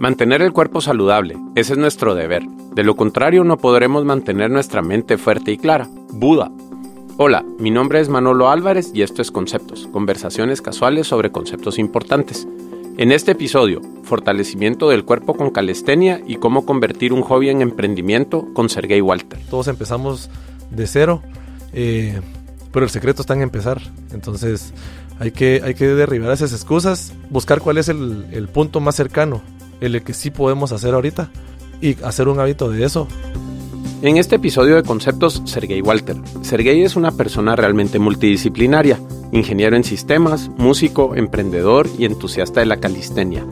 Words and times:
Mantener 0.00 0.40
el 0.40 0.54
cuerpo 0.54 0.80
saludable, 0.80 1.36
ese 1.56 1.74
es 1.74 1.78
nuestro 1.78 2.14
deber. 2.14 2.42
De 2.74 2.84
lo 2.84 2.96
contrario 2.96 3.44
no 3.44 3.58
podremos 3.58 4.02
mantener 4.06 4.50
nuestra 4.50 4.80
mente 4.80 5.18
fuerte 5.18 5.52
y 5.52 5.58
clara. 5.58 5.90
Buda. 6.10 6.50
Hola, 7.18 7.44
mi 7.58 7.70
nombre 7.70 8.00
es 8.00 8.08
Manolo 8.08 8.48
Álvarez 8.48 8.92
y 8.94 9.02
esto 9.02 9.20
es 9.20 9.30
Conceptos, 9.30 9.90
conversaciones 9.92 10.62
casuales 10.62 11.06
sobre 11.06 11.30
conceptos 11.30 11.78
importantes. 11.78 12.48
En 12.96 13.12
este 13.12 13.32
episodio, 13.32 13.82
fortalecimiento 14.02 14.88
del 14.88 15.04
cuerpo 15.04 15.34
con 15.34 15.50
calistenia 15.50 16.22
y 16.26 16.36
cómo 16.36 16.64
convertir 16.64 17.12
un 17.12 17.20
hobby 17.20 17.50
en 17.50 17.60
emprendimiento 17.60 18.48
con 18.54 18.70
Sergey 18.70 19.02
Walter. 19.02 19.38
Todos 19.50 19.68
empezamos 19.68 20.30
de 20.70 20.86
cero, 20.86 21.20
eh, 21.74 22.22
pero 22.72 22.86
el 22.86 22.90
secreto 22.90 23.20
está 23.20 23.34
en 23.34 23.42
empezar. 23.42 23.82
Entonces 24.14 24.72
hay 25.18 25.32
que, 25.32 25.60
hay 25.62 25.74
que 25.74 25.88
derribar 25.88 26.32
esas 26.32 26.54
excusas, 26.54 27.12
buscar 27.28 27.60
cuál 27.60 27.76
es 27.76 27.90
el, 27.90 28.28
el 28.32 28.48
punto 28.48 28.80
más 28.80 28.96
cercano, 28.96 29.42
el 29.80 30.02
que 30.02 30.14
sí 30.14 30.30
podemos 30.30 30.72
hacer 30.72 30.94
ahorita 30.94 31.30
y 31.80 32.02
hacer 32.02 32.28
un 32.28 32.40
hábito 32.40 32.70
de 32.70 32.84
eso. 32.84 33.08
En 34.02 34.16
este 34.16 34.36
episodio 34.36 34.76
de 34.76 34.82
Conceptos, 34.82 35.42
Sergey 35.44 35.82
Walter. 35.82 36.16
Sergey 36.40 36.82
es 36.82 36.96
una 36.96 37.12
persona 37.12 37.54
realmente 37.54 37.98
multidisciplinaria, 37.98 38.98
ingeniero 39.30 39.76
en 39.76 39.84
sistemas, 39.84 40.48
músico, 40.56 41.14
emprendedor 41.14 41.86
y 41.98 42.06
entusiasta 42.06 42.60
de 42.60 42.66
la 42.66 42.78
calistenia. 42.78 43.44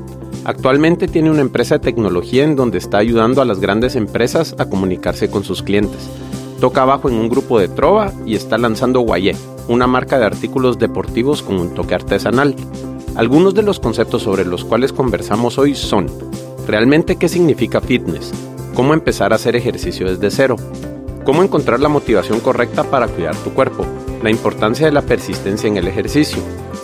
Actualmente 0.45 1.07
tiene 1.07 1.31
una 1.31 1.43
empresa 1.43 1.75
de 1.75 1.85
tecnología 1.85 2.45
en 2.45 2.57
donde 2.57 2.79
está 2.79 2.97
ayudando 2.97 3.43
a 3.43 3.45
las 3.45 3.61
grandes 3.61 3.95
empresas 3.95 4.55
a 4.59 4.71
comunicarse 4.71 5.31
con 5.31 5.45
sus 5.45 5.63
clientes. 5.63 6.09
Toca 6.61 6.83
abajo 6.83 7.11
en 7.11 7.17
un 7.17 7.29
grupo 7.29 7.59
de 7.59 7.69
trova 7.69 8.13
y 8.25 8.35
está 8.35 8.57
lanzando 8.57 9.01
Guayé, 9.01 9.37
una 9.69 9.87
marca 9.87 10.19
de 10.19 10.25
artículos 10.25 10.79
deportivos 10.79 11.43
con 11.43 11.57
un 11.61 11.75
toque 11.75 11.95
artesanal. 11.95 12.57
Algunos 13.15 13.55
de 13.55 13.63
los 13.63 13.81
conceptos 13.81 14.23
sobre 14.23 14.45
los 14.45 14.65
cuales 14.65 14.93
conversamos 14.93 15.59
hoy 15.59 15.75
son, 15.75 16.07
¿realmente 16.67 17.17
qué 17.17 17.29
significa 17.29 17.81
fitness? 17.81 18.33
¿Cómo 18.75 18.95
empezar 18.95 19.33
a 19.33 19.37
hacer 19.37 19.57
ejercicio 19.57 20.07
desde 20.09 20.31
cero? 20.31 20.57
¿Cómo 21.25 21.43
encontrar 21.43 21.81
la 21.81 21.89
motivación 21.89 22.41
correcta 22.41 22.85
para 22.85 23.09
cuidar 23.09 23.35
tu 23.37 23.51
cuerpo? 23.51 23.85
La 24.23 24.31
importancia 24.31 24.87
de 24.87 24.93
la 24.93 25.03
persistencia 25.03 25.69
en 25.69 25.77
el 25.77 25.89
ejercicio. 25.89 26.41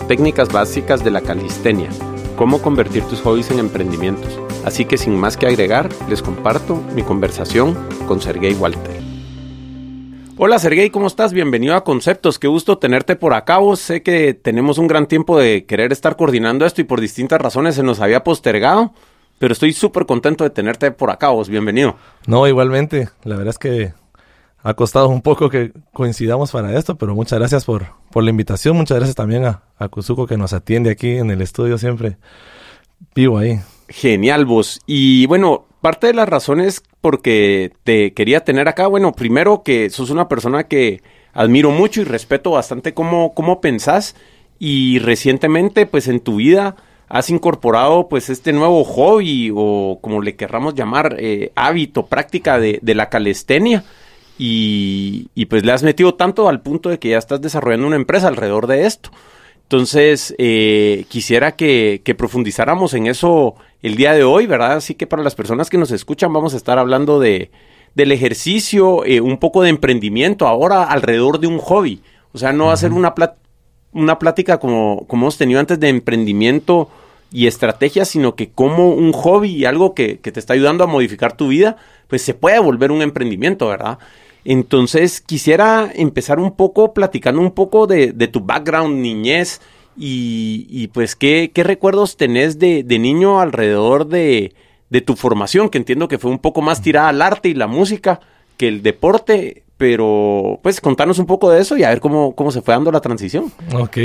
Técnicas 0.07 0.49
básicas 0.49 1.03
de 1.03 1.11
la 1.11 1.21
calistenia. 1.21 1.89
Cómo 2.37 2.61
convertir 2.61 3.03
tus 3.03 3.21
hobbies 3.21 3.49
en 3.51 3.59
emprendimientos. 3.59 4.39
Así 4.65 4.85
que 4.85 4.97
sin 4.97 5.15
más 5.17 5.37
que 5.37 5.47
agregar, 5.47 5.89
les 6.09 6.21
comparto 6.21 6.81
mi 6.93 7.01
conversación 7.01 7.77
con 8.07 8.21
Sergey 8.21 8.53
Walter. 8.55 9.14
Hola 10.37 10.59
Sergey, 10.59 10.89
¿cómo 10.89 11.07
estás? 11.07 11.31
Bienvenido 11.31 11.75
a 11.75 11.85
Conceptos. 11.85 12.39
Qué 12.39 12.47
gusto 12.49 12.77
tenerte 12.77 13.15
por 13.15 13.33
acá. 13.33 13.57
Vos 13.59 13.79
sé 13.79 14.03
que 14.03 14.33
tenemos 14.33 14.77
un 14.77 14.87
gran 14.87 15.07
tiempo 15.07 15.39
de 15.39 15.65
querer 15.65 15.93
estar 15.93 16.17
coordinando 16.17 16.65
esto 16.65 16.81
y 16.81 16.83
por 16.83 16.99
distintas 16.99 17.39
razones 17.39 17.75
se 17.75 17.83
nos 17.83 18.01
había 18.01 18.25
postergado, 18.25 18.93
pero 19.39 19.53
estoy 19.53 19.71
súper 19.71 20.05
contento 20.05 20.43
de 20.43 20.49
tenerte 20.49 20.91
por 20.91 21.09
acá. 21.09 21.29
Vos, 21.29 21.47
bienvenido. 21.47 21.95
No, 22.27 22.45
igualmente. 22.49 23.07
La 23.23 23.37
verdad 23.37 23.51
es 23.51 23.57
que 23.57 23.93
ha 24.61 24.73
costado 24.73 25.07
un 25.07 25.21
poco 25.21 25.49
que 25.49 25.71
coincidamos 25.93 26.51
para 26.51 26.77
esto, 26.77 26.97
pero 26.97 27.15
muchas 27.15 27.39
gracias 27.39 27.63
por, 27.63 27.85
por 28.11 28.25
la 28.25 28.29
invitación. 28.29 28.75
Muchas 28.75 28.97
gracias 28.97 29.15
también 29.15 29.45
a, 29.45 29.63
a 29.77 29.87
Kuzuko 29.87 30.27
que 30.27 30.35
nos 30.35 30.51
atiende 30.51 30.89
aquí 30.91 31.11
en 31.11 31.31
el 31.31 31.41
estudio 31.41 31.77
siempre. 31.77 32.17
Vivo 33.15 33.37
ahí. 33.37 33.61
Genial, 33.87 34.45
vos. 34.45 34.81
Y 34.85 35.27
bueno, 35.27 35.65
parte 35.85 36.07
de 36.07 36.15
las 36.15 36.27
razones 36.27 36.81
porque 36.99 37.71
te 37.83 38.15
quería 38.15 38.43
tener 38.43 38.67
acá, 38.67 38.87
bueno, 38.87 39.11
primero 39.11 39.61
que 39.61 39.91
sos 39.91 40.09
una 40.09 40.27
persona 40.27 40.63
que 40.63 41.03
admiro 41.31 41.69
mucho 41.69 42.01
y 42.01 42.05
respeto 42.05 42.49
bastante 42.49 42.95
cómo, 42.95 43.35
cómo 43.35 43.61
pensás 43.61 44.15
y 44.57 44.97
recientemente 44.97 45.85
pues 45.85 46.07
en 46.07 46.21
tu 46.21 46.37
vida 46.37 46.75
has 47.07 47.29
incorporado 47.29 48.09
pues 48.09 48.31
este 48.31 48.51
nuevo 48.51 48.83
hobby 48.83 49.51
o 49.55 49.99
como 50.01 50.23
le 50.23 50.35
querramos 50.35 50.73
llamar 50.73 51.17
eh, 51.19 51.51
hábito, 51.53 52.07
práctica 52.07 52.57
de, 52.57 52.79
de 52.81 52.95
la 52.95 53.09
calistenia 53.09 53.83
y, 54.39 55.29
y, 55.35 55.45
pues 55.45 55.63
le 55.63 55.71
has 55.71 55.83
metido 55.83 56.15
tanto 56.15 56.49
al 56.49 56.61
punto 56.61 56.89
de 56.89 56.97
que 56.97 57.09
ya 57.09 57.19
estás 57.19 57.41
desarrollando 57.41 57.85
una 57.85 57.95
empresa 57.95 58.27
alrededor 58.27 58.65
de 58.65 58.87
esto. 58.87 59.11
Entonces, 59.65 60.35
eh, 60.37 61.05
quisiera 61.09 61.55
que, 61.55 62.01
que, 62.03 62.13
profundizáramos 62.13 62.93
en 62.93 63.07
eso 63.07 63.55
el 63.81 63.95
día 63.95 64.13
de 64.13 64.23
hoy, 64.23 64.45
¿verdad? 64.45 64.73
Así 64.73 64.93
que 64.93 65.07
para 65.07 65.23
las 65.23 65.33
personas 65.33 65.71
que 65.71 65.79
nos 65.79 65.89
escuchan 65.89 66.31
vamos 66.31 66.53
a 66.53 66.57
estar 66.57 66.77
hablando 66.77 67.19
de, 67.19 67.49
del 67.95 68.11
ejercicio, 68.11 69.03
eh, 69.05 69.21
un 69.21 69.39
poco 69.39 69.63
de 69.63 69.69
emprendimiento 69.69 70.47
ahora 70.47 70.83
alrededor 70.83 71.39
de 71.39 71.47
un 71.47 71.57
hobby. 71.57 72.03
O 72.31 72.37
sea, 72.37 72.53
no 72.53 72.67
va 72.67 72.73
a 72.73 72.77
ser 72.77 72.93
una, 72.93 73.15
plat 73.15 73.37
una 73.91 74.19
plática 74.19 74.59
como, 74.59 75.05
como 75.07 75.25
hemos 75.25 75.37
tenido 75.37 75.59
antes 75.59 75.79
de 75.79 75.89
emprendimiento 75.89 76.89
y 77.31 77.47
estrategia, 77.47 78.05
sino 78.05 78.35
que 78.35 78.51
como 78.51 78.89
un 78.89 79.13
hobby 79.13 79.49
y 79.49 79.65
algo 79.65 79.95
que, 79.95 80.19
que 80.19 80.31
te 80.31 80.39
está 80.39 80.53
ayudando 80.53 80.83
a 80.83 80.87
modificar 80.87 81.35
tu 81.35 81.47
vida, 81.47 81.77
pues 82.07 82.21
se 82.21 82.35
puede 82.35 82.59
volver 82.59 82.91
un 82.91 83.01
emprendimiento, 83.01 83.67
¿verdad? 83.67 83.97
Entonces 84.45 85.21
quisiera 85.21 85.91
empezar 85.93 86.39
un 86.39 86.55
poco 86.55 86.93
platicando 86.93 87.41
un 87.41 87.51
poco 87.51 87.87
de, 87.87 88.11
de 88.13 88.27
tu 88.27 88.41
background, 88.41 89.01
niñez 89.01 89.59
y, 89.97 90.67
y 90.69 90.87
pues 90.87 91.15
qué, 91.15 91.51
qué, 91.53 91.63
recuerdos 91.63 92.15
tenés 92.15 92.59
de, 92.59 92.83
de 92.83 92.99
niño 92.99 93.39
alrededor 93.39 94.07
de, 94.07 94.53
de, 94.91 95.01
tu 95.01 95.15
formación, 95.15 95.69
que 95.69 95.79
entiendo 95.79 96.07
que 96.07 96.19
fue 96.19 96.29
un 96.29 96.39
poco 96.39 96.61
más 96.61 96.81
tirada 96.81 97.09
al 97.09 97.23
arte 97.23 97.49
y 97.49 97.55
la 97.55 97.65
música 97.65 98.19
que 98.57 98.67
el 98.67 98.83
deporte, 98.83 99.63
pero 99.77 100.59
pues 100.61 100.79
contanos 100.79 101.17
un 101.17 101.25
poco 101.25 101.49
de 101.49 101.61
eso 101.61 101.75
y 101.75 101.83
a 101.83 101.89
ver 101.89 101.99
cómo, 101.99 102.35
cómo 102.35 102.51
se 102.51 102.61
fue 102.61 102.75
dando 102.75 102.91
la 102.91 103.01
transición. 103.01 103.51
Ok. 103.73 103.97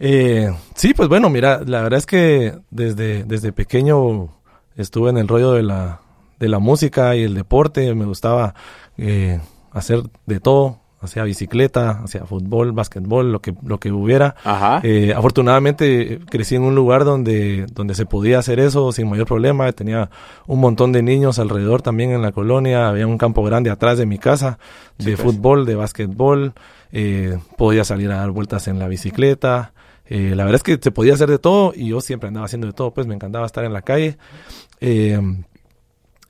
Eh, 0.00 0.50
sí, 0.76 0.94
pues 0.94 1.08
bueno, 1.08 1.30
mira, 1.30 1.62
la 1.66 1.82
verdad 1.82 1.98
es 1.98 2.06
que 2.06 2.54
desde, 2.70 3.24
desde 3.24 3.52
pequeño 3.52 4.28
estuve 4.76 5.10
en 5.10 5.18
el 5.18 5.26
rollo 5.26 5.52
de 5.52 5.64
la, 5.64 6.00
de 6.38 6.48
la 6.48 6.60
música 6.60 7.16
y 7.16 7.24
el 7.24 7.34
deporte, 7.34 7.92
me 7.94 8.04
gustaba 8.04 8.54
eh, 8.98 9.40
hacer 9.72 10.02
de 10.26 10.40
todo, 10.40 10.80
hacía 11.00 11.22
bicicleta, 11.22 12.02
hacía 12.04 12.24
fútbol, 12.24 12.72
básquetbol, 12.72 13.32
lo 13.32 13.40
que, 13.40 13.54
lo 13.64 13.78
que 13.78 13.92
hubiera. 13.92 14.34
Eh, 14.82 15.12
afortunadamente 15.16 16.20
crecí 16.28 16.56
en 16.56 16.62
un 16.62 16.74
lugar 16.74 17.04
donde, 17.04 17.66
donde 17.72 17.94
se 17.94 18.06
podía 18.06 18.38
hacer 18.38 18.58
eso 18.60 18.90
sin 18.92 19.08
mayor 19.08 19.26
problema. 19.26 19.70
Tenía 19.72 20.10
un 20.46 20.60
montón 20.60 20.92
de 20.92 21.02
niños 21.02 21.38
alrededor 21.38 21.82
también 21.82 22.10
en 22.10 22.22
la 22.22 22.32
colonia. 22.32 22.88
Había 22.88 23.06
un 23.06 23.18
campo 23.18 23.42
grande 23.42 23.70
atrás 23.70 23.98
de 23.98 24.06
mi 24.06 24.18
casa 24.18 24.58
de 24.98 25.04
sí, 25.04 25.10
pues. 25.12 25.22
fútbol, 25.22 25.66
de 25.66 25.76
básquetbol. 25.76 26.54
Eh, 26.92 27.38
podía 27.56 27.84
salir 27.84 28.10
a 28.10 28.16
dar 28.16 28.30
vueltas 28.30 28.66
en 28.68 28.78
la 28.78 28.88
bicicleta. 28.88 29.72
Eh, 30.06 30.32
la 30.34 30.44
verdad 30.44 30.56
es 30.56 30.62
que 30.62 30.78
se 30.82 30.90
podía 30.90 31.14
hacer 31.14 31.28
de 31.28 31.38
todo 31.38 31.72
y 31.76 31.88
yo 31.88 32.00
siempre 32.00 32.28
andaba 32.28 32.46
haciendo 32.46 32.66
de 32.66 32.72
todo, 32.72 32.92
pues 32.94 33.06
me 33.06 33.14
encantaba 33.14 33.44
estar 33.46 33.64
en 33.64 33.74
la 33.74 33.82
calle. 33.82 34.16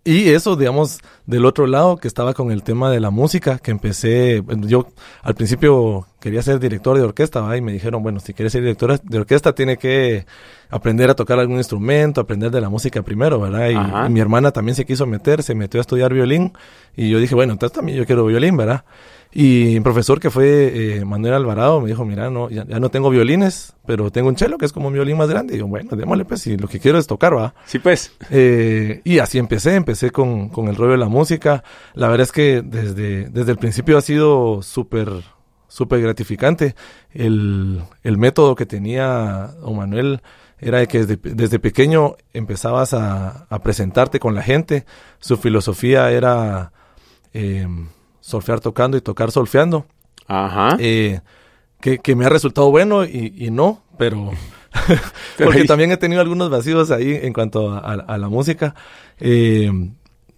Y 0.08 0.30
eso, 0.30 0.56
digamos, 0.56 1.00
del 1.26 1.44
otro 1.44 1.66
lado, 1.66 1.98
que 1.98 2.08
estaba 2.08 2.32
con 2.32 2.50
el 2.50 2.62
tema 2.62 2.90
de 2.90 2.98
la 2.98 3.10
música, 3.10 3.58
que 3.58 3.70
empecé, 3.70 4.42
yo 4.60 4.86
al 5.20 5.34
principio 5.34 6.06
quería 6.18 6.40
ser 6.40 6.58
director 6.60 6.96
de 6.96 7.02
orquesta, 7.02 7.42
¿va? 7.42 7.58
y 7.58 7.60
me 7.60 7.72
dijeron, 7.72 8.02
bueno, 8.02 8.18
si 8.18 8.32
quieres 8.32 8.52
ser 8.52 8.62
director 8.62 8.98
de 8.98 9.18
orquesta, 9.18 9.54
tiene 9.54 9.76
que 9.76 10.24
aprender 10.70 11.10
a 11.10 11.14
tocar 11.14 11.38
algún 11.38 11.58
instrumento, 11.58 12.22
aprender 12.22 12.50
de 12.50 12.62
la 12.62 12.70
música 12.70 13.02
primero, 13.02 13.38
¿verdad? 13.38 13.68
Y, 13.68 14.06
y 14.06 14.10
mi 14.10 14.20
hermana 14.20 14.50
también 14.50 14.76
se 14.76 14.86
quiso 14.86 15.04
meter, 15.04 15.42
se 15.42 15.54
metió 15.54 15.78
a 15.78 15.82
estudiar 15.82 16.14
violín, 16.14 16.54
y 16.96 17.10
yo 17.10 17.20
dije, 17.20 17.34
bueno, 17.34 17.52
entonces 17.52 17.76
también 17.76 17.98
yo 17.98 18.06
quiero 18.06 18.24
violín, 18.24 18.56
¿verdad? 18.56 18.86
Y 19.40 19.76
un 19.76 19.84
profesor 19.84 20.18
que 20.18 20.30
fue 20.30 20.96
eh, 20.96 21.04
Manuel 21.04 21.32
Alvarado 21.32 21.80
me 21.80 21.86
dijo, 21.86 22.04
mira, 22.04 22.28
no, 22.28 22.50
ya, 22.50 22.66
ya, 22.66 22.80
no 22.80 22.88
tengo 22.90 23.08
violines, 23.08 23.72
pero 23.86 24.10
tengo 24.10 24.28
un 24.30 24.36
cello 24.36 24.58
que 24.58 24.66
es 24.66 24.72
como 24.72 24.88
un 24.88 24.94
violín 24.94 25.16
más 25.16 25.28
grande. 25.28 25.54
Y 25.54 25.58
yo, 25.60 25.68
bueno, 25.68 25.94
démosle 25.94 26.24
pues, 26.24 26.44
y 26.48 26.56
lo 26.56 26.66
que 26.66 26.80
quiero 26.80 26.98
es 26.98 27.06
tocar, 27.06 27.36
¿va? 27.36 27.54
Sí, 27.64 27.78
pues. 27.78 28.10
Eh, 28.30 29.00
y 29.04 29.20
así 29.20 29.38
empecé, 29.38 29.76
empecé 29.76 30.10
con, 30.10 30.48
con 30.48 30.66
el 30.66 30.74
rollo 30.74 30.90
de 30.90 30.98
la 30.98 31.08
música. 31.08 31.62
La 31.94 32.08
verdad 32.08 32.24
es 32.24 32.32
que 32.32 32.62
desde, 32.62 33.28
desde 33.28 33.52
el 33.52 33.58
principio 33.58 33.96
ha 33.96 34.00
sido 34.00 34.60
súper, 34.60 35.08
súper 35.68 36.00
gratificante. 36.00 36.74
El, 37.12 37.84
el 38.02 38.18
método 38.18 38.56
que 38.56 38.66
tenía 38.66 39.52
don 39.60 39.76
Manuel 39.76 40.20
era 40.58 40.78
de 40.78 40.88
que 40.88 41.06
desde, 41.06 41.16
desde 41.16 41.60
pequeño 41.60 42.16
empezabas 42.32 42.92
a, 42.92 43.46
a, 43.48 43.62
presentarte 43.62 44.18
con 44.18 44.34
la 44.34 44.42
gente. 44.42 44.84
Su 45.20 45.36
filosofía 45.36 46.10
era... 46.10 46.72
Eh, 47.32 47.68
solfear 48.28 48.60
tocando 48.60 48.96
y 48.96 49.00
tocar 49.00 49.30
solfeando. 49.30 49.86
Ajá. 50.26 50.76
Eh, 50.78 51.20
que, 51.80 51.98
que, 51.98 52.14
me 52.14 52.26
ha 52.26 52.28
resultado 52.28 52.70
bueno 52.70 53.04
y, 53.04 53.32
y 53.36 53.50
no, 53.50 53.82
pero... 53.96 54.30
porque 55.38 55.64
también 55.64 55.90
he 55.92 55.96
tenido 55.96 56.20
algunos 56.20 56.50
vacíos 56.50 56.90
ahí 56.90 57.18
en 57.22 57.32
cuanto 57.32 57.72
a, 57.72 57.78
a 57.78 58.18
la 58.18 58.28
música. 58.28 58.74
Eh, 59.18 59.70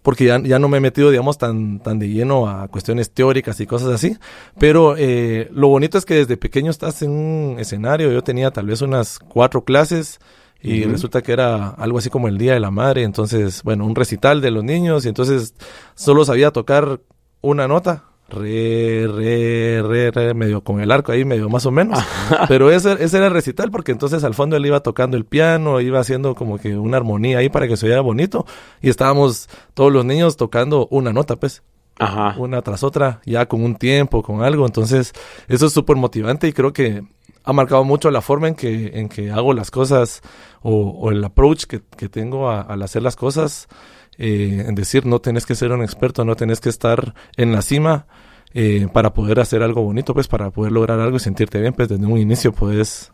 porque 0.02 0.24
ya, 0.24 0.40
ya, 0.40 0.58
no 0.58 0.68
me 0.68 0.78
he 0.78 0.80
metido, 0.80 1.10
digamos, 1.10 1.36
tan, 1.36 1.80
tan 1.80 1.98
de 1.98 2.08
lleno 2.08 2.48
a 2.48 2.68
cuestiones 2.68 3.10
teóricas 3.10 3.60
y 3.60 3.66
cosas 3.66 3.90
así. 3.90 4.16
Pero 4.58 4.94
eh, 4.96 5.48
lo 5.52 5.68
bonito 5.68 5.98
es 5.98 6.04
que 6.04 6.14
desde 6.14 6.36
pequeño 6.36 6.70
estás 6.70 7.02
en 7.02 7.10
un 7.10 7.56
escenario. 7.58 8.10
Yo 8.10 8.22
tenía 8.22 8.50
tal 8.50 8.66
vez 8.66 8.80
unas 8.80 9.18
cuatro 9.18 9.64
clases 9.64 10.18
y 10.62 10.82
uh 10.82 10.86
-huh. 10.86 10.92
resulta 10.92 11.22
que 11.22 11.32
era 11.32 11.70
algo 11.70 11.98
así 11.98 12.08
como 12.08 12.28
el 12.28 12.38
Día 12.38 12.54
de 12.54 12.60
la 12.60 12.70
Madre. 12.70 13.02
Entonces, 13.02 13.62
bueno, 13.62 13.84
un 13.84 13.94
recital 13.94 14.40
de 14.40 14.50
los 14.50 14.64
niños 14.64 15.04
y 15.04 15.08
entonces 15.08 15.54
solo 15.94 16.24
sabía 16.24 16.50
tocar 16.50 17.00
una 17.40 17.66
nota, 17.68 18.04
re, 18.28 19.06
re, 19.08 19.82
re, 19.82 20.10
re, 20.10 20.34
medio 20.34 20.62
con 20.62 20.80
el 20.80 20.90
arco 20.90 21.12
ahí, 21.12 21.24
medio 21.24 21.48
más 21.48 21.66
o 21.66 21.70
menos. 21.70 21.98
Pero 22.48 22.70
ese, 22.70 22.92
ese 23.02 23.16
era 23.16 23.26
el 23.26 23.32
recital, 23.32 23.70
porque 23.70 23.92
entonces 23.92 24.22
al 24.24 24.34
fondo 24.34 24.56
él 24.56 24.66
iba 24.66 24.80
tocando 24.80 25.16
el 25.16 25.24
piano, 25.24 25.80
iba 25.80 26.00
haciendo 26.00 26.34
como 26.34 26.58
que 26.58 26.76
una 26.76 26.96
armonía 26.98 27.38
ahí 27.38 27.48
para 27.48 27.66
que 27.68 27.76
se 27.76 27.86
oyera 27.86 28.00
bonito. 28.02 28.46
Y 28.80 28.88
estábamos 28.88 29.48
todos 29.74 29.92
los 29.92 30.04
niños 30.04 30.36
tocando 30.36 30.86
una 30.90 31.12
nota, 31.12 31.36
pues. 31.36 31.62
Ajá. 31.98 32.34
Una 32.38 32.62
tras 32.62 32.82
otra, 32.82 33.20
ya 33.26 33.46
con 33.46 33.62
un 33.62 33.76
tiempo, 33.76 34.22
con 34.22 34.42
algo. 34.42 34.64
Entonces, 34.64 35.12
eso 35.48 35.66
es 35.66 35.72
súper 35.72 35.96
motivante 35.96 36.48
y 36.48 36.52
creo 36.54 36.72
que 36.72 37.02
ha 37.44 37.52
marcado 37.52 37.84
mucho 37.84 38.10
la 38.10 38.22
forma 38.22 38.48
en 38.48 38.54
que, 38.54 38.92
en 38.98 39.08
que 39.10 39.30
hago 39.30 39.52
las 39.52 39.70
cosas 39.70 40.22
o, 40.62 40.72
o 40.90 41.10
el 41.10 41.22
approach 41.24 41.64
que, 41.64 41.82
que 41.96 42.08
tengo 42.08 42.48
a- 42.50 42.62
al 42.62 42.82
hacer 42.82 43.02
las 43.02 43.16
cosas. 43.16 43.66
Eh, 44.20 44.66
en 44.68 44.74
decir, 44.74 45.06
no 45.06 45.18
tenés 45.18 45.46
que 45.46 45.54
ser 45.54 45.72
un 45.72 45.82
experto, 45.82 46.24
no 46.24 46.36
tenés 46.36 46.60
que 46.60 46.68
estar 46.68 47.14
en 47.36 47.52
la 47.52 47.62
cima 47.62 48.06
eh, 48.54 48.86
para 48.92 49.14
poder 49.14 49.40
hacer 49.40 49.62
algo 49.62 49.82
bonito, 49.82 50.14
pues 50.14 50.28
para 50.28 50.50
poder 50.50 50.72
lograr 50.72 51.00
algo 51.00 51.16
y 51.16 51.20
sentirte 51.20 51.60
bien, 51.60 51.72
pues 51.72 51.88
desde 51.88 52.04
un 52.04 52.18
inicio 52.18 52.52
puedes 52.52 53.12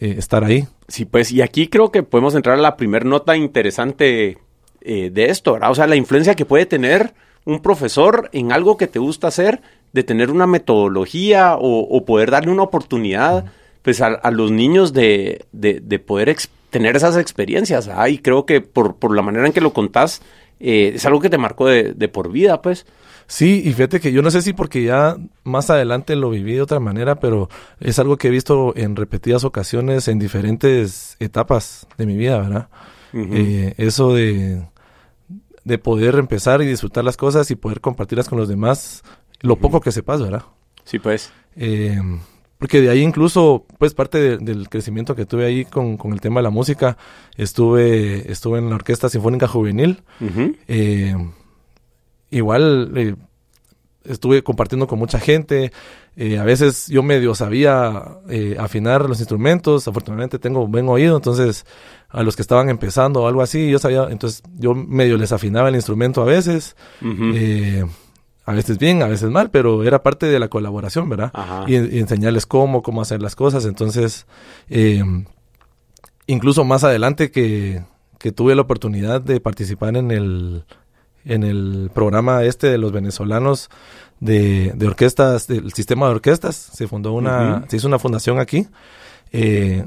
eh, 0.00 0.16
estar 0.18 0.44
ahí. 0.44 0.66
Sí, 0.88 1.04
pues, 1.04 1.32
y 1.32 1.42
aquí 1.42 1.68
creo 1.68 1.92
que 1.92 2.02
podemos 2.02 2.34
entrar 2.34 2.58
a 2.58 2.60
la 2.60 2.76
primer 2.76 3.06
nota 3.06 3.36
interesante 3.36 4.38
de 4.80 5.26
esto, 5.26 5.52
¿verdad? 5.52 5.70
O 5.70 5.74
sea, 5.74 5.86
la 5.86 5.96
influencia 5.96 6.34
que 6.34 6.46
puede 6.46 6.64
tener 6.64 7.12
un 7.44 7.60
profesor 7.60 8.30
en 8.32 8.52
algo 8.52 8.76
que 8.76 8.86
te 8.86 8.98
gusta 8.98 9.28
hacer, 9.28 9.60
de 9.92 10.02
tener 10.02 10.30
una 10.30 10.46
metodología 10.46 11.56
o, 11.56 11.80
o 11.80 12.04
poder 12.04 12.30
darle 12.30 12.52
una 12.52 12.62
oportunidad, 12.62 13.46
pues, 13.82 14.00
a, 14.00 14.06
a 14.06 14.30
los 14.30 14.50
niños 14.50 14.92
de, 14.92 15.44
de, 15.52 15.80
de 15.80 15.98
poder 15.98 16.34
tener 16.70 16.96
esas 16.96 17.16
experiencias, 17.16 17.86
¿verdad? 17.86 18.06
Y 18.08 18.18
creo 18.18 18.44
que 18.44 18.60
por, 18.60 18.96
por 18.96 19.14
la 19.14 19.22
manera 19.22 19.46
en 19.46 19.52
que 19.52 19.60
lo 19.60 19.72
contás, 19.72 20.22
eh, 20.60 20.92
es 20.94 21.06
algo 21.06 21.20
que 21.20 21.30
te 21.30 21.38
marcó 21.38 21.66
de, 21.66 21.94
de 21.94 22.08
por 22.08 22.30
vida, 22.30 22.62
pues. 22.62 22.86
Sí, 23.26 23.62
y 23.64 23.72
fíjate 23.74 24.00
que 24.00 24.10
yo 24.10 24.22
no 24.22 24.30
sé 24.30 24.40
si 24.40 24.54
porque 24.54 24.82
ya 24.82 25.16
más 25.44 25.68
adelante 25.68 26.16
lo 26.16 26.30
viví 26.30 26.54
de 26.54 26.62
otra 26.62 26.80
manera, 26.80 27.20
pero 27.20 27.50
es 27.78 27.98
algo 27.98 28.16
que 28.16 28.28
he 28.28 28.30
visto 28.30 28.72
en 28.74 28.96
repetidas 28.96 29.44
ocasiones 29.44 30.08
en 30.08 30.18
diferentes 30.18 31.16
etapas 31.20 31.86
de 31.98 32.06
mi 32.06 32.16
vida, 32.16 32.40
¿verdad? 32.40 32.68
Eh, 33.12 33.74
eso 33.76 34.14
de, 34.14 34.66
de 35.64 35.78
poder 35.78 36.14
empezar 36.14 36.62
y 36.62 36.66
disfrutar 36.66 37.04
las 37.04 37.18
cosas 37.18 37.50
y 37.50 37.56
poder 37.56 37.82
compartirlas 37.82 38.30
con 38.30 38.38
los 38.38 38.48
demás, 38.48 39.02
lo 39.40 39.56
poco 39.56 39.82
que 39.82 39.92
sepas, 39.92 40.22
¿verdad? 40.22 40.44
Sí, 40.84 40.98
pues. 40.98 41.30
Eh, 41.54 42.00
porque 42.58 42.80
de 42.80 42.90
ahí 42.90 43.02
incluso, 43.02 43.64
pues 43.78 43.94
parte 43.94 44.18
de- 44.18 44.36
del 44.38 44.68
crecimiento 44.68 45.14
que 45.14 45.26
tuve 45.26 45.46
ahí 45.46 45.64
con, 45.64 45.96
con 45.96 46.12
el 46.12 46.20
tema 46.20 46.40
de 46.40 46.44
la 46.44 46.50
música, 46.50 46.96
estuve, 47.36 48.30
estuve 48.30 48.58
en 48.58 48.68
la 48.68 48.74
Orquesta 48.76 49.08
Sinfónica 49.08 49.46
Juvenil, 49.48 50.02
eh, 50.66 51.14
igual 52.30 52.92
eh, 52.96 53.14
estuve 54.04 54.42
compartiendo 54.42 54.86
con 54.86 54.98
mucha 54.98 55.18
gente. 55.20 55.72
eh, 56.16 56.38
a 56.38 56.44
veces 56.44 56.88
yo 56.88 57.02
medio 57.04 57.32
sabía 57.36 58.02
eh, 58.28 58.56
afinar 58.58 59.08
los 59.08 59.20
instrumentos. 59.20 59.86
Afortunadamente 59.86 60.38
tengo 60.40 60.66
buen 60.66 60.88
oído, 60.88 61.14
entonces 61.16 61.64
a 62.08 62.22
los 62.24 62.34
que 62.34 62.42
estaban 62.42 62.68
empezando 62.70 63.22
o 63.22 63.28
algo 63.28 63.40
así, 63.42 63.70
yo 63.70 63.78
sabía, 63.78 64.08
entonces 64.10 64.42
yo 64.56 64.74
medio 64.74 65.16
les 65.16 65.30
afinaba 65.30 65.68
el 65.68 65.76
instrumento 65.76 66.20
a 66.22 66.24
veces. 66.24 66.74
A 68.48 68.54
veces 68.54 68.78
bien, 68.78 69.02
a 69.02 69.08
veces 69.08 69.30
mal, 69.30 69.50
pero 69.50 69.84
era 69.84 70.02
parte 70.02 70.24
de 70.24 70.38
la 70.38 70.48
colaboración, 70.48 71.06
¿verdad? 71.10 71.30
Y, 71.66 71.74
y 71.74 71.98
enseñarles 71.98 72.46
cómo, 72.46 72.82
cómo 72.82 73.02
hacer 73.02 73.20
las 73.20 73.36
cosas. 73.36 73.66
Entonces, 73.66 74.26
eh, 74.70 75.04
incluso 76.26 76.64
más 76.64 76.82
adelante 76.82 77.30
que, 77.30 77.82
que 78.18 78.32
tuve 78.32 78.54
la 78.54 78.62
oportunidad 78.62 79.20
de 79.20 79.38
participar 79.40 79.98
en 79.98 80.10
el, 80.10 80.64
en 81.26 81.42
el 81.42 81.90
programa 81.92 82.42
este 82.42 82.68
de 82.68 82.78
los 82.78 82.90
venezolanos 82.90 83.68
de, 84.18 84.72
de 84.74 84.86
orquestas, 84.86 85.46
del 85.46 85.74
sistema 85.74 86.06
de 86.06 86.12
orquestas, 86.12 86.56
se 86.56 86.88
fundó 86.88 87.12
una, 87.12 87.66
se 87.68 87.76
hizo 87.76 87.86
una 87.86 87.98
fundación 87.98 88.38
aquí, 88.38 88.66
eh, 89.30 89.86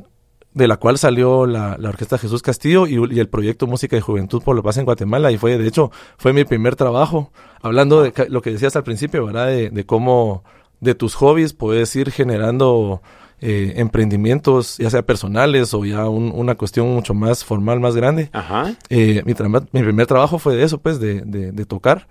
de 0.53 0.67
la 0.67 0.77
cual 0.77 0.97
salió 0.97 1.45
la, 1.45 1.77
la 1.79 1.89
Orquesta 1.89 2.17
Jesús 2.17 2.41
Castillo 2.41 2.85
y, 2.87 2.95
y 3.15 3.19
el 3.19 3.29
proyecto 3.29 3.67
Música 3.67 3.95
y 3.95 4.01
Juventud 4.01 4.41
por 4.43 4.55
la 4.55 4.61
Paz 4.61 4.77
en 4.77 4.85
Guatemala. 4.85 5.31
Y 5.31 5.37
fue, 5.37 5.57
de 5.57 5.67
hecho, 5.67 5.91
fue 6.17 6.33
mi 6.33 6.43
primer 6.43 6.75
trabajo, 6.75 7.31
hablando 7.61 8.01
de 8.01 8.13
lo 8.29 8.41
que 8.41 8.51
decías 8.51 8.75
al 8.75 8.83
principio, 8.83 9.25
¿verdad? 9.25 9.47
De, 9.47 9.69
de 9.69 9.85
cómo 9.85 10.43
de 10.81 10.93
tus 10.95 11.15
hobbies 11.15 11.53
puedes 11.53 11.95
ir 11.95 12.11
generando 12.11 13.01
eh, 13.39 13.73
emprendimientos, 13.77 14.77
ya 14.77 14.89
sea 14.89 15.03
personales 15.03 15.73
o 15.73 15.85
ya 15.85 16.07
un- 16.09 16.31
una 16.35 16.55
cuestión 16.55 16.93
mucho 16.93 17.13
más 17.13 17.45
formal, 17.45 17.79
más 17.79 17.95
grande. 17.95 18.29
Ajá. 18.33 18.75
Eh, 18.89 19.23
mi 19.25 19.33
primer 19.81 20.05
trabajo 20.05 20.37
fue 20.37 20.55
de 20.55 20.63
eso, 20.63 20.79
pues, 20.79 20.99
de, 20.99 21.21
de, 21.21 21.51
de 21.51 21.65
tocar, 21.65 22.07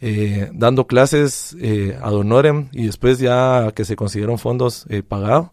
eh, 0.00 0.50
dando 0.52 0.86
clases 0.86 1.56
eh, 1.60 1.96
ad 2.02 2.14
honorem 2.14 2.68
y 2.72 2.86
después 2.86 3.18
ya 3.18 3.70
que 3.74 3.84
se 3.84 3.96
consiguieron 3.96 4.38
fondos 4.38 4.86
eh, 4.90 5.02
pagados 5.02 5.48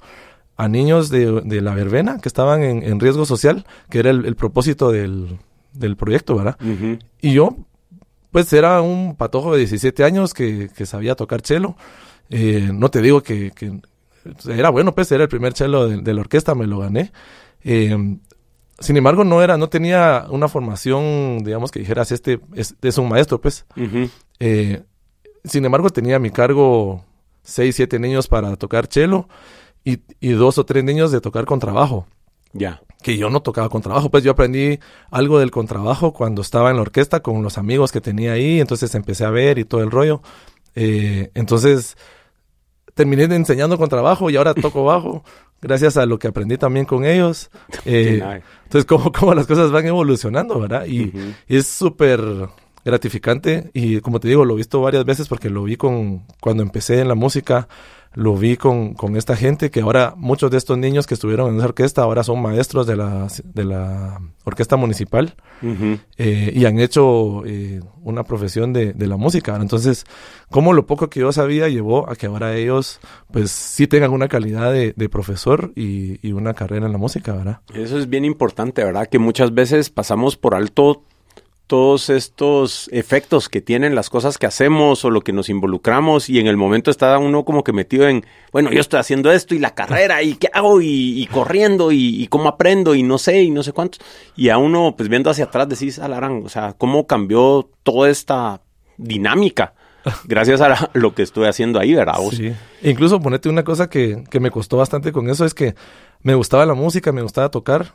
a 0.56 0.68
niños 0.68 1.10
de, 1.10 1.42
de 1.42 1.62
la 1.62 1.74
verbena 1.74 2.20
que 2.22 2.30
estaban 2.30 2.64
en, 2.64 2.84
en 2.84 3.00
riesgo 3.00 3.26
social, 3.26 3.66
que 3.90 4.00
era 4.00 4.10
el, 4.12 4.26
el 4.26 4.36
propósito 4.36 4.92
del, 4.92 5.40
del 5.74 5.96
proyecto, 5.96 6.36
¿verdad? 6.36 6.58
Y 7.22 7.34
yo, 7.34 7.56
pues 8.32 8.52
era 8.54 8.82
un 8.82 9.16
patojo 9.16 9.54
de 9.54 9.60
17 9.60 10.04
años 10.04 10.34
que, 10.34 10.70
que 10.76 10.86
sabía 10.86 11.16
tocar 11.16 11.42
cello. 11.42 11.76
Eh, 12.30 12.70
no 12.74 12.90
te 12.90 13.02
digo 13.02 13.22
que, 13.22 13.52
que 13.52 13.80
era 14.48 14.70
bueno, 14.70 14.96
pues 14.96 15.12
era 15.12 15.24
el 15.24 15.30
primer 15.30 15.54
cello 15.54 15.88
de, 15.88 15.98
de 16.02 16.14
la 16.14 16.22
orquesta, 16.22 16.56
me 16.56 16.68
lo 16.68 16.80
gané. 16.80 17.12
Eh, 17.64 18.18
sin 18.80 18.98
embargo, 18.98 19.24
no 19.24 19.42
era, 19.42 19.58
no 19.58 19.70
tenía 19.70 20.26
una 20.30 20.48
formación, 20.48 21.40
digamos, 21.44 21.72
que 21.72 21.80
dijeras, 21.80 22.12
este 22.12 22.40
es, 22.56 22.76
es 22.82 22.98
un 22.98 23.08
maestro, 23.10 23.40
pues. 23.40 23.66
Eh, 24.40 24.84
sin 25.44 25.66
embargo, 25.66 25.90
tenía 25.90 26.18
a 26.18 26.20
mi 26.20 26.32
cargo 26.32 27.04
seis, 27.44 27.76
siete 27.76 28.00
niños 28.00 28.28
para 28.28 28.56
tocar 28.56 28.88
cello 28.88 29.28
y, 29.84 30.00
y 30.20 30.30
dos 30.32 30.58
o 30.58 30.66
tres 30.66 30.84
niños 30.84 31.12
de 31.12 31.22
tocar 31.22 31.46
con 31.46 31.60
trabajo 31.60 32.08
Ya. 32.54 32.82
que 33.02 33.18
yo 33.18 33.30
no 33.30 33.42
tocaba 33.42 33.70
contrabajo, 33.70 34.10
pues 34.10 34.24
yo 34.24 34.32
aprendí 34.32 34.80
algo 35.12 35.40
del 35.40 35.52
contrabajo 35.52 36.14
cuando 36.14 36.42
estaba 36.42 36.70
en 36.70 36.78
la 36.78 36.84
orquesta 36.84 37.22
con 37.22 37.42
los 37.44 37.58
amigos 37.58 37.92
que 37.92 38.00
tenía 38.02 38.34
ahí, 38.34 38.60
entonces 38.62 38.94
empecé 38.96 39.26
a 39.26 39.30
ver 39.30 39.58
y 39.60 39.66
todo 39.66 39.82
el 39.82 39.92
rollo. 39.92 40.22
Eh, 40.76 41.30
entonces 41.34 41.98
terminé 42.94 43.24
enseñando 43.24 43.78
contrabajo 43.78 44.30
y 44.30 44.36
ahora 44.38 44.54
toco 44.54 44.84
bajo, 44.94 45.24
gracias 45.62 45.98
a 45.98 46.06
lo 46.06 46.20
que 46.20 46.28
aprendí 46.28 46.58
también 46.58 46.86
con 46.86 47.06
ellos. 47.06 47.50
Eh, 47.86 48.22
entonces, 48.64 48.86
como, 48.86 49.12
como 49.12 49.34
las 49.36 49.46
cosas 49.48 49.72
van 49.72 49.86
evolucionando, 49.86 50.60
¿verdad? 50.60 50.86
Y, 50.86 51.12
y 51.48 51.58
es 51.58 51.68
súper 51.68 52.22
gratificante 52.86 53.70
y 53.74 54.00
como 54.02 54.20
te 54.20 54.28
digo, 54.28 54.46
lo 54.46 54.54
he 54.54 54.58
visto 54.58 54.82
varias 54.82 55.06
veces 55.06 55.28
porque 55.28 55.50
lo 55.50 55.64
vi 55.64 55.76
con 55.78 56.26
cuando 56.42 56.64
empecé 56.64 57.00
en 57.00 57.08
la 57.08 57.16
música, 57.16 57.68
lo 58.16 58.36
vi 58.36 58.58
con, 58.58 58.94
con 58.94 59.16
esta 59.16 59.36
gente 59.36 59.72
que 59.72 59.82
ahora 59.82 60.14
muchos 60.18 60.52
de 60.52 60.58
estos 60.58 60.78
niños 60.78 61.08
que 61.08 61.14
estuvieron 61.14 61.50
en 61.50 61.58
esa 61.58 61.66
orquesta 61.66 62.04
ahora 62.04 62.24
son 62.24 62.42
maestros 62.42 62.86
de 62.88 62.96
la, 62.96 63.28
de 63.44 63.64
la 63.64 64.20
orquesta 64.44 64.76
municipal 64.76 65.36
eh, 66.18 66.52
y 66.54 66.66
han 66.66 66.80
hecho 66.80 67.46
eh, 67.46 67.82
una 68.02 68.24
profesión 68.24 68.74
de, 68.74 68.94
de 68.94 69.08
la 69.08 69.18
música. 69.18 69.56
Entonces, 69.56 70.06
como 70.50 70.74
lo 70.74 70.86
poco 70.86 71.10
que 71.10 71.22
yo 71.22 71.32
sabía 71.32 71.70
llevó 71.70 72.10
a 72.10 72.16
que 72.16 72.28
ahora 72.28 72.56
ellos 72.56 73.00
pues 73.32 73.52
sí 73.52 73.88
tengan 73.88 74.12
una 74.12 74.28
calidad 74.28 74.72
de, 74.72 74.94
de 74.96 75.10
profesor 75.10 75.72
y, 75.76 76.26
y 76.28 76.34
una 76.34 76.54
carrera 76.54 76.86
en 76.86 76.92
la 76.92 76.98
música, 76.98 77.34
¿verdad? 77.34 77.62
Eso 77.74 77.98
es 77.98 78.10
bien 78.10 78.26
importante, 78.26 78.84
¿verdad? 78.84 79.08
Que 79.08 79.20
muchas 79.20 79.54
veces 79.54 79.90
pasamos 79.90 80.38
por 80.38 80.56
alto 80.56 81.04
todos 81.74 82.12
estos 82.12 82.88
efectos 82.92 83.50
que 83.50 83.60
tienen 83.60 83.96
las 83.96 84.12
cosas 84.12 84.38
que 84.38 84.46
hacemos 84.46 85.04
o 85.06 85.10
lo 85.10 85.22
que 85.22 85.34
nos 85.34 85.50
involucramos 85.50 86.30
y 86.30 86.38
en 86.38 86.46
el 86.46 86.56
momento 86.56 86.92
está 86.92 87.18
uno 87.18 87.46
como 87.46 87.64
que 87.64 87.74
metido 87.74 88.08
en, 88.08 88.24
bueno, 88.52 88.72
yo 88.72 88.80
estoy 88.80 89.00
haciendo 89.00 89.32
esto 89.32 89.56
y 89.56 89.60
la 89.60 89.74
carrera 89.74 90.22
y 90.22 90.36
qué 90.36 90.52
hago 90.54 90.82
y, 90.82 91.20
y 91.20 91.26
corriendo 91.26 91.92
y, 91.92 92.22
y 92.22 92.28
cómo 92.28 92.48
aprendo 92.48 92.94
y 92.94 93.02
no 93.02 93.18
sé 93.18 93.42
y 93.42 93.50
no 93.50 93.64
sé 93.64 93.72
cuántos. 93.72 94.02
Y 94.36 94.50
a 94.50 94.60
uno 94.60 94.94
pues 94.96 95.10
viendo 95.10 95.32
hacia 95.32 95.46
atrás 95.46 95.68
decís, 95.68 95.98
alarán, 95.98 96.44
o 96.46 96.50
sea, 96.50 96.74
cómo 96.78 97.08
cambió 97.08 97.68
toda 97.82 98.08
esta 98.12 98.62
dinámica 98.98 99.74
gracias 100.26 100.62
a 100.62 100.70
la- 100.70 100.92
lo 100.94 101.16
que 101.16 101.24
estuve 101.24 101.48
haciendo 101.50 101.80
ahí, 101.80 101.96
¿verdad? 101.96 102.20
vos? 102.20 102.36
Sí. 102.36 102.54
Incluso 102.84 103.20
ponete 103.20 103.50
una 103.50 103.64
cosa 103.64 103.90
que, 103.90 104.24
que 104.30 104.40
me 104.40 104.52
costó 104.52 104.78
bastante 104.78 105.12
con 105.12 105.28
eso, 105.28 105.44
es 105.44 105.56
que 105.56 105.74
me 106.22 106.36
gustaba 106.36 106.68
la 106.68 106.76
música, 106.76 107.12
me 107.12 107.24
gustaba 107.24 107.50
tocar, 107.50 107.94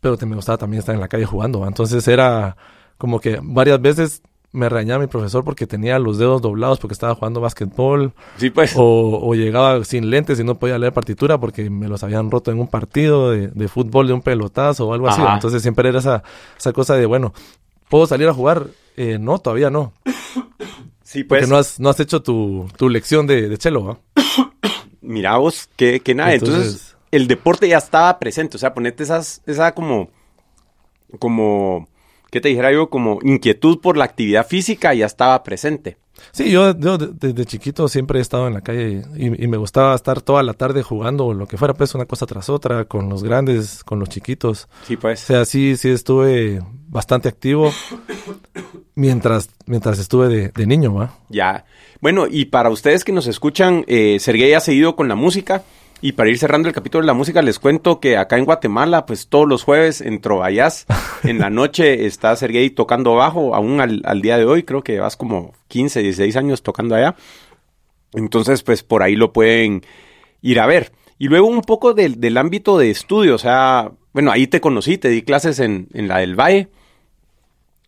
pero 0.00 0.16
te- 0.16 0.26
me 0.26 0.36
gustaba 0.36 0.58
también 0.58 0.80
estar 0.80 0.94
en 0.94 1.00
la 1.00 1.08
calle 1.08 1.24
jugando. 1.26 1.60
¿va? 1.60 1.68
Entonces 1.68 2.06
era 2.08 2.56
como 2.98 3.20
que 3.20 3.38
varias 3.42 3.80
veces 3.80 4.22
me 4.52 4.68
regañaba 4.70 5.00
mi 5.00 5.06
profesor 5.06 5.44
porque 5.44 5.66
tenía 5.66 5.98
los 5.98 6.16
dedos 6.16 6.40
doblados 6.40 6.78
porque 6.78 6.94
estaba 6.94 7.14
jugando 7.14 7.40
básquetbol 7.42 8.14
Sí, 8.38 8.48
pues. 8.48 8.72
o, 8.76 9.20
o 9.22 9.34
llegaba 9.34 9.84
sin 9.84 10.08
lentes 10.08 10.40
y 10.40 10.44
no 10.44 10.54
podía 10.58 10.78
leer 10.78 10.94
partitura 10.94 11.38
porque 11.38 11.68
me 11.68 11.88
los 11.88 12.02
habían 12.02 12.30
roto 12.30 12.50
en 12.52 12.60
un 12.60 12.68
partido 12.68 13.32
de, 13.32 13.48
de 13.48 13.68
fútbol 13.68 14.06
de 14.06 14.14
un 14.14 14.22
pelotazo 14.22 14.86
o 14.88 14.94
algo 14.94 15.08
así. 15.08 15.20
Entonces 15.20 15.60
siempre 15.60 15.88
era 15.90 15.98
esa, 15.98 16.22
esa 16.56 16.72
cosa 16.72 16.94
de, 16.94 17.04
bueno, 17.04 17.34
¿puedo 17.90 18.06
salir 18.06 18.28
a 18.28 18.32
jugar? 18.34 18.68
Eh, 18.96 19.18
no, 19.20 19.38
todavía 19.40 19.68
no. 19.68 19.92
sí, 21.02 21.22
Porque 21.24 21.42
pues. 21.42 21.50
no 21.50 21.56
has, 21.58 21.78
no 21.78 21.90
has 21.90 22.00
hecho 22.00 22.22
tu, 22.22 22.66
tu 22.78 22.88
lección 22.88 23.26
de, 23.26 23.50
de 23.50 23.58
chelo, 23.58 23.84
¿va? 23.84 23.98
Mira 25.02 25.36
vos, 25.36 25.68
que, 25.76 26.00
que 26.00 26.14
nada. 26.14 26.32
Entonces, 26.32 26.56
Entonces- 26.64 26.95
el 27.16 27.26
deporte 27.26 27.68
ya 27.68 27.78
estaba 27.78 28.18
presente. 28.18 28.56
O 28.56 28.60
sea, 28.60 28.74
ponete 28.74 29.02
esas, 29.02 29.42
esa 29.46 29.72
como, 29.72 30.10
como 31.18 31.88
¿qué 32.30 32.40
te 32.40 32.48
dijera 32.48 32.72
yo? 32.72 32.90
Como 32.90 33.18
inquietud 33.22 33.80
por 33.80 33.96
la 33.96 34.04
actividad 34.04 34.46
física 34.46 34.94
ya 34.94 35.06
estaba 35.06 35.42
presente. 35.42 35.96
Sí, 36.32 36.50
yo, 36.50 36.72
desde 36.72 37.44
chiquito 37.44 37.88
siempre 37.88 38.18
he 38.18 38.22
estado 38.22 38.46
en 38.46 38.54
la 38.54 38.62
calle 38.62 39.02
y, 39.16 39.28
me 39.28 39.56
gustaba 39.58 39.94
estar 39.94 40.22
toda 40.22 40.42
la 40.42 40.54
tarde 40.54 40.82
jugando 40.82 41.32
lo 41.34 41.46
que 41.46 41.58
fuera, 41.58 41.74
pues 41.74 41.94
una 41.94 42.06
cosa 42.06 42.24
tras 42.24 42.48
otra, 42.48 42.86
con 42.86 43.08
los 43.10 43.22
grandes, 43.22 43.84
con 43.84 43.98
los 43.98 44.08
chiquitos. 44.08 44.68
Sí, 44.86 44.96
pues. 44.96 45.22
O 45.24 45.26
sea, 45.26 45.44
sí, 45.44 45.76
sí 45.76 45.90
estuve 45.90 46.62
bastante 46.88 47.28
activo 47.28 47.70
mientras, 48.94 49.50
mientras 49.66 49.98
estuve 49.98 50.50
de, 50.54 50.66
niño, 50.66 50.94
¿va? 50.94 51.18
Ya. 51.28 51.66
Bueno, 52.00 52.26
y 52.30 52.46
para 52.46 52.70
ustedes 52.70 53.04
que 53.04 53.12
nos 53.12 53.26
escuchan, 53.26 53.84
eh, 53.86 54.18
Sergey 54.18 54.54
ha 54.54 54.60
seguido 54.60 54.96
con 54.96 55.08
la 55.08 55.14
música. 55.14 55.64
Y 56.02 56.12
para 56.12 56.28
ir 56.28 56.38
cerrando 56.38 56.68
el 56.68 56.74
capítulo 56.74 57.02
de 57.02 57.06
la 57.06 57.14
música, 57.14 57.40
les 57.40 57.58
cuento 57.58 58.00
que 58.00 58.18
acá 58.18 58.36
en 58.36 58.44
Guatemala, 58.44 59.06
pues 59.06 59.28
todos 59.28 59.48
los 59.48 59.62
jueves 59.62 60.02
en 60.02 60.20
Trovayas, 60.20 60.86
en 61.24 61.38
la 61.38 61.48
noche 61.48 62.06
está 62.06 62.36
Sergey 62.36 62.70
tocando 62.70 63.14
bajo, 63.14 63.54
aún 63.54 63.80
al, 63.80 64.20
día 64.20 64.36
de 64.36 64.44
hoy, 64.44 64.62
creo 64.62 64.82
que 64.82 65.00
vas 65.00 65.16
como 65.16 65.54
15, 65.68 66.02
16 66.02 66.36
años 66.36 66.62
tocando 66.62 66.94
allá. 66.94 67.16
Entonces, 68.12 68.62
pues 68.62 68.82
por 68.82 69.02
ahí 69.02 69.16
lo 69.16 69.32
pueden 69.32 69.82
ir 70.42 70.60
a 70.60 70.66
ver. 70.66 70.92
Y 71.18 71.28
luego 71.28 71.46
un 71.46 71.62
poco 71.62 71.94
del, 71.94 72.20
del 72.20 72.36
ámbito 72.36 72.76
de 72.76 72.90
estudio, 72.90 73.34
o 73.34 73.38
sea, 73.38 73.90
bueno, 74.12 74.30
ahí 74.30 74.46
te 74.46 74.60
conocí, 74.60 74.98
te 74.98 75.08
di 75.08 75.22
clases 75.22 75.60
en, 75.60 75.88
en 75.94 76.08
la 76.08 76.18
del 76.18 76.38
Valle. 76.38 76.68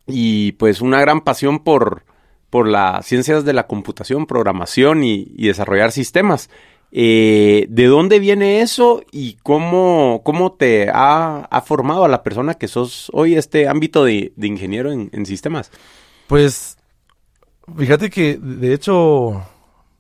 Y 0.07 0.53
pues 0.53 0.81
una 0.81 1.00
gran 1.00 1.21
pasión 1.21 1.59
por, 1.59 2.05
por 2.49 2.67
las 2.67 3.05
ciencias 3.05 3.45
de 3.45 3.53
la 3.53 3.67
computación, 3.67 4.27
programación 4.27 5.05
y 5.05 5.27
desarrollar 5.37 5.93
sistemas. 5.93 6.49
Eh, 6.90 7.66
¿De 7.68 7.87
dónde 7.87 8.18
viene 8.18 8.62
eso 8.62 9.02
y 9.12 9.35
cómo, 9.42 10.23
cómo 10.25 10.52
te 10.52 10.88
ha, 10.92 11.62
formado 11.66 12.04
a 12.04 12.09
la 12.09 12.23
persona 12.23 12.54
que 12.54 12.68
sos 12.68 13.11
hoy 13.12 13.35
este 13.35 13.68
ámbito 13.68 14.04
de, 14.04 14.33
ingeniero 14.40 14.90
en, 14.92 15.26
sistemas? 15.26 15.71
Pues, 16.26 16.78
fíjate 17.76 18.09
que 18.09 18.38
de 18.38 18.73
hecho, 18.73 19.42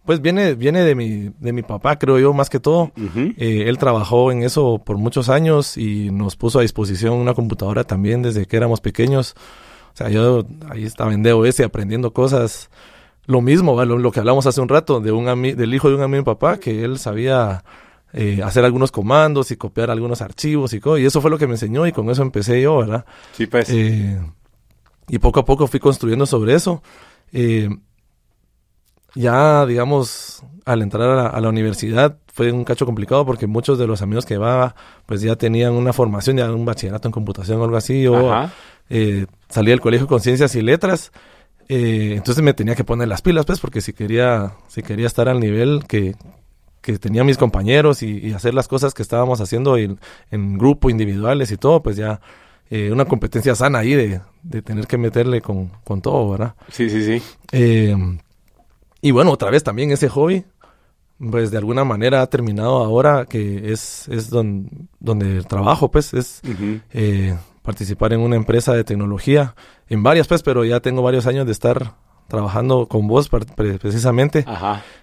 pues 0.06 0.22
viene, 0.22 0.54
viene 0.54 0.82
de, 0.82 0.94
mi, 0.94 1.30
de 1.38 1.52
mi 1.52 1.62
papá, 1.62 1.98
creo 1.98 2.18
yo, 2.18 2.32
más 2.32 2.48
que 2.48 2.60
todo. 2.60 2.90
Eh, 3.36 3.64
él 3.66 3.76
trabajó 3.76 4.32
en 4.32 4.42
eso 4.42 4.78
por 4.78 4.96
muchos 4.96 5.28
años 5.28 5.76
y 5.76 6.10
nos 6.10 6.36
puso 6.36 6.58
a 6.58 6.62
disposición 6.62 7.14
una 7.14 7.34
computadora 7.34 7.84
también 7.84 8.22
desde 8.22 8.46
que 8.46 8.56
éramos 8.56 8.80
pequeños. 8.80 9.34
O 9.92 9.96
sea, 9.98 10.08
yo 10.08 10.46
ahí 10.70 10.84
estaba 10.84 11.12
en 11.12 11.22
DOS 11.22 11.60
aprendiendo 11.60 12.12
cosas 12.12 12.70
lo 13.28 13.42
mismo, 13.42 13.84
lo, 13.84 14.10
que 14.10 14.20
hablamos 14.20 14.46
hace 14.46 14.62
un 14.62 14.70
rato 14.70 15.00
de 15.00 15.12
un 15.12 15.42
del 15.42 15.74
hijo 15.74 15.90
de 15.90 15.96
un 15.96 16.00
amigo 16.00 16.16
de 16.16 16.22
mi 16.22 16.24
papá, 16.24 16.58
que 16.58 16.82
él 16.82 16.98
sabía 16.98 17.62
eh, 18.14 18.40
hacer 18.42 18.64
algunos 18.64 18.90
comandos 18.90 19.50
y 19.50 19.56
copiar 19.56 19.90
algunos 19.90 20.22
archivos 20.22 20.72
y, 20.72 20.80
y 20.98 21.04
eso 21.04 21.20
fue 21.20 21.30
lo 21.30 21.36
que 21.36 21.46
me 21.46 21.52
enseñó 21.52 21.86
y 21.86 21.92
con 21.92 22.08
eso 22.08 22.22
empecé 22.22 22.62
yo, 22.62 22.78
¿verdad? 22.78 23.04
Sí, 23.32 23.46
pues. 23.46 23.68
Eh, 23.68 24.18
y 25.08 25.18
poco 25.18 25.40
a 25.40 25.44
poco 25.44 25.66
fui 25.66 25.78
construyendo 25.78 26.24
sobre 26.24 26.54
eso. 26.54 26.82
Eh, 27.30 27.68
ya, 29.14 29.66
digamos, 29.66 30.42
al 30.64 30.80
entrar 30.80 31.34
a 31.34 31.38
la, 31.38 31.48
universidad 31.50 32.16
fue 32.32 32.50
un 32.50 32.64
cacho 32.64 32.86
complicado 32.86 33.26
porque 33.26 33.46
muchos 33.46 33.78
de 33.78 33.86
los 33.86 34.00
amigos 34.00 34.24
que 34.24 34.34
llevaba 34.34 34.74
pues 35.04 35.20
ya 35.20 35.36
tenían 35.36 35.74
una 35.74 35.92
formación, 35.92 36.38
ya 36.38 36.50
un 36.50 36.64
bachillerato 36.64 37.08
en 37.08 37.12
computación 37.12 37.60
o 37.60 37.64
algo 37.64 37.76
así. 37.76 38.00
Yo 38.00 38.48
salí 39.50 39.70
del 39.70 39.82
colegio 39.82 40.06
con 40.06 40.20
ciencias 40.20 40.54
y 40.54 40.62
letras 40.62 41.12
eh, 41.68 42.14
entonces 42.16 42.42
me 42.42 42.54
tenía 42.54 42.74
que 42.74 42.84
poner 42.84 43.08
las 43.08 43.20
pilas, 43.20 43.44
pues, 43.44 43.60
porque 43.60 43.80
si 43.80 43.92
quería, 43.92 44.54
si 44.68 44.82
quería 44.82 45.06
estar 45.06 45.28
al 45.28 45.38
nivel 45.38 45.84
que, 45.86 46.14
que 46.80 46.98
tenía 46.98 47.24
mis 47.24 47.36
compañeros 47.36 48.02
y, 48.02 48.32
hacer 48.32 48.54
las 48.54 48.68
cosas 48.68 48.94
que 48.94 49.02
estábamos 49.02 49.40
haciendo 49.42 49.76
en, 49.76 49.98
grupo, 50.58 50.88
individuales 50.88 51.50
y 51.50 51.58
todo, 51.58 51.82
pues 51.82 51.96
ya 51.96 52.20
eh, 52.70 52.90
una 52.90 53.04
competencia 53.04 53.54
sana 53.54 53.80
ahí 53.80 53.94
de, 53.94 54.20
de 54.42 54.62
tener 54.62 54.86
que 54.86 54.96
meterle 54.96 55.42
con, 55.42 55.70
con, 55.84 56.00
todo, 56.00 56.30
¿verdad? 56.30 56.54
Sí, 56.70 56.88
sí, 56.88 57.04
sí. 57.04 57.22
Eh, 57.52 57.94
y 59.02 59.10
bueno, 59.10 59.32
otra 59.32 59.50
vez 59.50 59.62
también 59.62 59.90
ese 59.90 60.08
hobby, 60.08 60.44
pues 61.18 61.50
de 61.50 61.58
alguna 61.58 61.84
manera 61.84 62.22
ha 62.22 62.28
terminado 62.28 62.78
ahora 62.78 63.26
que 63.28 63.72
es, 63.72 64.08
es 64.08 64.30
don, 64.30 64.88
donde 65.00 65.42
trabajo, 65.42 65.90
pues, 65.90 66.14
es 66.14 66.40
participar 67.68 68.14
en 68.14 68.20
una 68.20 68.36
empresa 68.36 68.72
de 68.72 68.82
tecnología, 68.82 69.54
en 69.90 70.02
varias 70.02 70.26
pues, 70.26 70.42
pero 70.42 70.64
ya 70.64 70.80
tengo 70.80 71.02
varios 71.02 71.26
años 71.26 71.44
de 71.44 71.52
estar 71.52 71.96
trabajando 72.26 72.88
con 72.88 73.06
vos 73.06 73.28
precisamente, 73.28 74.46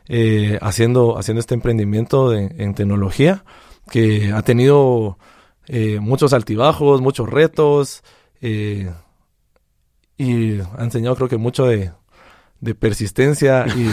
eh, 0.07 0.57
haciendo, 0.63 1.15
haciendo 1.19 1.41
este 1.41 1.53
emprendimiento 1.53 2.33
en 2.33 2.73
tecnología 2.73 3.43
que 3.91 4.31
ha 4.33 4.41
tenido 4.41 5.19
eh, 5.67 5.99
muchos 5.99 6.33
altibajos, 6.33 7.01
muchos 7.01 7.29
retos 7.29 8.03
eh, 8.41 8.91
y 10.17 10.59
ha 10.59 10.83
enseñado 10.83 11.15
creo 11.15 11.29
que 11.29 11.37
mucho 11.37 11.67
de, 11.67 11.91
de 12.61 12.73
persistencia 12.73 13.67
y, 13.67 13.91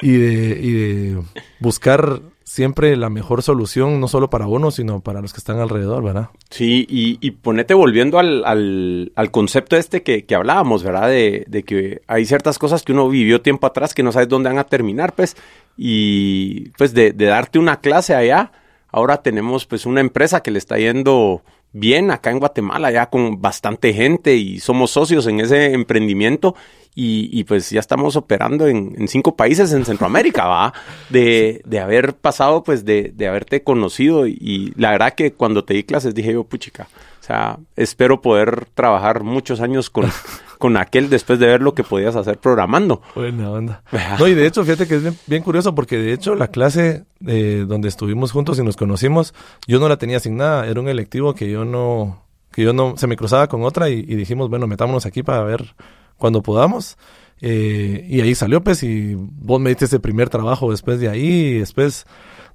y, 0.00 0.12
de, 0.12 0.58
y 0.58 0.72
de 0.72 1.22
buscar 1.60 2.22
siempre 2.52 2.94
la 2.98 3.08
mejor 3.08 3.42
solución, 3.42 3.98
no 3.98 4.08
solo 4.08 4.28
para 4.28 4.46
uno, 4.46 4.70
sino 4.70 5.00
para 5.00 5.22
los 5.22 5.32
que 5.32 5.38
están 5.38 5.58
alrededor, 5.58 6.04
¿verdad? 6.04 6.28
Sí, 6.50 6.86
y, 6.86 7.16
y 7.26 7.30
ponete 7.30 7.72
volviendo 7.72 8.18
al, 8.18 8.44
al, 8.44 9.30
concepto 9.30 9.78
este 9.78 10.02
que, 10.02 10.26
que 10.26 10.34
hablábamos, 10.34 10.82
¿verdad? 10.82 11.08
De, 11.08 11.46
de, 11.48 11.62
que 11.62 12.02
hay 12.06 12.26
ciertas 12.26 12.58
cosas 12.58 12.82
que 12.82 12.92
uno 12.92 13.08
vivió 13.08 13.40
tiempo 13.40 13.66
atrás 13.66 13.94
que 13.94 14.02
no 14.02 14.12
sabes 14.12 14.28
dónde 14.28 14.50
van 14.50 14.58
a 14.58 14.64
terminar, 14.64 15.14
pues, 15.14 15.34
y 15.78 16.68
pues 16.76 16.92
de, 16.92 17.12
de 17.12 17.24
darte 17.24 17.58
una 17.58 17.80
clase 17.80 18.14
allá, 18.14 18.52
ahora 18.88 19.22
tenemos 19.22 19.64
pues 19.64 19.86
una 19.86 20.02
empresa 20.02 20.42
que 20.42 20.50
le 20.50 20.58
está 20.58 20.76
yendo 20.76 21.42
bien 21.72 22.10
acá 22.10 22.30
en 22.30 22.38
Guatemala, 22.38 22.90
ya 22.90 23.06
con 23.10 23.40
bastante 23.40 23.92
gente 23.92 24.34
y 24.36 24.60
somos 24.60 24.90
socios 24.90 25.26
en 25.26 25.40
ese 25.40 25.72
emprendimiento 25.72 26.54
y, 26.94 27.44
pues 27.44 27.70
ya 27.70 27.80
estamos 27.80 28.16
operando 28.16 28.66
en, 28.66 29.08
cinco 29.08 29.34
países 29.34 29.72
en 29.72 29.86
Centroamérica, 29.86 30.46
¿va? 30.46 30.74
De, 31.08 31.62
de 31.66 31.80
haber 31.80 32.14
pasado, 32.14 32.62
pues 32.62 32.84
de, 32.84 33.12
de 33.14 33.28
haberte 33.28 33.62
conocido 33.62 34.26
y, 34.26 34.74
la 34.76 34.90
verdad 34.90 35.14
que 35.14 35.32
cuando 35.32 35.64
te 35.64 35.74
di 35.74 35.84
clases 35.84 36.14
dije 36.14 36.34
yo, 36.34 36.44
puchica, 36.44 36.88
o 37.22 37.24
sea, 37.24 37.60
espero 37.76 38.20
poder 38.20 38.66
trabajar 38.74 39.22
muchos 39.22 39.60
años 39.60 39.90
con, 39.90 40.10
con 40.58 40.76
aquel 40.76 41.08
después 41.08 41.38
de 41.38 41.46
ver 41.46 41.62
lo 41.62 41.72
que 41.72 41.84
podías 41.84 42.16
hacer 42.16 42.38
programando. 42.38 43.00
Buena 43.14 43.48
onda. 43.48 43.82
No, 44.18 44.26
y 44.26 44.34
de 44.34 44.44
hecho, 44.44 44.64
fíjate 44.64 44.88
que 44.88 44.96
es 44.96 45.26
bien, 45.28 45.42
curioso 45.44 45.72
porque 45.72 45.98
de 45.98 46.12
hecho 46.12 46.34
la 46.34 46.48
clase 46.48 47.04
eh, 47.24 47.64
donde 47.68 47.86
estuvimos 47.86 48.32
juntos 48.32 48.58
y 48.58 48.64
nos 48.64 48.76
conocimos, 48.76 49.34
yo 49.68 49.78
no 49.78 49.88
la 49.88 49.98
tenía 49.98 50.16
asignada, 50.16 50.66
era 50.66 50.80
un 50.80 50.88
electivo 50.88 51.32
que 51.32 51.48
yo 51.48 51.64
no, 51.64 52.24
que 52.50 52.62
yo 52.64 52.72
no, 52.72 52.96
se 52.96 53.06
me 53.06 53.16
cruzaba 53.16 53.46
con 53.46 53.62
otra 53.62 53.88
y, 53.88 54.00
y 54.00 54.16
dijimos, 54.16 54.50
bueno, 54.50 54.66
metámonos 54.66 55.06
aquí 55.06 55.22
para 55.22 55.44
ver 55.44 55.76
cuando 56.18 56.42
podamos. 56.42 56.98
Eh, 57.40 58.06
y 58.08 58.20
ahí 58.20 58.34
salió, 58.34 58.62
pues, 58.62 58.82
y 58.82 59.14
vos 59.16 59.60
me 59.60 59.70
diste 59.70 59.84
ese 59.84 60.00
primer 60.00 60.28
trabajo 60.28 60.72
después 60.72 61.00
de 61.00 61.08
ahí, 61.08 61.26
y 61.26 61.58
después 61.58 62.06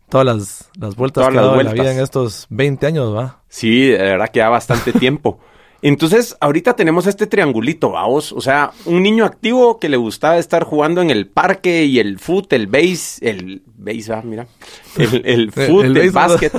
todas 0.10 0.26
las, 0.26 0.70
las 0.80 0.96
vueltas 0.96 1.28
que 1.28 1.38
ha 1.38 1.42
dado 1.42 1.62
la 1.62 1.74
vida 1.74 1.92
en 1.92 2.00
estos 2.00 2.48
20 2.50 2.86
años, 2.86 3.16
¿va? 3.16 3.42
Sí, 3.50 3.88
de 3.88 3.98
verdad 3.98 4.30
que 4.30 4.40
da 4.40 4.50
bastante 4.50 4.94
tiempo. 5.00 5.40
Entonces, 5.82 6.36
ahorita 6.40 6.76
tenemos 6.76 7.06
este 7.06 7.28
triangulito, 7.28 7.92
vamos, 7.92 8.32
o 8.32 8.42
sea, 8.42 8.72
un 8.86 9.04
niño 9.04 9.26
activo 9.26 9.80
que 9.80 9.90
le 9.90 9.98
gustaba 9.98 10.38
estar 10.38 10.64
jugando 10.64 11.02
en 11.02 11.12
el 11.12 11.28
parque 11.28 11.86
y 11.86 12.00
el 12.00 12.18
foot, 12.18 12.52
el 12.54 12.66
base, 12.66 13.30
el 13.30 13.62
base, 13.76 14.12
ah, 14.12 14.22
mira, 14.24 14.48
el, 14.98 15.22
el 15.24 15.52
foot, 15.52 15.86
el, 15.86 15.98
el 15.98 16.12
básquet. 16.12 16.52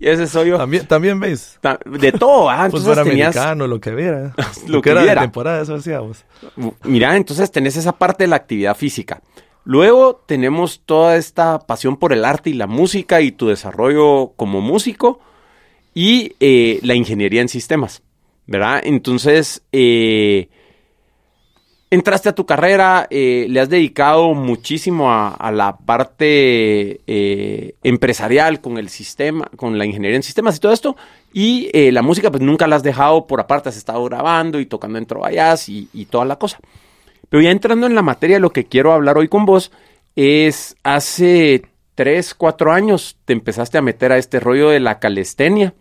Y 0.00 0.06
ese 0.06 0.28
soy 0.28 0.50
yo. 0.50 0.58
También, 0.58 0.86
también 0.86 1.18
veis. 1.18 1.58
De 1.84 2.12
todo, 2.12 2.48
ah, 2.48 2.68
pues 2.70 2.82
entonces 2.84 3.04
tenías... 3.04 3.36
americano, 3.36 3.66
lo 3.66 3.80
que 3.80 3.90
viera. 3.92 4.32
lo, 4.68 4.80
que, 4.80 4.90
era 4.90 5.02
de 5.02 5.16
temporada, 5.16 5.60
eso 5.60 5.74
hacíamos. 5.74 6.24
Mira, 6.84 7.16
entonces 7.16 7.50
tenés 7.50 7.76
esa 7.76 7.92
parte 7.92 8.24
de 8.24 8.28
la 8.28 8.36
actividad 8.36 8.76
física. 8.76 9.20
Luego 9.68 10.24
tenemos 10.24 10.80
toda 10.86 11.18
esta 11.18 11.58
pasión 11.58 11.98
por 11.98 12.14
el 12.14 12.24
arte 12.24 12.48
y 12.48 12.54
la 12.54 12.66
música 12.66 13.20
y 13.20 13.32
tu 13.32 13.48
desarrollo 13.48 14.32
como 14.34 14.62
músico 14.62 15.20
y 15.92 16.32
eh, 16.40 16.80
la 16.82 16.94
ingeniería 16.94 17.42
en 17.42 17.50
sistemas, 17.50 18.00
¿verdad? 18.46 18.80
Entonces, 18.82 19.60
eh, 19.72 20.48
entraste 21.90 22.30
a 22.30 22.34
tu 22.34 22.46
carrera, 22.46 23.08
eh, 23.10 23.44
le 23.50 23.60
has 23.60 23.68
dedicado 23.68 24.32
muchísimo 24.32 25.12
a, 25.12 25.52
la 25.52 25.76
parte 25.76 27.02
empresarial 27.82 28.62
con 28.62 28.78
el 28.78 28.88
sistema, 28.88 29.50
con 29.54 29.76
la 29.76 29.84
ingeniería 29.84 30.16
en 30.16 30.22
sistemas 30.22 30.56
y 30.56 30.60
todo 30.60 30.72
esto. 30.72 30.96
Y 31.34 31.90
la 31.90 32.00
música, 32.00 32.30
pues 32.30 32.42
nunca 32.42 32.66
la 32.66 32.76
has 32.76 32.82
dejado 32.82 33.26
por 33.26 33.38
aparte, 33.38 33.68
has 33.68 33.76
estado 33.76 34.02
grabando 34.04 34.60
y 34.60 34.64
tocando 34.64 34.96
en 34.96 35.04
trovallas 35.04 35.68
y 35.68 36.06
toda 36.10 36.24
la 36.24 36.36
cosa. 36.36 36.58
Pero 37.28 37.42
ya 37.42 37.50
entrando 37.50 37.86
en 37.86 37.94
la 37.94 38.02
materia, 38.02 38.38
lo 38.38 38.50
que 38.50 38.66
quiero 38.66 38.92
hablar 38.92 39.18
hoy 39.18 39.28
con 39.28 39.44
vos 39.44 39.70
es 40.16 40.76
hace 40.82 41.62
tres, 41.94 42.34
cuatro 42.34 42.72
años 42.72 43.16
te 43.24 43.32
empezaste 43.32 43.78
a 43.78 43.82
meter 43.82 44.12
a 44.12 44.18
este 44.18 44.40
rollo 44.40 44.70
de 44.70 44.80
la 44.80 44.98
calistenia. 44.98 45.74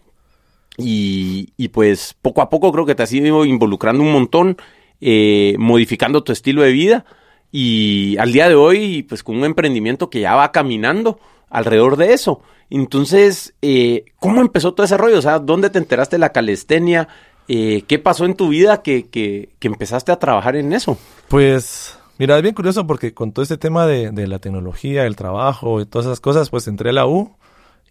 Y, 0.79 1.69
pues 1.69 2.15
poco 2.21 2.41
a 2.41 2.49
poco 2.49 2.71
creo 2.71 2.85
que 2.85 2.93
te 2.93 3.03
has 3.03 3.11
ido 3.11 3.45
involucrando 3.45 4.03
un 4.03 4.11
montón 4.11 4.57
eh, 5.01 5.55
modificando 5.57 6.23
tu 6.23 6.31
estilo 6.31 6.61
de 6.61 6.71
vida 6.71 7.05
y 7.51 8.17
al 8.17 8.31
día 8.31 8.49
de 8.49 8.55
hoy, 8.55 9.03
pues 9.03 9.23
con 9.23 9.37
un 9.37 9.45
emprendimiento 9.45 10.09
que 10.09 10.19
ya 10.19 10.35
va 10.35 10.51
caminando 10.51 11.19
alrededor 11.49 11.97
de 11.97 12.13
eso. 12.13 12.41
Entonces, 12.69 13.53
eh, 13.61 14.05
¿cómo 14.19 14.41
empezó 14.41 14.73
todo 14.73 14.85
ese 14.85 14.97
rollo? 14.97 15.17
O 15.17 15.21
sea, 15.21 15.39
¿dónde 15.39 15.69
te 15.69 15.79
enteraste 15.79 16.17
de 16.17 16.19
la 16.19 16.33
calistenia? 16.33 17.07
Eh, 17.47 17.83
¿Qué 17.87 17.97
pasó 17.97 18.25
en 18.25 18.35
tu 18.35 18.49
vida 18.49 18.81
que, 18.81 19.07
que, 19.07 19.49
empezaste 19.61 20.11
a 20.11 20.19
trabajar 20.19 20.57
en 20.57 20.73
eso? 20.73 20.97
Pues, 21.29 21.97
mira, 22.17 22.37
es 22.37 22.43
bien 22.43 22.55
curioso 22.55 22.87
porque 22.87 23.13
con 23.13 23.31
todo 23.31 23.43
este 23.43 23.57
tema 23.57 23.85
de, 23.85 24.11
de 24.11 24.27
la 24.27 24.39
tecnología, 24.39 25.05
el 25.05 25.15
trabajo 25.15 25.81
y 25.81 25.85
todas 25.85 26.05
esas 26.05 26.19
cosas, 26.19 26.49
pues 26.49 26.67
entré 26.67 26.89
a 26.91 26.93
la 26.93 27.05
U 27.07 27.35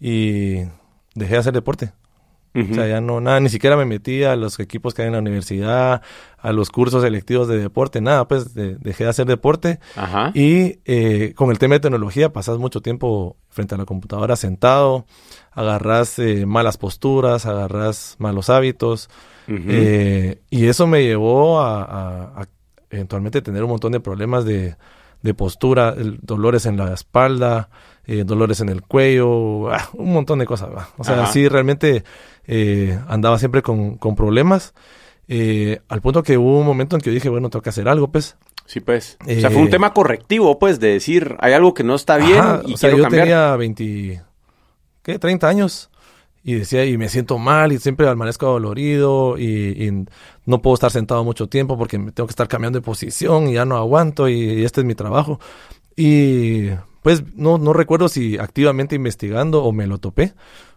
y 0.01 0.61
dejé 1.15 1.35
de 1.35 1.39
hacer 1.39 1.53
deporte. 1.53 1.93
O 2.59 2.75
sea, 2.75 2.87
ya 2.89 3.03
no, 3.03 3.21
nada, 3.21 3.39
ni 3.39 3.51
siquiera 3.51 3.77
me 3.77 3.85
metí 3.85 4.25
a 4.25 4.35
los 4.35 4.59
equipos 4.61 4.95
que 4.95 5.03
hay 5.03 5.09
en 5.09 5.13
la 5.13 5.19
universidad, 5.19 6.01
a 6.39 6.53
los 6.53 6.71
cursos 6.71 7.03
selectivos 7.03 7.49
de 7.49 7.59
deporte, 7.59 8.01
nada, 8.01 8.27
pues 8.27 8.55
dejé 8.55 9.05
de 9.05 9.11
hacer 9.11 9.27
deporte. 9.27 9.79
Ajá. 9.95 10.31
Y 10.33 10.79
eh, 10.87 11.35
con 11.37 11.51
el 11.51 11.59
tema 11.59 11.75
de 11.75 11.81
tecnología 11.81 12.33
pasas 12.33 12.57
mucho 12.57 12.81
tiempo 12.81 13.37
frente 13.51 13.75
a 13.75 13.79
la 13.79 13.85
computadora 13.85 14.37
sentado, 14.37 15.05
agarras 15.53 16.19
eh, 16.19 16.47
malas 16.47 16.79
posturas, 16.79 17.45
agarras 17.45 18.17
malos 18.21 18.49
hábitos. 18.49 19.11
eh, 19.49 20.41
y 20.49 20.67
eso 20.69 20.87
me 20.87 21.03
llevó 21.05 21.61
a, 21.61 21.83
a, 21.83 22.41
a, 22.41 22.47
eventualmente 22.91 23.43
tener 23.43 23.63
un 23.65 23.71
montón 23.71 23.93
de 23.93 24.01
problemas 24.01 24.45
de, 24.45 24.77
de 25.23 25.35
postura, 25.35 25.95
el, 25.97 26.19
dolores 26.23 26.67
en 26.67 26.77
la 26.77 26.93
espalda, 26.95 27.69
eh, 28.07 28.25
dolores 28.25 28.61
en 28.61 28.69
el 28.69 28.83
cuello, 28.83 29.71
ah, 29.71 29.89
un 29.95 30.13
montón 30.13 30.39
de 30.39 30.47
cosas. 30.47 30.71
¿va? 30.75 30.89
O 30.99 31.05
sea, 31.05 31.23
Ajá. 31.23 31.33
sí, 31.33 31.49
realmente 31.49 32.05
eh, 32.47 32.99
andaba 33.09 33.39
siempre 33.39 33.63
con, 33.63 33.97
con 33.97 34.15
problemas. 34.17 34.75
Eh, 35.29 35.81
al 35.89 36.01
punto 36.01 36.23
que 36.23 36.39
hubo 36.39 36.61
un 36.61 36.67
momento 36.67 36.95
en 36.97 37.03
que 37.03 37.11
yo 37.11 37.15
dije, 37.15 37.29
bueno, 37.29 37.51
tengo 37.51 37.63
que 37.63 37.71
hacer 37.71 37.89
algo, 37.89 38.09
pues. 38.09 38.37
Sí, 38.67 38.81
pues. 38.81 39.17
O 39.23 39.41
sea, 39.41 39.51
fue 39.51 39.63
un 39.63 39.71
tema 39.71 39.93
correctivo, 39.93 40.59
pues, 40.59 40.81
de 40.81 40.89
decir, 40.89 41.37
hay 41.41 41.53
algo 41.53 41.75
que 41.75 41.85
no 41.85 41.95
está 41.95 42.17
bien 42.17 42.39
Ajá, 42.39 42.63
y 42.67 42.75
o 42.75 42.77
sea, 42.77 42.91
quiero 42.91 42.99
yo 42.99 43.03
cambiar. 43.05 43.25
tenía 43.25 43.57
20, 43.57 44.23
¿qué? 45.03 45.19
30 45.19 45.49
años. 45.49 45.91
Y 46.49 46.55
decía, 46.55 46.85
y 46.85 46.97
me 46.97 47.09
siento 47.09 47.39
mal, 47.39 47.73
y 47.73 47.79
siempre 47.79 48.09
amanezco 48.09 48.47
dolorido, 48.47 49.37
y, 49.37 49.85
y 49.85 50.05
no 50.45 50.63
puedo 50.63 50.75
estar 50.75 50.93
sentado 50.93 51.25
mucho 51.25 51.49
tiempo 51.49 51.77
porque 51.77 51.99
me 51.99 52.13
tengo 52.13 52.29
que 52.29 52.31
estar 52.31 52.47
cambiando 52.47 52.79
de 52.79 52.85
posición, 52.85 53.49
y 53.49 53.55
ya 53.55 53.65
no 53.65 53.77
aguanto, 53.77 54.29
y, 54.29 54.35
y 54.61 54.65
este 54.65 54.83
es 54.83 54.87
mi 54.87 54.95
trabajo. 54.95 55.41
Y 55.97 56.69
pues 57.03 57.25
no, 57.35 57.59
no 57.59 57.73
recuerdo 57.73 58.09
si 58.09 58.39
activamente 58.39 58.95
investigando 58.95 59.65
o 59.65 59.73
me 59.73 59.87
lo 59.89 59.99
topé, 59.99 60.35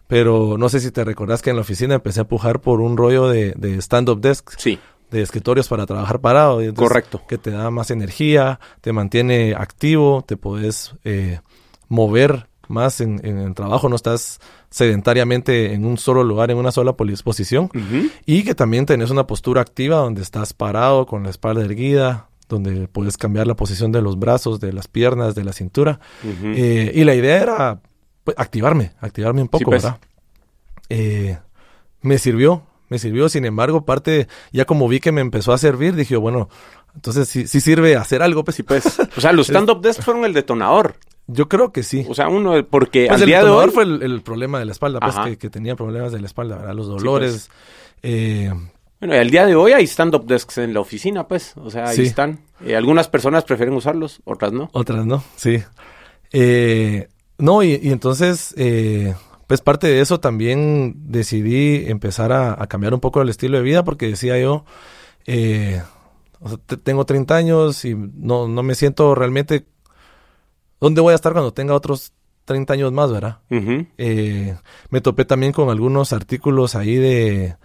pero 0.08 0.56
no 0.58 0.68
sé 0.68 0.80
si 0.80 0.90
te 0.90 1.04
recordás 1.04 1.40
que 1.40 1.50
en 1.50 1.56
la 1.56 1.62
oficina 1.62 1.94
empecé 1.94 2.20
a 2.20 2.24
pujar 2.28 2.60
por 2.60 2.80
un 2.80 2.96
rollo 2.96 3.28
de, 3.28 3.52
de 3.56 3.80
stand-up 3.80 4.20
desk 4.20 4.50
Sí, 4.58 4.78
de 5.12 5.22
escritorios 5.22 5.68
para 5.68 5.86
trabajar 5.86 6.20
parado. 6.20 6.60
entonces, 6.62 6.88
Correcto. 6.88 7.22
Que 7.28 7.38
te 7.38 7.50
da 7.52 7.70
más 7.70 7.90
energía, 7.92 8.58
te 8.80 8.92
mantiene 8.92 9.54
activo, 9.56 10.24
te 10.26 10.36
puedes 10.36 10.94
eh, 11.04 11.40
mover 11.88 12.48
más 12.68 13.00
en, 13.00 13.20
en 13.24 13.38
el 13.38 13.54
trabajo, 13.54 13.88
no 13.88 13.96
estás 13.96 14.40
sedentariamente 14.70 15.74
en 15.74 15.84
un 15.84 15.98
solo 15.98 16.22
lugar, 16.22 16.50
en 16.50 16.58
una 16.58 16.72
sola 16.72 16.94
posición. 16.94 17.70
Y 18.24 18.44
que 18.44 18.54
también 18.54 18.86
tenés 18.86 19.10
una 19.10 19.26
postura 19.26 19.60
activa 19.60 19.96
donde 19.96 20.22
estás 20.22 20.52
parado 20.52 21.06
con 21.06 21.24
la 21.24 21.30
espalda 21.30 21.64
erguida, 21.64 22.28
donde 22.48 22.88
puedes 22.88 23.16
cambiar 23.16 23.46
la 23.46 23.56
posición 23.56 23.92
de 23.92 24.02
los 24.02 24.18
brazos, 24.18 24.60
de 24.60 24.72
las 24.72 24.88
piernas, 24.88 25.34
de 25.34 25.44
la 25.44 25.52
cintura. 25.52 26.00
Eh, 26.24 26.92
y 26.94 27.04
la 27.04 27.14
idea 27.14 27.42
era 27.42 27.80
pues, 28.24 28.38
activarme, 28.38 28.92
activarme 29.00 29.42
un 29.42 29.48
poco, 29.48 29.66
pues. 29.66 29.82
¿verdad? 29.82 29.98
Eh, 30.88 31.38
me 32.02 32.18
sirvió, 32.18 32.62
me 32.88 32.98
sirvió, 32.98 33.28
sin 33.28 33.44
embargo, 33.44 33.84
parte, 33.84 34.28
ya 34.52 34.64
como 34.64 34.88
vi 34.88 35.00
que 35.00 35.12
me 35.12 35.20
empezó 35.20 35.52
a 35.52 35.58
servir, 35.58 35.94
dije, 35.94 36.16
bueno, 36.16 36.48
entonces 36.94 37.28
sí, 37.28 37.46
sí 37.46 37.60
sirve 37.60 37.96
hacer 37.96 38.22
algo, 38.22 38.44
pues 38.44 38.56
Sí, 38.56 38.62
pues. 38.62 39.00
O 39.16 39.20
sea, 39.20 39.32
los 39.32 39.46
stand-up 39.48 39.80
desks 39.80 40.04
fueron 40.04 40.24
el 40.24 40.32
detonador. 40.32 40.96
Yo 41.32 41.48
creo 41.48 41.72
que 41.72 41.82
sí. 41.82 42.04
O 42.08 42.14
sea, 42.14 42.28
uno, 42.28 42.52
porque 42.68 43.06
Pues 43.08 43.16
al 43.16 43.22
el 43.22 43.26
día 43.26 43.44
de 43.44 43.50
hoy... 43.50 43.70
fue 43.70 43.84
el, 43.84 44.02
el 44.02 44.20
problema 44.22 44.58
de 44.58 44.64
la 44.64 44.72
espalda, 44.72 45.00
pues 45.00 45.14
que, 45.24 45.38
que 45.38 45.50
tenía 45.50 45.76
problemas 45.76 46.12
de 46.12 46.20
la 46.20 46.26
espalda, 46.26 46.56
¿verdad? 46.56 46.74
Los 46.74 46.88
dolores. 46.88 47.50
eh, 48.02 48.52
Bueno, 49.00 49.14
y 49.14 49.18
al 49.18 49.30
día 49.30 49.46
de 49.46 49.54
hoy 49.54 49.72
hay 49.72 49.84
stand-up 49.86 50.26
desks 50.26 50.58
en 50.58 50.74
la 50.74 50.80
oficina, 50.80 51.26
pues. 51.28 51.54
O 51.56 51.70
sea, 51.70 51.88
ahí 51.88 51.96
Sí. 51.96 52.02
están. 52.02 52.40
Eh, 52.64 52.76
algunas 52.76 53.08
personas 53.08 53.44
prefieren 53.44 53.74
usarlos, 53.74 54.20
otras 54.24 54.52
no. 54.52 54.68
Otras 54.72 55.06
no, 55.06 55.22
sí. 55.36 55.62
Eh, 56.32 57.08
no, 57.38 57.62
y, 57.62 57.80
y 57.82 57.90
entonces, 57.90 58.54
eh, 58.58 59.14
pues 59.46 59.60
parte 59.62 59.86
de 59.86 60.00
eso 60.00 60.20
también 60.20 60.94
decidí 61.10 61.88
empezar 61.90 62.32
a, 62.32 62.62
a 62.62 62.66
cambiar 62.66 62.94
un 62.94 63.00
poco 63.00 63.22
el 63.22 63.28
estilo 63.28 63.56
de 63.56 63.62
vida 63.64 63.82
porque 63.84 64.06
decía 64.08 64.38
yo, 64.38 64.64
eh, 65.26 65.82
o 66.40 66.48
sea, 66.50 66.58
te- 66.58 66.76
tengo 66.76 67.04
30 67.04 67.34
años 67.36 67.84
y 67.84 67.94
no, 67.94 68.46
no 68.48 68.62
me 68.62 68.74
siento 68.74 69.14
realmente... 69.14 69.64
¿Dónde 70.80 71.00
voy 71.00 71.12
a 71.12 71.14
estar 71.16 71.32
cuando 71.32 71.52
tenga 71.52 71.74
otros 71.74 72.12
30 72.44 72.72
años 72.72 72.92
más, 72.92 73.12
verdad? 73.12 73.38
Eh, 73.98 74.56
me 74.88 75.00
topé 75.00 75.24
también 75.24 75.52
con 75.52 75.68
algunos 75.70 76.12
artículos 76.12 76.74
ahí 76.74 76.96
de, 76.96 77.56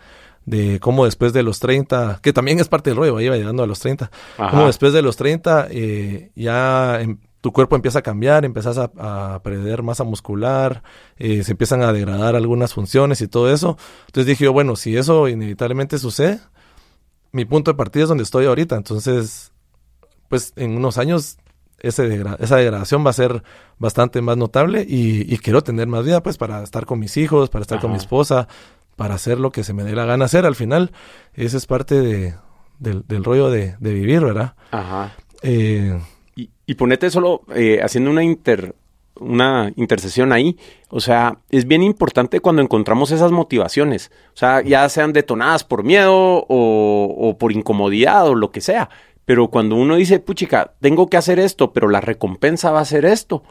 de 0.46 0.80
cómo 0.80 1.06
después 1.06 1.34
de 1.34 1.42
los 1.44 1.60
30, 1.60 2.20
que 2.22 2.34
también 2.34 2.60
es 2.60 2.68
parte 2.68 2.90
del 2.90 2.98
rollo, 2.98 3.18
ahí 3.18 3.26
iba 3.26 3.38
llegando 3.38 3.64
a 3.64 3.68
los 3.68 3.80
30, 3.80 4.12
Ajá. 4.38 4.52
cómo 4.52 4.68
después 4.68 4.94
de 4.94 5.02
los 5.02 5.16
30 5.16 5.68
eh, 5.72 6.32
ya 6.36 7.02
em- 7.02 7.18
tu 7.42 7.52
cuerpo 7.54 7.76
empieza 7.76 8.00
a 8.00 8.02
cambiar, 8.02 8.44
empiezas 8.44 8.78
a, 8.80 8.92
a 9.36 9.40
perder 9.44 9.84
masa 9.84 10.04
muscular, 10.04 10.82
eh, 11.18 11.44
se 11.44 11.52
empiezan 11.52 11.84
a 11.84 11.94
degradar 11.94 12.36
algunas 12.36 12.74
funciones 12.74 13.22
y 13.22 13.28
todo 13.28 13.52
eso. 13.54 13.78
Entonces 14.08 14.26
dije 14.26 14.46
yo, 14.46 14.52
bueno, 14.54 14.76
si 14.76 14.98
eso 14.98 15.28
inevitablemente 15.28 16.00
sucede, 16.00 16.40
mi 17.32 17.46
punto 17.46 17.70
de 17.72 17.78
partida 17.78 18.02
es 18.04 18.10
donde 18.10 18.24
estoy 18.24 18.48
ahorita. 18.48 18.76
Entonces, 18.76 19.52
pues 20.28 20.54
en 20.56 20.76
unos 20.76 20.98
años 20.98 21.38
ese 21.80 22.08
degra- 22.10 22.38
esa 22.40 22.56
degradación 22.58 23.06
va 23.06 23.10
a 23.10 23.14
ser 23.14 23.44
bastante 23.78 24.22
más 24.22 24.38
notable 24.38 24.86
y, 24.88 25.32
y 25.34 25.38
quiero 25.38 25.62
tener 25.62 25.88
más 25.88 26.04
vida 26.06 26.22
pues 26.24 26.38
para 26.38 26.64
estar 26.64 26.86
con 26.86 27.00
mis 27.00 27.18
hijos, 27.18 27.50
para 27.50 27.62
estar 27.64 27.80
con 27.80 27.92
mi 27.92 27.98
esposa, 27.98 28.48
para 28.96 29.16
hacer 29.16 29.40
lo 29.40 29.52
que 29.52 29.64
se 29.64 29.74
me 29.74 29.84
dé 29.84 29.94
la 29.94 30.06
gana 30.06 30.26
hacer. 30.26 30.46
Al 30.46 30.56
final, 30.56 30.92
esa 31.34 31.58
es 31.58 31.66
parte 31.66 32.00
de, 32.02 32.34
del, 32.80 33.04
del 33.08 33.24
rollo 33.24 33.50
de, 33.50 33.76
de 33.80 33.94
vivir, 33.94 34.22
¿verdad? 34.22 34.56
Ajá. 34.72 35.14
Eh, 35.44 36.00
Y, 36.36 36.50
y 36.66 36.76
ponete 36.76 37.10
solo 37.10 37.42
eh, 37.54 37.80
haciendo 37.84 38.10
una 38.12 38.24
inter 38.24 38.76
una 39.18 39.72
intercesión 39.78 40.34
ahí. 40.34 40.58
O 40.90 41.00
sea, 41.00 41.38
es 41.50 41.66
bien 41.66 41.84
importante 41.84 42.42
cuando 42.42 42.62
encontramos 42.62 43.12
esas 43.12 43.32
motivaciones. 43.32 44.12
O 44.34 44.38
sea, 44.38 44.62
ya 44.62 44.90
sean 44.90 45.14
detonadas 45.14 45.64
por 45.64 45.86
miedo 45.86 46.14
o, 46.14 47.16
o 47.18 47.38
por 47.38 47.54
incomodidad 47.54 48.28
o 48.28 48.36
lo 48.36 48.52
que 48.52 48.60
sea. 48.60 48.90
Pero 49.26 49.50
cuando 49.50 49.76
uno 49.76 49.96
dice, 49.96 50.20
puchica, 50.20 50.74
tengo 50.80 51.10
que 51.10 51.18
hacer 51.18 51.40
esto, 51.40 51.74
pero 51.74 51.90
la 51.90 52.02
recompensa 52.02 52.72
va 52.72 52.80
a 52.80 52.86
ser 52.86 53.06
esto. 53.06 53.44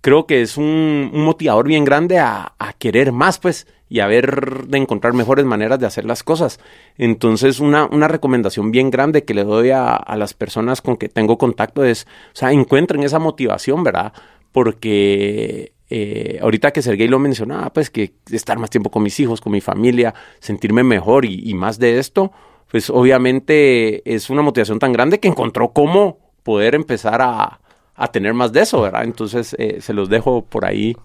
Creo 0.00 0.26
que 0.26 0.42
es 0.42 0.56
un, 0.56 1.10
un 1.12 1.24
motivador 1.24 1.66
bien 1.66 1.84
grande 1.84 2.18
a, 2.18 2.54
a 2.58 2.72
querer 2.72 3.12
más, 3.12 3.38
pues, 3.38 3.66
y 3.90 4.00
a 4.00 4.06
ver 4.06 4.66
de 4.66 4.78
encontrar 4.78 5.12
mejores 5.12 5.44
maneras 5.44 5.78
de 5.78 5.86
hacer 5.86 6.04
las 6.04 6.22
cosas. 6.22 6.60
Entonces, 6.96 7.58
una, 7.60 7.86
una 7.86 8.06
recomendación 8.08 8.70
bien 8.70 8.90
grande 8.90 9.24
que 9.24 9.34
le 9.34 9.44
doy 9.44 9.70
a, 9.70 9.94
a 9.94 10.16
las 10.16 10.34
personas 10.34 10.82
con 10.82 10.96
que 10.96 11.08
tengo 11.08 11.36
contacto 11.36 11.84
es, 11.84 12.06
o 12.32 12.36
sea, 12.36 12.52
encuentren 12.52 13.02
esa 13.02 13.18
motivación, 13.18 13.82
¿verdad? 13.82 14.12
Porque 14.52 15.72
eh, 15.90 16.38
ahorita 16.42 16.70
que 16.70 16.82
Sergey 16.82 17.08
lo 17.08 17.18
mencionaba, 17.18 17.70
pues 17.72 17.90
que 17.90 18.12
estar 18.30 18.58
más 18.58 18.70
tiempo 18.70 18.90
con 18.90 19.02
mis 19.02 19.18
hijos, 19.20 19.40
con 19.40 19.52
mi 19.52 19.60
familia, 19.60 20.14
sentirme 20.38 20.84
mejor 20.84 21.24
y, 21.24 21.40
y 21.48 21.54
más 21.54 21.78
de 21.78 21.98
esto, 21.98 22.30
pues 22.70 22.90
obviamente 22.90 24.02
es 24.14 24.30
una 24.30 24.42
motivación 24.42 24.78
tan 24.78 24.92
grande 24.92 25.20
que 25.20 25.28
encontró 25.28 25.70
cómo 25.72 26.18
poder 26.42 26.74
empezar 26.74 27.20
a, 27.22 27.60
a 27.94 28.08
tener 28.12 28.34
más 28.34 28.52
de 28.52 28.60
eso, 28.62 28.80
¿verdad? 28.82 29.04
Entonces, 29.04 29.54
eh, 29.58 29.80
se 29.80 29.92
los 29.92 30.08
dejo 30.08 30.44
por 30.44 30.64
ahí. 30.64 30.96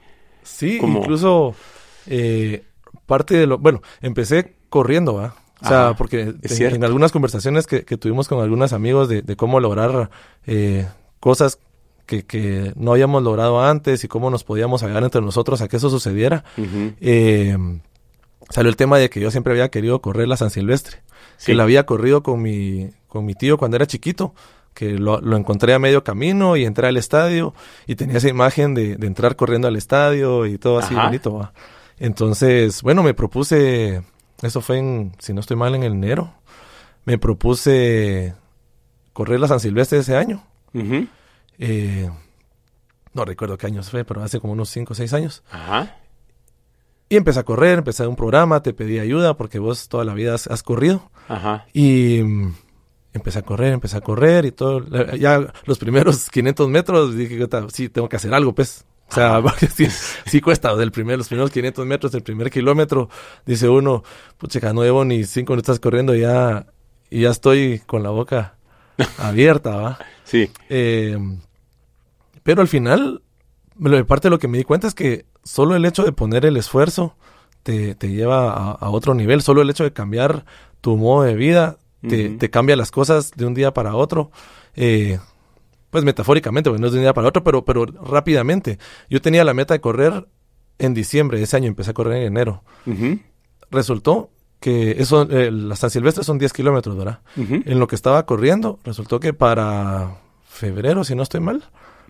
sí, 0.44 0.78
Como- 0.78 1.00
incluso 1.00 1.56
eh, 2.08 2.64
parte 3.06 3.36
de 3.36 3.48
lo... 3.48 3.58
Bueno, 3.58 3.82
empecé 4.02 4.56
corriendo, 4.70 5.16
¿va? 5.16 5.36
O 5.62 5.68
sea, 5.68 5.86
Ajá, 5.90 5.96
porque 5.96 6.34
en, 6.42 6.84
algunas 6.84 7.14
conversaciones 7.14 7.68
que, 7.68 7.86
que 7.86 7.96
tuvimos 7.96 8.28
con 8.28 8.42
algunos 8.42 8.74
amigos 8.74 9.08
de, 9.08 9.22
de 9.22 9.36
cómo 9.38 9.62
lograr 9.62 10.10
eh, 10.46 10.86
cosas 11.22 11.58
que, 12.06 12.26
que 12.26 12.74
no 12.76 12.92
habíamos 12.92 13.24
logrado 13.24 13.64
antes 13.64 14.04
y 14.04 14.10
cómo 14.10 14.30
nos 14.30 14.44
podíamos 14.44 14.84
ayudar 14.84 15.04
entre 15.04 15.22
nosotros 15.22 15.62
a 15.62 15.70
que 15.70 15.78
eso 15.78 15.90
sucediera, 15.90 16.44
eh, 17.00 17.58
salió 18.50 18.70
el 18.70 18.76
tema 18.76 18.98
de 18.98 19.10
que 19.10 19.22
yo 19.22 19.32
siempre 19.32 19.54
había 19.54 19.70
querido 19.70 20.02
correr 20.02 20.28
la 20.28 20.36
San 20.36 20.50
Silvestre. 20.50 20.98
Sí. 21.44 21.52
Que 21.52 21.56
la 21.56 21.64
había 21.64 21.86
corrido 21.86 22.24
con 22.24 22.42
mi, 22.42 22.90
con 23.08 23.26
mi 23.26 23.34
tío 23.36 23.58
cuando 23.58 23.76
era 23.76 23.86
chiquito, 23.86 24.34
que 24.74 24.92
lo, 24.92 25.20
lo 25.20 25.36
encontré 25.36 25.74
a 25.74 25.80
medio 25.80 26.04
camino 26.04 26.56
y 26.56 26.64
entré 26.64 26.88
al 26.88 26.96
estadio 26.96 27.54
y 27.86 27.96
tenía 27.96 28.18
esa 28.18 28.30
imagen 28.30 28.74
de, 28.74 28.96
de 28.96 29.08
entrar 29.08 29.36
corriendo 29.36 29.68
al 29.68 29.76
estadio 29.76 30.46
y 30.46 30.58
todo 30.58 30.80
así 30.80 30.94
Ajá. 30.96 31.08
bonito. 31.08 31.34
¿va? 31.34 31.54
Entonces, 32.00 32.82
bueno, 32.82 33.04
me 33.04 33.14
propuse, 33.14 34.02
eso 34.42 34.62
fue 34.62 34.78
en, 34.80 35.12
si 35.20 35.34
no 35.34 35.42
estoy 35.42 35.58
mal, 35.58 35.76
en 35.76 35.84
enero, 35.84 36.34
me 37.04 37.18
propuse 37.18 38.34
correr 39.12 39.40
la 39.42 39.50
San 39.50 39.60
Silvestre 39.60 40.00
ese 40.00 40.16
año. 40.16 40.44
Eh, 41.60 42.10
no 43.14 43.26
recuerdo 43.26 43.58
qué 43.58 43.68
años 43.68 43.90
fue, 43.92 44.06
pero 44.06 44.24
hace 44.24 44.40
como 44.40 44.54
unos 44.54 44.70
5 44.70 44.94
o 44.94 44.96
6 44.96 45.14
años. 45.14 45.44
Ajá. 45.52 45.98
Y 47.14 47.16
empecé 47.16 47.42
a 47.42 47.44
correr, 47.44 47.78
empecé 47.78 48.08
un 48.08 48.16
programa, 48.16 48.64
te 48.64 48.74
pedí 48.74 48.98
ayuda 48.98 49.38
porque 49.38 49.60
vos 49.60 49.88
toda 49.88 50.04
la 50.04 50.16
vida 50.16 50.34
has, 50.34 50.48
has 50.48 50.64
corrido. 50.64 51.12
Ajá. 51.28 51.68
Y 51.72 52.24
mm, 52.24 52.56
empecé 53.14 53.38
a 53.38 53.44
correr, 53.44 53.72
empecé 53.72 53.98
a 53.98 54.02
correr 54.02 54.46
y 54.46 54.52
todo. 54.52 54.84
Ya 55.16 55.54
los 55.66 55.78
primeros 55.78 56.28
500 56.32 56.68
metros 56.70 57.16
dije, 57.16 57.38
"Gota, 57.38 57.68
sí, 57.72 57.88
tengo 57.88 58.10
que 58.10 58.16
hacer 58.16 58.34
algo, 58.34 58.56
pues. 58.56 58.86
O 59.12 59.14
sea, 59.14 59.44
sí, 59.76 59.86
sí 60.26 60.42
cuesta, 60.42 60.76
del 60.76 60.92
primer, 60.92 61.20
los 61.20 61.28
primeros 61.28 61.52
500 61.52 61.86
metros, 61.86 62.16
el 62.16 62.24
primer 62.24 62.50
kilómetro, 62.50 63.10
dice 63.46 63.70
uno, 63.70 64.02
pucha, 64.40 64.74
no 64.74 64.82
llevo 64.82 65.06
ni 65.06 65.24
cinco 65.26 65.54
minutos 65.54 65.80
corriendo 65.80 66.16
ya, 66.16 66.66
y 67.12 67.22
ya 67.22 67.30
estoy 67.30 67.84
con 67.86 68.02
la 68.02 68.10
boca 68.10 68.56
abierta, 69.20 69.76
¿va? 69.76 70.00
Sí. 70.24 70.50
Eh, 70.68 71.16
pero 72.42 72.64
al 72.64 72.68
final, 72.68 73.22
parte 74.08 74.30
de 74.30 74.32
lo 74.32 74.40
que 74.40 74.48
me 74.48 74.58
di 74.58 74.64
cuenta 74.64 74.88
es 74.88 74.96
que 74.96 75.32
solo 75.44 75.76
el 75.76 75.86
hecho 75.86 76.04
de 76.04 76.12
poner 76.12 76.46
el 76.46 76.58
esfuerzo 76.58 77.16
te, 77.64 77.96
te 77.96 78.10
lleva 78.10 78.52
a, 78.52 78.72
a 78.72 78.90
otro 78.90 79.14
nivel, 79.14 79.42
solo 79.42 79.62
el 79.62 79.70
hecho 79.70 79.84
de 79.84 79.94
cambiar 79.94 80.46
tu 80.82 80.98
modo 80.98 81.24
de 81.24 81.36
vida 81.36 81.78
te, 82.10 82.30
te 82.32 82.50
cambia 82.50 82.76
las 82.76 82.92
cosas 82.92 83.32
de 83.32 83.46
un 83.46 83.54
día 83.54 83.74
para 83.74 83.96
otro. 83.96 84.30
Eh, 84.76 85.20
pues 85.90 86.04
metafóricamente, 86.04 86.70
porque 86.70 86.82
no 86.82 86.88
es 86.88 86.94
de 86.94 87.00
un 87.00 87.04
día 87.04 87.14
para 87.14 87.28
otro, 87.28 87.44
pero, 87.44 87.64
pero 87.64 87.86
rápidamente. 87.86 88.80
Yo 89.10 89.22
tenía 89.22 89.44
la 89.44 89.54
meta 89.54 89.74
de 89.74 89.80
correr 89.80 90.28
en 90.80 90.94
diciembre 90.94 91.38
de 91.38 91.44
ese 91.46 91.56
año, 91.56 91.68
empecé 91.68 91.92
a 91.92 91.94
correr 91.94 92.18
en 92.18 92.28
enero. 92.28 92.64
Resultó 93.70 94.32
que 94.60 94.92
eso, 95.00 95.24
eh, 95.30 95.52
las 95.52 95.80
San 95.80 95.92
Silvestres 95.92 96.26
son 96.26 96.40
10 96.40 96.52
kilómetros, 96.52 96.98
¿verdad? 96.98 97.20
En 97.66 97.80
lo 97.80 97.88
que 97.88 97.96
estaba 97.96 98.26
corriendo, 98.26 98.80
resultó 98.84 99.20
que 99.20 99.34
para 99.34 100.18
febrero, 100.48 101.04
si 101.04 101.16
no 101.16 101.24
estoy 101.24 101.42
mal, 101.42 101.64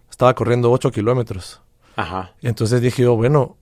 estaba 0.09 0.33
corriendo 0.33 0.71
8 0.71 0.91
kilómetros. 0.91 1.61
Ajá. 1.95 2.33
Entonces 2.41 2.81
dije 2.81 3.03
yo, 3.03 3.15
bueno, 3.15 3.57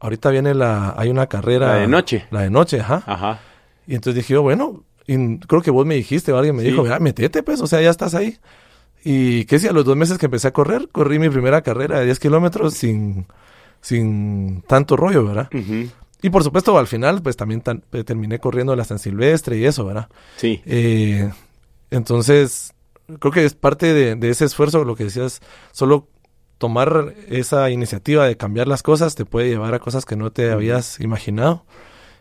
ahorita 0.00 0.30
viene 0.30 0.54
la, 0.54 0.94
hay 0.96 1.08
una 1.10 1.26
carrera. 1.26 1.68
La 1.68 1.74
de 1.76 1.88
noche. 1.88 2.26
La 2.30 2.40
de 2.42 2.50
noche, 2.50 2.80
ajá. 2.80 3.02
Ajá. 3.06 3.40
Y 3.86 3.94
entonces 3.94 4.22
dije 4.22 4.34
yo, 4.34 4.42
bueno, 4.42 4.84
y 5.06 5.38
creo 5.38 5.62
que 5.62 5.70
vos 5.70 5.84
me 5.86 5.94
dijiste 5.96 6.32
o 6.32 6.38
alguien 6.38 6.56
me 6.56 6.62
Sí. 6.62 6.70
dijo, 6.70 6.86
ya, 6.86 6.98
metete 6.98 7.42
pues, 7.42 7.60
o 7.60 7.66
sea, 7.66 7.80
ya 7.80 7.90
estás 7.90 8.14
ahí. 8.14 8.38
Y 9.04 9.44
qué 9.46 9.58
si 9.58 9.66
a 9.66 9.72
los 9.72 9.84
dos 9.84 9.96
meses 9.96 10.16
que 10.18 10.26
empecé 10.26 10.48
a 10.48 10.52
correr, 10.52 10.88
corrí 10.92 11.18
mi 11.18 11.28
primera 11.28 11.62
carrera 11.62 11.98
de 11.98 12.04
10 12.04 12.20
kilómetros 12.20 12.74
sin, 12.74 13.26
sin 13.80 14.62
tanto 14.62 14.96
rollo, 14.96 15.24
¿verdad? 15.26 15.48
Ujú. 15.52 15.88
Y 16.22 16.30
por 16.30 16.44
supuesto, 16.44 16.78
al 16.78 16.86
final, 16.86 17.20
pues 17.20 17.36
también 17.36 17.62
tan- 17.62 17.82
eh, 17.92 18.04
terminé 18.04 18.38
corriendo 18.38 18.76
la 18.76 18.84
San 18.84 19.00
Silvestre 19.00 19.58
y 19.58 19.64
eso, 19.64 19.84
¿verdad? 19.84 20.08
Sí. 20.36 20.62
Eh, 20.66 21.28
entonces, 21.90 22.72
creo 23.18 23.32
que 23.32 23.44
es 23.44 23.54
parte 23.54 23.92
de, 23.92 24.14
de 24.14 24.30
ese 24.30 24.44
esfuerzo, 24.44 24.84
lo 24.84 24.94
que 24.94 25.04
decías, 25.04 25.40
solo 25.72 26.08
tomar 26.62 27.14
esa 27.28 27.70
iniciativa 27.70 28.24
de 28.24 28.36
cambiar 28.36 28.68
las 28.68 28.84
cosas 28.84 29.16
te 29.16 29.24
puede 29.24 29.48
llevar 29.48 29.74
a 29.74 29.80
cosas 29.80 30.04
que 30.04 30.14
no 30.14 30.30
te 30.30 30.52
habías 30.52 31.00
imaginado. 31.00 31.64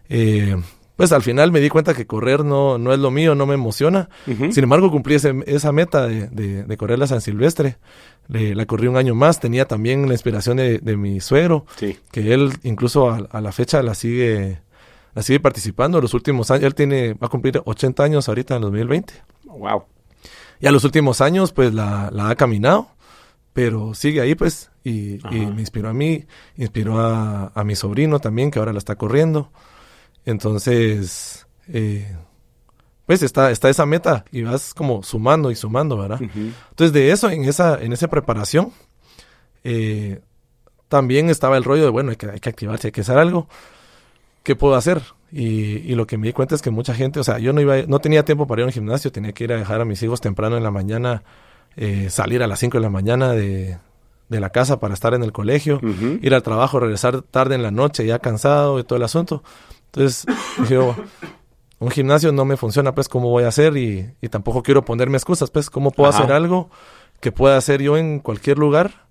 Eh, 0.09 0.59
pues 0.95 1.11
al 1.11 1.21
final 1.21 1.51
me 1.51 1.59
di 1.59 1.69
cuenta 1.69 1.93
que 1.93 2.07
correr 2.07 2.43
no, 2.43 2.79
no 2.79 2.91
es 2.91 2.97
lo 2.97 3.11
mío, 3.11 3.35
no 3.35 3.45
me 3.45 3.53
emociona. 3.53 4.09
Sin 4.25 4.63
embargo, 4.63 4.89
cumplí 4.89 5.13
ese- 5.15 5.43
esa 5.45 5.71
meta 5.71 6.07
de, 6.07 6.27
de- 6.29 6.63
de 6.63 6.77
correr 6.77 6.97
la 6.97 7.05
San 7.05 7.21
Silvestre. 7.21 7.77
Le- 8.29 8.55
la 8.55 8.65
corrí 8.65 8.87
un 8.87 8.97
año 8.97 9.13
más. 9.13 9.39
Tenía 9.39 9.65
también 9.67 10.07
la 10.07 10.13
inspiración 10.15 10.57
de, 10.57 10.79
de 10.79 10.97
mi 10.97 11.19
suegro, 11.19 11.65
Sí. 11.77 11.99
que 12.11 12.33
él 12.33 12.51
incluso 12.63 13.09
a, 13.11 13.27
a 13.31 13.41
la 13.41 13.51
fecha 13.51 13.83
la 13.83 13.93
sigue, 13.93 14.59
la 15.13 15.21
sigue 15.21 15.39
participando. 15.39 16.01
Los 16.01 16.15
últimos 16.15 16.49
años, 16.49 16.63
él 16.65 16.73
tiene, 16.75 17.13
va 17.13 17.27
a 17.27 17.29
cumplir 17.29 17.61
80 17.63 18.03
años 18.03 18.27
ahorita 18.27 18.55
en 18.55 18.61
2020. 18.63 19.13
Wow. 19.45 19.83
Y 20.59 20.67
a 20.67 20.71
los 20.71 20.83
últimos 20.83 21.21
años, 21.21 21.51
pues 21.51 21.73
la, 21.73 22.09
la 22.11 22.29
ha 22.29 22.35
caminado, 22.35 22.89
pero 23.53 23.93
sigue 23.93 24.21
ahí, 24.21 24.35
pues. 24.35 24.71
Y, 24.83 25.15
y 25.33 25.45
me 25.45 25.61
inspiró 25.61 25.89
a 25.89 25.93
mí, 25.93 26.25
inspiró 26.57 26.99
a, 26.99 27.51
a 27.53 27.63
mi 27.63 27.75
sobrino 27.75 28.19
también, 28.19 28.51
que 28.51 28.59
ahora 28.59 28.73
la 28.73 28.79
está 28.79 28.95
corriendo. 28.95 29.51
Entonces, 30.25 31.47
eh, 31.67 32.15
pues 33.05 33.23
está, 33.23 33.51
está 33.51 33.69
esa 33.69 33.85
meta 33.85 34.25
y 34.31 34.43
vas 34.43 34.73
como 34.73 35.03
sumando 35.03 35.51
y 35.51 35.55
sumando, 35.55 35.97
¿verdad? 35.97 36.21
Entonces, 36.21 36.93
de 36.93 37.11
eso, 37.11 37.29
en 37.29 37.43
esa, 37.43 37.81
en 37.81 37.93
esa 37.93 38.07
preparación, 38.07 38.71
eh, 39.63 40.21
también 40.87 41.29
estaba 41.29 41.57
el 41.57 41.63
rollo 41.63 41.83
de, 41.83 41.89
bueno, 41.89 42.11
hay 42.11 42.15
que, 42.15 42.29
hay 42.29 42.39
que 42.39 42.49
activarse, 42.49 42.87
hay 42.87 42.91
que 42.91 43.01
hacer 43.01 43.17
algo. 43.17 43.47
¿Qué 44.43 44.55
puedo 44.55 44.75
hacer? 44.75 45.01
Y, 45.31 45.77
y 45.77 45.95
lo 45.95 46.07
que 46.07 46.17
me 46.17 46.27
di 46.27 46.33
cuenta 46.33 46.55
es 46.55 46.61
que 46.61 46.71
mucha 46.71 46.93
gente, 46.93 47.19
o 47.19 47.23
sea, 47.23 47.37
yo 47.39 47.53
no 47.53 47.61
iba, 47.61 47.83
no 47.83 47.99
tenía 47.99 48.25
tiempo 48.25 48.47
para 48.47 48.61
ir 48.61 48.63
a 48.63 48.67
un 48.67 48.73
gimnasio, 48.73 49.11
tenía 49.11 49.33
que 49.33 49.43
ir 49.43 49.53
a 49.53 49.57
dejar 49.57 49.81
a 49.81 49.85
mis 49.85 50.01
hijos 50.03 50.19
temprano 50.19 50.57
en 50.57 50.63
la 50.63 50.71
mañana, 50.71 51.23
eh, 51.75 52.09
salir 52.09 52.43
a 52.43 52.47
las 52.47 52.59
5 52.59 52.77
de 52.77 52.81
la 52.81 52.89
mañana 52.89 53.31
de, 53.33 53.77
de 54.29 54.39
la 54.39 54.49
casa 54.49 54.79
para 54.79 54.93
estar 54.93 55.13
en 55.13 55.23
el 55.23 55.31
colegio, 55.31 55.79
ir 56.21 56.33
al 56.33 56.43
trabajo, 56.43 56.79
regresar 56.79 57.21
tarde 57.21 57.55
en 57.55 57.63
la 57.63 57.71
noche, 57.71 58.05
ya 58.05 58.19
cansado 58.19 58.79
y 58.79 58.83
todo 58.83 58.97
el 58.97 59.03
asunto. 59.03 59.43
Entonces, 59.87 60.25
dije 60.59 60.75
yo, 60.75 60.95
un 61.79 61.89
gimnasio 61.91 62.31
no 62.31 62.45
me 62.45 62.55
funciona, 62.57 62.93
pues, 62.95 63.09
¿cómo 63.09 63.29
voy 63.29 63.43
a 63.43 63.49
hacer? 63.49 63.75
Y, 63.77 64.13
y 64.21 64.29
tampoco 64.29 64.63
quiero 64.63 64.85
ponerme 64.85 65.17
excusas, 65.17 65.49
pues, 65.51 65.69
¿cómo 65.69 65.91
puedo 65.91 66.09
Ajá. 66.09 66.19
hacer 66.19 66.31
algo 66.33 66.69
que 67.19 67.31
pueda 67.31 67.57
hacer 67.57 67.81
yo 67.81 67.97
en 67.97 68.19
cualquier 68.19 68.57
lugar 68.57 69.07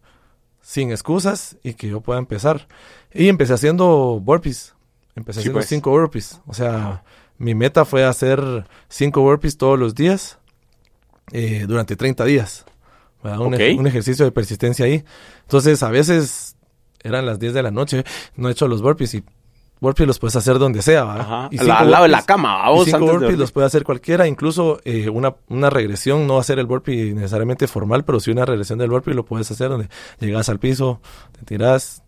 sin 0.62 0.90
excusas 0.90 1.56
y 1.62 1.74
que 1.74 1.88
yo 1.88 2.00
pueda 2.00 2.18
empezar? 2.18 2.66
Y 3.12 3.28
empecé 3.28 3.54
haciendo 3.54 4.20
burpees. 4.22 4.74
Empecé 5.16 5.40
Sí, 5.40 5.40
haciendo 5.42 5.58
pues. 5.58 5.68
cinco 5.68 5.90
burpees. 5.90 6.40
O 6.46 6.54
sea, 6.54 7.02
mi 7.38 7.54
meta 7.54 7.84
fue 7.84 8.04
hacer 8.04 8.66
cinco 8.88 9.20
burpees 9.22 9.58
todos 9.58 9.78
los 9.78 9.94
días 9.94 10.38
eh, 11.32 11.64
durante 11.66 11.96
30 11.96 12.24
días. 12.24 12.64
Un, 13.22 13.86
ejercicio 13.86 14.24
de 14.24 14.32
persistencia 14.32 14.86
ahí. 14.86 15.04
Entonces, 15.42 15.82
a 15.82 15.90
veces 15.90 16.56
eran 17.02 17.26
las 17.26 17.38
10 17.38 17.52
de 17.52 17.62
la 17.62 17.70
noche, 17.70 18.04
no 18.36 18.48
he 18.48 18.52
hecho 18.52 18.66
los 18.66 18.80
burpees 18.80 19.14
y 19.14 19.24
burpees 19.80 20.06
los 20.06 20.18
puedes 20.18 20.36
hacer 20.36 20.58
donde 20.58 20.82
sea. 20.82 21.48
Y 21.50 21.58
Al- 21.58 21.90
lado 21.90 22.04
de 22.04 22.08
la 22.08 22.22
cama, 22.22 22.64
y 22.72 22.84
cinco 22.84 22.96
antes 22.96 23.08
de 23.08 23.12
burpees 23.12 23.38
los 23.38 23.52
puede 23.52 23.66
hacer 23.66 23.84
cualquiera, 23.84 24.26
incluso 24.26 24.80
eh, 24.84 25.08
una, 25.08 25.34
una 25.48 25.70
regresión, 25.70 26.26
no 26.26 26.38
hacer 26.38 26.58
el 26.58 26.66
burpee 26.66 27.14
necesariamente 27.14 27.66
formal, 27.66 28.04
pero 28.04 28.20
sí 28.20 28.30
una 28.30 28.44
regresión 28.44 28.78
del 28.78 28.90
burpee 28.90 29.14
lo 29.14 29.24
puedes 29.24 29.50
hacer 29.50 29.68
donde 29.68 29.88
llegas 30.18 30.48
al 30.48 30.58
piso, 30.58 31.00
te 31.32 31.44
tiras, 31.44 32.02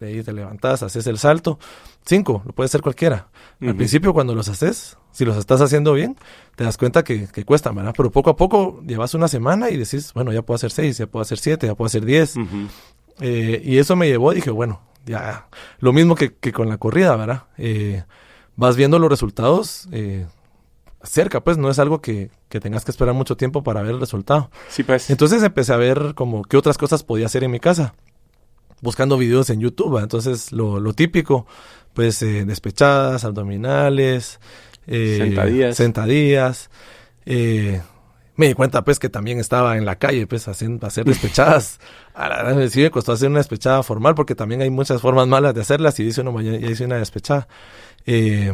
de 0.00 0.08
ahí 0.08 0.22
te 0.22 0.32
levantas, 0.32 0.82
haces 0.82 1.06
el 1.06 1.18
salto. 1.18 1.58
Cinco, 2.06 2.42
lo 2.44 2.52
puede 2.52 2.66
hacer 2.66 2.82
cualquiera. 2.82 3.28
Al 3.60 3.76
principio 3.76 4.12
cuando 4.12 4.34
los 4.34 4.48
haces, 4.48 4.98
si 5.10 5.24
los 5.24 5.38
estás 5.38 5.62
haciendo 5.62 5.94
bien, 5.94 6.16
te 6.54 6.64
das 6.64 6.76
cuenta 6.76 7.02
que, 7.02 7.28
que 7.28 7.44
cuestan, 7.44 7.74
¿verdad? 7.74 7.94
Pero 7.96 8.10
poco 8.10 8.30
a 8.30 8.36
poco 8.36 8.82
llevas 8.86 9.14
una 9.14 9.26
semana 9.26 9.70
y 9.70 9.78
decís, 9.78 10.12
bueno, 10.12 10.32
ya 10.32 10.42
puedo 10.42 10.56
hacer 10.56 10.70
seis, 10.70 10.98
ya 10.98 11.06
puedo 11.06 11.22
hacer 11.22 11.38
siete, 11.38 11.66
ya 11.66 11.74
puedo 11.74 11.86
hacer 11.86 12.04
diez. 12.04 12.34
Eh, 13.20 13.62
y 13.64 13.78
eso 13.78 13.96
me 13.96 14.06
llevó, 14.06 14.32
dije, 14.32 14.50
bueno, 14.50 14.82
ya, 15.06 15.48
lo 15.78 15.92
mismo 15.92 16.14
que, 16.14 16.34
que 16.34 16.52
con 16.52 16.68
la 16.68 16.76
corrida, 16.76 17.16
¿verdad? 17.16 17.44
Eh, 17.56 18.04
vas 18.56 18.76
viendo 18.76 18.98
los 18.98 19.08
resultados 19.08 19.88
eh, 19.92 20.26
cerca, 21.02 21.42
pues 21.42 21.58
no 21.58 21.70
es 21.70 21.78
algo 21.78 22.00
que, 22.00 22.30
que 22.48 22.60
tengas 22.60 22.84
que 22.84 22.90
esperar 22.90 23.14
mucho 23.14 23.36
tiempo 23.36 23.62
para 23.62 23.82
ver 23.82 23.92
el 23.92 24.00
resultado. 24.00 24.50
Sí, 24.68 24.82
pues. 24.82 25.10
Entonces 25.10 25.42
empecé 25.42 25.72
a 25.72 25.76
ver 25.76 26.14
como 26.14 26.42
qué 26.42 26.56
otras 26.56 26.76
cosas 26.76 27.02
podía 27.02 27.26
hacer 27.26 27.44
en 27.44 27.50
mi 27.50 27.60
casa, 27.60 27.94
buscando 28.84 29.18
videos 29.18 29.50
en 29.50 29.58
YouTube, 29.60 29.98
entonces 29.98 30.52
lo, 30.52 30.78
lo 30.78 30.92
típico, 30.92 31.46
pues 31.94 32.22
eh, 32.22 32.44
despechadas, 32.44 33.24
abdominales, 33.24 34.38
eh, 34.86 35.16
Sentadillas. 35.18 35.76
sentadillas, 35.76 36.70
eh, 37.26 37.80
me 38.36 38.48
di 38.48 38.54
cuenta 38.54 38.84
pues 38.84 38.98
que 38.98 39.08
también 39.08 39.38
estaba 39.40 39.76
en 39.76 39.84
la 39.84 39.96
calle 39.96 40.26
pues 40.26 40.46
haciendo 40.46 40.86
hacer 40.86 41.04
despechadas. 41.04 41.80
A 42.14 42.28
la 42.28 42.42
verdad, 42.42 42.68
sí 42.68 42.80
me 42.82 42.90
costó 42.90 43.12
hacer 43.12 43.28
una 43.30 43.38
despechada 43.38 43.82
formal 43.82 44.14
porque 44.14 44.34
también 44.34 44.60
hay 44.60 44.70
muchas 44.70 45.00
formas 45.00 45.26
malas 45.26 45.54
de 45.54 45.62
hacerlas 45.62 45.98
y 45.98 46.04
dice 46.04 46.20
uno 46.20 46.40
ya 46.40 46.52
hice 46.52 46.84
una 46.84 46.98
despechada. 46.98 47.48
Eh, 48.06 48.52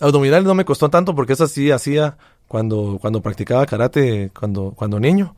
abdominales 0.00 0.44
no 0.44 0.54
me 0.54 0.64
costó 0.64 0.90
tanto 0.90 1.14
porque 1.14 1.32
eso 1.32 1.46
sí 1.46 1.70
hacía 1.70 2.18
cuando, 2.48 2.98
cuando 3.00 3.22
practicaba 3.22 3.66
karate 3.66 4.30
cuando, 4.38 4.72
cuando 4.76 5.00
niño. 5.00 5.34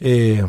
Eh, 0.00 0.44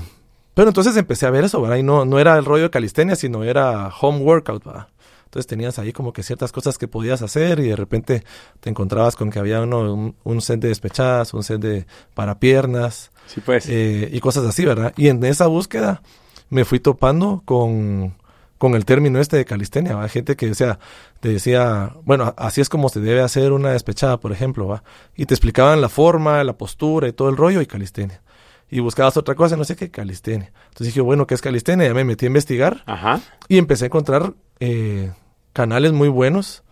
pero 0.59 0.71
entonces 0.71 0.97
empecé 0.97 1.25
a 1.25 1.29
ver 1.29 1.45
eso, 1.45 1.61
¿verdad? 1.61 1.77
Y 1.77 1.83
no, 1.83 2.03
no 2.03 2.19
era 2.19 2.37
el 2.37 2.43
rollo 2.43 2.63
de 2.63 2.69
calistenia, 2.69 3.15
sino 3.15 3.45
era 3.45 3.87
home 4.01 4.17
workout, 4.19 4.65
¿verdad? 4.65 4.87
Entonces 5.23 5.47
tenías 5.47 5.79
ahí 5.79 5.93
como 5.93 6.11
que 6.11 6.21
ciertas 6.21 6.51
cosas 6.51 6.77
que 6.77 6.85
podías 6.85 7.21
hacer 7.21 7.61
y 7.61 7.69
de 7.69 7.77
repente 7.77 8.25
te 8.59 8.69
encontrabas 8.69 9.15
con 9.15 9.29
que 9.31 9.39
había 9.39 9.61
uno, 9.61 9.93
un, 9.93 10.15
un 10.21 10.41
set 10.41 10.59
de 10.59 10.67
despechadas, 10.67 11.33
un 11.33 11.43
set 11.43 11.61
de 11.61 11.85
para 12.13 12.39
piernas 12.39 13.09
Sí, 13.27 13.39
pues. 13.39 13.69
eh, 13.69 14.09
y 14.11 14.19
cosas 14.19 14.43
así, 14.43 14.65
¿verdad? 14.65 14.91
Y 14.97 15.07
en 15.07 15.23
esa 15.23 15.47
búsqueda 15.47 16.01
me 16.49 16.65
fui 16.65 16.81
topando 16.81 17.41
con, 17.45 18.15
con 18.57 18.75
el 18.75 18.83
término 18.83 19.21
este 19.21 19.37
de 19.37 19.45
calistenia, 19.45 19.95
¿va? 19.95 20.09
Gente 20.09 20.35
que 20.35 20.47
decía, 20.47 20.77
te 21.21 21.29
decía, 21.29 21.93
bueno, 22.03 22.33
así 22.35 22.59
es 22.59 22.67
como 22.67 22.89
se 22.89 22.99
debe 22.99 23.21
hacer 23.21 23.53
una 23.53 23.71
despechada, 23.71 24.19
por 24.19 24.33
ejemplo, 24.33 24.67
¿va? 24.67 24.83
Y 25.15 25.25
te 25.25 25.33
explicaban 25.35 25.79
la 25.79 25.87
forma, 25.87 26.43
la 26.43 26.57
postura 26.57 27.07
y 27.07 27.13
todo 27.13 27.29
el 27.29 27.37
rollo 27.37 27.61
y 27.61 27.65
calistenia. 27.65 28.21
Y 28.69 28.79
buscabas 28.81 29.17
otra 29.17 29.35
cosa, 29.35 29.55
no 29.57 29.63
sé 29.63 29.75
qué, 29.75 29.89
calistenia. 29.89 30.51
Entonces 30.67 30.87
dije, 30.87 31.01
bueno, 31.01 31.25
¿qué 31.25 31.33
es 31.33 31.41
calistenia? 31.41 31.87
Ya 31.87 31.93
me 31.93 32.03
metí 32.03 32.25
a 32.25 32.27
investigar 32.27 32.83
Ajá. 32.85 33.19
y 33.47 33.57
empecé 33.57 33.85
a 33.85 33.87
encontrar 33.87 34.33
eh, 34.59 35.11
canales 35.53 35.91
muy 35.91 36.07
buenos, 36.07 36.63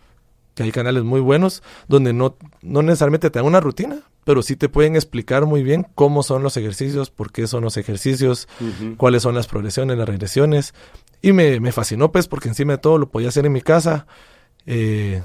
que 0.54 0.62
hay 0.62 0.72
canales 0.72 1.02
muy 1.02 1.20
buenos, 1.20 1.62
donde 1.88 2.12
no, 2.12 2.36
no 2.62 2.82
necesariamente 2.82 3.30
te 3.30 3.38
dan 3.38 3.46
una 3.46 3.60
rutina, 3.60 4.00
pero 4.24 4.42
sí 4.42 4.56
te 4.56 4.68
pueden 4.68 4.94
explicar 4.94 5.46
muy 5.46 5.62
bien 5.62 5.86
cómo 5.94 6.22
son 6.22 6.42
los 6.42 6.56
ejercicios, 6.56 7.10
por 7.10 7.32
qué 7.32 7.46
son 7.46 7.64
los 7.64 7.76
ejercicios, 7.76 8.46
cuáles 8.96 9.22
son 9.22 9.34
las 9.34 9.46
progresiones, 9.46 9.96
las 9.96 10.08
regresiones. 10.08 10.74
Y 11.22 11.32
me, 11.32 11.58
me 11.60 11.72
fascinó, 11.72 12.12
pues, 12.12 12.28
porque 12.28 12.48
encima 12.48 12.74
de 12.74 12.78
todo 12.78 12.98
lo 12.98 13.08
podía 13.08 13.28
hacer 13.28 13.46
en 13.46 13.52
mi 13.52 13.62
casa. 13.62 14.06
Eh, 14.66 15.22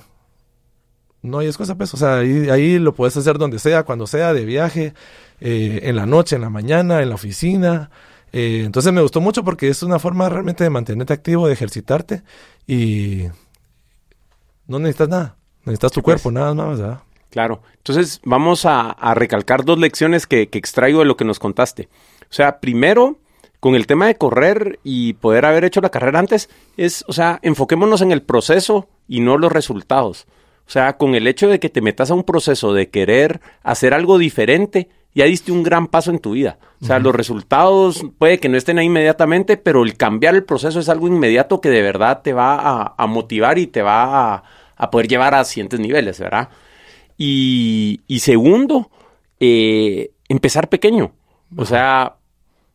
no 1.21 1.39
hay 1.39 1.47
excusa, 1.47 1.75
pues. 1.75 1.93
O 1.93 1.97
sea, 1.97 2.17
ahí, 2.19 2.49
ahí 2.49 2.79
lo 2.79 2.93
puedes 2.93 3.15
hacer 3.17 3.37
donde 3.37 3.59
sea, 3.59 3.83
cuando 3.83 4.07
sea, 4.07 4.33
de 4.33 4.45
viaje, 4.45 4.93
eh, 5.43 5.81
en 5.83 5.95
la 5.95 6.05
noche, 6.05 6.37
en 6.37 6.41
la 6.41 6.49
mañana, 6.49 7.01
en 7.01 7.09
la 7.09 7.15
oficina, 7.15 7.89
Eh, 8.35 8.63
entonces 8.65 8.91
me 8.91 9.01
gustó 9.03 9.21
mucho 9.21 9.43
porque 9.43 9.67
es 9.69 9.83
una 9.83 9.99
forma 9.99 10.27
realmente 10.27 10.63
de 10.63 10.71
mantenerte 10.71 11.13
activo, 11.13 11.45
de 11.45 11.53
ejercitarte 11.53 12.23
y 12.65 13.27
no 14.65 14.79
necesitas 14.79 15.07
nada. 15.07 15.35
Necesitas 15.65 15.91
tu 15.91 16.01
cuerpo, 16.01 16.23
pues. 16.23 16.33
nada 16.33 16.53
más, 16.55 16.79
¿verdad? 16.79 16.99
Claro. 17.29 17.61
Entonces 17.77 18.19
vamos 18.23 18.65
a, 18.65 18.89
a 18.89 19.13
recalcar 19.13 19.63
dos 19.63 19.77
lecciones 19.77 20.25
que, 20.25 20.49
que 20.49 20.57
extraigo 20.57 20.99
de 21.01 21.05
lo 21.05 21.15
que 21.15 21.25
nos 21.25 21.37
contaste. 21.37 21.89
O 22.23 22.33
sea, 22.33 22.59
primero, 22.59 23.19
con 23.59 23.75
el 23.75 23.85
tema 23.85 24.07
de 24.07 24.15
correr 24.15 24.79
y 24.83 25.13
poder 25.13 25.45
haber 25.45 25.63
hecho 25.63 25.81
la 25.81 25.91
carrera 25.91 26.17
antes, 26.17 26.49
es, 26.75 27.05
o 27.07 27.13
sea, 27.13 27.37
enfoquémonos 27.43 28.01
en 28.01 28.11
el 28.11 28.23
proceso 28.23 28.87
y 29.07 29.19
no 29.19 29.37
los 29.37 29.51
resultados. 29.51 30.25
O 30.65 30.71
sea, 30.71 30.97
con 30.97 31.13
el 31.13 31.27
hecho 31.27 31.49
de 31.49 31.59
que 31.59 31.69
te 31.69 31.81
metas 31.81 32.09
a 32.09 32.15
un 32.15 32.23
proceso 32.23 32.73
de 32.73 32.89
querer 32.89 33.41
hacer 33.61 33.93
algo 33.93 34.17
diferente, 34.17 34.89
ya 35.15 35.25
diste 35.25 35.51
un 35.51 35.63
gran 35.63 35.87
paso 35.87 36.11
en 36.11 36.19
tu 36.19 36.31
vida. 36.31 36.57
O 36.81 36.85
sea, 36.85 36.99
los 36.99 37.13
resultados 37.13 38.03
puede 38.17 38.39
que 38.39 38.49
no 38.49 38.57
estén 38.57 38.79
ahí 38.79 38.87
inmediatamente, 38.87 39.57
pero 39.57 39.83
el 39.83 39.95
cambiar 39.95 40.35
el 40.35 40.43
proceso 40.43 40.79
es 40.79 40.89
algo 40.89 41.07
inmediato 41.07 41.61
que 41.61 41.69
de 41.69 41.81
verdad 41.81 42.21
te 42.21 42.33
va 42.33 42.55
a, 42.55 42.95
a 42.97 43.07
motivar 43.07 43.57
y 43.57 43.67
te 43.67 43.81
va 43.81 44.33
a, 44.33 44.43
a, 44.75 44.91
poder 44.91 45.07
llevar 45.07 45.35
a 45.35 45.43
siguientes 45.43 45.79
niveles, 45.79 46.19
¿verdad? 46.19 46.49
Y, 47.17 48.01
y 48.07 48.19
segundo, 48.19 48.89
eh, 49.39 50.11
empezar 50.29 50.69
pequeño. 50.69 51.13
O 51.55 51.65
sea, 51.65 52.15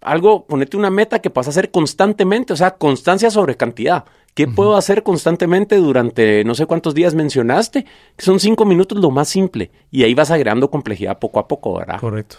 algo, 0.00 0.46
ponete 0.46 0.76
una 0.76 0.90
meta 0.90 1.18
que 1.18 1.30
puedas 1.30 1.48
hacer 1.48 1.70
constantemente, 1.70 2.52
o 2.52 2.56
sea, 2.56 2.72
constancia 2.72 3.30
sobre 3.30 3.56
cantidad. 3.56 4.04
¿Qué 4.38 4.46
puedo 4.46 4.76
hacer 4.76 5.02
constantemente 5.02 5.74
durante 5.78 6.44
no 6.44 6.54
sé 6.54 6.66
cuántos 6.66 6.94
días 6.94 7.12
mencionaste? 7.12 7.84
Que 8.16 8.24
son 8.24 8.38
cinco 8.38 8.64
minutos 8.64 8.96
lo 8.98 9.10
más 9.10 9.28
simple. 9.28 9.72
Y 9.90 10.04
ahí 10.04 10.14
vas 10.14 10.30
agregando 10.30 10.70
complejidad 10.70 11.18
poco 11.18 11.40
a 11.40 11.48
poco, 11.48 11.76
¿verdad? 11.76 11.98
Correcto. 11.98 12.36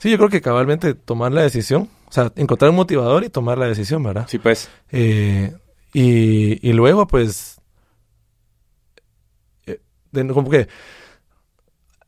Sí, 0.00 0.10
yo 0.10 0.18
creo 0.18 0.28
que 0.28 0.42
cabalmente 0.42 0.92
tomar 0.92 1.32
la 1.32 1.40
decisión, 1.40 1.88
o 2.08 2.12
sea, 2.12 2.30
encontrar 2.36 2.70
un 2.70 2.76
motivador 2.76 3.24
y 3.24 3.30
tomar 3.30 3.56
la 3.56 3.66
decisión, 3.68 4.02
¿verdad? 4.02 4.26
Sí, 4.28 4.38
pues. 4.38 4.68
Eh, 4.92 5.54
y, 5.94 6.68
y 6.68 6.72
luego, 6.74 7.06
pues, 7.06 7.58
eh, 9.66 9.80
de- 10.12 10.28
como 10.28 10.50
que 10.50 10.68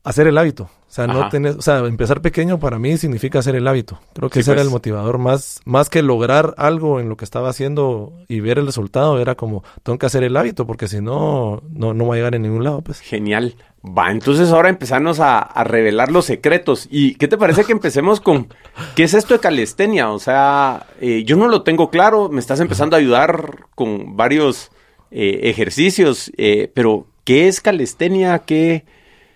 hacer 0.03 0.27
el 0.27 0.37
hábito. 0.37 0.63
O 0.63 0.95
sea, 0.95 1.07
no 1.07 1.21
Ajá. 1.21 1.29
tener, 1.29 1.55
o 1.57 1.61
sea, 1.61 1.79
empezar 1.79 2.21
pequeño 2.21 2.59
para 2.59 2.77
mí 2.77 2.97
significa 2.97 3.39
hacer 3.39 3.55
el 3.55 3.67
hábito. 3.67 3.99
Creo 4.13 4.29
que 4.29 4.35
Sí, 4.35 4.39
ese 4.41 4.51
era 4.51 4.57
pues. 4.59 4.67
el 4.67 4.71
motivador 4.71 5.17
más, 5.17 5.59
más 5.65 5.89
que 5.89 6.03
lograr 6.03 6.53
algo 6.57 6.99
en 6.99 7.09
lo 7.09 7.17
que 7.17 7.25
estaba 7.25 7.49
haciendo 7.49 8.13
y 8.27 8.39
ver 8.41 8.59
el 8.59 8.67
resultado. 8.67 9.19
Era 9.19 9.33
como, 9.35 9.63
tengo 9.81 9.97
que 9.97 10.05
hacer 10.05 10.23
el 10.23 10.37
hábito 10.37 10.67
porque 10.67 10.87
si 10.87 11.01
no, 11.01 11.63
no, 11.71 11.93
no 11.95 12.05
va 12.07 12.13
a 12.13 12.17
llegar 12.17 12.35
en 12.35 12.43
ningún 12.43 12.63
lado, 12.63 12.81
pues. 12.81 12.99
Genial. 12.99 13.55
Va, 13.83 14.11
entonces 14.11 14.51
ahora 14.51 14.69
empezamos 14.69 15.19
a, 15.19 15.39
a 15.39 15.63
revelar 15.63 16.11
los 16.11 16.25
secretos. 16.25 16.87
¿Y 16.91 17.15
qué 17.15 17.27
te 17.27 17.37
parece 17.37 17.63
que 17.63 17.71
empecemos 17.71 18.19
con 18.21 18.49
qué 18.95 19.03
es 19.03 19.13
esto 19.15 19.33
de 19.33 19.39
calistenia? 19.39 20.11
O 20.11 20.19
sea, 20.19 20.85
eh, 21.01 21.23
yo 21.25 21.35
no 21.37 21.47
lo 21.47 21.63
tengo 21.63 21.89
claro, 21.89 22.29
me 22.29 22.39
estás 22.39 22.59
empezando 22.59 22.95
a 22.95 22.99
ayudar 22.99 23.65
con 23.73 24.15
varios 24.15 24.69
eh, 25.11 25.39
ejercicios, 25.43 26.31
eh, 26.37 26.71
pero 26.73 27.07
¿qué 27.23 27.47
es 27.47 27.61
calistenia? 27.61 28.39
¿Qué, 28.39 28.85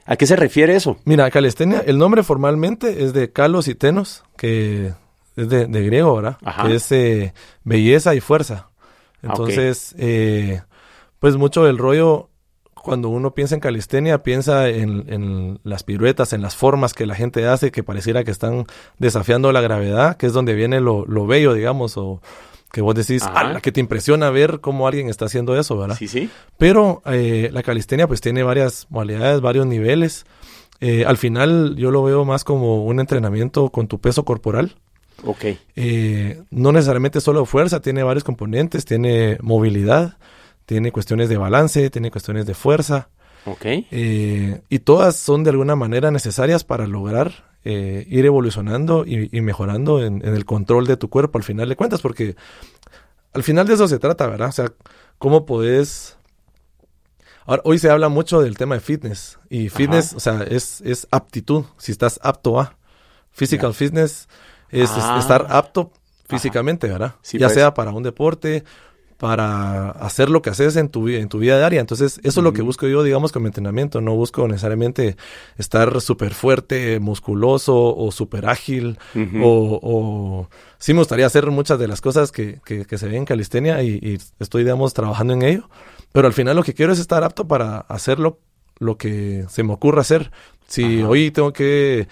¿A 0.07 0.15
qué 0.15 0.25
se 0.25 0.37
refiere 0.37 0.75
eso? 0.75 0.97
Mira, 1.03 1.29
calistenia, 1.29 1.83
el 1.85 1.97
nombre 1.97 2.23
formalmente 2.23 3.03
es 3.03 3.11
de 3.13 3.31
Kalos 3.31 3.67
y 3.67 3.75
Tenos, 3.75 4.23
que 4.37 4.93
es 5.35 5.49
de, 5.49 5.67
de 5.67 5.85
griego, 5.85 6.15
¿verdad? 6.15 6.37
Ajá. 6.45 6.65
Que 6.65 6.75
es 6.75 6.91
eh, 6.93 7.33
belleza 7.65 8.15
y 8.15 8.21
fuerza. 8.21 8.69
Ah. 9.21 9.27
Entonces, 9.29 9.93
eh, 9.97 10.61
pues 11.19 11.35
mucho 11.35 11.65
del 11.65 11.77
rollo, 11.77 12.29
cuando 12.73 13.09
uno 13.09 13.35
piensa 13.35 13.55
en 13.55 13.59
calistenia, 13.59 14.23
piensa 14.23 14.69
en, 14.69 15.03
en 15.11 15.59
las 15.63 15.83
piruetas, 15.83 16.31
en 16.31 16.41
las 16.41 16.55
formas 16.55 16.93
que 16.93 17.05
la 17.05 17.15
gente 17.15 17.45
hace, 17.45 17.71
que 17.71 17.83
pareciera 17.83 18.23
que 18.23 18.31
están 18.31 18.65
desafiando 18.99 19.51
la 19.51 19.59
gravedad, 19.59 20.15
que 20.15 20.27
es 20.27 20.33
donde 20.33 20.53
viene 20.53 20.79
lo, 20.79 21.05
lo 21.05 21.27
bello, 21.27 21.53
digamos, 21.53 21.97
o 21.97 22.21
que 22.71 22.82
vos 22.82 22.95
decís. 22.95 23.23
"Ala, 23.23 23.62
que 23.62 23.71
te 23.71 23.80
impresiona 23.80 24.30
ver 24.30 24.60
cómo 24.60 24.88
alguien 24.88 25.10
está 25.10 25.25
haciendo 25.25 25.58
eso, 25.58 25.77
¿verdad? 25.77 25.95
Sí, 25.97 26.08
sí. 26.08 26.30
Pero 26.58 27.01
eh, 27.06 27.49
la 27.51 27.63
calistenia 27.63 28.08
pues 28.08 28.21
tiene 28.21 28.43
varias 28.43 28.88
modalidades, 28.89 29.41
varios 29.41 29.65
niveles. 29.65 30.25
Eh, 30.80 31.06
al 31.06 31.17
final 31.17 31.75
yo 31.75 31.91
lo 31.91 32.03
veo 32.03 32.25
más 32.25 32.43
como 32.43 32.86
un 32.86 32.99
entrenamiento 32.99 33.69
con 33.69 33.88
tu 33.88 33.99
peso 33.99 34.25
corporal. 34.25 34.75
Ok. 35.23 35.45
Eh, 35.75 36.41
no 36.51 36.71
necesariamente 36.71 37.21
solo 37.21 37.45
fuerza, 37.45 37.82
tiene 37.82 38.03
varios 38.03 38.23
componentes, 38.23 38.86
tiene 38.86 39.38
movilidad, 39.41 40.17
tiene 40.67 40.91
cuestiones 40.91 41.30
de 41.30 41.38
balance, 41.38 41.89
tiene 41.89 42.12
cuestiones 42.12 42.45
de 42.45 42.53
fuerza. 42.53 43.10
Ok. 43.45 43.65
y 43.91 44.80
todas 44.80 45.15
son 45.15 45.45
de 45.45 45.51
alguna 45.51 45.77
manera 45.77 46.12
necesarias 46.12 46.65
para 46.65 46.86
lograr 46.86 47.46
eh, 47.69 48.06
ir 48.08 48.25
evolucionando 48.25 49.03
y, 49.06 49.27
y 49.32 49.41
mejorando 49.41 50.01
en, 50.01 50.25
en 50.25 50.34
el 50.36 50.45
control 50.45 50.88
de 50.88 50.95
tu 50.95 51.10
cuerpo 51.10 51.38
al 51.38 51.43
final 51.43 51.67
de 51.67 51.75
cuentas, 51.75 52.01
porque 52.01 52.36
al 53.34 53.43
final 53.43 53.67
de 53.67 53.73
eso 53.73 53.88
se 53.89 53.99
trata, 53.99 54.25
¿verdad? 54.27 54.47
O 54.47 54.51
sea, 54.53 54.71
cómo 55.17 55.45
podés... 55.45 56.17
Ahora, 57.45 57.62
hoy 57.65 57.77
se 57.77 57.89
habla 57.89 58.08
mucho 58.10 58.41
del 58.41 58.58
tema 58.58 58.75
de 58.75 58.82
fitness 58.82 59.38
y 59.49 59.67
fitness, 59.69 60.13
o 60.13 60.19
sea, 60.19 60.43
es, 60.43 60.82
es 60.82 61.08
aptitud, 61.12 61.65
si 61.77 61.91
estás 61.91 62.19
apto 62.23 62.60
a. 62.60 62.77
Physical 63.32 63.73
fitness 63.73 64.27
es, 64.69 64.89
es 64.89 65.03
Ah. 65.03 65.17
estar 65.19 65.45
apto 65.49 65.91
físicamente, 66.27 66.88
¿verdad? 66.88 67.15
Sí, 67.21 67.38
ya 67.38 67.47
pues. 67.47 67.53
sea 67.56 67.73
para 67.73 67.91
un 67.91 68.03
deporte, 68.03 68.63
para 69.17 69.89
hacer 69.91 70.30
lo 70.30 70.41
que 70.41 70.51
haces 70.51 70.75
en 70.75 70.89
tu, 70.89 71.08
en 71.08 71.27
tu 71.27 71.39
vida 71.39 71.58
diaria. 71.58 71.80
Entonces, 71.80 72.19
eso 72.23 72.39
es 72.39 72.43
lo 72.43 72.53
que 72.53 72.62
busco 72.62 72.88
yo, 72.88 73.01
digamos, 73.03 73.32
con 73.32 73.41
mi 73.41 73.47
entrenamiento. 73.47 73.99
No 73.99 74.15
busco 74.15 74.47
necesariamente 74.47 75.17
estar 75.58 75.99
súper 76.01 76.34
fuerte, 76.34 76.99
musculoso 76.99 77.95
o 77.95 78.12
súper 78.12 78.45
ágil. 78.47 78.99
O, 79.41 79.80
o 79.82 80.49
sí 80.77 80.93
me 80.93 80.99
gustaría 80.99 81.25
hacer 81.25 81.49
muchas 81.49 81.80
de 81.80 81.88
las 81.88 81.99
cosas 81.99 82.32
que, 82.32 82.60
que, 82.63 82.86
que 82.86 82.97
se 82.97 83.08
ven 83.08 83.15
en 83.17 83.25
calistenia 83.25 83.82
y, 83.82 83.99
y 84.01 84.19
estoy, 84.39 84.63
digamos, 84.63 84.93
trabajando 84.93 85.34
en 85.34 85.41
ello. 85.41 85.69
Pero 86.12 86.27
al 86.27 86.34
final 86.34 86.56
lo 86.56 86.63
que 86.63 86.73
quiero 86.73 86.93
es 86.93 86.99
estar 86.99 87.23
apto 87.23 87.47
para 87.47 87.80
hacerlo 87.80 88.39
lo 88.80 88.97
que 88.97 89.45
se 89.49 89.63
me 89.63 89.73
ocurra 89.73 90.01
hacer. 90.01 90.32
Si 90.67 90.99
Ajá. 90.99 91.10
hoy 91.10 91.32
tengo 91.32 91.53
que 91.53 92.08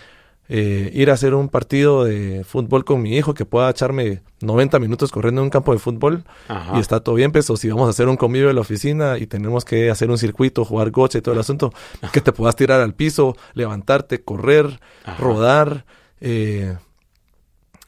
eh, 0.47 0.91
ir 0.93 1.09
a 1.09 1.13
hacer 1.13 1.33
un 1.33 1.49
partido 1.49 2.03
de 2.03 2.43
fútbol 2.43 2.85
con 2.85 3.01
mi 3.01 3.15
hijo 3.17 3.33
que 3.33 3.45
pueda 3.45 3.69
echarme 3.69 4.21
90 4.41 4.77
minutos 4.79 5.11
corriendo 5.11 5.41
en 5.41 5.45
un 5.45 5.49
campo 5.49 5.73
de 5.73 5.79
fútbol 5.79 6.23
Ajá. 6.47 6.77
y 6.77 6.79
está 6.81 6.99
todo 6.99 7.15
bien, 7.15 7.31
pues, 7.31 7.49
o 7.49 7.57
si 7.57 7.67
vamos 7.69 7.87
a 7.87 7.89
hacer 7.89 8.07
un 8.07 8.17
convivio 8.17 8.49
en 8.49 8.55
la 8.55 8.61
oficina 8.61 9.17
y 9.17 9.25
tenemos 9.27 9.65
que 9.65 9.89
hacer 9.89 10.09
un 10.11 10.17
circuito, 10.17 10.63
jugar 10.63 10.91
gocha 10.91 11.17
y 11.17 11.21
todo 11.21 11.33
el 11.33 11.39
asunto, 11.41 11.73
que 12.13 12.21
te 12.21 12.31
puedas 12.31 12.55
tirar 12.55 12.81
al 12.81 12.93
piso, 12.93 13.35
levantarte, 13.53 14.23
correr, 14.23 14.79
Ajá. 15.03 15.17
rodar, 15.21 15.85
eh, 16.21 16.77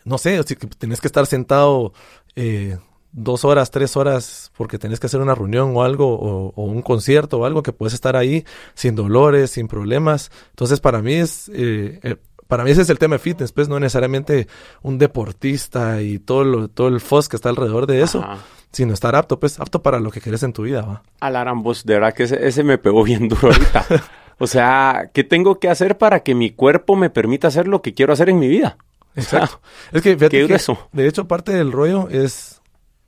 no 0.04 0.18
sé, 0.18 0.44
que 0.46 0.56
tenés 0.68 1.02
que 1.02 1.08
estar 1.08 1.26
sentado 1.26 1.94
eh, 2.36 2.78
dos 3.12 3.46
horas, 3.46 3.72
tres 3.72 3.98
horas 3.98 4.52
porque 4.58 4.78
tenés 4.80 5.00
que 5.00 5.08
hacer 5.08 5.20
una 5.22 5.36
reunión 5.36 5.74
o 5.76 5.84
algo, 5.84 6.08
o, 6.18 6.54
o 6.56 6.64
un 6.64 6.82
concierto 6.82 7.40
o 7.40 7.46
algo 7.46 7.62
que 7.62 7.74
puedes 7.74 7.94
estar 7.94 8.16
ahí 8.16 8.46
sin 8.74 8.96
dolores, 8.96 9.52
sin 9.52 9.68
problemas. 9.68 10.32
Entonces, 10.52 10.80
para 10.80 11.02
mí 11.02 11.14
es... 11.14 11.50
eh, 11.54 12.00
eh, 12.04 12.16
para 12.48 12.64
mí 12.64 12.72
ese 12.72 12.82
es 12.82 12.90
el 12.90 13.00
tema 13.00 13.16
de 13.16 13.20
fitness, 13.20 13.52
pues 13.52 13.70
no 13.70 13.80
necesariamente 13.80 14.48
un 14.82 14.98
deportista 14.98 16.02
y 16.02 16.20
todo, 16.20 16.44
lo, 16.44 16.68
todo 16.68 16.88
el 16.88 17.00
fuzz 17.00 17.30
que 17.30 17.36
está 17.36 17.50
alrededor 17.50 17.88
de 17.88 18.02
eso, 18.02 18.24
Ajá. 18.24 18.38
sino 18.72 18.94
estar 18.94 19.16
apto, 19.16 19.40
pues 19.40 19.60
apto 19.60 19.82
para 19.82 20.00
lo 20.00 20.12
que 20.12 20.22
querés 20.22 20.44
en 20.44 20.54
tu 20.54 20.64
vida, 20.64 20.82
¿va? 20.82 21.04
Alarambos, 21.20 21.86
de 21.86 21.94
verdad 21.96 22.14
que 22.14 22.24
ese, 22.24 22.48
ese 22.48 22.64
me 22.64 22.78
pegó 22.78 23.04
bien 23.04 23.28
duro 23.28 23.50
ahorita. 23.50 23.86
o 24.40 24.48
sea, 24.48 25.10
¿qué 25.14 25.24
tengo 25.24 25.60
que 25.60 25.70
hacer 25.70 25.98
para 25.98 26.22
que 26.22 26.36
mi 26.36 26.52
cuerpo 26.52 26.96
me 26.96 27.10
permita 27.10 27.48
hacer 27.48 27.68
lo 27.68 27.82
que 27.82 27.94
quiero 27.94 28.14
hacer 28.14 28.30
en 28.30 28.40
mi 28.40 28.48
vida? 28.48 28.78
O 29.16 29.22
sea, 29.22 29.40
Exacto. 29.40 29.62
Es 29.92 30.02
que 30.02 30.16
fíjate 30.16 30.48
qué 30.48 30.48
que, 30.48 30.78
de 30.94 31.08
hecho, 31.08 31.28
parte 31.28 31.52
del 31.52 31.72
rollo 31.72 32.08
es 32.10 32.62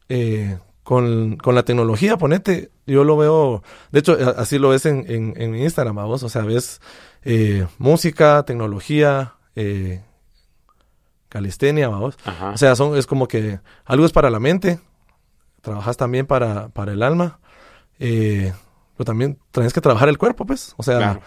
eh, 0.10 0.58
con, 0.90 1.38
con 1.38 1.54
la 1.54 1.62
tecnología, 1.62 2.18
ponete, 2.18 2.72
yo 2.88 3.04
lo 3.04 3.16
veo, 3.16 3.62
de 3.92 4.00
hecho, 4.00 4.18
así 4.38 4.58
lo 4.58 4.70
ves 4.70 4.88
en, 4.88 5.06
en, 5.08 5.36
en 5.38 5.54
Instagram, 5.56 5.96
¿va 6.00 6.06
vos, 6.06 6.24
o 6.24 6.30
sea, 6.30 6.42
ves 6.42 6.82
eh, 7.22 7.68
música, 7.78 8.42
tecnología, 8.42 9.36
eh, 9.56 10.02
calistenia, 11.28 11.90
¿va 11.90 12.00
vos. 12.00 12.18
Ajá. 12.26 12.50
O 12.50 12.58
sea, 12.58 12.76
son, 12.76 12.98
es 12.98 13.06
como 13.06 13.28
que 13.28 13.60
algo 13.86 14.04
es 14.04 14.12
para 14.12 14.32
la 14.32 14.40
mente, 14.40 14.80
trabajas 15.62 15.96
también 15.96 16.26
para, 16.26 16.70
para 16.70 16.92
el 16.94 17.04
alma, 17.04 17.40
eh, 18.00 18.52
pero 18.98 19.06
también 19.06 19.38
tienes 19.52 19.74
que 19.74 19.82
trabajar 19.82 20.10
el 20.10 20.18
cuerpo, 20.18 20.48
pues. 20.48 20.74
O 20.78 20.82
sea, 20.82 20.98
Claro. 20.98 21.22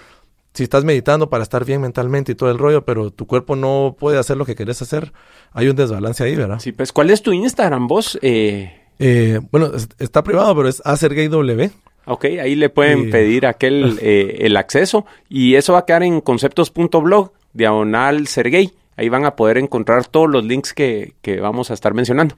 si 0.54 0.64
estás 0.64 0.82
meditando 0.82 1.30
para 1.30 1.44
estar 1.44 1.64
bien 1.64 1.80
mentalmente 1.82 2.32
y 2.32 2.34
todo 2.34 2.50
el 2.50 2.58
rollo, 2.58 2.84
pero 2.84 3.12
tu 3.12 3.28
cuerpo 3.28 3.54
no 3.54 3.94
puede 3.96 4.18
hacer 4.18 4.36
lo 4.36 4.44
que 4.44 4.56
querés 4.56 4.82
hacer, 4.82 5.12
hay 5.52 5.68
un 5.68 5.76
desbalance 5.76 6.24
ahí, 6.24 6.34
¿verdad? 6.34 6.58
Sí, 6.58 6.72
pues, 6.72 6.92
¿cuál 6.92 7.10
es 7.10 7.22
tu 7.22 7.32
Instagram, 7.32 7.86
vos? 7.86 8.18
Eh, 8.22 8.80
Eh, 9.02 9.40
bueno, 9.50 9.72
es- 9.74 9.88
está 9.98 10.22
privado, 10.22 10.54
pero 10.56 10.68
es 10.68 10.80
AcerGayW. 10.84 11.70
ok, 12.06 12.24
ahí 12.42 12.54
le 12.54 12.68
pueden 12.70 13.04
Sí. 13.04 13.10
pedir 13.10 13.46
aquel 13.46 13.98
eh, 14.02 14.38
el 14.40 14.56
acceso 14.56 15.04
y 15.28 15.54
eso 15.56 15.72
va 15.72 15.80
a 15.80 15.84
quedar 15.86 16.02
en 16.02 16.20
conceptos.blog, 16.20 17.32
diagonal 17.52 18.26
Sergey. 18.26 18.72
Ahí 18.96 19.08
van 19.08 19.24
a 19.24 19.36
poder 19.36 19.58
encontrar 19.58 20.06
todos 20.06 20.28
los 20.30 20.44
links 20.44 20.72
que, 20.74 21.14
que 21.22 21.40
vamos 21.40 21.70
a 21.70 21.74
estar 21.74 21.94
mencionando. 21.94 22.36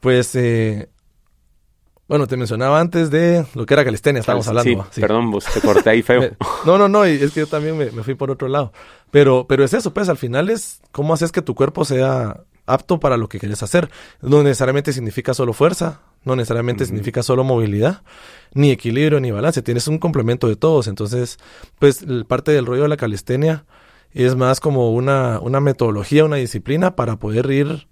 Pues, 0.00 0.34
eh, 0.34 0.88
bueno, 2.08 2.26
te 2.26 2.36
mencionaba 2.36 2.80
antes 2.80 3.10
de 3.10 3.44
lo 3.54 3.64
que 3.66 3.74
era 3.74 3.84
calistenia, 3.84 4.18
estábamos 4.20 4.48
hablando. 4.48 4.84
Sí, 4.90 5.00
perdón, 5.00 5.30
vos 5.30 5.44
te 5.44 5.60
corté 5.60 5.90
ahí 5.90 6.02
feo. 6.02 6.30
No, 6.66 6.76
no, 6.76 6.88
no, 6.88 7.06
y 7.06 7.12
es 7.12 7.30
que 7.32 7.40
yo 7.40 7.46
también 7.46 7.78
me, 7.78 7.90
me 7.92 8.02
fui 8.02 8.14
por 8.14 8.30
otro 8.32 8.48
lado. 8.48 8.72
Pero, 9.12 9.46
pero 9.48 9.62
es 9.64 9.72
eso, 9.74 9.94
pues, 9.94 10.08
al 10.08 10.16
final 10.16 10.50
es 10.50 10.80
cómo 10.90 11.14
haces 11.14 11.30
que 11.32 11.40
tu 11.42 11.54
cuerpo 11.54 11.84
sea 11.84 12.40
apto 12.72 13.00
para 13.00 13.16
lo 13.16 13.28
que 13.28 13.38
quieres 13.38 13.62
hacer. 13.62 13.90
No 14.20 14.42
necesariamente 14.42 14.92
significa 14.92 15.34
solo 15.34 15.52
fuerza, 15.52 16.00
no 16.24 16.36
necesariamente 16.36 16.84
significa 16.86 17.22
solo 17.22 17.44
movilidad, 17.44 18.02
ni 18.52 18.70
equilibrio, 18.70 19.20
ni 19.20 19.30
balance. 19.30 19.62
Tienes 19.62 19.88
un 19.88 19.98
complemento 19.98 20.48
de 20.48 20.56
todos. 20.56 20.86
Entonces, 20.86 21.38
pues 21.78 22.04
parte 22.28 22.52
del 22.52 22.66
rollo 22.66 22.82
de 22.82 22.88
la 22.88 22.96
calistenia 22.96 23.64
es 24.12 24.36
más 24.36 24.60
como 24.60 24.92
una, 24.92 25.38
una 25.40 25.60
metodología, 25.60 26.24
una 26.24 26.36
disciplina 26.36 26.96
para 26.96 27.16
poder 27.16 27.50
ir 27.50 27.88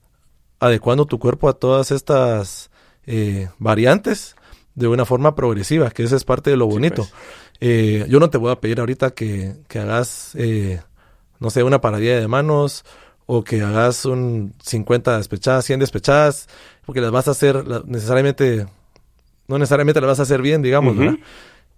adecuando 0.61 1.07
tu 1.07 1.19
cuerpo 1.19 1.49
a 1.49 1.55
todas 1.55 1.91
estas 1.91 2.71
eh, 3.07 3.49
variantes 3.59 4.35
de 4.75 4.89
una 4.89 5.05
forma 5.05 5.35
progresiva, 5.35 5.91
que 5.91 6.03
esa 6.05 6.17
es 6.17 6.25
parte 6.25 6.51
de 6.51 6.57
lo 6.57 6.67
bonito. 6.67 7.03
Pues. 7.03 7.15
Eh, 7.61 8.07
yo 8.09 8.21
no 8.21 8.31
te 8.31 8.39
voy 8.39 8.53
a 8.53 8.61
pedir 8.61 8.81
ahorita 8.81 9.11
que, 9.11 9.57
que 9.67 9.79
hagas, 9.79 10.33
eh, 10.35 10.81
no 11.41 11.51
sé, 11.51 11.63
una 11.63 11.81
paradilla 11.81 12.21
de 12.21 12.29
manos 12.29 12.85
o 13.31 13.45
que 13.45 13.61
hagas 13.61 14.07
un 14.07 14.55
50 14.63 15.19
despechadas, 15.19 15.67
100 15.67 15.81
despechadas, 15.81 16.49
porque 16.87 17.03
las 17.03 17.11
vas 17.11 17.29
a 17.29 17.33
hacer 17.33 17.63
necesariamente, 17.87 18.67
no 19.47 19.59
necesariamente 19.59 20.01
las 20.01 20.09
vas 20.09 20.21
a 20.21 20.23
hacer 20.23 20.41
bien, 20.41 20.63
digamos, 20.63 20.97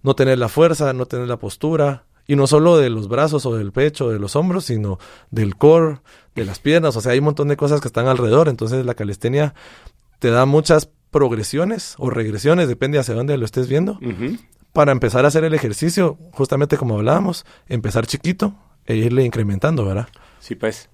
No 0.01 0.15
tener 0.15 0.39
la 0.39 0.47
fuerza, 0.47 0.93
no 0.93 1.05
tener 1.07 1.27
la 1.27 1.37
postura, 1.37 2.05
y 2.25 2.37
no 2.37 2.47
solo 2.47 2.77
de 2.77 2.89
los 2.89 3.09
brazos 3.09 3.45
o 3.45 3.53
del 3.57 3.73
pecho, 3.73 4.09
de 4.09 4.17
los 4.17 4.37
hombros, 4.37 4.63
sino 4.63 4.97
del 5.29 5.57
core, 5.57 5.99
de 6.35 6.45
las 6.45 6.59
piernas, 6.59 6.95
o 6.95 7.01
sea, 7.01 7.11
hay 7.11 7.19
un 7.19 7.25
montón 7.25 7.49
de 7.49 7.57
cosas 7.57 7.81
que 7.81 7.89
están 7.89 8.07
alrededor, 8.07 8.47
entonces 8.47 8.85
la 8.85 8.93
calistenia 8.93 9.53
te 10.19 10.31
da 10.31 10.45
muchas 10.45 10.89
progresiones 11.11 11.95
o 11.97 12.09
regresiones, 12.09 12.69
depende 12.69 12.97
hacia 12.97 13.13
dónde 13.13 13.37
lo 13.37 13.43
estés 13.43 13.67
viendo, 13.67 13.99
para 14.71 14.93
empezar 14.93 15.25
a 15.25 15.27
hacer 15.27 15.43
el 15.43 15.53
ejercicio, 15.53 16.17
justamente 16.31 16.77
como 16.77 16.95
hablábamos, 16.95 17.45
empezar 17.67 18.07
chiquito 18.07 18.55
e 18.85 18.95
irle 18.95 19.25
incrementando, 19.25 19.83
¿verdad? 19.83 20.07
Sí, 20.39 20.55
pues. 20.55 20.89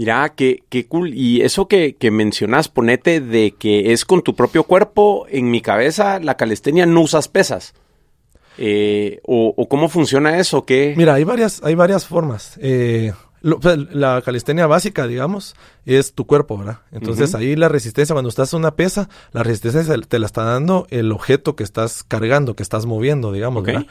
Mira, 0.00 0.32
qué, 0.34 0.62
qué 0.70 0.86
cool. 0.86 1.12
Y 1.12 1.42
eso 1.42 1.68
que, 1.68 1.94
que 1.94 2.10
mencionas, 2.10 2.70
ponete 2.70 3.20
de 3.20 3.50
que 3.50 3.92
es 3.92 4.06
con 4.06 4.22
tu 4.22 4.34
propio 4.34 4.64
cuerpo, 4.64 5.26
en 5.28 5.50
mi 5.50 5.60
cabeza, 5.60 6.18
la 6.20 6.38
calistenia 6.38 6.86
no 6.86 7.02
usas 7.02 7.28
pesas. 7.28 7.74
Eh, 8.56 9.20
o, 9.26 9.68
cómo 9.68 9.90
funciona 9.90 10.38
eso? 10.38 10.64
¿Qué? 10.64 10.94
Mira, 10.96 11.12
hay 11.12 11.24
varias, 11.24 11.62
hay 11.62 11.74
varias 11.74 12.06
formas. 12.06 12.58
Eh, 12.62 13.12
pues, 13.42 13.76
la 13.92 14.22
calistenia 14.22 14.66
básica, 14.66 15.06
digamos, 15.06 15.54
es 15.84 16.14
tu 16.14 16.26
cuerpo, 16.26 16.56
¿verdad? 16.56 16.78
Entonces 16.92 17.34
ahí 17.34 17.54
la 17.54 17.68
resistencia, 17.68 18.14
cuando 18.14 18.30
estás 18.30 18.54
en 18.54 18.60
una 18.60 18.76
pesa, 18.76 19.10
la 19.32 19.42
resistencia 19.42 19.94
te 20.08 20.18
la 20.18 20.24
está 20.24 20.44
dando 20.44 20.86
el 20.88 21.12
objeto 21.12 21.56
que 21.56 21.62
estás 21.62 22.04
cargando, 22.04 22.56
que 22.56 22.62
estás 22.62 22.86
moviendo, 22.86 23.32
digamos, 23.32 23.64
¿verdad? 23.64 23.84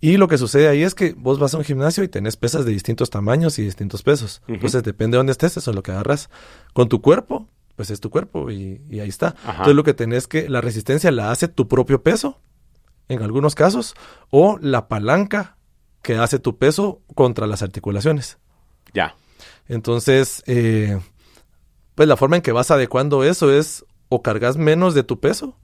Y 0.00 0.18
lo 0.18 0.28
que 0.28 0.38
sucede 0.38 0.68
ahí 0.68 0.82
es 0.82 0.94
que 0.94 1.14
vos 1.16 1.38
vas 1.38 1.54
a 1.54 1.58
un 1.58 1.64
gimnasio 1.64 2.04
y 2.04 2.08
tenés 2.08 2.36
pesas 2.36 2.64
de 2.64 2.72
distintos 2.72 3.10
tamaños 3.10 3.58
y 3.58 3.62
distintos 3.62 4.02
pesos. 4.02 4.42
Entonces 4.46 4.82
depende 4.82 5.14
de 5.14 5.18
dónde 5.18 5.32
estés, 5.32 5.56
eso 5.56 5.70
es 5.70 5.74
lo 5.74 5.82
que 5.82 5.92
agarras. 5.92 6.28
Con 6.74 6.88
tu 6.88 7.00
cuerpo, 7.00 7.48
pues 7.76 7.90
es 7.90 8.00
tu 8.00 8.10
cuerpo 8.10 8.50
y, 8.50 8.80
ahí 8.92 9.08
está. 9.08 9.34
Entonces 9.46 9.74
lo 9.74 9.84
que 9.84 9.94
tenés 9.94 10.28
que, 10.28 10.48
la 10.48 10.60
resistencia 10.60 11.10
la 11.10 11.30
hace 11.30 11.48
tu 11.48 11.66
propio 11.66 12.02
peso, 12.02 12.40
en 13.08 13.22
algunos 13.22 13.54
casos, 13.54 13.94
o 14.30 14.58
la 14.60 14.88
palanca 14.88 15.56
que 16.02 16.16
hace 16.16 16.38
tu 16.38 16.58
peso 16.58 17.02
contra 17.14 17.46
las 17.46 17.62
articulaciones. 17.62 18.38
Ya. 18.92 19.16
Entonces, 19.66 20.42
eh, 20.46 21.00
pues 21.94 22.08
la 22.08 22.16
forma 22.16 22.36
en 22.36 22.42
que 22.42 22.52
vas 22.52 22.70
adecuando 22.70 23.24
eso 23.24 23.52
es 23.52 23.84
o 24.08 24.22
cargas 24.22 24.56
menos 24.56 24.94
de 24.94 25.02
tu 25.02 25.20
peso 25.20 25.56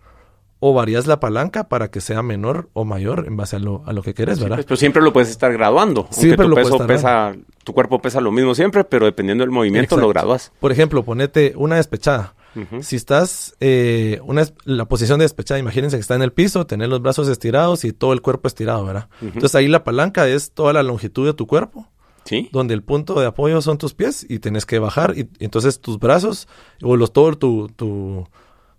o 0.64 0.72
varías 0.72 1.09
la 1.09 1.18
palanca 1.18 1.64
para 1.64 1.90
que 1.90 2.01
sea 2.01 2.22
menor 2.22 2.70
o 2.72 2.85
mayor 2.85 3.25
en 3.27 3.37
base 3.37 3.57
a 3.57 3.59
lo, 3.59 3.83
a 3.85 3.92
lo 3.92 4.01
que 4.01 4.14
quieres, 4.14 4.38
¿verdad? 4.38 4.59
Pues, 4.59 4.66
pero 4.66 4.77
siempre 4.77 5.03
lo 5.03 5.12
puedes 5.12 5.29
estar 5.29 5.53
graduando. 5.53 6.07
Siempre 6.12 6.46
tu 6.46 6.55
peso 6.55 6.87
pesa, 6.87 7.35
tu 7.64 7.72
cuerpo 7.72 8.01
pesa 8.01 8.20
lo 8.20 8.31
mismo 8.31 8.55
siempre, 8.55 8.85
pero 8.85 9.07
dependiendo 9.07 9.42
del 9.42 9.51
movimiento 9.51 9.96
lo 9.96 10.09
graduas. 10.09 10.53
Por 10.61 10.70
ejemplo, 10.70 11.03
ponete 11.03 11.55
una 11.57 11.77
despechada. 11.77 12.37
Si 12.81 12.94
estás, 12.94 13.57
eh, 13.59 14.20
una, 14.25 14.46
la 14.64 14.85
posición 14.85 15.18
de 15.18 15.25
despechada, 15.25 15.59
imagínense 15.59 15.96
que 15.96 16.01
está 16.01 16.14
en 16.14 16.22
el 16.22 16.33
piso, 16.33 16.64
tener 16.64 16.88
los 16.88 17.03
brazos 17.03 17.27
estirados 17.27 17.85
y 17.85 17.92
todo 17.92 18.12
el 18.12 18.22
cuerpo 18.22 18.46
estirado, 18.46 18.85
¿verdad? 18.85 19.09
Entonces 19.20 19.57
ahí 19.57 19.66
la 19.66 19.83
palanca 19.83 20.29
es 20.29 20.53
toda 20.53 20.72
la 20.72 20.85
longitud 20.85 21.27
de 21.27 21.35
tu 21.35 21.48
cuerpo. 21.48 21.88
¿Sí? 22.25 22.51
Donde 22.53 22.75
el 22.75 22.85
punto 22.85 23.18
de 23.18 23.27
apoyo 23.27 23.61
son 23.62 23.79
tus 23.79 23.94
pies 23.94 24.25
y 24.29 24.38
tienes 24.38 24.64
que 24.64 24.79
bajar 24.79 25.18
y, 25.18 25.29
entonces 25.40 25.81
tus 25.81 25.98
brazos 25.98 26.46
o 26.81 26.96
los, 26.96 27.12
todo 27.12 27.37
tu, 27.37 27.68
tu, 27.75 28.29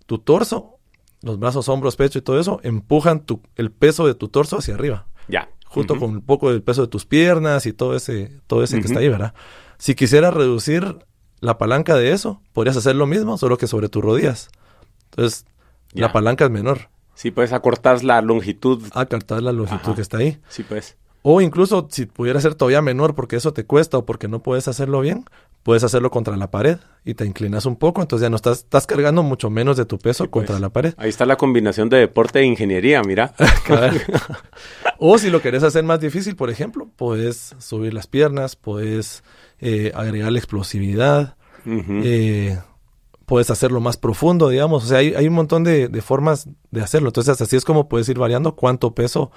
tu, 0.06 0.18
torso, 0.18 0.73
los 1.24 1.38
brazos, 1.38 1.68
hombros, 1.68 1.96
pecho 1.96 2.18
y 2.18 2.22
todo 2.22 2.38
eso 2.38 2.60
empujan 2.62 3.20
tu, 3.20 3.40
el 3.56 3.70
peso 3.70 4.06
de 4.06 4.14
tu 4.14 4.28
torso 4.28 4.58
hacia 4.58 4.74
arriba. 4.74 5.06
Ya. 5.26 5.48
Junto 5.66 5.98
con 5.98 6.10
un 6.10 6.22
poco 6.22 6.52
del 6.52 6.62
peso 6.62 6.82
de 6.82 6.88
tus 6.88 7.04
piernas 7.06 7.66
y 7.66 7.72
todo 7.72 7.96
ese, 7.96 8.38
todo 8.46 8.62
ese 8.62 8.80
que 8.80 8.86
está 8.86 9.00
ahí, 9.00 9.08
¿verdad? 9.08 9.34
Si 9.78 9.94
quisieras 9.94 10.32
reducir 10.32 10.98
la 11.40 11.58
palanca 11.58 11.96
de 11.96 12.12
eso, 12.12 12.40
podrías 12.52 12.76
hacer 12.76 12.94
lo 12.94 13.06
mismo, 13.06 13.38
solo 13.38 13.58
que 13.58 13.66
sobre 13.66 13.88
tus 13.88 14.04
rodillas. 14.04 14.50
Entonces, 15.10 15.46
la 15.92 16.12
palanca 16.12 16.44
es 16.44 16.50
menor. 16.50 16.90
Sí, 17.14 17.30
puedes 17.30 17.52
acortar 17.52 18.04
la 18.04 18.20
longitud. 18.20 18.82
Acortar 18.92 19.42
la 19.42 19.52
longitud 19.52 19.94
que 19.94 20.02
está 20.02 20.18
ahí. 20.18 20.38
Sí, 20.48 20.62
pues. 20.62 20.96
O 21.22 21.40
incluso 21.40 21.88
si 21.90 22.06
pudiera 22.06 22.40
ser 22.40 22.54
todavía 22.54 22.82
menor 22.82 23.14
porque 23.14 23.36
eso 23.36 23.52
te 23.52 23.64
cuesta 23.64 23.98
o 23.98 24.04
porque 24.04 24.28
no 24.28 24.42
puedes 24.42 24.68
hacerlo 24.68 25.00
bien, 25.00 25.24
puedes 25.64 25.82
hacerlo 25.82 26.10
contra 26.10 26.36
la 26.36 26.50
pared 26.50 26.78
y 27.04 27.14
te 27.14 27.24
inclinas 27.24 27.66
un 27.66 27.76
poco, 27.76 28.02
entonces 28.02 28.24
ya 28.24 28.30
no 28.30 28.36
estás, 28.36 28.58
estás 28.58 28.86
cargando 28.86 29.22
mucho 29.22 29.50
menos 29.50 29.76
de 29.76 29.86
tu 29.86 29.98
peso 29.98 30.30
contra 30.30 30.54
pues. 30.54 30.60
la 30.60 30.68
pared. 30.68 30.94
Ahí 30.98 31.08
está 31.08 31.26
la 31.26 31.36
combinación 31.36 31.88
de 31.88 31.96
deporte 31.96 32.40
e 32.40 32.44
ingeniería, 32.44 33.02
mira. 33.02 33.34
o 34.98 35.18
si 35.18 35.30
lo 35.30 35.42
querés 35.42 35.62
hacer 35.62 35.82
más 35.82 35.98
difícil, 36.00 36.36
por 36.36 36.50
ejemplo, 36.50 36.88
puedes 36.94 37.56
subir 37.58 37.94
las 37.94 38.06
piernas, 38.06 38.56
puedes 38.56 39.24
eh, 39.58 39.90
agregar 39.94 40.30
la 40.30 40.38
explosividad, 40.38 41.36
eh, 41.66 42.58
puedes 43.24 43.50
hacerlo 43.50 43.80
más 43.80 43.96
profundo, 43.96 44.50
digamos. 44.50 44.84
O 44.84 44.86
sea, 44.86 44.98
hay, 44.98 45.14
hay 45.14 45.26
un 45.26 45.34
montón 45.34 45.64
de, 45.64 45.88
de, 45.88 46.02
formas 46.02 46.46
de 46.70 46.82
hacerlo. 46.82 47.08
Entonces, 47.08 47.40
así 47.40 47.56
es 47.56 47.64
como 47.64 47.88
puedes 47.88 48.06
ir 48.10 48.18
variando 48.18 48.54
cuánto 48.54 48.94
peso 48.94 49.32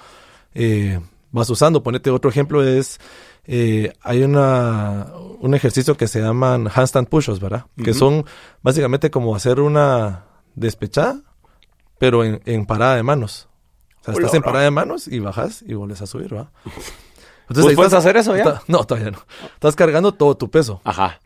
eh, 0.54 1.00
vas 1.30 1.50
usando. 1.50 1.82
Ponete 1.82 2.10
otro 2.10 2.30
ejemplo 2.30 2.62
es, 2.62 2.98
eh, 3.44 3.92
hay 4.02 4.22
una, 4.22 5.12
un 5.40 5.54
ejercicio 5.54 5.96
que 5.96 6.08
se 6.08 6.20
llaman 6.20 6.68
handstand 6.72 7.08
push-ups, 7.08 7.40
¿verdad? 7.40 7.66
Que 7.82 7.94
son 7.94 8.24
básicamente 8.62 9.10
como 9.10 9.34
hacer 9.34 9.60
una 9.60 10.24
despechada, 10.54 11.20
pero 11.98 12.24
en, 12.24 12.66
parada 12.66 12.96
de 12.96 13.02
manos. 13.02 13.48
O 14.00 14.04
sea, 14.04 14.14
estás 14.14 14.34
en 14.34 14.42
parada 14.42 14.64
de 14.64 14.70
manos 14.70 15.08
y 15.08 15.18
bajas 15.18 15.62
y 15.66 15.74
vuelves 15.74 16.02
a 16.02 16.06
subir, 16.06 16.30
¿verdad? 16.30 16.50
Entonces, 17.48 17.74
puedes 17.76 17.94
hacer 17.94 18.16
eso 18.16 18.36
ya? 18.36 18.62
no, 18.66 18.84
todavía 18.84 19.10
no. 19.10 19.18
Estás 19.54 19.74
cargando 19.74 20.12
todo 20.12 20.36
tu 20.36 20.50
peso. 20.50 20.82
Ajá. 20.84 21.18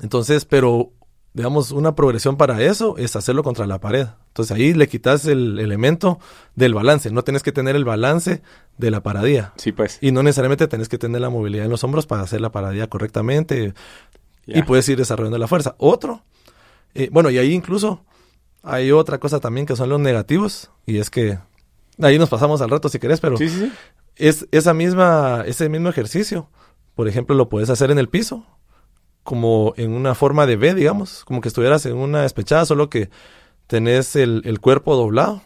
Entonces, 0.00 0.44
pero 0.44 0.92
digamos, 1.34 1.70
una 1.72 1.94
progresión 1.94 2.36
para 2.36 2.62
eso 2.62 2.96
es 2.98 3.16
hacerlo 3.16 3.42
contra 3.42 3.66
la 3.66 3.80
pared. 3.80 4.08
Entonces 4.28 4.54
ahí 4.54 4.74
le 4.74 4.88
quitas 4.88 5.24
el 5.26 5.58
elemento 5.58 6.18
del 6.54 6.74
balance. 6.74 7.10
No 7.10 7.24
tienes 7.24 7.42
que 7.42 7.52
tener 7.52 7.74
el 7.74 7.84
balance 7.84 8.42
de 8.76 8.90
la 8.90 9.02
paradía. 9.02 9.52
Sí, 9.56 9.72
pues. 9.72 9.98
Y 10.00 10.12
no 10.12 10.22
necesariamente 10.22 10.68
tienes 10.68 10.88
que 10.88 10.98
tener 10.98 11.20
la 11.20 11.30
movilidad 11.30 11.64
en 11.64 11.70
los 11.70 11.84
hombros 11.84 12.06
para 12.06 12.22
hacer 12.22 12.40
la 12.40 12.52
paradía 12.52 12.88
correctamente. 12.88 13.72
Y 14.46 14.62
puedes 14.62 14.88
ir 14.88 14.98
desarrollando 14.98 15.38
la 15.38 15.48
fuerza. 15.48 15.74
Otro, 15.78 16.22
eh, 16.94 17.08
bueno, 17.12 17.30
y 17.30 17.38
ahí 17.38 17.52
incluso 17.52 18.04
hay 18.62 18.92
otra 18.92 19.18
cosa 19.18 19.40
también 19.40 19.66
que 19.66 19.76
son 19.76 19.88
los 19.88 20.00
negativos. 20.00 20.70
Y 20.84 20.98
es 20.98 21.08
que 21.08 21.38
ahí 22.00 22.18
nos 22.18 22.28
pasamos 22.28 22.60
al 22.60 22.70
rato 22.70 22.88
si 22.88 22.98
querés, 22.98 23.20
pero 23.20 23.36
es 24.16 24.46
esa 24.50 24.74
misma, 24.74 25.44
ese 25.46 25.68
mismo 25.68 25.88
ejercicio. 25.88 26.50
Por 26.94 27.08
ejemplo, 27.08 27.34
lo 27.34 27.48
puedes 27.48 27.70
hacer 27.70 27.90
en 27.90 27.98
el 27.98 28.10
piso 28.10 28.44
como 29.24 29.74
en 29.76 29.92
una 29.92 30.14
forma 30.14 30.46
de 30.46 30.56
B, 30.56 30.74
digamos, 30.74 31.24
como 31.24 31.40
que 31.40 31.48
estuvieras 31.48 31.86
en 31.86 31.96
una 31.96 32.22
despechada, 32.22 32.66
solo 32.66 32.90
que 32.90 33.10
tenés 33.66 34.16
el, 34.16 34.58
cuerpo 34.60 34.96
doblado 34.96 35.42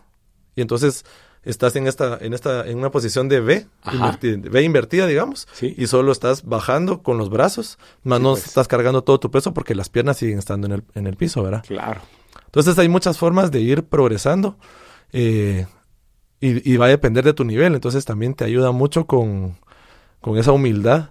y 0.54 0.62
entonces 0.62 1.04
estás 1.42 1.76
en 1.76 1.86
esta, 1.86 2.18
en 2.20 2.32
esta, 2.32 2.66
en 2.66 2.78
una 2.78 2.90
posición 2.90 3.28
de 3.28 3.40
B, 3.40 3.66
invertida, 3.92 4.60
invertida, 4.62 5.06
digamos, 5.06 5.46
y 5.60 5.86
solo 5.86 6.10
estás 6.10 6.44
bajando 6.44 7.02
con 7.02 7.18
los 7.18 7.30
brazos, 7.30 7.78
más 8.02 8.20
no 8.20 8.32
pues. 8.32 8.46
estás 8.46 8.66
cargando 8.66 9.04
todo 9.04 9.20
tu 9.20 9.30
peso 9.30 9.52
porque 9.54 9.74
las 9.74 9.88
piernas 9.88 10.16
siguen 10.16 10.38
estando 10.38 10.66
en 10.66 10.72
el, 10.72 10.82
en 10.94 11.06
el 11.06 11.16
piso, 11.16 11.42
¿verdad? 11.42 11.64
Claro. 11.66 12.00
Entonces 12.46 12.78
hay 12.78 12.88
muchas 12.88 13.18
formas 13.18 13.50
de 13.50 13.60
ir 13.60 13.84
progresando 13.84 14.56
eh, 15.12 15.66
y, 16.40 16.72
y, 16.72 16.76
va 16.78 16.86
a 16.86 16.88
depender 16.88 17.24
de 17.24 17.34
tu 17.34 17.44
nivel, 17.44 17.74
entonces 17.74 18.04
también 18.04 18.34
te 18.34 18.44
ayuda 18.44 18.72
mucho 18.72 19.06
con, 19.06 19.58
con 20.20 20.38
esa 20.38 20.52
humildad 20.52 21.10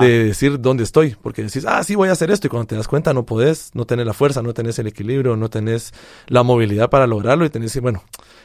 de 0.00 0.24
decir 0.24 0.60
dónde 0.60 0.84
estoy, 0.84 1.16
porque 1.20 1.42
decís, 1.42 1.64
ah, 1.66 1.82
sí, 1.82 1.94
voy 1.94 2.08
a 2.08 2.12
hacer 2.12 2.30
esto, 2.30 2.46
y 2.46 2.50
cuando 2.50 2.66
te 2.66 2.76
das 2.76 2.88
cuenta 2.88 3.14
no 3.14 3.24
podés, 3.24 3.70
no 3.74 3.86
tenés 3.86 4.06
la 4.06 4.12
fuerza, 4.12 4.42
no 4.42 4.54
tenés 4.54 4.78
el 4.78 4.86
equilibrio, 4.86 5.36
no 5.36 5.48
tenés 5.48 5.92
la 6.26 6.42
movilidad 6.42 6.90
para 6.90 7.06
lograrlo, 7.06 7.44
y 7.44 7.50
tenés 7.50 7.72
que 7.72 7.80
bueno, 7.80 8.02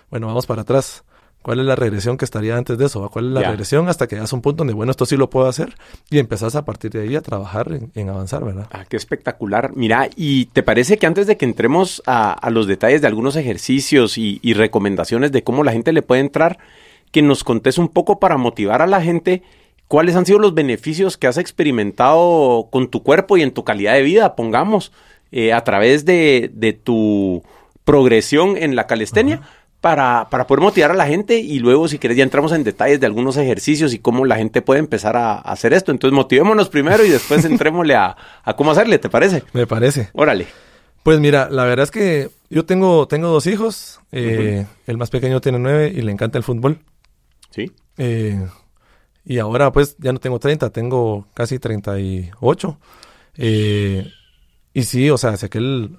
bueno, 0.09 0.27
vamos 0.27 0.45
para 0.45 0.61
atrás. 0.61 1.03
¿Cuál 1.45 1.59
es 1.59 1.67
la 1.67 1.75
regresión 1.75 2.17
que 2.17 2.25
estaría 2.25 2.57
antes 2.57 2.75
de 2.75 2.85
eso? 2.85 3.07
¿Cuál 3.11 3.27
es 3.27 3.31
la 3.33 3.51
regresión 3.51 3.87
hasta 3.87 4.07
que 4.07 4.15
llegas 4.15 4.33
a 4.33 4.35
un 4.35 4.41
punto 4.41 4.61
donde, 4.61 4.73
bueno, 4.73 4.89
esto 4.89 5.05
sí 5.05 5.15
lo 5.15 5.29
puedo 5.29 5.47
hacer? 5.47 5.75
Y 6.09 6.17
empezás 6.17 6.55
a 6.55 6.65
partir 6.65 6.89
de 6.89 7.01
ahí 7.03 7.15
a 7.15 7.21
trabajar 7.21 7.67
en, 7.93 8.09
avanzar, 8.09 8.43
¿verdad? 8.43 8.65
Ah, 8.71 8.83
qué 8.89 8.97
espectacular. 8.97 9.71
Mira, 9.75 10.09
¿y 10.15 10.45
te 10.47 10.63
parece 10.63 10.97
que 10.97 11.05
antes 11.05 11.27
de 11.27 11.37
que 11.37 11.45
entremos 11.45 12.01
a, 12.07 12.49
los 12.49 12.65
detalles 12.65 13.01
de 13.01 13.07
algunos 13.07 13.35
ejercicios 13.35 14.17
y, 14.17 14.39
y, 14.41 14.55
recomendaciones 14.55 15.31
de 15.31 15.43
cómo 15.43 15.63
la 15.63 15.71
gente 15.71 15.93
le 15.93 16.01
puede 16.01 16.21
entrar, 16.21 16.57
que 17.11 17.21
nos 17.21 17.43
contés 17.43 17.77
un 17.77 17.89
poco 17.89 18.19
para 18.19 18.37
motivar 18.37 18.81
a 18.81 18.87
la 18.87 19.03
gente 19.03 19.43
¿Cuáles 19.87 20.15
han 20.15 20.25
sido 20.25 20.39
los 20.39 20.53
beneficios 20.53 21.17
que 21.17 21.27
has 21.27 21.37
experimentado 21.37 22.69
con 22.71 22.89
tu 22.89 23.03
cuerpo 23.03 23.37
y 23.37 23.43
en 23.43 23.51
tu 23.51 23.63
calidad 23.63 23.93
de 23.93 24.01
vida, 24.01 24.35
pongamos, 24.35 24.91
eh, 25.31 25.53
a 25.53 25.63
través 25.63 26.05
de, 26.05 26.49
de, 26.53 26.73
tu 26.73 27.43
progresión 27.83 28.57
en 28.57 28.75
la 28.75 28.87
calistenia 28.87 29.41
para, 29.81 30.27
para, 30.31 30.47
poder 30.47 30.61
motivar 30.61 30.91
a 30.91 30.95
la 30.95 31.05
gente 31.05 31.39
y 31.39 31.59
luego 31.59 31.87
si 31.87 31.99
querés 31.99 32.17
ya 32.17 32.23
entramos 32.23 32.51
en 32.51 32.63
detalles 32.63 32.99
de 32.99 33.05
algunos 33.05 33.37
ejercicios 33.37 33.93
y 33.93 33.99
cómo 33.99 34.25
la 34.25 34.37
gente 34.37 34.61
puede 34.61 34.79
empezar 34.79 35.17
a, 35.17 35.35
hacer 35.35 35.73
esto. 35.73 35.91
Entonces 35.91 36.15
motivémonos 36.15 36.69
primero 36.69 37.05
y 37.05 37.09
después 37.09 37.45
entrémosle 37.45 37.95
a, 37.95 38.15
a, 38.43 38.55
cómo 38.55 38.71
hacerle, 38.71 38.97
¿te 38.97 39.09
parece? 39.09 39.43
Me 39.53 39.67
parece. 39.67 40.09
Órale. 40.13 40.47
Pues 41.03 41.19
mira, 41.19 41.49
la 41.51 41.65
verdad 41.65 41.83
es 41.83 41.91
que 41.91 42.29
yo 42.49 42.65
tengo, 42.65 43.07
tengo 43.07 43.27
dos 43.27 43.45
hijos. 43.45 43.99
Eh, 44.11 44.65
El 44.87 44.97
más 44.97 45.11
pequeño 45.11 45.39
tiene 45.39 45.59
nueve 45.59 45.93
y 45.95 46.01
le 46.01 46.11
encanta 46.11 46.39
el 46.39 46.43
fútbol. 46.43 46.79
Sí. 47.51 47.71
Eh, 47.97 48.43
y 49.25 49.39
ahora 49.39 49.71
pues 49.71 49.97
ya 49.97 50.13
no 50.13 50.19
tengo 50.19 50.39
30, 50.39 50.69
tengo 50.69 51.27
casi 51.33 51.57
38. 51.57 52.77
Eh, 53.37 54.11
y 54.73 54.83
sí, 54.83 55.09
o 55.09 55.17
sea, 55.17 55.35
si 55.35 55.47
aquel, 55.47 55.97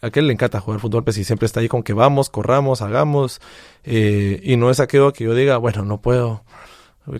aquel 0.00 0.26
le 0.26 0.32
encanta 0.32 0.60
jugar 0.60 0.80
fútbol, 0.80 1.04
pues 1.04 1.16
y 1.18 1.24
siempre 1.24 1.46
está 1.46 1.60
ahí 1.60 1.68
con 1.68 1.84
que 1.84 1.92
vamos, 1.92 2.30
corramos, 2.30 2.82
hagamos. 2.82 3.40
Eh, 3.84 4.40
y 4.42 4.56
no 4.56 4.70
es 4.70 4.80
aquello 4.80 5.12
que 5.12 5.24
yo 5.24 5.34
diga, 5.34 5.56
bueno, 5.58 5.84
no 5.84 6.00
puedo, 6.00 6.42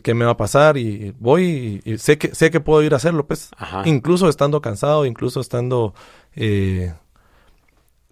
¿qué 0.02 0.14
me 0.14 0.24
va 0.24 0.32
a 0.32 0.36
pasar? 0.36 0.76
Y 0.76 1.14
voy 1.20 1.80
y, 1.84 1.98
sé, 1.98 2.18
que, 2.18 2.34
sé 2.34 2.50
que 2.50 2.60
puedo 2.60 2.82
ir 2.82 2.92
a 2.92 2.96
hacerlo, 2.96 3.26
pues. 3.26 3.50
Incluso 3.84 4.28
estando 4.28 4.60
cansado, 4.60 5.06
incluso 5.06 5.40
estando... 5.40 5.94
Eh, 6.34 6.92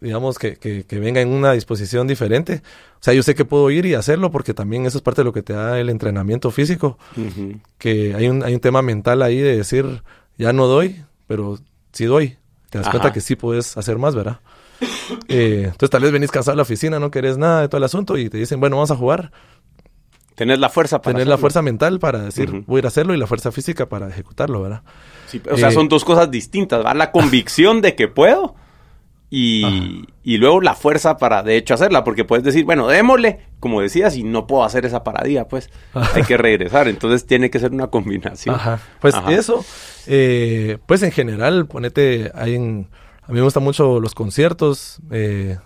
digamos, 0.03 0.39
que, 0.39 0.57
que, 0.57 0.85
que, 0.85 0.99
venga 0.99 1.21
en 1.21 1.29
una 1.29 1.53
disposición 1.53 2.09
diferente. 2.09 2.63
O 2.95 2.99
sea, 3.01 3.15
yo 3.15 3.23
sé 3.23 3.35
que 3.35 3.45
puedo 3.45 3.71
ir 3.71 3.87
y 3.87 3.95
hacerlo 3.95 4.33
porque 4.33 4.53
también 4.53 4.85
eso 4.85 4.99
es 4.99 5.03
parte 5.03 5.21
de 5.21 5.25
lo 5.25 5.33
que 5.33 5.43
te 5.43 5.53
da 5.53 5.79
el 5.79 5.89
entrenamiento 5.89 6.51
físico. 6.51 6.99
Que 7.79 8.15
hay 8.15 8.29
un, 8.29 8.43
hay 8.43 8.55
un 8.55 8.61
tema 8.61 8.83
mental 8.83 9.23
ahí 9.23 9.39
de 9.39 9.57
decir, 9.57 10.03
ya 10.37 10.53
no 10.53 10.67
doy, 10.67 11.05
pero 11.29 11.59
sí 11.93 12.07
doy. 12.07 12.37
Te 12.69 12.79
das 12.79 12.89
cuenta 12.89 13.13
que 13.13 13.21
sí 13.21 13.37
puedes 13.37 13.77
hacer 13.77 13.99
más, 13.99 14.15
¿verdad? 14.15 14.41
Eh, 15.29 15.63
entonces 15.67 15.91
tal 15.91 16.03
vez 16.03 16.11
venís 16.11 16.33
cansado 16.33 16.55
a 16.55 16.57
la 16.57 16.63
oficina, 16.63 16.99
no 16.99 17.11
querés 17.11 17.39
nada 17.39 17.61
de 17.61 17.69
todo 17.69 17.79
el 17.79 17.85
asunto 17.85 18.19
y 18.19 18.29
te 18.29 18.39
dicen, 18.39 18.59
bueno, 18.59 18.77
vamos 18.77 18.91
a 18.91 18.97
jugar. 18.97 19.31
Tener 20.35 20.59
la 20.59 20.69
fuerza 20.69 21.01
para 21.01 21.15
Tener 21.15 21.29
la 21.29 21.39
fuerza 21.39 21.63
mental 21.63 22.01
para 22.01 22.19
decir, 22.23 22.65
voy 22.67 22.79
a 22.79 22.81
ir 22.81 22.85
a 22.87 22.89
hacerlo 22.89 23.15
y 23.15 23.19
la 23.19 23.29
fuerza 23.29 23.53
física 23.53 23.89
para 23.89 24.09
ejecutarlo, 24.09 24.63
¿verdad? 24.63 24.83
Sí, 25.29 25.41
o 25.49 25.57
sea, 25.57 25.71
son 25.71 25.89
dos 25.89 26.05
cosas 26.05 26.31
distintas, 26.31 26.81
¿verdad? 26.81 26.97
La 26.97 27.13
convicción 27.13 27.81
de 27.81 27.95
que 27.95 28.09
puedo 28.09 28.57
y, 29.35 30.05
y, 30.23 30.37
luego 30.37 30.61
la 30.61 30.75
fuerza 30.75 31.17
para 31.17 31.43
de 31.43 31.57
hecho 31.57 31.73
hacerla, 31.73 32.05
porque 32.05 32.23
puedes 32.23 32.45
decir, 32.45 32.67
bueno, 32.67 32.87
démosle, 32.87 33.41
como 33.61 33.81
decías, 33.81 34.15
y 34.15 34.25
no 34.25 34.47
puedo 34.47 34.63
hacer 34.63 34.85
esa 34.85 35.05
paradilla, 35.05 35.49
pues. 35.49 35.71
Hay 35.95 36.25
que 36.25 36.37
regresar, 36.37 36.87
entonces 36.87 37.25
tiene 37.25 37.49
que 37.49 37.59
ser 37.59 37.73
una 37.73 37.87
combinación. 37.87 38.55
Ajá. 38.55 38.79
Pues 39.01 39.15
eso, 39.31 39.65
eh, 40.07 40.77
pues 40.85 41.03
en 41.03 41.13
general, 41.13 41.65
ponete, 41.65 42.31
hay 42.35 42.57
en, 42.57 42.91
a 43.23 43.29
mí 43.29 43.37
me 43.37 43.41
gustan 43.41 43.63
mucho 43.63 44.01
los 44.01 44.15
conciertos, 44.15 45.01
eh, 45.11 45.57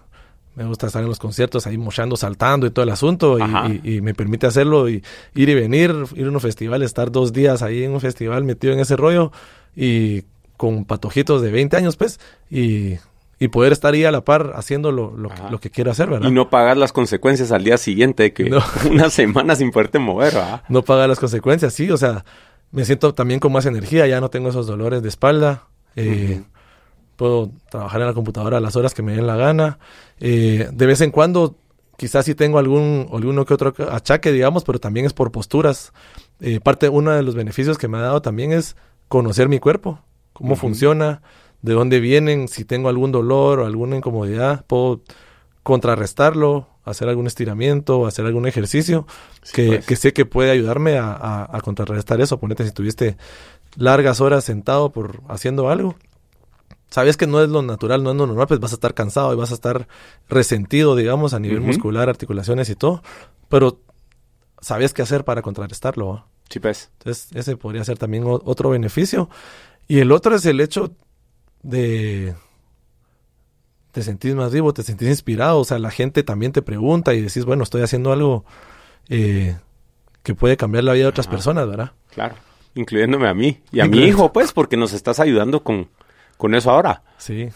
me 0.55 0.65
gusta 0.65 0.87
estar 0.87 1.03
en 1.03 1.09
los 1.09 1.19
conciertos 1.19 1.67
ahí 1.67 1.77
mochando, 1.77 2.17
saltando 2.17 2.69
y 2.69 2.71
todo 2.71 2.85
el 2.85 2.91
asunto, 2.91 3.37
y, 3.37 3.81
y, 3.83 4.01
me 4.01 4.15
permite 4.15 4.47
hacerlo, 4.47 4.89
y 4.89 5.03
ir 5.35 5.49
y 5.49 5.55
venir, 5.57 5.93
ir 6.15 6.27
a 6.27 6.31
un 6.31 6.41
festival, 6.41 6.85
estar 6.85 7.11
dos 7.11 7.33
días 7.33 7.63
ahí 7.63 7.83
en 7.83 7.91
un 7.91 8.01
festival 8.01 8.45
metido 8.45 8.73
en 8.73 8.79
ese 8.79 8.95
rollo, 8.95 9.33
y 9.75 10.23
con 10.57 10.85
patojitos 10.85 11.43
de 11.43 11.51
20 11.51 11.77
años, 11.77 11.97
pues, 11.97 12.21
y 12.49 12.95
y 13.39 13.49
poder 13.49 13.73
estar 13.73 13.93
ahí 13.93 14.05
a 14.05 14.11
la 14.11 14.25
par 14.25 14.53
haciendo 14.55 14.93
lo, 14.93 15.15
lo, 15.17 15.61
que 15.61 15.71
quiero 15.71 15.91
hacer, 15.91 16.09
¿verdad? 16.09 16.29
Y 16.29 16.33
no 16.33 16.49
pagar 16.49 16.77
las 16.77 16.93
consecuencias 16.93 17.53
al 17.53 17.65
día 17.65 17.77
siguiente, 17.77 18.33
que 18.33 18.51
una 18.91 19.11
semana 19.11 19.57
sin 19.57 19.71
poderte 19.71 19.99
mover, 19.99 20.35
¿verdad? 20.35 20.63
No 20.69 20.83
pagar 20.83 21.09
las 21.09 21.21
consecuencias, 21.21 21.75
sí, 21.75 21.91
o 21.91 21.97
sea, 21.97 22.25
me 22.71 22.85
siento 22.85 23.15
también 23.15 23.41
con 23.41 23.53
más 23.53 23.67
energía, 23.67 24.07
ya 24.07 24.21
no 24.21 24.31
tengo 24.31 24.49
esos 24.49 24.67
dolores 24.67 25.03
de 25.03 25.09
espalda, 25.09 25.65
eh, 25.97 26.43
puedo 27.17 27.51
trabajar 27.71 28.01
en 28.01 28.07
la 28.07 28.15
computadora 28.15 28.57
a 28.57 28.61
las 28.61 28.77
horas 28.77 28.95
que 28.95 29.03
me 29.03 29.13
den 29.13 29.27
la 29.27 29.37
gana, 29.37 29.79
eh, 30.19 30.69
de 30.73 30.87
vez 30.87 31.01
en 31.03 31.11
cuando 31.11 31.57
quizás 31.97 32.25
sí 32.25 32.35
tengo 32.35 32.59
algún, 32.59 33.09
alguno 33.13 33.45
que 33.45 33.55
otro 33.55 33.75
achaque, 33.91 34.33
digamos, 34.33 34.65
pero 34.65 34.79
también 34.79 35.07
es 35.07 35.13
por 35.13 35.33
posturas. 35.33 35.93
Eh, 36.41 36.61
parte, 36.61 36.89
uno 36.89 37.13
de 37.13 37.23
los 37.23 37.35
beneficios 37.35 37.79
que 37.79 37.89
me 37.89 37.99
ha 37.99 38.03
dado 38.03 38.23
también 38.23 38.53
es 38.53 38.77
conocer 39.09 39.49
mi 39.49 39.59
cuerpo, 39.59 40.01
cómo 40.33 40.57
funciona, 40.57 41.23
de 41.63 41.73
dónde 41.73 42.01
vienen, 42.01 42.49
si 42.49 42.65
tengo 42.65 42.89
algún 42.89 43.13
dolor 43.13 43.61
o 43.61 43.67
alguna 43.67 43.97
incomodidad, 43.97 44.65
puedo 44.67 45.03
contrarrestarlo, 45.63 46.69
hacer 46.85 47.09
algún 47.09 47.27
estiramiento, 47.27 48.07
hacer 48.07 48.25
algún 48.25 48.47
ejercicio 48.47 49.07
que, 49.53 49.67
pues. 49.67 49.87
que, 49.87 49.97
sé 49.97 50.13
que 50.13 50.25
puede 50.25 50.53
ayudarme 50.53 50.99
a, 50.99 51.49
a, 51.51 51.61
contrarrestar 51.61 52.21
eso. 52.21 52.39
Ponete 52.39 52.65
si 52.65 52.71
tuviste 52.71 53.17
largas 53.77 54.21
horas 54.21 54.45
sentado 54.45 54.93
por 54.93 55.23
haciendo 55.29 55.69
algo. 55.69 55.97
Sabes 56.89 57.17
que 57.17 57.27
no 57.27 57.43
es 57.43 57.49
lo 57.49 57.63
natural, 57.63 58.05
no 58.05 58.13
es 58.13 58.17
lo 58.17 58.29
normal, 58.29 58.47
pues 58.47 58.61
vas 58.61 58.71
a 58.71 58.77
estar 58.77 58.95
cansado 58.95 59.33
y 59.33 59.37
vas 59.37 59.51
a 59.51 59.55
estar 59.55 59.89
resentido, 60.29 60.95
digamos, 60.95 61.35
a 61.35 61.41
nivel 61.41 61.61
muscular, 61.61 62.09
articulaciones 62.09 62.71
y 62.71 62.77
todo, 62.77 63.03
pero 63.49 63.81
sabes 64.61 64.95
qué 64.95 65.03
hacer 65.03 65.25
para 65.25 65.43
contrarrestarlo. 65.43 66.27
Sí, 66.49 66.61
pues. 66.61 66.91
Entonces, 66.99 67.29
ese 67.35 67.57
podría 67.57 67.85
ser 67.85 67.99
también 67.99 68.23
otro 68.27 68.71
beneficio. 68.71 69.29
Y 69.89 69.99
el 69.99 70.13
otro 70.13 70.37
es 70.37 70.47
el 70.47 70.61
hecho 70.61 70.93
de 71.67 72.35
te 73.93 74.03
sentís 74.03 74.35
más 74.35 74.53
vivo, 74.53 74.73
te 74.73 74.83
sentís 74.83 75.09
inspirado, 75.09 75.59
o 75.59 75.65
sea, 75.65 75.79
la 75.79 75.91
gente 75.91 76.23
también 76.23 76.53
te 76.53 76.63
pregunta 76.63 77.15
y 77.15 77.23
decís, 77.23 77.45
bueno, 77.45 77.63
estoy 77.63 77.83
haciendo 77.83 78.13
algo 78.13 78.45
eh, 79.09 79.57
que 80.23 80.35
puede 80.35 80.57
cambiar 80.57 80.85
la 80.85 80.93
vida 80.93 81.05
de 81.05 81.09
otras 81.09 81.27
personas, 81.27 81.67
¿verdad? 81.67 81.93
Claro, 82.11 82.35
incluyéndome 82.75 83.27
a 83.27 83.35
mí 83.35 83.61
y 83.73 83.81
a 83.81 83.87
mi 83.87 84.01
hijo, 84.05 84.33
pues, 84.33 84.53
porque 84.53 84.77
nos 84.77 84.93
estás 84.93 85.19
ayudando 85.19 85.63
con, 85.63 85.89
con 86.37 86.55
eso 86.55 86.71
ahora. 86.71 87.03
Sí. 87.17 87.49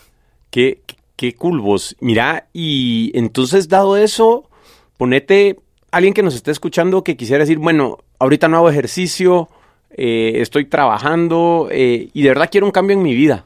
Qué, 0.50 0.80
qué 1.14 1.34
cool 1.34 1.60
vos. 1.60 1.94
Mira, 2.00 2.48
y 2.54 3.12
entonces, 3.14 3.68
dado 3.68 3.98
eso, 3.98 4.48
ponete 4.96 5.60
alguien 5.90 6.14
que 6.14 6.22
nos 6.22 6.34
esté 6.34 6.50
escuchando 6.50 7.04
que 7.04 7.18
quisiera 7.18 7.44
decir, 7.44 7.58
bueno, 7.58 7.98
ahorita 8.18 8.48
no 8.48 8.56
hago 8.56 8.70
ejercicio, 8.70 9.50
eh, 9.90 10.32
estoy 10.36 10.64
trabajando 10.64 11.68
eh, 11.70 12.08
y 12.14 12.22
de 12.22 12.28
verdad 12.28 12.48
quiero 12.50 12.66
un 12.66 12.72
cambio 12.72 12.96
en 12.96 13.02
mi 13.02 13.14
vida 13.14 13.44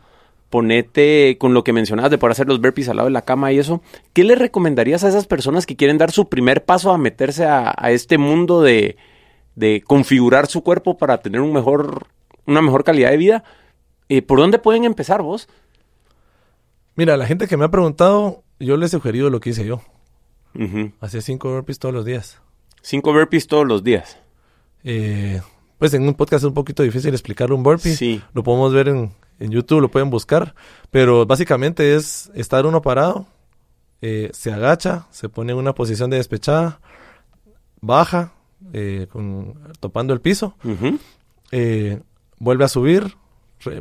ponete 0.54 1.36
con 1.36 1.52
lo 1.52 1.64
que 1.64 1.72
mencionabas 1.72 2.12
de 2.12 2.18
poder 2.18 2.30
hacer 2.30 2.46
los 2.46 2.60
burpees 2.60 2.88
al 2.88 2.98
lado 2.98 3.08
de 3.08 3.12
la 3.12 3.22
cama 3.22 3.50
y 3.50 3.58
eso, 3.58 3.82
¿qué 4.12 4.22
le 4.22 4.36
recomendarías 4.36 5.02
a 5.02 5.08
esas 5.08 5.26
personas 5.26 5.66
que 5.66 5.74
quieren 5.74 5.98
dar 5.98 6.12
su 6.12 6.28
primer 6.28 6.64
paso 6.64 6.92
a 6.92 6.96
meterse 6.96 7.44
a, 7.44 7.74
este 7.90 8.18
mundo 8.18 8.62
de, 8.62 8.96
configurar 9.84 10.46
su 10.46 10.62
cuerpo 10.62 10.96
para 10.96 11.18
tener 11.18 11.40
un 11.40 11.52
mejor, 11.52 12.06
una 12.46 12.62
mejor 12.62 12.84
calidad 12.84 13.10
de 13.10 13.16
vida? 13.16 13.42
Eh, 14.08 14.22
¿Por 14.22 14.38
dónde 14.38 14.60
pueden 14.60 14.84
empezar 14.84 15.22
vos? 15.22 15.48
Mira, 16.94 17.16
la 17.16 17.26
gente 17.26 17.48
que 17.48 17.56
me 17.56 17.64
ha 17.64 17.70
preguntado, 17.72 18.44
yo 18.60 18.76
les 18.76 18.90
he 18.90 18.98
sugerido 18.98 19.30
lo 19.30 19.40
que 19.40 19.50
hice 19.50 19.66
yo. 19.66 19.80
Hacer 21.00 21.22
cinco 21.22 21.50
burpees 21.50 21.80
todos 21.80 21.92
los 21.92 22.04
días. 22.04 22.40
Cinco 22.80 23.12
burpees 23.12 23.48
todos 23.48 23.66
los 23.66 23.82
días. 23.82 24.18
Eh, 24.84 25.40
pues 25.78 25.94
en 25.94 26.06
un 26.06 26.14
podcast 26.14 26.44
es 26.44 26.48
un 26.48 26.54
poquito 26.54 26.84
difícil 26.84 27.12
explicar 27.12 27.52
un 27.52 27.64
burpee. 27.64 27.96
Sí. 27.96 28.22
Lo 28.34 28.44
podemos 28.44 28.72
ver 28.72 28.86
en, 28.86 29.10
en 29.38 29.50
YouTube 29.50 29.80
lo 29.80 29.90
pueden 29.90 30.10
buscar, 30.10 30.54
pero 30.90 31.26
básicamente 31.26 31.94
es 31.96 32.30
estar 32.34 32.66
uno 32.66 32.82
parado, 32.82 33.26
eh, 34.00 34.30
se 34.32 34.52
agacha, 34.52 35.06
se 35.10 35.28
pone 35.28 35.52
en 35.52 35.58
una 35.58 35.74
posición 35.74 36.10
de 36.10 36.18
despechada, 36.18 36.80
baja, 37.80 38.32
eh, 38.72 39.06
con, 39.10 39.54
topando 39.80 40.12
el 40.12 40.20
piso, 40.20 40.56
eh, 41.50 42.00
vuelve 42.38 42.64
a 42.64 42.68
subir, 42.68 43.16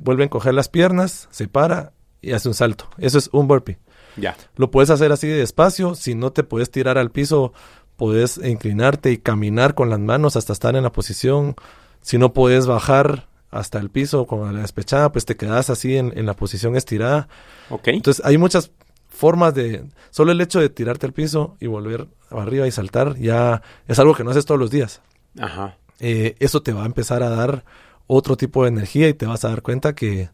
vuelve 0.01 0.23
a 0.23 0.25
encoger 0.25 0.53
las 0.53 0.69
piernas, 0.69 1.27
se 1.31 1.47
para 1.47 1.93
y 2.21 2.31
hace 2.31 2.47
un 2.47 2.53
salto. 2.53 2.89
Eso 2.97 3.17
es 3.17 3.29
un 3.33 3.47
burpee. 3.47 3.77
Ya. 4.15 4.35
Lo 4.55 4.71
puedes 4.71 4.89
hacer 4.89 5.11
así 5.11 5.27
de 5.27 5.35
despacio, 5.35 5.95
si 5.95 6.15
no 6.15 6.31
te 6.31 6.43
puedes 6.43 6.71
tirar 6.71 6.97
al 6.97 7.11
piso, 7.11 7.53
puedes 7.97 8.37
inclinarte 8.37 9.11
y 9.11 9.17
caminar 9.17 9.75
con 9.75 9.89
las 9.89 9.99
manos 9.99 10.35
hasta 10.35 10.53
estar 10.53 10.75
en 10.75 10.83
la 10.83 10.91
posición. 10.91 11.55
Si 12.01 12.17
no 12.17 12.33
puedes 12.33 12.65
bajar, 12.65 13.27
hasta 13.53 13.79
el 13.79 13.89
piso 13.89 14.25
con 14.25 14.53
la 14.53 14.61
despechada, 14.61 15.11
pues 15.11 15.25
te 15.25 15.35
quedas 15.35 15.69
así 15.69 15.95
en, 15.97 16.25
la 16.25 16.35
posición 16.35 16.75
estirada. 16.75 17.27
Ok. 17.69 17.89
Entonces 17.89 18.25
hay 18.25 18.37
muchas 18.37 18.71
formas 19.09 19.53
de... 19.53 19.85
Solo 20.09 20.31
el 20.31 20.41
hecho 20.41 20.59
de 20.59 20.69
tirarte 20.69 21.05
al 21.05 21.13
piso 21.13 21.55
y 21.59 21.67
volver 21.67 22.07
arriba 22.29 22.67
y 22.67 22.71
saltar 22.71 23.15
ya 23.17 23.61
es 23.87 23.99
algo 23.99 24.15
que 24.15 24.23
no 24.23 24.31
haces 24.31 24.45
todos 24.45 24.59
los 24.59 24.71
días. 24.71 25.01
Ajá. 25.39 25.77
Eh, 25.99 26.35
eso 26.39 26.61
te 26.61 26.73
va 26.73 26.83
a 26.83 26.87
empezar 26.87 27.23
a 27.23 27.29
dar 27.29 27.63
otro 28.07 28.35
tipo 28.35 28.63
de 28.63 28.69
energía 28.69 29.07
y 29.07 29.13
te 29.13 29.25
vas 29.25 29.45
a 29.45 29.49
dar 29.49 29.61
cuenta 29.61 29.93
que, 29.93 30.29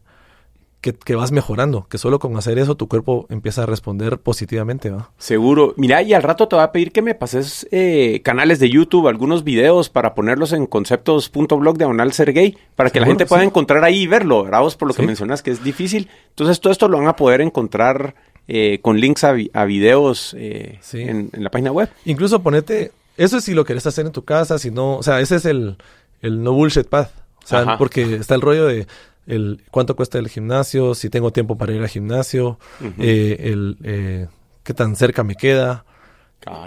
que, 0.80 1.14
vas 1.14 1.30
mejorando, 1.30 1.86
que 1.88 1.98
solo 1.98 2.18
con 2.18 2.36
hacer 2.36 2.58
eso 2.58 2.74
tu 2.74 2.88
cuerpo 2.88 3.26
empieza 3.28 3.64
a 3.64 3.66
responder 3.66 4.18
positivamente, 4.18 4.90
¿va? 4.90 5.10
Seguro. 5.18 5.74
Mira, 5.76 6.00
y 6.02 6.14
al 6.14 6.22
rato 6.22 6.48
te 6.48 6.56
voy 6.56 6.64
a 6.64 6.72
pedir 6.72 6.90
que 6.90 7.02
me 7.02 7.14
pases 7.14 7.68
eh, 7.70 8.20
canales 8.24 8.58
de 8.60 8.70
YouTube, 8.70 9.06
algunos 9.08 9.44
videos 9.44 9.90
para 9.90 10.14
ponerlos 10.14 10.52
en 10.52 10.66
conceptos.blog 10.66 11.76
de 11.76 12.12
ser 12.12 12.32
gay, 12.32 12.56
para 12.76 12.90
que 12.90 13.00
la 13.00 13.06
gente 13.06 13.26
pueda 13.26 13.44
encontrar 13.44 13.84
ahí 13.84 14.02
y 14.02 14.06
verlo, 14.06 14.44
¿verdad? 14.44 14.62
por 14.78 14.88
lo 14.88 14.94
que 14.94 15.02
mencionas 15.02 15.42
que 15.42 15.50
es 15.50 15.62
difícil. 15.62 16.08
Entonces 16.30 16.60
todo 16.60 16.72
esto 16.72 16.88
lo 16.88 16.98
van 16.98 17.08
a 17.08 17.16
poder 17.16 17.40
encontrar 17.40 18.14
eh, 18.48 18.80
con 18.80 18.98
links 18.98 19.24
a, 19.24 19.32
videos 19.64 20.34
eh, 20.38 20.80
en, 20.92 21.30
la 21.32 21.50
página 21.50 21.72
web. 21.72 21.90
Incluso 22.06 22.42
ponete, 22.42 22.92
eso 23.16 23.36
es 23.36 23.44
si 23.44 23.52
lo 23.52 23.64
querés 23.64 23.86
hacer 23.86 24.06
en 24.06 24.12
tu 24.12 24.24
casa, 24.24 24.58
si 24.58 24.70
no, 24.70 24.96
o 24.96 25.02
sea, 25.02 25.20
ese 25.20 25.36
es 25.36 25.44
el, 25.44 25.76
el 26.22 26.42
no 26.42 26.52
bullshit 26.52 26.88
path. 26.88 27.10
O 27.44 27.46
sea, 27.46 27.78
porque 27.78 28.16
está 28.16 28.34
el 28.34 28.42
rollo 28.42 28.66
de 28.66 28.86
el 29.30 29.62
cuánto 29.70 29.96
cuesta 29.96 30.18
el 30.18 30.28
gimnasio, 30.28 30.94
si 30.94 31.10
tengo 31.10 31.32
tiempo 31.32 31.56
para 31.56 31.72
ir 31.72 31.80
al 31.80 31.88
gimnasio, 31.88 32.58
eh, 32.98 33.36
el 33.40 33.76
eh, 33.82 34.28
qué 34.62 34.74
tan 34.74 34.96
cerca 34.96 35.24
me 35.24 35.36
queda, 35.36 35.84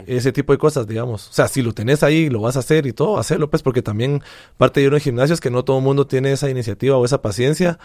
ese 0.05 0.32
tipo 0.32 0.53
de 0.53 0.59
cosas, 0.59 0.88
digamos. 0.88 1.30
O 1.30 1.34
sea, 1.34 1.47
si 1.47 1.61
lo 1.61 1.74
tenés 1.74 2.03
ahí, 2.03 2.30
lo 2.30 2.41
vas 2.41 2.55
a 2.57 2.59
hacer 2.59 2.86
y 2.86 2.93
todo, 2.93 3.18
hacerlo, 3.18 3.49
pues, 3.49 3.64
porque 3.64 3.82
también 3.82 4.22
parte 4.57 4.82
de 4.82 4.88
uno 4.88 4.97
en 4.97 5.01
gimnasio 5.01 5.34
es 5.34 5.41
que 5.41 5.49
no 5.49 5.64
todo 5.64 5.78
el 5.78 5.84
mundo 5.84 6.05
tiene 6.05 6.32
esa 6.32 6.49
iniciativa 6.49 6.97
o 6.97 7.05
esa 7.05 7.22
paciencia 7.22 7.80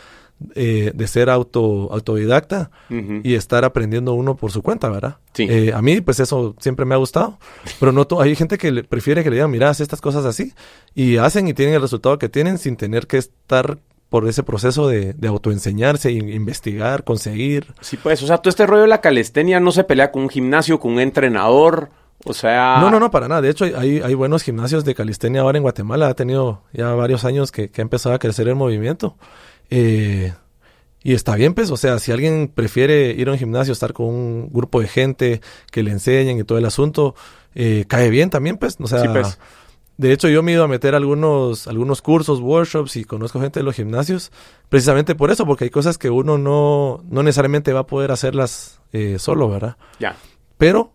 eh, 0.54 0.92
de 0.94 1.06
ser 1.06 1.30
auto, 1.30 1.88
autodidacta 1.90 2.70
y 2.90 3.34
estar 3.34 3.64
aprendiendo 3.64 4.12
uno 4.14 4.36
por 4.36 4.52
su 4.52 4.62
cuenta, 4.62 4.88
¿verdad? 4.90 5.16
Sí. 5.32 5.46
Eh, 5.48 5.72
a 5.72 5.80
mí, 5.80 6.00
pues, 6.00 6.20
eso 6.20 6.54
siempre 6.60 6.84
me 6.84 6.94
ha 6.94 6.98
gustado, 6.98 7.38
pero 7.80 7.92
no 7.92 8.06
hay 8.20 8.36
gente 8.36 8.58
que 8.58 8.84
prefiere 8.84 9.24
que 9.24 9.30
le 9.30 9.36
digan, 9.36 9.50
mira, 9.50 9.70
haz 9.70 9.80
estas 9.80 10.00
cosas 10.00 10.24
así, 10.26 10.52
y 10.94 11.16
hacen 11.16 11.48
y 11.48 11.54
tienen 11.54 11.74
el 11.74 11.80
resultado 11.80 12.18
que 12.18 12.28
tienen 12.28 12.58
sin 12.58 12.76
tener 12.76 13.06
que 13.06 13.16
estar 13.16 13.78
por 14.08 14.26
ese 14.26 14.42
proceso 14.42 14.88
de, 14.88 15.12
de 15.12 15.28
autoenseñarse, 15.28 16.10
investigar, 16.10 17.04
conseguir. 17.04 17.66
Sí, 17.80 17.96
pues, 17.96 18.22
o 18.22 18.26
sea, 18.26 18.38
todo 18.38 18.48
este 18.48 18.66
rollo 18.66 18.82
de 18.82 18.88
la 18.88 19.00
calistenia 19.00 19.60
no 19.60 19.70
se 19.70 19.84
pelea 19.84 20.10
con 20.10 20.22
un 20.22 20.28
gimnasio, 20.30 20.80
con 20.80 20.92
un 20.92 21.00
entrenador, 21.00 21.90
o 22.24 22.32
sea... 22.32 22.78
No, 22.80 22.90
no, 22.90 22.98
no, 23.00 23.10
para 23.10 23.28
nada. 23.28 23.42
De 23.42 23.50
hecho, 23.50 23.64
hay, 23.64 24.00
hay 24.00 24.14
buenos 24.14 24.42
gimnasios 24.42 24.84
de 24.84 24.94
calistenia 24.94 25.42
ahora 25.42 25.58
en 25.58 25.62
Guatemala. 25.62 26.08
Ha 26.08 26.14
tenido 26.14 26.62
ya 26.72 26.92
varios 26.94 27.24
años 27.24 27.52
que, 27.52 27.70
que 27.70 27.80
ha 27.80 27.82
empezado 27.82 28.14
a 28.14 28.18
crecer 28.18 28.48
el 28.48 28.54
movimiento. 28.54 29.16
Eh, 29.70 30.32
y 31.02 31.14
está 31.14 31.36
bien, 31.36 31.54
pues, 31.54 31.70
o 31.70 31.76
sea, 31.76 31.98
si 31.98 32.10
alguien 32.10 32.50
prefiere 32.52 33.10
ir 33.10 33.28
a 33.28 33.32
un 33.32 33.38
gimnasio, 33.38 33.72
estar 33.72 33.92
con 33.92 34.06
un 34.06 34.50
grupo 34.52 34.80
de 34.80 34.88
gente 34.88 35.40
que 35.70 35.82
le 35.82 35.92
enseñen 35.92 36.38
y 36.38 36.44
todo 36.44 36.58
el 36.58 36.64
asunto, 36.64 37.14
eh, 37.54 37.84
cae 37.86 38.10
bien 38.10 38.30
también, 38.30 38.56
pues. 38.56 38.76
O 38.80 38.86
sea, 38.86 39.00
sí, 39.00 39.08
pues. 39.08 39.38
De 39.98 40.12
hecho, 40.12 40.28
yo 40.28 40.44
me 40.44 40.52
he 40.52 40.54
ido 40.54 40.62
a 40.62 40.68
meter 40.68 40.94
algunos, 40.94 41.66
algunos 41.66 42.02
cursos, 42.02 42.40
workshops 42.40 42.94
y 42.94 43.04
conozco 43.04 43.40
gente 43.40 43.58
de 43.58 43.64
los 43.64 43.74
gimnasios, 43.74 44.30
precisamente 44.68 45.16
por 45.16 45.32
eso, 45.32 45.44
porque 45.44 45.64
hay 45.64 45.70
cosas 45.70 45.98
que 45.98 46.08
uno 46.08 46.38
no, 46.38 47.02
no 47.10 47.24
necesariamente 47.24 47.72
va 47.72 47.80
a 47.80 47.86
poder 47.86 48.12
hacerlas 48.12 48.80
eh, 48.92 49.18
solo, 49.18 49.50
¿verdad? 49.50 49.76
Ya. 49.98 50.16
Pero, 50.56 50.92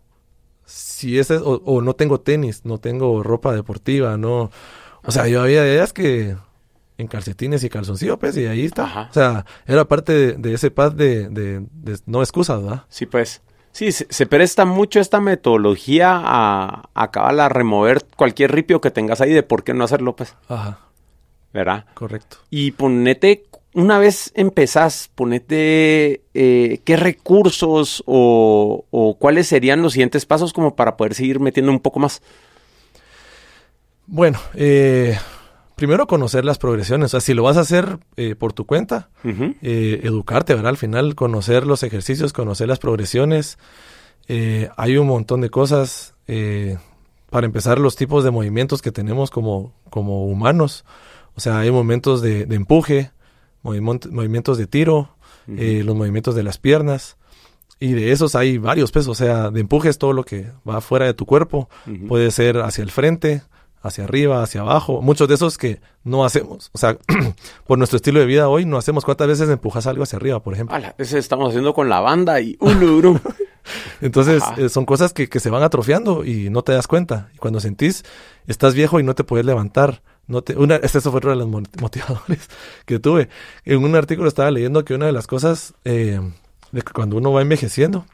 si 0.65 1.19
es, 1.19 1.29
o, 1.31 1.61
o, 1.65 1.81
no 1.81 1.95
tengo 1.95 2.21
tenis, 2.21 2.61
no 2.63 2.77
tengo 2.77 3.21
ropa 3.23 3.53
deportiva, 3.53 4.15
no. 4.15 4.51
O 5.03 5.11
sea, 5.11 5.27
yo 5.27 5.41
había 5.41 5.67
ideas 5.67 5.91
que 5.91 6.37
en 6.97 7.07
calcetines 7.07 7.61
y 7.65 7.69
calzoncillo, 7.69 8.17
pues, 8.17 8.37
y 8.37 8.45
ahí 8.45 8.65
está. 8.65 8.85
Ajá. 8.85 9.07
O 9.09 9.13
sea, 9.13 9.45
era 9.65 9.85
parte 9.85 10.13
de, 10.13 10.33
de 10.33 10.53
ese 10.53 10.71
pad 10.71 10.93
de, 10.93 11.27
de, 11.27 11.65
de, 11.71 11.99
no 12.05 12.21
excusas, 12.21 12.63
¿verdad? 12.63 12.83
Sí, 12.87 13.05
pues. 13.05 13.41
Sí, 13.73 13.91
se, 13.91 14.05
se, 14.09 14.25
presta 14.27 14.65
mucho 14.65 14.99
esta 14.99 15.19
metodología 15.19 16.11
a, 16.15 16.89
a 16.93 17.03
acabar 17.03 17.39
a 17.39 17.49
remover 17.49 18.05
cualquier 18.15 18.51
ripio 18.51 18.79
que 18.79 18.91
tengas 18.91 19.19
ahí 19.19 19.33
de 19.33 19.43
por 19.43 19.63
qué 19.63 19.73
no 19.73 19.83
hacerlo, 19.83 20.15
pues. 20.15 20.35
Ajá. 20.47 20.79
¿Verdad? 21.53 21.85
Correcto. 21.95 22.37
Y 22.49 22.71
ponete, 22.71 23.45
una 23.73 23.97
vez 23.97 24.31
empezás, 24.35 25.09
ponete 25.13 26.21
eh, 26.33 26.81
qué 26.83 26.95
recursos 26.97 28.03
o, 28.05 28.85
o, 28.91 29.17
cuáles 29.17 29.47
serían 29.47 29.81
los 29.81 29.93
siguientes 29.93 30.25
pasos 30.25 30.53
como 30.53 30.75
para 30.75 30.95
poder 30.95 31.15
seguir 31.15 31.39
metiendo 31.39 31.71
un 31.71 31.79
poco 31.79 31.99
más. 31.99 32.21
Bueno, 34.05 34.39
eh, 34.53 35.17
primero 35.75 36.07
conocer 36.07 36.45
las 36.45 36.57
progresiones. 36.57 37.07
O 37.07 37.09
sea, 37.09 37.21
si 37.21 37.33
lo 37.33 37.43
vas 37.43 37.57
a 37.57 37.61
hacer 37.61 37.99
eh, 38.15 38.35
por 38.35 38.53
tu 38.53 38.65
cuenta, 38.65 39.09
uh 39.23 39.27
-huh. 39.29 39.55
eh, 39.61 40.01
educarte, 40.03 40.53
¿verdad? 40.53 40.69
Al 40.69 40.77
final, 40.77 41.15
conocer 41.15 41.65
los 41.65 41.83
ejercicios, 41.83 42.33
conocer 42.33 42.67
las 42.67 42.79
progresiones. 42.79 43.57
Eh, 44.27 44.69
hay 44.77 44.97
un 44.97 45.07
montón 45.07 45.41
de 45.41 45.49
cosas. 45.49 46.13
eh, 46.27 46.77
para 47.29 47.47
empezar, 47.47 47.79
los 47.79 47.95
tipos 47.95 48.23
de 48.23 48.29
movimientos 48.31 48.81
que 48.83 48.91
tenemos 48.91 49.31
como, 49.31 49.73
como 49.89 50.27
humanos. 50.27 50.85
O 51.35 51.39
sea, 51.41 51.57
hay 51.59 51.71
momentos 51.71 52.21
de, 52.21 52.45
de 52.45 52.55
empuje, 52.55 53.11
movimientos, 53.63 54.11
movimientos 54.11 54.57
de 54.59 54.67
tiro, 54.67 55.09
uh 55.47 55.51
-huh. 55.51 55.83
los 55.83 55.95
movimientos 55.95 56.35
de 56.35 56.43
las 56.43 56.59
piernas. 56.59 57.17
Y 57.79 57.93
de 57.93 58.11
esos 58.11 58.35
hay 58.35 58.59
varios 58.59 58.91
pesos. 58.91 59.07
O 59.09 59.15
sea, 59.15 59.49
de 59.49 59.59
empuje 59.61 59.89
es 59.89 59.97
todo 59.97 60.13
lo 60.13 60.23
que 60.23 60.51
va 60.69 60.79
fuera 60.79 61.05
de 61.07 61.15
tu 61.15 61.25
cuerpo. 61.25 61.69
Uh 61.87 61.89
-huh. 61.91 62.07
Puede 62.07 62.29
ser 62.31 62.57
hacia 62.59 62.83
el 62.83 62.91
frente, 62.91 63.41
hacia 63.83 64.05
arriba, 64.05 64.41
hacia 64.41 64.61
abajo. 64.61 65.01
Muchos 65.01 65.27
de 65.27 65.35
esos 65.35 65.57
que 65.57 65.81
no 66.03 66.25
hacemos. 66.25 66.71
O 66.73 66.77
sea, 66.77 66.97
por 67.67 67.77
nuestro 67.77 67.97
estilo 67.97 68.19
de 68.21 68.25
vida 68.25 68.47
hoy 68.47 68.65
no 68.65 68.77
hacemos. 68.77 69.03
¿Cuántas 69.03 69.27
veces 69.27 69.49
empujas 69.49 69.85
algo 69.85 70.03
hacia 70.03 70.17
arriba, 70.17 70.41
por 70.41 70.53
ejemplo? 70.53 70.75
Ala, 70.75 70.95
ese 70.97 71.19
estamos 71.19 71.49
haciendo 71.49 71.73
con 71.73 71.89
la 71.89 71.99
banda 71.99 72.39
y 72.41 72.57
un 72.59 73.21
Entonces, 74.01 74.41
eh, 74.57 74.69
son 74.69 74.85
cosas 74.85 75.13
que, 75.13 75.29
que, 75.29 75.39
se 75.39 75.49
van 75.49 75.63
atrofiando 75.63 76.25
y 76.25 76.49
no 76.49 76.63
te 76.63 76.71
das 76.71 76.87
cuenta. 76.87 77.29
Y 77.35 77.37
cuando 77.37 77.59
sentís, 77.59 78.03
estás 78.47 78.73
viejo 78.73 78.99
y 78.99 79.03
no 79.03 79.15
te 79.15 79.23
puedes 79.23 79.45
levantar. 79.45 80.01
No 80.27 80.41
te, 80.41 80.55
una, 80.55 80.77
este 80.77 81.01
fue 81.01 81.19
uno 81.21 81.29
de 81.31 81.35
los 81.35 81.47
motivadores 81.47 82.49
que 82.85 82.99
tuve. 82.99 83.29
En 83.65 83.83
un 83.83 83.95
artículo 83.95 84.29
estaba 84.29 84.49
leyendo 84.49 84.85
que 84.85 84.95
una 84.95 85.05
de 85.05 85.11
las 85.11 85.27
cosas 85.27 85.73
eh, 85.83 86.19
de 86.71 86.81
que 86.81 86.93
cuando 86.93 87.17
uno 87.17 87.33
va 87.33 87.41
envejeciendo, 87.41 88.05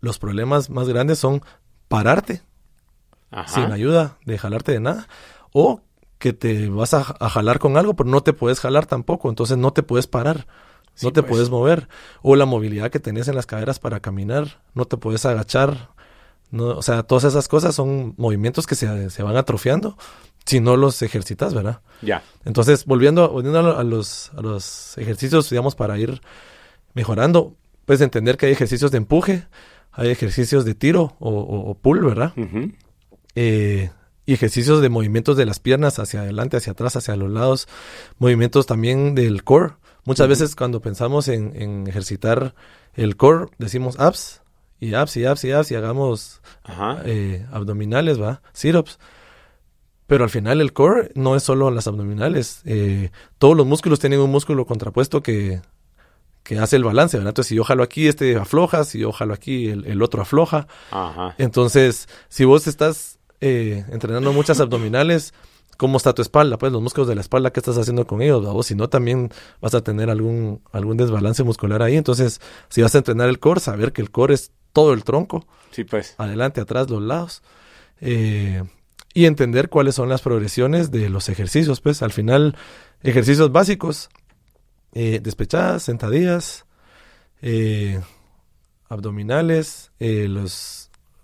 los 0.00 0.18
problemas 0.18 0.70
más 0.70 0.88
grandes 0.88 1.20
son 1.20 1.42
pararte 1.86 2.42
Ajá. 3.32 3.48
sin 3.48 3.72
ayuda 3.72 4.18
de 4.24 4.38
jalarte 4.38 4.72
de 4.72 4.80
nada. 4.80 5.08
O 5.52 5.80
que 6.18 6.32
te 6.32 6.68
vas 6.68 6.94
a, 6.94 7.16
a, 7.18 7.28
jalar 7.28 7.58
con 7.58 7.76
algo, 7.76 7.94
pero 7.94 8.08
no 8.08 8.22
te 8.22 8.32
puedes 8.32 8.60
jalar 8.60 8.86
tampoco, 8.86 9.28
entonces 9.28 9.58
no 9.58 9.72
te 9.72 9.82
puedes 9.82 10.06
parar, 10.06 10.46
sí, 10.94 11.04
no 11.04 11.12
te 11.12 11.22
pues. 11.22 11.30
puedes 11.30 11.50
mover. 11.50 11.88
O 12.22 12.36
la 12.36 12.46
movilidad 12.46 12.90
que 12.90 13.00
tenés 13.00 13.26
en 13.26 13.34
las 13.34 13.46
caderas 13.46 13.80
para 13.80 13.98
caminar, 13.98 14.60
no 14.74 14.84
te 14.84 14.96
puedes 14.96 15.26
agachar. 15.26 15.90
No, 16.52 16.66
o 16.66 16.82
sea, 16.82 17.02
todas 17.02 17.24
esas 17.24 17.48
cosas 17.48 17.74
son 17.74 18.14
movimientos 18.18 18.66
que 18.66 18.74
se, 18.74 19.10
se 19.10 19.22
van 19.22 19.36
atrofiando 19.36 19.96
si 20.44 20.60
no 20.60 20.76
los 20.76 21.02
ejercitas, 21.02 21.54
¿verdad? 21.54 21.80
Ya. 22.02 22.22
Entonces, 22.44 22.84
volviendo, 22.84 23.28
volviendo 23.30 23.76
a, 23.76 23.82
los, 23.84 24.32
a 24.36 24.42
los 24.42 24.96
ejercicios, 24.98 25.48
digamos, 25.50 25.74
para 25.74 25.98
ir 25.98 26.20
mejorando, 26.94 27.56
puedes 27.84 28.00
entender 28.00 28.36
que 28.36 28.46
hay 28.46 28.52
ejercicios 28.52 28.90
de 28.90 28.98
empuje, 28.98 29.46
hay 29.92 30.10
ejercicios 30.10 30.64
de 30.64 30.74
tiro 30.74 31.16
o, 31.18 31.30
o, 31.30 31.70
o 31.70 31.74
pull, 31.74 32.04
¿verdad? 32.04 32.32
Uh 32.36 32.40
-huh. 32.42 32.74
Eh, 33.34 33.90
y 34.24 34.34
ejercicios 34.34 34.80
de 34.80 34.88
movimientos 34.88 35.36
de 35.36 35.46
las 35.46 35.58
piernas 35.58 35.98
hacia 35.98 36.20
adelante, 36.20 36.56
hacia 36.56 36.72
atrás, 36.72 36.96
hacia 36.96 37.16
los 37.16 37.30
lados, 37.30 37.68
movimientos 38.18 38.66
también 38.66 39.14
del 39.14 39.42
core. 39.44 39.74
Muchas 40.04 40.24
uh 40.24 40.26
-huh. 40.26 40.30
veces 40.30 40.56
cuando 40.56 40.80
pensamos 40.80 41.28
en, 41.28 41.52
en, 41.60 41.86
ejercitar 41.86 42.54
el 42.94 43.16
core, 43.16 43.46
decimos 43.58 43.98
abs, 43.98 44.42
y 44.80 44.94
abs, 44.94 45.16
y 45.16 45.24
abs, 45.24 45.44
y 45.44 45.52
abs, 45.52 45.70
y 45.70 45.74
hagamos 45.76 46.40
eh, 47.04 47.46
abdominales, 47.52 48.20
¿va? 48.20 48.42
Sit-ups. 48.52 48.98
Pero 50.06 50.24
al 50.24 50.30
final 50.30 50.60
el 50.60 50.72
core 50.72 51.12
no 51.14 51.36
es 51.36 51.44
solo 51.44 51.70
las 51.70 51.86
abdominales. 51.86 52.62
Eh, 52.64 53.10
todos 53.38 53.56
los 53.56 53.64
músculos 53.64 54.00
tienen 54.00 54.20
un 54.20 54.30
músculo 54.30 54.66
contrapuesto 54.66 55.22
que, 55.22 55.62
que 56.42 56.58
hace 56.58 56.76
el 56.76 56.84
balance, 56.84 57.16
¿verdad? 57.16 57.30
Entonces, 57.30 57.48
si 57.50 57.54
yo 57.54 57.64
jalo 57.64 57.84
aquí, 57.84 58.08
este 58.08 58.36
afloja, 58.36 58.84
si 58.84 58.98
yo 58.98 59.12
jalo 59.12 59.34
aquí, 59.34 59.68
el, 59.68 59.86
el 59.86 60.02
otro 60.02 60.22
afloja. 60.22 60.66
Ajá. 60.90 61.34
Entonces, 61.38 62.08
si 62.28 62.44
vos 62.44 62.66
estás 62.66 63.20
eh, 63.42 63.84
entrenando 63.90 64.32
muchas 64.32 64.60
abdominales, 64.60 65.34
¿cómo 65.76 65.96
está 65.96 66.12
tu 66.12 66.22
espalda? 66.22 66.58
Pues 66.58 66.72
los 66.72 66.80
músculos 66.80 67.08
de 67.08 67.16
la 67.16 67.20
espalda, 67.20 67.52
¿qué 67.52 67.58
estás 67.58 67.76
haciendo 67.76 68.06
con 68.06 68.22
ellos? 68.22 68.46
O 68.46 68.62
si 68.62 68.76
no, 68.76 68.88
también 68.88 69.30
vas 69.60 69.74
a 69.74 69.82
tener 69.82 70.10
algún, 70.10 70.62
algún 70.70 70.96
desbalance 70.96 71.42
muscular 71.42 71.82
ahí. 71.82 71.96
Entonces, 71.96 72.40
si 72.68 72.82
vas 72.82 72.94
a 72.94 72.98
entrenar 72.98 73.28
el 73.28 73.40
core, 73.40 73.58
saber 73.58 73.92
que 73.92 74.00
el 74.00 74.12
core 74.12 74.34
es 74.34 74.52
todo 74.72 74.92
el 74.92 75.02
tronco. 75.02 75.44
Sí, 75.72 75.82
pues. 75.82 76.14
Adelante, 76.18 76.60
atrás, 76.60 76.88
los 76.88 77.02
lados. 77.02 77.42
Eh, 78.00 78.62
y 79.12 79.26
entender 79.26 79.68
cuáles 79.68 79.96
son 79.96 80.08
las 80.08 80.22
progresiones 80.22 80.92
de 80.92 81.08
los 81.08 81.28
ejercicios. 81.28 81.80
Pues 81.80 82.00
al 82.02 82.12
final, 82.12 82.56
ejercicios 83.02 83.50
básicos, 83.50 84.08
eh, 84.92 85.18
despechadas, 85.20 85.82
sentadillas, 85.82 86.64
eh, 87.40 88.00
abdominales, 88.88 89.90
eh, 89.98 90.28
los 90.28 90.81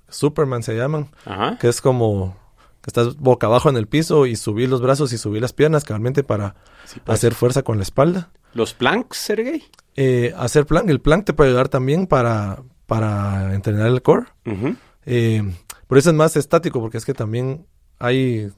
Superman 0.08 0.62
se 0.62 0.74
llaman, 0.74 1.10
Ajá. 1.24 1.58
que 1.58 1.68
es 1.68 1.80
como 1.80 2.36
que 2.82 2.88
estás 2.90 3.16
boca 3.16 3.46
abajo 3.46 3.68
en 3.68 3.76
el 3.76 3.86
piso 3.86 4.26
y 4.26 4.36
subir 4.36 4.68
los 4.68 4.80
brazos 4.80 5.12
y 5.12 5.18
subir 5.18 5.42
las 5.42 5.52
piernas, 5.52 5.84
cabalmente 5.84 6.22
para 6.24 6.54
sí, 6.84 7.00
pues. 7.04 7.18
hacer 7.18 7.34
fuerza 7.34 7.62
con 7.62 7.76
la 7.78 7.82
espalda. 7.82 8.30
¿Los 8.54 8.72
planks, 8.74 9.18
Sergey? 9.18 9.64
Eh, 9.96 10.32
hacer 10.36 10.64
plank, 10.64 10.88
el 10.88 11.00
plank 11.00 11.24
te 11.26 11.32
puede 11.32 11.50
ayudar 11.50 11.68
también 11.68 12.06
para, 12.06 12.62
para 12.86 13.54
entrenar 13.54 13.88
el 13.88 14.00
core. 14.02 14.26
Uh 14.46 14.52
-huh. 14.52 15.56
por 15.86 15.98
eso 15.98 16.10
es 16.10 16.16
más 16.16 16.36
estático, 16.36 16.80
porque 16.80 16.98
es 16.98 17.04
que 17.04 17.14
también 17.14 17.66
hay 17.98 18.50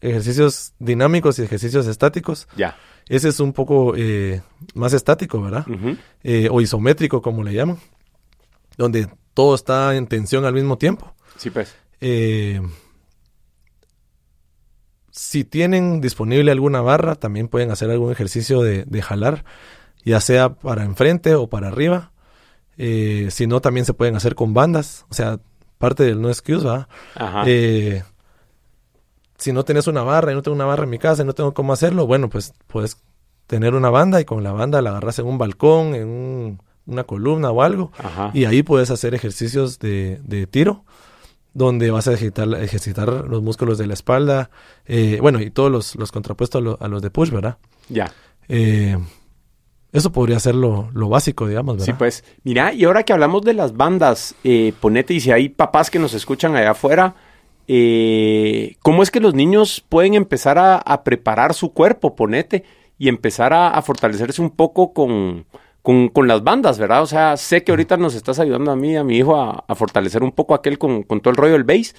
ejercicios 0.00 0.72
dinámicos 0.78 1.38
y 1.38 1.42
ejercicios 1.42 1.86
estáticos. 1.86 2.48
Ya. 2.56 2.76
Ese 3.08 3.28
es 3.28 3.40
un 3.40 3.52
poco 3.52 3.94
eh, 3.96 4.42
más 4.74 4.92
estático, 4.92 5.40
¿verdad? 5.42 5.64
Uh 5.68 5.72
-huh. 5.72 5.98
eh, 6.24 6.48
o 6.50 6.60
isométrico, 6.60 7.22
como 7.22 7.42
le 7.42 7.54
llaman. 7.54 7.78
Donde 8.76 9.08
todo 9.38 9.54
está 9.54 9.94
en 9.94 10.08
tensión 10.08 10.44
al 10.46 10.52
mismo 10.52 10.78
tiempo. 10.78 11.14
Sí, 11.36 11.50
pues. 11.50 11.72
Eh, 12.00 12.60
si 15.12 15.44
tienen 15.44 16.00
disponible 16.00 16.50
alguna 16.50 16.80
barra, 16.80 17.14
también 17.14 17.46
pueden 17.46 17.70
hacer 17.70 17.88
algún 17.88 18.10
ejercicio 18.10 18.62
de, 18.62 18.82
de 18.84 19.00
jalar, 19.00 19.44
ya 20.04 20.20
sea 20.20 20.54
para 20.54 20.82
enfrente 20.82 21.36
o 21.36 21.46
para 21.46 21.68
arriba. 21.68 22.10
Eh, 22.78 23.28
si 23.30 23.46
no, 23.46 23.60
también 23.60 23.86
se 23.86 23.94
pueden 23.94 24.16
hacer 24.16 24.34
con 24.34 24.54
bandas. 24.54 25.06
O 25.08 25.14
sea, 25.14 25.38
parte 25.78 26.02
del 26.02 26.20
no 26.20 26.30
excuse, 26.30 26.64
¿verdad? 26.64 26.88
Ajá. 27.14 27.44
Eh, 27.46 28.02
si 29.36 29.52
no 29.52 29.64
tienes 29.64 29.86
una 29.86 30.02
barra 30.02 30.32
y 30.32 30.34
no 30.34 30.42
tengo 30.42 30.56
una 30.56 30.66
barra 30.66 30.82
en 30.82 30.90
mi 30.90 30.98
casa 30.98 31.22
y 31.22 31.26
no 31.26 31.34
tengo 31.34 31.54
cómo 31.54 31.72
hacerlo, 31.72 32.08
bueno, 32.08 32.28
pues 32.28 32.54
puedes 32.66 32.96
tener 33.46 33.76
una 33.76 33.90
banda 33.90 34.20
y 34.20 34.24
con 34.24 34.42
la 34.42 34.50
banda 34.50 34.82
la 34.82 34.90
agarras 34.90 35.20
en 35.20 35.26
un 35.26 35.38
balcón, 35.38 35.94
en 35.94 36.60
una 36.88 37.04
columna 37.04 37.50
o 37.52 37.62
algo. 37.62 37.92
Y 38.34 38.46
ahí 38.46 38.64
puedes 38.64 38.90
hacer 38.90 39.14
ejercicios 39.14 39.78
de, 39.78 40.20
de 40.24 40.46
tiro 40.48 40.84
donde 41.54 41.90
vas 41.90 42.06
a 42.06 42.12
ejercitar, 42.12 42.48
ejercitar 42.62 43.08
los 43.08 43.42
músculos 43.42 43.78
de 43.78 43.86
la 43.86 43.94
espalda, 43.94 44.50
eh, 44.86 45.18
bueno, 45.20 45.40
y 45.40 45.50
todos 45.50 45.70
los, 45.70 45.96
los 45.96 46.12
contrapuestos 46.12 46.78
a, 46.80 46.88
los 46.88 47.02
de 47.02 47.10
push, 47.10 47.30
¿verdad? 47.30 47.58
Ya. 47.88 48.12
Eh, 48.48 48.96
eso 49.92 50.12
podría 50.12 50.38
ser 50.38 50.54
lo, 50.54 50.90
lo, 50.92 51.08
básico, 51.08 51.48
digamos, 51.48 51.76
¿verdad? 51.76 51.86
Sí, 51.86 51.92
pues. 51.98 52.22
Mira, 52.44 52.72
y 52.72 52.84
ahora 52.84 53.02
que 53.02 53.12
hablamos 53.12 53.42
de 53.42 53.54
las 53.54 53.76
bandas, 53.76 54.36
eh, 54.44 54.72
ponete, 54.78 55.14
y 55.14 55.20
si 55.20 55.32
hay 55.32 55.48
papás 55.48 55.90
que 55.90 55.98
nos 55.98 56.14
escuchan 56.14 56.54
allá 56.54 56.70
afuera, 56.70 57.16
¿cómo 57.66 59.02
es 59.02 59.10
que 59.10 59.20
los 59.20 59.34
niños 59.34 59.84
pueden 59.88 60.14
empezar 60.14 60.58
a, 60.58 60.76
a 60.76 61.02
preparar 61.02 61.54
su 61.54 61.72
cuerpo, 61.72 62.14
ponete, 62.14 62.64
y 62.98 63.08
empezar 63.08 63.52
a, 63.52 63.70
a 63.70 63.82
fortalecerse 63.82 64.40
un 64.40 64.50
poco 64.50 64.92
con, 64.92 65.46
con, 65.88 66.10
con, 66.10 66.28
las 66.28 66.44
bandas, 66.44 66.78
¿verdad? 66.78 67.02
O 67.02 67.06
sea, 67.06 67.38
sé 67.38 67.64
que 67.64 67.72
ahorita 67.72 67.96
nos 67.96 68.14
estás 68.14 68.38
ayudando 68.38 68.70
a 68.70 68.76
mí, 68.76 68.94
a 68.94 69.02
mi 69.02 69.16
hijo, 69.16 69.40
a, 69.40 69.64
a 69.66 69.74
fortalecer 69.74 70.22
un 70.22 70.32
poco 70.32 70.52
aquel 70.52 70.76
con, 70.76 71.02
con, 71.02 71.22
todo 71.22 71.30
el 71.30 71.38
rollo 71.38 71.54
del 71.54 71.64
bass. 71.64 71.94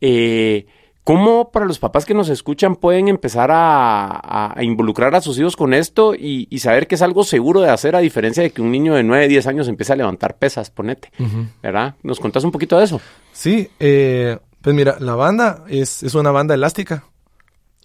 Eh, 0.00 0.66
¿Cómo 1.04 1.52
para 1.52 1.64
los 1.64 1.78
papás 1.78 2.04
que 2.04 2.14
nos 2.14 2.30
escuchan 2.30 2.74
pueden 2.74 3.06
empezar 3.06 3.52
a, 3.52 4.58
a 4.58 4.64
involucrar 4.64 5.14
a 5.14 5.20
sus 5.20 5.38
hijos 5.38 5.54
con 5.54 5.72
esto 5.72 6.16
y, 6.16 6.48
y, 6.50 6.58
saber 6.58 6.88
que 6.88 6.96
es 6.96 7.02
algo 7.02 7.22
seguro 7.22 7.60
de 7.60 7.70
hacer 7.70 7.94
a 7.94 8.00
diferencia 8.00 8.42
de 8.42 8.50
que 8.50 8.60
un 8.60 8.72
niño 8.72 8.96
de 8.96 9.04
9, 9.04 9.28
10 9.28 9.46
años 9.46 9.68
empiece 9.68 9.92
a 9.92 9.96
levantar 9.96 10.36
pesas, 10.36 10.72
ponete, 10.72 11.12
uh 11.20 11.22
-huh. 11.22 11.46
¿verdad? 11.62 11.94
¿Nos 12.02 12.18
contás 12.18 12.42
un 12.42 12.50
poquito 12.50 12.76
de 12.76 12.86
eso? 12.86 13.00
Sí, 13.30 13.70
eh, 13.78 14.36
pues 14.60 14.74
mira, 14.74 14.96
la 14.98 15.14
banda 15.14 15.62
es, 15.68 16.02
es 16.02 16.16
una 16.16 16.32
banda 16.32 16.56
elástica 16.56 17.04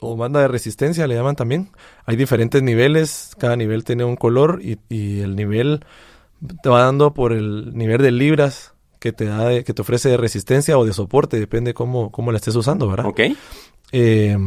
o 0.04 0.16
banda 0.16 0.41
de 0.41 0.47
resistencia 0.47 1.08
le 1.08 1.16
llaman 1.16 1.36
también. 1.36 1.70
Hay 2.06 2.16
diferentes 2.16 2.62
niveles, 2.62 3.32
cada 3.38 3.56
nivel 3.56 3.84
tiene 3.84 4.04
un 4.04 4.16
color 4.16 4.60
y, 4.62 4.78
y, 4.89 5.22
el 5.22 5.36
nivel 5.36 5.86
te 6.62 6.70
va 6.70 6.84
dando 6.84 7.14
por 7.14 7.34
el 7.34 7.76
nivel 7.76 8.01
de 8.01 8.12
libras 8.12 8.74
que 8.99 9.12
te 9.12 9.26
da, 9.26 9.45
de, 9.45 9.64
que 9.64 9.74
te 9.74 9.82
ofrece 9.82 10.10
de 10.10 10.18
resistencia 10.18 10.78
o 10.78 10.86
de 10.86 10.93
soporte, 10.93 11.39
depende 11.39 11.74
cómo, 11.74 12.12
cómo 12.12 12.32
la 12.32 12.38
estés 12.38 12.56
usando, 12.56 12.88
¿verdad? 12.88 13.06
Ok. 13.06 13.22
Eh, 13.91 14.38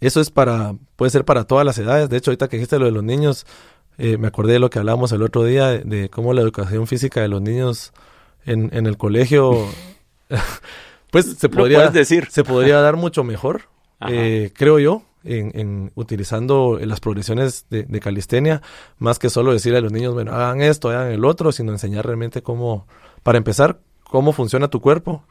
eso 0.00 0.20
es 0.20 0.30
para, 0.30 0.74
puede 0.96 1.10
ser 1.10 1.24
para 1.24 1.44
todas 1.44 1.64
las 1.64 1.78
edades. 1.78 2.08
De 2.08 2.16
hecho, 2.16 2.30
ahorita 2.30 2.48
que 2.48 2.56
dijiste 2.56 2.78
lo 2.78 2.86
de 2.86 2.90
los 2.90 3.04
niños, 3.04 3.46
eh, 3.98 4.18
me 4.18 4.28
acordé 4.28 4.54
de 4.54 4.58
lo 4.58 4.68
que 4.68 4.78
hablábamos 4.78 5.12
el 5.12 5.22
otro 5.22 5.44
día, 5.44 5.68
de, 5.68 5.78
de 5.80 6.10
cómo 6.10 6.34
la 6.34 6.40
educación 6.42 6.86
física 6.86 7.20
de 7.20 7.28
los 7.28 7.40
niños 7.40 7.92
en, 8.44 8.70
en 8.72 8.86
el 8.86 8.96
colegio, 8.96 9.66
pues 11.10 11.36
se 11.38 11.48
podría, 11.48 11.88
decir? 11.90 12.28
se 12.30 12.44
podría 12.44 12.80
dar 12.80 12.96
mucho 12.96 13.24
mejor 13.24 13.71
eh, 14.08 14.50
creo 14.54 14.78
yo, 14.78 15.02
en, 15.24 15.52
en, 15.54 15.92
utilizando 15.94 16.78
las 16.80 17.00
progresiones 17.00 17.66
de, 17.70 17.84
de, 17.84 18.00
calistenia, 18.00 18.62
más 18.98 19.18
que 19.18 19.30
solo 19.30 19.52
decirle 19.52 19.78
a 19.78 19.80
los 19.82 19.92
niños, 19.92 20.14
bueno, 20.14 20.32
hagan 20.32 20.60
esto, 20.62 20.90
hagan 20.90 21.12
el 21.12 21.24
otro, 21.24 21.52
sino 21.52 21.72
enseñar 21.72 22.06
realmente 22.06 22.42
cómo, 22.42 22.86
para 23.22 23.38
empezar, 23.38 23.80
cómo 24.04 24.32
funciona 24.32 24.68
tu 24.68 24.80
cuerpo, 24.80 25.24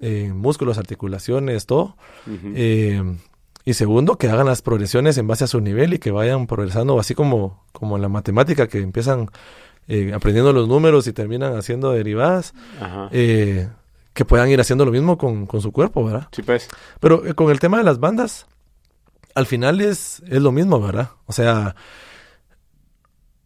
eh, 0.00 0.32
músculos, 0.34 0.78
articulaciones, 0.78 1.66
todo. 1.66 1.96
Uh 2.26 2.30
-huh. 2.30 2.52
eh, 2.56 3.16
y 3.64 3.74
segundo, 3.74 4.16
que 4.16 4.28
hagan 4.28 4.46
las 4.46 4.60
progresiones 4.60 5.16
en 5.18 5.28
base 5.28 5.44
a 5.44 5.46
su 5.46 5.60
nivel 5.60 5.94
y 5.94 5.98
que 5.98 6.10
vayan 6.10 6.46
progresando, 6.46 6.98
así 6.98 7.14
como, 7.14 7.64
como 7.72 7.96
en 7.96 8.02
la 8.02 8.08
matemática, 8.08 8.66
que 8.66 8.78
empiezan 8.78 9.28
eh, 9.86 10.12
aprendiendo 10.14 10.52
los 10.52 10.68
números 10.68 11.06
y 11.06 11.12
terminan 11.12 11.56
haciendo 11.56 11.92
derivadas. 11.92 12.54
Eh, 13.12 13.68
que 14.12 14.24
puedan 14.24 14.48
ir 14.50 14.60
haciendo 14.60 14.84
lo 14.84 14.92
mismo 14.92 15.16
con, 15.16 15.46
con, 15.46 15.60
su 15.60 15.72
cuerpo, 15.72 16.04
¿verdad? 16.04 16.28
Sí, 16.32 16.42
pues. 16.42 16.68
Pero 17.00 17.26
eh, 17.26 17.34
con 17.34 17.50
el 17.50 17.60
tema 17.60 17.78
de 17.78 17.84
las 17.84 17.98
bandas, 17.98 18.46
al 19.34 19.46
final 19.46 19.80
es, 19.80 20.22
es 20.28 20.42
lo 20.42 20.52
mismo, 20.52 20.80
¿verdad? 20.80 21.10
O 21.26 21.32
sea, 21.32 21.74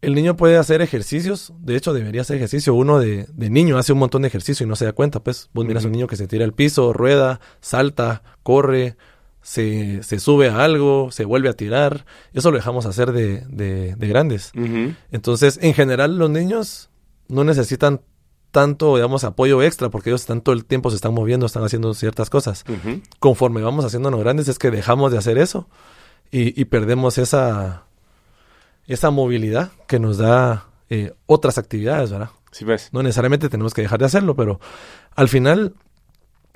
el 0.01 0.13
niño 0.13 0.35
puede 0.35 0.57
hacer 0.57 0.81
ejercicios, 0.81 1.53
de 1.59 1.75
hecho 1.75 1.93
debería 1.93 2.21
hacer 2.21 2.35
ejercicio. 2.37 2.73
Uno 2.73 2.99
de, 2.99 3.27
de 3.33 3.49
niño 3.49 3.77
hace 3.77 3.93
un 3.93 3.99
montón 3.99 4.23
de 4.23 4.27
ejercicio 4.27 4.65
y 4.65 4.69
no 4.69 4.75
se 4.75 4.85
da 4.85 4.93
cuenta, 4.93 5.21
pues. 5.21 5.49
Vos 5.53 5.65
miras 5.65 5.83
uh 5.83 5.85
-huh. 5.85 5.87
a 5.87 5.89
un 5.89 5.93
niño 5.93 6.07
que 6.07 6.17
se 6.17 6.27
tira 6.27 6.43
al 6.45 6.53
piso, 6.53 6.93
rueda, 6.93 7.39
salta, 7.61 8.23
corre, 8.43 8.97
se, 9.41 10.03
se, 10.03 10.19
sube 10.19 10.49
a 10.49 10.63
algo, 10.65 11.09
se 11.11 11.23
vuelve 11.23 11.47
a 11.47 11.53
tirar. 11.53 12.05
Eso 12.33 12.51
lo 12.51 12.57
dejamos 12.57 12.85
hacer 12.85 13.13
de, 13.13 13.45
de, 13.47 13.95
de 13.95 14.07
grandes. 14.07 14.51
Uh 14.55 14.59
-huh. 14.59 14.95
Entonces, 15.11 15.57
en 15.61 15.73
general, 15.73 16.17
los 16.17 16.29
niños 16.29 16.89
no 17.29 17.45
necesitan 17.45 18.01
tanto, 18.57 18.95
digamos, 18.95 19.23
apoyo 19.23 19.61
extra, 19.61 19.89
porque 19.89 20.09
ellos 20.09 20.21
están 20.21 20.41
todo 20.41 20.55
el 20.55 20.65
tiempo, 20.65 20.89
se 20.89 20.95
están 20.95 21.13
moviendo, 21.13 21.45
están 21.45 21.63
haciendo 21.63 21.93
ciertas 21.93 22.31
cosas. 22.31 22.65
Uh 22.67 22.73
-huh. 22.73 23.03
Conforme 23.19 23.61
vamos 23.61 23.85
haciéndonos 23.85 24.19
grandes, 24.19 24.47
es 24.47 24.57
que 24.57 24.71
dejamos 24.71 25.11
de 25.11 25.19
hacer 25.19 25.37
eso 25.37 25.67
y, 26.31 26.59
y 26.59 26.65
perdemos 26.65 27.19
esa, 27.19 27.83
esa 28.87 29.11
movilidad 29.11 29.69
que 29.87 29.99
nos 29.99 30.17
da 30.17 30.65
eh, 30.89 31.13
otras 31.27 31.59
actividades, 31.59 32.09
¿verdad? 32.09 32.31
Sí, 32.51 32.65
ves. 32.65 32.89
No 32.93 33.03
necesariamente 33.03 33.47
tenemos 33.47 33.75
que 33.75 33.83
dejar 33.83 33.99
de 33.99 34.05
hacerlo, 34.05 34.35
pero 34.35 34.59
al 35.15 35.29
final, 35.29 35.75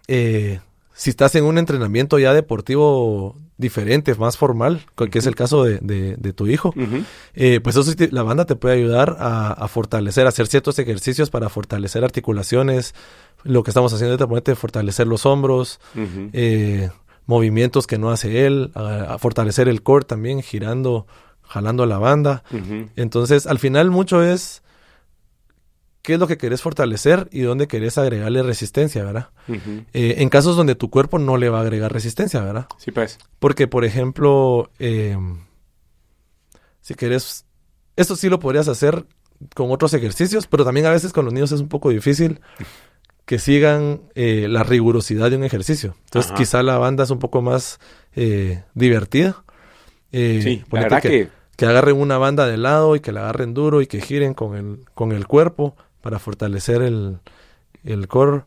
eh, 0.08 0.60
si 1.02 1.10
estás 1.10 1.34
en 1.34 1.46
un 1.46 1.58
entrenamiento 1.58 2.20
ya 2.20 2.32
deportivo 2.32 3.36
diferente, 3.58 4.14
más 4.14 4.38
formal, 4.38 4.86
que 5.10 5.18
es 5.18 5.26
el 5.26 5.34
caso 5.34 5.64
de, 5.64 5.80
de, 5.80 6.16
de 6.16 6.32
tu 6.32 6.46
hijo, 6.46 6.74
uh 6.76 6.80
-huh. 6.80 7.06
eh, 7.34 7.60
pues 7.60 7.76
eso 7.76 7.92
la 8.12 8.22
banda 8.22 8.46
te 8.46 8.56
puede 8.56 8.76
ayudar 8.76 9.18
a, 9.20 9.52
a, 9.52 9.68
fortalecer, 9.68 10.28
a 10.28 10.30
hacer 10.30 10.46
ciertos 10.46 10.78
ejercicios 10.78 11.32
para 11.32 11.50
fortalecer 11.50 12.04
articulaciones, 12.04 12.94
lo 13.44 13.64
que 13.64 13.72
estamos 13.72 13.92
haciendo 13.94 14.16
te 14.16 14.28
permite 14.28 14.54
fortalecer 14.54 15.08
los 15.08 15.26
hombros, 15.26 15.80
uh 15.96 16.02
-huh. 16.02 16.30
eh, 16.34 16.92
movimientos 17.26 17.88
que 17.88 17.98
no 17.98 18.12
hace 18.12 18.46
él, 18.46 18.70
a, 18.76 19.16
a, 19.16 19.18
fortalecer 19.18 19.68
el 19.70 19.82
core 19.82 20.06
también, 20.06 20.44
girando, 20.44 21.08
jalando 21.42 21.82
a 21.82 21.88
la 21.88 21.98
banda. 21.98 22.44
Entonces, 22.96 23.48
al 23.48 23.58
final 23.58 23.90
mucho 23.90 24.22
es 24.22 24.62
qué 26.02 26.14
es 26.16 26.20
lo 26.20 26.28
que 26.28 26.38
querés 26.38 26.62
fortalecer 26.62 27.28
y 27.32 27.42
dónde 27.42 27.68
querés 27.68 27.98
agregarle 27.98 28.42
resistencia, 28.44 29.04
¿verdad? 29.04 29.30
Uh 29.48 29.54
-huh. 29.54 29.86
eh, 29.94 30.16
en 30.20 30.30
casos 30.30 30.56
donde 30.56 30.76
tu 30.76 30.90
cuerpo 30.90 31.20
no 31.20 31.38
le 31.38 31.50
va 31.50 31.60
a 31.60 31.62
agregar 31.62 31.94
resistencia, 31.94 32.42
¿verdad? 32.42 32.68
Sí, 32.78 32.92
pues. 32.92 33.20
Porque, 33.40 33.68
por 33.68 33.86
ejemplo, 33.86 34.72
eh, 34.80 35.16
si 36.82 36.96
querés, 36.96 37.46
esto 37.96 38.16
sí 38.16 38.30
lo 38.30 38.40
podrías 38.40 38.68
hacer 38.68 39.06
con 39.56 39.72
otros 39.72 39.94
ejercicios, 39.94 40.48
pero 40.48 40.66
también 40.66 40.86
a 40.88 40.92
veces 40.92 41.14
con 41.14 41.26
los 41.26 41.34
niños 41.34 41.52
es 41.52 41.62
un 41.62 41.68
poco 41.70 41.90
difícil 41.90 42.42
que 43.26 43.38
sigan 43.40 44.02
eh, 44.16 44.48
la 44.50 44.64
rigurosidad 44.64 45.30
de 45.30 45.38
un 45.38 45.44
ejercicio. 45.44 45.96
Entonces, 46.06 46.32
Ajá. 46.32 46.40
quizá 46.40 46.64
la 46.64 46.78
banda 46.78 47.04
es 47.04 47.12
un 47.12 47.20
poco 47.20 47.42
más 47.42 47.80
divertida. 48.74 49.44
sí, 50.12 50.64
la 50.72 50.82
verdad 50.82 51.02
que, 51.02 51.10
que... 51.10 51.30
que 51.56 51.66
agarren 51.66 51.96
una 51.96 52.18
banda 52.18 52.46
de 52.48 52.58
lado 52.58 52.96
y 52.96 53.00
que 53.00 53.12
la 53.12 53.22
agarren 53.22 53.54
duro 53.54 53.82
y 53.82 53.88
que 53.88 54.02
giren 54.02 54.34
con 54.34 54.56
el, 54.58 54.80
con 54.94 55.12
el 55.12 55.28
cuerpo 55.28 55.76
para 56.02 56.20
fortalecer 56.20 56.82
el, 56.82 57.20
el 57.84 58.08
core. 58.08 58.44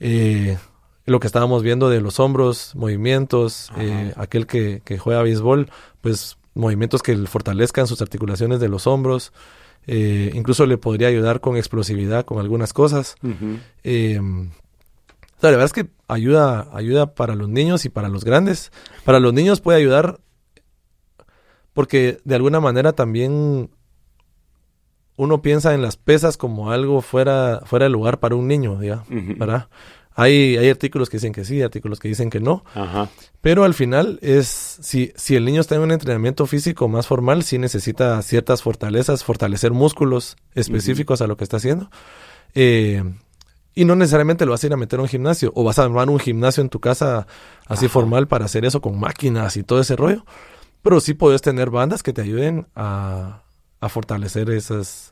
Eh, 0.00 0.56
lo 1.04 1.20
que 1.20 1.26
estábamos 1.26 1.62
viendo 1.62 1.90
de 1.90 2.00
los 2.00 2.20
hombros, 2.20 2.74
movimientos, 2.74 3.70
eh, 3.76 4.12
aquel 4.16 4.46
que, 4.46 4.82
que, 4.84 4.98
juega 4.98 5.22
béisbol, 5.22 5.68
pues 6.00 6.38
movimientos 6.54 7.02
que 7.02 7.16
fortalezcan 7.26 7.86
sus 7.86 8.02
articulaciones 8.02 8.60
de 8.60 8.68
los 8.68 8.86
hombros. 8.86 9.32
Eh, 9.86 10.30
incluso 10.34 10.64
le 10.64 10.78
podría 10.78 11.08
ayudar 11.08 11.40
con 11.40 11.56
explosividad, 11.56 12.24
con 12.24 12.38
algunas 12.38 12.72
cosas. 12.72 13.16
Uh 13.22 13.28
-huh. 13.28 14.50
o 14.50 15.40
sea, 15.40 15.50
la 15.50 15.56
verdad 15.56 15.64
es 15.64 15.72
que 15.72 15.88
ayuda, 16.06 16.68
ayuda 16.72 17.14
para 17.14 17.34
los 17.34 17.48
niños 17.48 17.84
y 17.84 17.88
para 17.88 18.08
los 18.08 18.24
grandes. 18.24 18.70
Para 19.04 19.18
los 19.18 19.32
niños 19.32 19.60
puede 19.60 19.78
ayudar 19.78 20.20
porque 21.72 22.18
de 22.24 22.34
alguna 22.34 22.60
manera 22.60 22.92
también 22.92 23.70
uno 25.22 25.40
piensa 25.42 25.74
en 25.74 25.82
las 25.82 25.96
pesas 25.96 26.36
como 26.36 26.70
algo 26.70 27.00
fuera, 27.00 27.62
fuera 27.64 27.84
de 27.84 27.90
lugar 27.90 28.18
para 28.20 28.34
un 28.34 28.48
niño, 28.48 28.82
¿ya? 28.82 29.04
Uh 29.08 29.14
-huh. 29.14 29.38
¿verdad? 29.38 29.68
Hay, 30.14 30.56
hay 30.58 30.68
artículos 30.68 31.08
que 31.08 31.16
dicen 31.16 31.32
que 31.32 31.44
sí, 31.44 31.62
artículos 31.62 31.98
que 31.98 32.08
dicen 32.08 32.28
que 32.28 32.38
no. 32.40 32.64
Ajá. 32.74 33.08
Pero 33.40 33.64
al 33.64 33.72
final 33.72 34.18
es, 34.20 34.46
si, 34.82 35.12
si 35.16 35.36
el 35.36 35.44
niño 35.44 35.60
está 35.60 35.74
en 35.76 35.80
un 35.80 35.90
entrenamiento 35.90 36.44
físico 36.46 36.86
más 36.88 37.06
formal, 37.06 37.44
sí 37.44 37.56
necesita 37.56 38.20
ciertas 38.20 38.62
fortalezas, 38.62 39.24
fortalecer 39.24 39.72
músculos 39.72 40.36
específicos 40.54 41.20
uh 41.20 41.22
-huh. 41.22 41.24
a 41.24 41.28
lo 41.28 41.36
que 41.36 41.44
está 41.44 41.56
haciendo. 41.56 41.90
Eh, 42.54 43.02
y 43.74 43.84
no 43.86 43.94
necesariamente 43.96 44.44
lo 44.44 44.50
vas 44.52 44.62
a 44.62 44.66
ir 44.66 44.72
a 44.74 44.76
meter 44.76 44.98
a 44.98 45.02
un 45.02 45.08
gimnasio, 45.08 45.50
o 45.54 45.64
vas 45.64 45.78
a 45.78 45.84
armar 45.84 46.10
un 46.10 46.18
gimnasio 46.18 46.60
en 46.60 46.68
tu 46.68 46.78
casa 46.78 47.26
así 47.66 47.86
Ajá. 47.86 47.92
formal 47.94 48.28
para 48.28 48.44
hacer 48.44 48.66
eso 48.66 48.82
con 48.82 49.00
máquinas 49.00 49.56
y 49.56 49.62
todo 49.62 49.80
ese 49.80 49.96
rollo. 49.96 50.26
Pero 50.82 51.00
sí 51.00 51.14
puedes 51.14 51.40
tener 51.40 51.70
bandas 51.70 52.02
que 52.02 52.12
te 52.12 52.20
ayuden 52.20 52.66
a, 52.74 53.44
a 53.80 53.88
fortalecer 53.88 54.50
esas, 54.50 55.11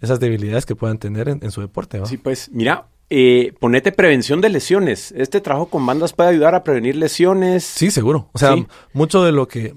esas 0.00 0.20
debilidades 0.20 0.66
que 0.66 0.76
puedan 0.76 0.98
tener 0.98 1.28
en, 1.28 1.40
en 1.42 1.50
su 1.50 1.60
deporte. 1.60 2.00
Sí, 2.06 2.16
pues 2.16 2.50
mira, 2.52 2.88
eh, 3.08 3.54
ponete 3.60 3.92
prevención 3.92 4.40
de 4.40 4.48
lesiones. 4.48 5.12
Este 5.12 5.40
trabajo 5.40 5.66
con 5.66 5.86
bandas 5.86 6.12
puede 6.12 6.30
ayudar 6.30 6.54
a 6.54 6.64
prevenir 6.64 6.96
lesiones. 6.96 7.64
Sí, 7.64 7.90
seguro. 7.90 8.28
O 8.32 8.38
sea, 8.38 8.54
sí. 8.54 8.66
mucho 8.92 9.22
de 9.22 9.32
lo 9.32 9.46
que 9.46 9.74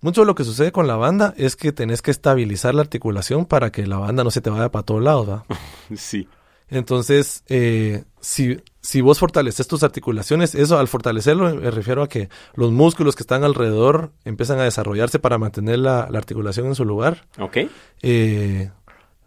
mucho 0.00 0.22
de 0.22 0.26
lo 0.26 0.34
que 0.34 0.44
sucede 0.44 0.72
con 0.72 0.86
la 0.86 0.96
banda 0.96 1.34
es 1.36 1.56
que 1.56 1.72
tenés 1.72 2.02
que 2.02 2.10
estabilizar 2.10 2.74
la 2.74 2.82
articulación 2.82 3.46
para 3.46 3.70
que 3.72 3.86
la 3.86 3.98
banda 3.98 4.22
no 4.24 4.30
se 4.30 4.40
te 4.40 4.50
vaya 4.50 4.70
para 4.70 4.84
todos 4.84 5.02
lados, 5.02 5.26
¿verdad? 5.26 5.44
sí. 5.96 6.28
Entonces, 6.68 7.44
eh, 7.48 8.04
si, 8.20 8.58
si 8.80 9.00
vos 9.02 9.18
fortaleces 9.18 9.68
tus 9.68 9.82
articulaciones, 9.82 10.54
eso 10.54 10.78
al 10.78 10.88
fortalecerlo 10.88 11.54
me 11.54 11.70
refiero 11.70 12.02
a 12.02 12.08
que 12.08 12.30
los 12.54 12.72
músculos 12.72 13.16
que 13.16 13.22
están 13.22 13.44
alrededor 13.44 14.12
empiezan 14.24 14.58
a 14.58 14.64
desarrollarse 14.64 15.18
para 15.18 15.38
mantener 15.38 15.78
la, 15.78 16.08
la 16.10 16.18
articulación 16.18 16.66
en 16.66 16.74
su 16.74 16.84
lugar. 16.84 17.26
Ok. 17.38 17.58
Eh, 18.02 18.70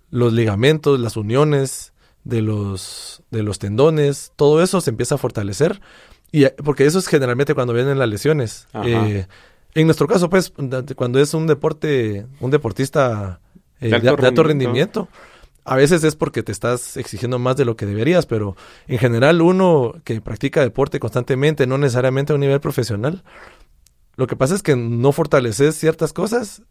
los 0.09 0.33
ligamentos, 0.33 0.99
las 0.99 1.17
uniones 1.17 1.93
de 2.23 2.41
los, 2.41 3.23
de 3.31 3.43
los 3.43 3.59
tendones, 3.59 4.33
todo 4.35 4.61
eso 4.61 4.81
se 4.81 4.89
empieza 4.89 5.15
a 5.15 5.17
fortalecer. 5.17 5.81
Y, 6.31 6.45
eh, 6.45 6.55
porque 6.63 6.85
eso 6.85 6.99
es 6.99 7.07
generalmente 7.07 7.55
cuando 7.55 7.73
vienen 7.73 7.99
las 7.99 8.09
lesiones. 8.09 8.67
Eh, 8.83 9.27
en 9.73 9.85
nuestro 9.85 10.07
caso, 10.07 10.29
pues, 10.29 10.51
cuando 10.95 11.19
es 11.19 11.33
un 11.33 11.47
deporte, 11.47 12.25
un 12.39 12.51
deportista 12.51 13.39
eh, 13.79 13.89
de, 13.89 13.99
de 13.99 14.09
alto 14.09 14.43
rendimiento, 14.43 15.07
a 15.63 15.75
veces 15.75 16.03
es 16.03 16.15
porque 16.15 16.43
te 16.43 16.51
estás 16.51 16.97
exigiendo 16.97 17.39
más 17.39 17.57
de 17.57 17.65
lo 17.65 17.75
que 17.75 17.85
deberías, 17.85 18.25
pero 18.25 18.55
en 18.87 18.97
general 18.97 19.41
uno 19.41 19.93
que 20.03 20.21
practica 20.21 20.61
deporte 20.61 20.99
constantemente, 20.99 21.67
no 21.67 21.77
necesariamente 21.77 22.31
a 22.31 22.35
un 22.35 22.41
nivel 22.41 22.61
profesional, 22.61 23.23
lo 24.15 24.27
que 24.27 24.35
pasa 24.35 24.55
es 24.55 24.63
que 24.63 24.75
no 24.75 25.11
fortaleces 25.11 25.77
ciertas 25.77 26.13
cosas 26.13 26.63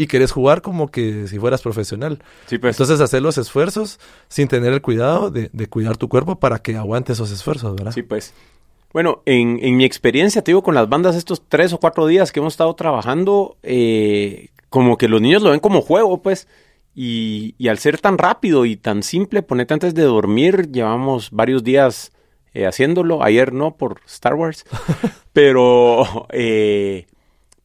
y 0.00 0.06
querés 0.06 0.32
jugar 0.32 0.62
como 0.62 0.90
que 0.90 1.28
si 1.28 1.38
fueras 1.38 1.60
profesional. 1.60 2.22
Sí, 2.46 2.56
pues. 2.56 2.74
Entonces 2.74 3.02
hacer 3.02 3.20
los 3.20 3.36
esfuerzos 3.36 4.00
sin 4.28 4.48
tener 4.48 4.72
el 4.72 4.80
cuidado 4.80 5.30
de, 5.30 5.50
de, 5.52 5.66
cuidar 5.66 5.98
tu 5.98 6.08
cuerpo 6.08 6.36
para 6.36 6.58
que 6.60 6.74
aguante 6.74 7.12
esos 7.12 7.30
esfuerzos, 7.30 7.76
¿verdad? 7.76 7.92
Sí, 7.92 8.02
pues. 8.02 8.32
Bueno, 8.94 9.20
en, 9.26 9.58
en, 9.62 9.76
mi 9.76 9.84
experiencia, 9.84 10.42
te 10.42 10.52
digo, 10.52 10.62
con 10.62 10.74
las 10.74 10.88
bandas 10.88 11.16
estos 11.16 11.42
tres 11.46 11.74
o 11.74 11.78
cuatro 11.78 12.06
días 12.06 12.32
que 12.32 12.40
hemos 12.40 12.54
estado 12.54 12.74
trabajando, 12.74 13.58
eh, 13.62 14.48
como 14.70 14.96
que 14.96 15.06
los 15.06 15.20
niños 15.20 15.42
lo 15.42 15.50
ven 15.50 15.60
como 15.60 15.82
juego, 15.82 16.22
pues. 16.22 16.48
Y, 16.94 17.54
y, 17.58 17.68
al 17.68 17.76
ser 17.76 17.98
tan 18.00 18.16
rápido 18.16 18.64
y 18.64 18.76
tan 18.76 19.02
simple, 19.02 19.42
ponete 19.42 19.74
antes 19.74 19.94
de 19.94 20.04
dormir, 20.04 20.72
llevamos 20.72 21.30
varios 21.30 21.62
días 21.62 22.12
eh, 22.54 22.64
haciéndolo. 22.64 23.22
Ayer 23.22 23.52
no, 23.52 23.76
por 23.76 24.00
Star 24.06 24.32
Wars. 24.34 24.64
pero 25.34 26.26
eh, 26.30 27.06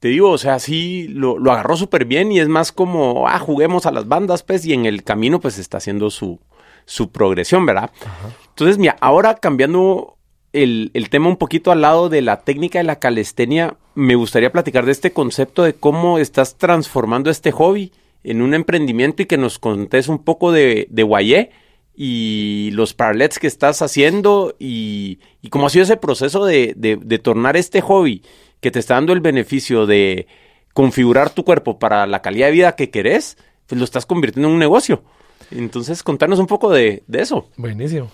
te 0.05 0.09
digo, 0.09 0.29
o 0.29 0.37
sea, 0.37 0.59
sí 0.59 1.07
lo, 1.07 1.39
lo 1.39 1.51
agarró 1.51 1.75
súper 1.75 2.05
bien 2.05 2.31
y 2.31 2.39
es 2.39 2.47
más 2.47 2.71
como, 2.71 3.27
ah, 3.27 3.39
juguemos 3.39 3.87
a 3.87 3.91
las 3.91 4.07
bandas, 4.07 4.43
pues, 4.43 4.63
y 4.63 4.71
en 4.71 4.85
el 4.85 5.03
camino, 5.03 5.39
pues, 5.39 5.57
está 5.57 5.77
haciendo 5.77 6.11
su, 6.11 6.39
su 6.85 7.09
progresión, 7.09 7.65
¿verdad? 7.65 7.89
Ajá. 8.05 8.29
Entonces, 8.49 8.77
mira, 8.77 8.97
ahora 9.01 9.33
cambiando 9.33 10.15
el, 10.53 10.91
el, 10.93 11.09
tema 11.09 11.27
un 11.27 11.37
poquito 11.37 11.71
al 11.71 11.81
lado 11.81 12.09
de 12.09 12.21
la 12.21 12.41
técnica 12.41 12.77
de 12.77 12.83
la 12.83 12.99
calistenia, 12.99 13.77
me 13.95 14.13
gustaría 14.13 14.51
platicar 14.51 14.85
de 14.85 14.91
este 14.91 15.11
concepto 15.11 15.63
de 15.63 15.73
cómo 15.73 16.19
estás 16.19 16.55
transformando 16.59 17.31
este 17.31 17.51
hobby 17.51 17.91
en 18.23 18.43
un 18.43 18.53
emprendimiento 18.53 19.23
y 19.23 19.25
que 19.25 19.39
nos 19.39 19.57
contés 19.57 20.07
un 20.07 20.23
poco 20.23 20.51
de, 20.51 20.85
de 20.91 21.01
Guayé 21.01 21.49
y 21.95 22.69
los 22.73 22.93
parallels 22.93 23.39
que 23.39 23.47
estás 23.47 23.81
haciendo 23.81 24.55
y, 24.59 25.17
y, 25.41 25.49
cómo 25.49 25.65
ha 25.65 25.69
sido 25.71 25.83
ese 25.85 25.97
proceso 25.97 26.45
de, 26.45 26.73
de, 26.75 26.97
de, 26.97 27.17
tornar 27.17 27.57
este 27.57 27.81
hobby 27.81 28.21
que 28.59 28.71
te 28.71 28.79
está 28.79 28.95
dando 28.95 29.13
el 29.13 29.21
beneficio 29.21 29.85
de 29.85 30.27
configurar 30.73 31.29
tu 31.29 31.45
cuerpo 31.45 31.79
para 31.79 32.05
la 32.05 32.21
calidad 32.21 32.47
de 32.47 32.53
vida 32.53 32.75
que 32.75 32.89
querés, 32.89 33.37
pues 33.67 33.79
lo 33.79 33.85
estás 33.85 34.05
convirtiendo 34.05 34.49
en 34.49 34.55
un 34.55 34.59
negocio. 34.59 35.03
Entonces, 35.51 36.03
contanos 36.03 36.39
un 36.39 36.47
poco 36.47 36.71
de, 36.71 37.03
de 37.07 37.21
eso. 37.21 37.49
Buenísimo. 37.57 38.09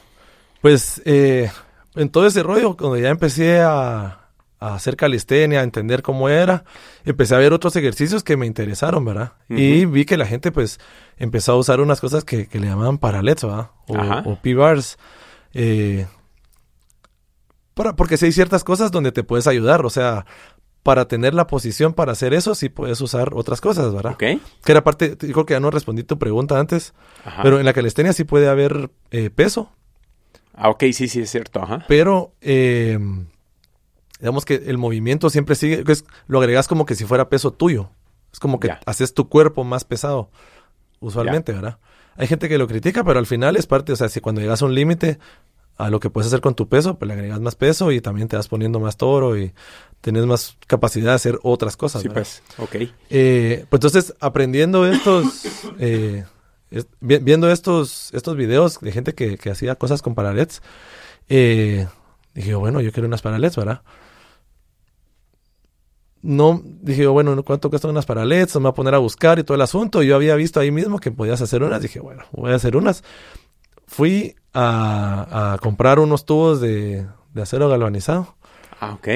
Pues 0.62 1.02
eh, 1.06 1.50
en 1.96 2.10
todo 2.10 2.28
ese 2.28 2.44
rollo, 2.44 2.78
cuando 2.78 2.98
ya 2.98 3.10
empecé 3.10 3.62
a, 3.62 4.30
a, 4.60 4.76
hacer 4.76 4.96
calistenia, 4.96 5.62
a 5.62 5.64
entender 5.64 6.04
cómo 6.04 6.30
era, 6.30 6.64
empecé 7.04 7.36
a 7.36 7.39
ver 7.39 7.54
otros 7.54 7.76
ejercicios 7.76 8.24
que 8.24 8.38
me 8.38 8.46
interesaron, 8.46 9.04
¿verdad? 9.06 9.34
Uh 9.50 9.54
-huh. 9.56 9.60
Y 9.60 9.86
vi 9.86 10.06
que 10.06 10.18
la 10.18 10.26
gente, 10.26 10.52
pues, 10.52 10.80
empezó 11.18 11.54
a 11.54 11.58
usar 11.58 11.82
unas 11.82 12.00
cosas 12.00 12.24
que, 12.26 12.48
que 12.48 12.60
le 12.60 12.68
llamaban 12.68 12.98
paralets, 12.98 13.44
¿verdad? 13.44 13.72
O, 13.88 14.32
o 14.32 14.36
P-bars. 14.42 14.98
Eh, 15.54 16.06
para, 17.74 17.95
porque 17.95 18.17
si 18.17 18.26
hay 18.26 18.32
ciertas 18.32 18.63
cosas 18.63 18.91
donde 18.91 19.11
te 19.11 19.24
puedes 19.24 19.47
ayudar, 19.47 19.86
o 19.86 19.89
sea, 19.89 20.26
para 20.84 21.07
tener 21.07 21.34
la 21.34 21.47
posición 21.47 21.93
para 21.93 22.11
hacer 22.11 22.34
eso, 22.34 22.55
sí 22.55 22.69
puedes 22.69 22.99
usar 23.01 23.34
otras 23.34 23.61
cosas, 23.61 23.93
¿verdad? 23.93 24.13
Ok. 24.13 24.24
Que 24.63 24.72
era 24.72 24.84
parte, 24.84 25.15
digo 25.15 25.45
que 25.45 25.53
ya 25.53 25.59
no 25.59 25.69
respondí 25.69 26.03
tu 26.03 26.17
pregunta 26.17 26.59
antes, 26.59 26.93
Ajá. 27.24 27.43
pero 27.43 27.59
en 27.59 27.65
la 27.65 27.74
calistenia 27.74 28.13
sí 28.13 28.24
puede 28.24 28.47
haber 28.47 28.89
eh, 29.11 29.30
peso. 29.30 29.72
Ah, 30.53 30.69
ok, 30.69 30.86
sí, 30.91 31.07
sí, 31.07 31.22
es 31.22 31.30
cierto, 31.30 31.61
Ajá. 31.61 31.86
Pero, 31.88 32.34
eh, 32.41 32.99
digamos 34.19 34.45
que 34.45 34.55
el 34.55 34.78
movimiento 34.78 35.30
siempre 35.30 35.55
sigue, 35.55 35.84
es, 35.88 36.05
lo 36.28 36.39
agregas 36.39 36.67
como 36.67 36.86
que 36.86 36.95
si 36.95 37.05
fuera 37.05 37.30
peso 37.30 37.51
tuyo. 37.51 37.91
Es 38.34 38.39
como 38.39 38.59
que 38.59 38.72
haces 38.86 39.13
tu 39.13 39.28
cuerpo 39.28 39.63
más 39.63 39.84
pesado, 39.84 40.30
usualmente. 40.99 41.51
¿verdad? 41.51 41.80
Hay 42.15 42.28
gente 42.28 42.47
que 42.47 42.57
lo 42.57 42.67
critica, 42.67 43.03
pero 43.03 43.19
al 43.19 43.26
final 43.26 43.55
es 43.55 43.67
parte, 43.67 43.91
o 43.91 43.95
sea, 43.95 44.09
si 44.09 44.22
cuando 44.22 44.41
llegas 44.41 44.61
a 44.61 44.65
un 44.65 44.76
límite, 44.76 45.19
a 45.78 45.89
lo 45.89 45.99
que 45.99 46.09
puedes 46.09 46.28
hacer 46.28 46.41
con 46.41 46.55
tu 46.55 46.67
peso, 46.67 46.97
pues 46.97 47.07
le 47.07 47.13
agregas 47.13 47.39
más 47.39 47.55
peso 47.55 47.91
y 47.91 48.01
también 48.01 48.28
te 48.28 48.36
vas 48.36 48.47
poniendo 48.47 48.80
más 48.80 48.97
toro 48.97 49.38
y 49.38 49.53
tienes 50.01 50.26
más 50.26 50.57
capacidad 50.67 51.11
de 51.11 51.15
hacer 51.15 51.39
otras 51.43 51.78
cosas. 51.78 52.01
Sí, 52.01 52.07
¿verdad? 52.07 52.24
pues, 52.24 52.43
ok. 52.57 52.91
Eh, 53.09 53.65
pues 53.69 53.80
entonces, 53.80 54.15
aprendiendo 54.19 54.86
estos, 54.86 55.45
eh, 55.80 56.26
es, 56.69 56.88
viendo 56.99 57.49
estos, 57.51 58.13
estos 58.13 58.36
videos 58.36 58.80
de 58.80 58.91
gente 58.91 59.13
que, 59.13 59.38
que 59.38 59.49
hacía 59.49 59.76
cosas 59.76 60.01
con 60.01 60.15
paralets, 60.15 60.61
eh, 61.30 61.88
dije, 62.34 62.55
bueno, 62.55 62.82
yo 62.82 62.91
quiero 62.91 63.07
unas 63.07 63.22
paralets, 63.22 63.55
¿verdad? 63.55 63.82
No, 66.24 66.61
dije, 66.63 67.07
bueno, 67.07 67.41
¿cuánto 67.43 67.69
cuestan 67.69 67.91
unas 67.91 68.05
paralets? 68.05 68.55
Me 68.55 68.61
voy 68.61 68.69
a 68.69 68.74
poner 68.74 68.93
a 68.93 68.99
buscar 68.99 69.39
y 69.39 69.43
todo 69.43 69.55
el 69.55 69.61
asunto. 69.61 70.03
Yo 70.03 70.15
había 70.15 70.36
visto 70.36 70.59
ahí 70.59 70.69
mismo 70.69 70.99
que 70.99 71.11
podías 71.11 71.41
hacer 71.41 71.63
unas. 71.63 71.82
Dije, 71.82 71.99
bueno, 71.99 72.24
voy 72.32 72.51
a 72.51 72.55
hacer 72.55 72.78
unas. 72.78 73.03
Fui 73.92 74.36
a, 74.54 75.54
a 75.54 75.58
comprar 75.58 76.00
unos 76.00 76.26
tubos 76.26 76.62
de, 76.62 77.06
de 77.34 77.42
acero 77.42 77.68
galvanizado. 77.68 78.36
Ah, 78.80 78.94
ok. 78.94 79.08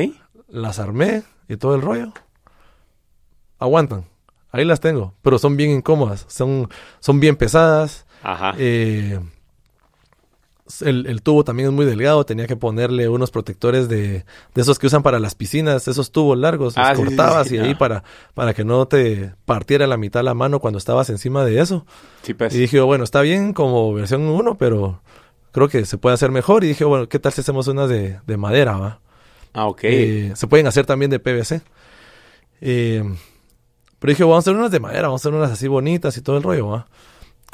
Las 0.50 0.80
armé 0.80 1.24
y 1.48 1.56
todo 1.56 1.76
el 1.76 1.82
rollo. 1.82 2.12
Aguantan. 3.58 4.04
Ahí 4.52 4.66
las 4.66 4.82
tengo. 4.82 5.14
Pero 5.22 5.40
son 5.40 5.56
bien 5.56 5.72
incómodas. 5.72 6.26
Son, 6.28 6.70
son 7.00 7.22
bien 7.22 7.38
pesadas. 7.38 8.06
Ajá. 8.22 8.54
Eh, 8.58 9.18
el, 10.82 11.06
el, 11.06 11.22
tubo 11.22 11.44
también 11.44 11.70
es 11.70 11.76
muy 11.76 11.86
delgado. 11.86 12.26
Tenía 12.26 12.48
que 12.48 12.56
ponerle 12.56 13.08
unos 13.10 13.32
protectores 13.32 13.88
de, 13.88 14.26
de 14.54 14.62
esos 14.62 14.80
que 14.80 14.88
usan 14.88 15.04
para 15.04 15.20
las 15.20 15.36
piscinas. 15.36 15.88
Esos 15.88 16.12
tubos 16.12 16.38
largos. 16.38 16.76
Los 16.76 16.86
ah, 16.86 16.94
cortabas 16.96 17.48
sí, 17.48 17.50
sí, 17.50 17.56
sí, 17.58 17.62
y 17.62 17.66
ahí 17.66 17.74
ah. 17.74 17.78
para, 17.78 18.04
para 18.34 18.54
que 18.54 18.66
no 18.66 18.88
te 18.88 19.34
partiera 19.46 19.88
la 19.88 19.98
mitad 19.98 20.24
la 20.24 20.34
mano 20.34 20.60
cuando 20.60 20.78
estabas 20.78 21.10
encima 21.10 21.46
de 21.46 21.60
eso. 21.60 21.86
Pues. 22.38 22.56
Y 22.56 22.60
dije, 22.60 22.80
bueno, 22.82 23.04
está 23.04 23.22
bien 23.22 23.54
como 23.54 23.94
versión 23.94 24.22
1, 24.24 24.58
pero 24.58 25.02
creo 25.52 25.70
que 25.70 25.86
se 25.86 25.98
puede 25.98 26.16
hacer 26.16 26.32
mejor. 26.32 26.64
Y 26.64 26.68
dije, 26.68 26.84
bueno, 26.84 27.08
¿qué 27.08 27.20
tal 27.20 27.32
si 27.32 27.42
hacemos 27.42 27.68
unas 27.68 27.90
de, 27.90 28.20
de 28.26 28.38
madera, 28.38 28.78
va? 28.78 29.00
Ah, 29.54 29.68
ok. 29.68 29.80
Eh, 29.84 30.34
se 30.36 30.48
pueden 30.48 30.68
hacer 30.68 30.86
también 30.86 31.12
de 31.12 31.20
PVC. 31.20 31.62
Eh, 32.62 33.04
pero 34.00 34.12
dije, 34.12 34.24
vamos 34.24 34.38
a 34.38 34.40
hacer 34.40 34.56
unas 34.56 34.72
de 34.72 34.80
madera, 34.80 35.04
vamos 35.04 35.22
a 35.22 35.30
hacer 35.30 35.38
unas 35.38 35.52
así 35.52 35.68
bonitas 35.68 36.18
y 36.18 36.22
todo 36.22 36.38
el 36.38 36.44
rollo, 36.44 36.68
¿va? 36.68 36.88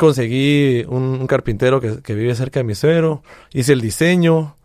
Conseguí 0.01 0.83
un, 0.87 1.03
un 1.03 1.27
carpintero 1.27 1.79
que, 1.79 2.01
que, 2.01 2.15
vive 2.15 2.33
cerca 2.33 2.59
de 2.59 2.63
mi 2.63 2.73
suegro, 2.73 3.21
hice 3.53 3.73
el 3.73 3.81
diseño 3.81 4.57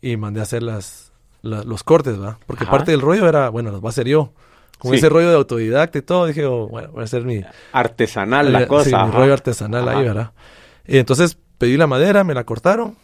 y 0.00 0.16
mandé 0.16 0.38
a 0.38 0.44
hacer 0.44 0.62
las, 0.62 1.10
la, 1.42 1.64
los 1.64 1.82
cortes, 1.82 2.22
¿va? 2.22 2.38
Porque 2.46 2.62
Ajá. 2.62 2.70
parte 2.70 2.92
del 2.92 3.00
rollo 3.00 3.28
era, 3.28 3.48
bueno, 3.48 3.72
los 3.72 3.82
va 3.82 3.86
a 3.86 3.90
hacer 3.90 4.06
yo. 4.06 4.32
Con 4.78 4.92
sí. 4.92 4.98
ese 4.98 5.08
rollo 5.08 5.28
de 5.28 5.34
autodidacta 5.34 5.98
y 5.98 6.02
todo, 6.02 6.26
dije, 6.26 6.44
oh, 6.44 6.68
bueno, 6.68 6.92
voy 6.92 7.00
a 7.00 7.04
hacer 7.04 7.24
mi... 7.24 7.42
Artesanal 7.72 8.52
la, 8.52 8.68
cosa. 8.68 8.90
Sí, 8.90 8.94
mi 8.94 9.10
rollo 9.10 9.32
artesanal 9.32 9.88
ahí, 9.88 10.04
¿verdad? 10.04 10.30
Y 10.86 10.98
entonces 10.98 11.36
pedí 11.58 11.76
la 11.76 11.88
madera, 11.88 12.22
me 12.22 12.34
la 12.34 12.44
cortaron 12.44 12.94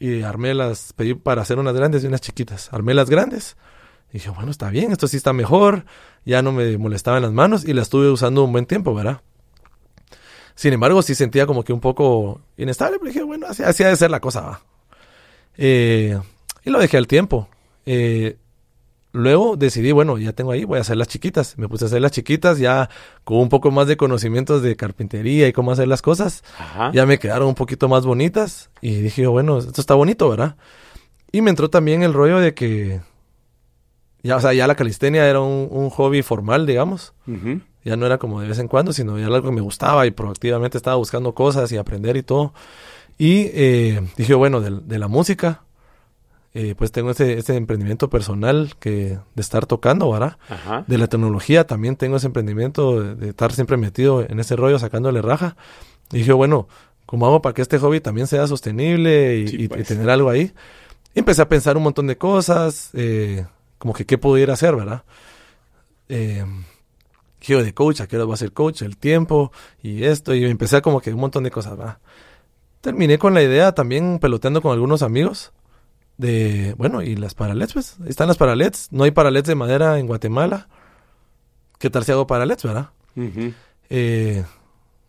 y 0.00 0.22
armé 0.22 0.52
las, 0.52 0.94
pedí 0.94 1.14
para 1.14 1.42
hacer 1.42 1.60
unas 1.60 1.76
grandes 1.76 2.02
y 2.02 2.08
unas 2.08 2.22
chiquitas. 2.22 2.72
Armé 2.72 2.92
las 2.92 3.08
grandes. 3.08 3.56
Y 4.10 4.14
dije, 4.14 4.30
bueno, 4.30 4.50
está 4.50 4.68
bien, 4.68 4.90
esto 4.90 5.06
sí 5.06 5.16
está 5.16 5.32
mejor. 5.32 5.84
Ya 6.24 6.42
no 6.42 6.50
me 6.50 6.76
molestaban 6.76 7.22
las 7.22 7.30
manos 7.30 7.64
y 7.64 7.72
la 7.72 7.82
estuve 7.82 8.10
usando 8.10 8.42
un 8.42 8.50
buen 8.50 8.66
tiempo, 8.66 8.96
¿verdad? 8.96 9.20
Sin 10.58 10.72
embargo, 10.72 11.02
sí 11.02 11.14
sentía 11.14 11.46
como 11.46 11.62
que 11.62 11.72
un 11.72 11.78
poco 11.78 12.40
inestable, 12.56 12.98
pero 12.98 13.12
dije, 13.12 13.22
bueno, 13.22 13.46
así, 13.48 13.62
así 13.62 13.84
ha 13.84 13.90
de 13.90 13.94
ser 13.94 14.10
la 14.10 14.18
cosa. 14.18 14.60
Eh, 15.56 16.18
y 16.64 16.70
lo 16.70 16.80
dejé 16.80 16.96
al 16.96 17.06
tiempo. 17.06 17.48
Eh, 17.86 18.38
luego 19.12 19.56
decidí, 19.56 19.92
bueno, 19.92 20.18
ya 20.18 20.32
tengo 20.32 20.50
ahí, 20.50 20.64
voy 20.64 20.78
a 20.78 20.80
hacer 20.80 20.96
las 20.96 21.06
chiquitas. 21.06 21.56
Me 21.58 21.68
puse 21.68 21.84
a 21.84 21.86
hacer 21.86 22.00
las 22.02 22.10
chiquitas 22.10 22.58
ya 22.58 22.90
con 23.22 23.36
un 23.38 23.48
poco 23.50 23.70
más 23.70 23.86
de 23.86 23.96
conocimientos 23.96 24.60
de 24.60 24.74
carpintería 24.74 25.46
y 25.46 25.52
cómo 25.52 25.70
hacer 25.70 25.86
las 25.86 26.02
cosas. 26.02 26.42
Ajá. 26.58 26.90
Ya 26.92 27.06
me 27.06 27.20
quedaron 27.20 27.46
un 27.46 27.54
poquito 27.54 27.88
más 27.88 28.04
bonitas 28.04 28.68
y 28.80 28.96
dije, 28.96 29.28
bueno, 29.28 29.58
esto 29.58 29.80
está 29.80 29.94
bonito, 29.94 30.28
¿verdad? 30.28 30.56
Y 31.30 31.40
me 31.40 31.50
entró 31.50 31.70
también 31.70 32.02
el 32.02 32.12
rollo 32.14 32.40
de 32.40 32.54
que 32.54 33.00
ya, 34.24 34.34
o 34.34 34.40
sea, 34.40 34.52
ya 34.54 34.66
la 34.66 34.74
calistenia 34.74 35.24
era 35.28 35.38
un, 35.38 35.68
un 35.70 35.88
hobby 35.90 36.22
formal, 36.22 36.66
digamos. 36.66 37.14
Uh 37.28 37.30
-huh. 37.30 37.60
Ya 37.84 37.96
no 37.96 38.06
era 38.06 38.18
como 38.18 38.40
de 38.40 38.48
vez 38.48 38.58
en 38.58 38.68
cuando, 38.68 38.92
sino 38.92 39.18
ya 39.18 39.26
algo 39.26 39.42
que 39.42 39.54
me 39.54 39.60
gustaba 39.60 40.06
y 40.06 40.10
proactivamente 40.10 40.76
estaba 40.76 40.96
buscando 40.96 41.34
cosas 41.34 41.70
y 41.72 41.76
aprender 41.76 42.16
y 42.16 42.22
todo. 42.22 42.52
Y 43.16 43.50
eh, 43.52 44.00
dije, 44.16 44.34
bueno, 44.34 44.60
de, 44.60 44.80
de 44.84 44.98
la 44.98 45.08
música, 45.08 45.62
eh, 46.54 46.74
pues 46.76 46.92
tengo 46.92 47.10
ese, 47.10 47.38
ese, 47.38 47.56
emprendimiento 47.56 48.10
personal 48.10 48.72
que 48.80 49.18
de 49.34 49.40
estar 49.42 49.66
tocando, 49.66 50.10
¿verdad? 50.10 50.38
Ajá. 50.48 50.84
De 50.86 50.98
la 50.98 51.06
tecnología 51.06 51.66
también 51.66 51.96
tengo 51.96 52.16
ese 52.16 52.26
emprendimiento 52.26 53.00
de, 53.00 53.14
de, 53.14 53.28
estar 53.30 53.52
siempre 53.52 53.76
metido 53.76 54.22
en 54.22 54.40
ese 54.40 54.56
rollo, 54.56 54.78
sacándole 54.78 55.22
raja. 55.22 55.56
Y 56.12 56.18
dije, 56.18 56.32
bueno, 56.32 56.68
¿cómo 57.06 57.26
hago 57.26 57.42
para 57.42 57.54
que 57.54 57.62
este 57.62 57.78
hobby 57.78 58.00
también 58.00 58.26
sea 58.26 58.46
sostenible 58.46 59.36
y, 59.38 59.48
Sí, 59.48 59.56
y- 59.60 59.64
y 59.64 59.68
pues. 59.68 59.86
tener 59.88 60.08
algo 60.10 60.30
ahí? 60.30 60.52
Y 61.14 61.20
empecé 61.20 61.42
a 61.42 61.48
pensar 61.48 61.76
un 61.76 61.82
montón 61.84 62.06
de 62.06 62.16
cosas, 62.18 62.90
eh, 62.94 63.46
como 63.78 63.94
que 63.94 64.04
qué 64.06 64.18
pudiera 64.18 64.54
hacer, 64.54 64.74
¿verdad? 64.76 65.02
Eh, 66.08 66.44
giro 67.40 67.62
de 67.62 67.74
coach, 67.74 68.00
a 68.00 68.06
qué 68.06 68.16
hora 68.16 68.24
voy 68.24 68.34
a 68.34 68.38
ser 68.38 68.52
coach, 68.52 68.82
el 68.82 68.96
tiempo 68.96 69.52
y 69.82 70.04
esto, 70.04 70.34
y 70.34 70.44
empecé 70.44 70.82
como 70.82 71.00
que 71.00 71.12
un 71.12 71.20
montón 71.20 71.44
de 71.44 71.50
cosas, 71.50 71.76
¿verdad? 71.76 71.98
Terminé 72.80 73.18
con 73.18 73.34
la 73.34 73.42
idea 73.42 73.72
también 73.72 74.18
peloteando 74.18 74.62
con 74.62 74.72
algunos 74.72 75.02
amigos 75.02 75.52
de, 76.16 76.74
bueno, 76.78 77.02
y 77.02 77.16
las 77.16 77.34
paralets, 77.34 77.72
pues, 77.72 77.96
están 78.06 78.28
las 78.28 78.36
paralets, 78.36 78.88
no 78.90 79.04
hay 79.04 79.10
paralets 79.10 79.48
de 79.48 79.54
madera 79.54 79.98
en 79.98 80.06
Guatemala, 80.06 80.68
¿qué 81.78 81.90
tal 81.90 82.04
si 82.04 82.12
hago 82.12 82.26
paralets, 82.26 82.64
verdad? 82.64 82.90
Ujú. 83.16 83.52
Eh, 83.90 84.44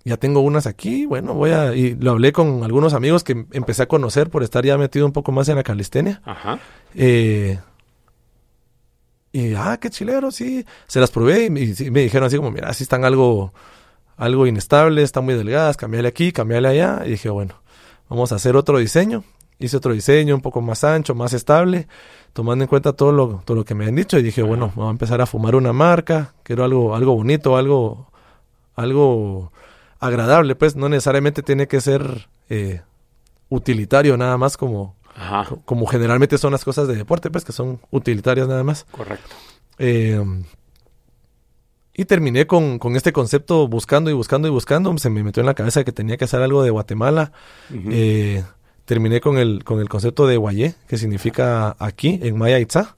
ya 0.05 0.17
tengo 0.17 0.39
unas 0.41 0.65
aquí, 0.65 1.05
bueno, 1.05 1.33
voy 1.33 1.51
a, 1.51 1.75
y 1.75 1.95
lo 1.95 2.11
hablé 2.11 2.31
con 2.31 2.63
algunos 2.63 2.93
amigos 2.93 3.23
que 3.23 3.45
empecé 3.51 3.83
a 3.83 3.87
conocer 3.87 4.29
por 4.29 4.43
estar 4.43 4.65
ya 4.65 4.77
metido 4.77 5.05
un 5.05 5.11
poco 5.11 5.31
más 5.31 5.49
en 5.49 5.57
la 5.57 5.63
calistenia. 5.63 6.21
Ajá. 6.25 6.59
Eh, 6.95 7.59
y, 9.31 9.53
ah, 9.55 9.77
qué 9.79 9.89
chilero, 9.89 10.31
sí. 10.31 10.65
Se 10.87 10.99
las 10.99 11.11
probé 11.11 11.45
y, 11.45 11.49
me- 11.49 11.61
y 11.61 11.91
me 11.91 12.01
dijeron 12.01 12.27
así 12.27 12.37
como, 12.37 12.51
mira, 12.51 12.73
sí 12.73 12.83
están 12.83 13.05
algo, 13.05 13.53
algo 14.17 14.47
inestables, 14.47 15.03
están 15.05 15.25
muy 15.25 15.35
delgadas, 15.35 15.77
cambiale 15.77 16.07
aquí, 16.07 16.31
cambiale 16.31 16.67
allá. 16.67 17.03
Y 17.05 17.11
dije, 17.11 17.29
bueno, 17.29 17.55
vamos 18.09 18.31
a 18.31 18.35
hacer 18.35 18.55
otro 18.55 18.77
diseño. 18.79 19.23
Hice 19.59 19.77
otro 19.77 19.93
diseño 19.93 20.35
un 20.35 20.41
poco 20.41 20.61
más 20.61 20.83
ancho, 20.85 21.13
más 21.15 21.33
estable, 21.33 21.87
tomando 22.33 22.63
en 22.63 22.69
cuenta 22.69 22.93
todo 22.93 23.11
lo, 23.11 23.41
todo 23.45 23.57
lo 23.57 23.65
que 23.65 23.75
me 23.75 23.85
han 23.85 23.95
dicho. 23.95 24.17
Y 24.17 24.23
dije, 24.23 24.41
bueno, 24.41 24.71
vamos 24.75 24.87
a 24.87 24.91
empezar 24.91 25.21
a 25.21 25.25
fumar 25.25 25.55
una 25.55 25.73
marca, 25.73 26.33
quiero 26.43 26.63
algo, 26.63 26.95
algo 26.95 27.13
bonito, 27.15 27.57
algo, 27.57 28.09
algo 28.75 29.51
agradable, 29.99 30.55
pues 30.55 30.75
no 30.77 30.87
necesariamente 30.87 31.43
tiene 31.43 31.67
que 31.67 31.81
ser 31.81 32.29
eh, 32.49 32.81
utilitario 33.49 34.15
nada 34.15 34.37
más 34.37 34.55
como, 34.55 34.95
Ajá. 35.15 35.45
co- 35.49 35.61
como 35.65 35.85
generalmente 35.87 36.37
son 36.37 36.51
las 36.51 36.63
cosas 36.63 36.87
de 36.87 36.95
deporte, 36.95 37.29
pues 37.29 37.43
que 37.45 37.51
son 37.51 37.79
utilitarias 37.91 38.47
nada 38.47 38.63
más. 38.63 38.85
Correcto. 38.91 39.35
Eh, 39.77 40.21
y 41.93 42.05
terminé 42.05 42.47
con, 42.47 42.79
con 42.79 42.95
este 42.95 43.11
concepto 43.11 43.67
buscando 43.67 44.09
y 44.09 44.13
buscando 44.13 44.47
y 44.47 44.51
buscando. 44.51 44.97
Se 44.97 45.09
me 45.09 45.23
metió 45.23 45.41
en 45.41 45.47
la 45.47 45.53
cabeza 45.53 45.83
que 45.83 45.91
tenía 45.91 46.15
que 46.17 46.25
hacer 46.25 46.41
algo 46.41 46.63
de 46.63 46.69
Guatemala. 46.69 47.33
Eh, 47.91 48.43
terminé 48.85 49.19
con 49.19 49.37
el, 49.37 49.63
con 49.65 49.79
el 49.81 49.89
concepto 49.89 50.25
de 50.25 50.37
Guayé, 50.37 50.75
que 50.87 50.97
significa 50.97 51.75
aquí, 51.79 52.19
en 52.23 52.37
Maya 52.37 52.57
Itzá. 52.59 52.95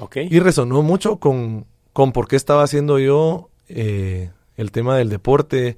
ok. 0.00 0.18
Y 0.30 0.38
resonó 0.38 0.82
mucho 0.82 1.16
con, 1.16 1.66
con 1.92 2.12
por 2.12 2.28
qué 2.28 2.36
estaba 2.36 2.62
haciendo 2.62 3.00
yo 3.00 3.50
eh, 3.68 4.30
el 4.56 4.70
tema 4.70 4.96
del 4.96 5.08
deporte 5.08 5.76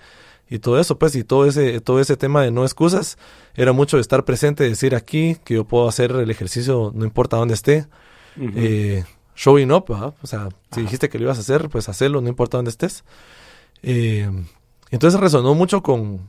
y 0.50 0.58
todo 0.58 0.80
eso, 0.80 0.98
pues, 0.98 1.14
y 1.14 1.22
todo 1.22 1.46
ese, 1.46 1.80
todo 1.80 2.00
ese 2.00 2.16
tema 2.16 2.42
de 2.42 2.50
no 2.50 2.64
excusas. 2.64 3.16
Era 3.54 3.72
mucho 3.72 3.96
de 3.96 4.00
estar 4.00 4.24
presente, 4.24 4.64
decir 4.64 4.96
aquí 4.96 5.36
que 5.44 5.54
yo 5.54 5.64
puedo 5.64 5.88
hacer 5.88 6.10
el 6.10 6.28
ejercicio, 6.28 6.90
no 6.92 7.04
importa 7.04 7.36
dónde 7.36 7.54
esté. 7.54 7.86
Ujú. 8.36 8.52
Eh, 8.56 9.04
showing 9.36 9.70
up, 9.70 9.84
¿verdad? 9.88 10.14
O 10.22 10.26
sea, 10.26 10.48
si 10.72 10.82
dijiste 10.82 11.08
que 11.08 11.18
lo 11.18 11.24
ibas 11.24 11.38
a 11.38 11.42
hacer, 11.42 11.68
pues 11.68 11.88
hacerlo, 11.88 12.20
no 12.20 12.28
importa 12.28 12.58
dónde 12.58 12.70
estés. 12.70 13.04
Eh, 13.82 14.28
entonces 14.90 15.20
resonó 15.20 15.54
mucho 15.54 15.82
con, 15.82 16.28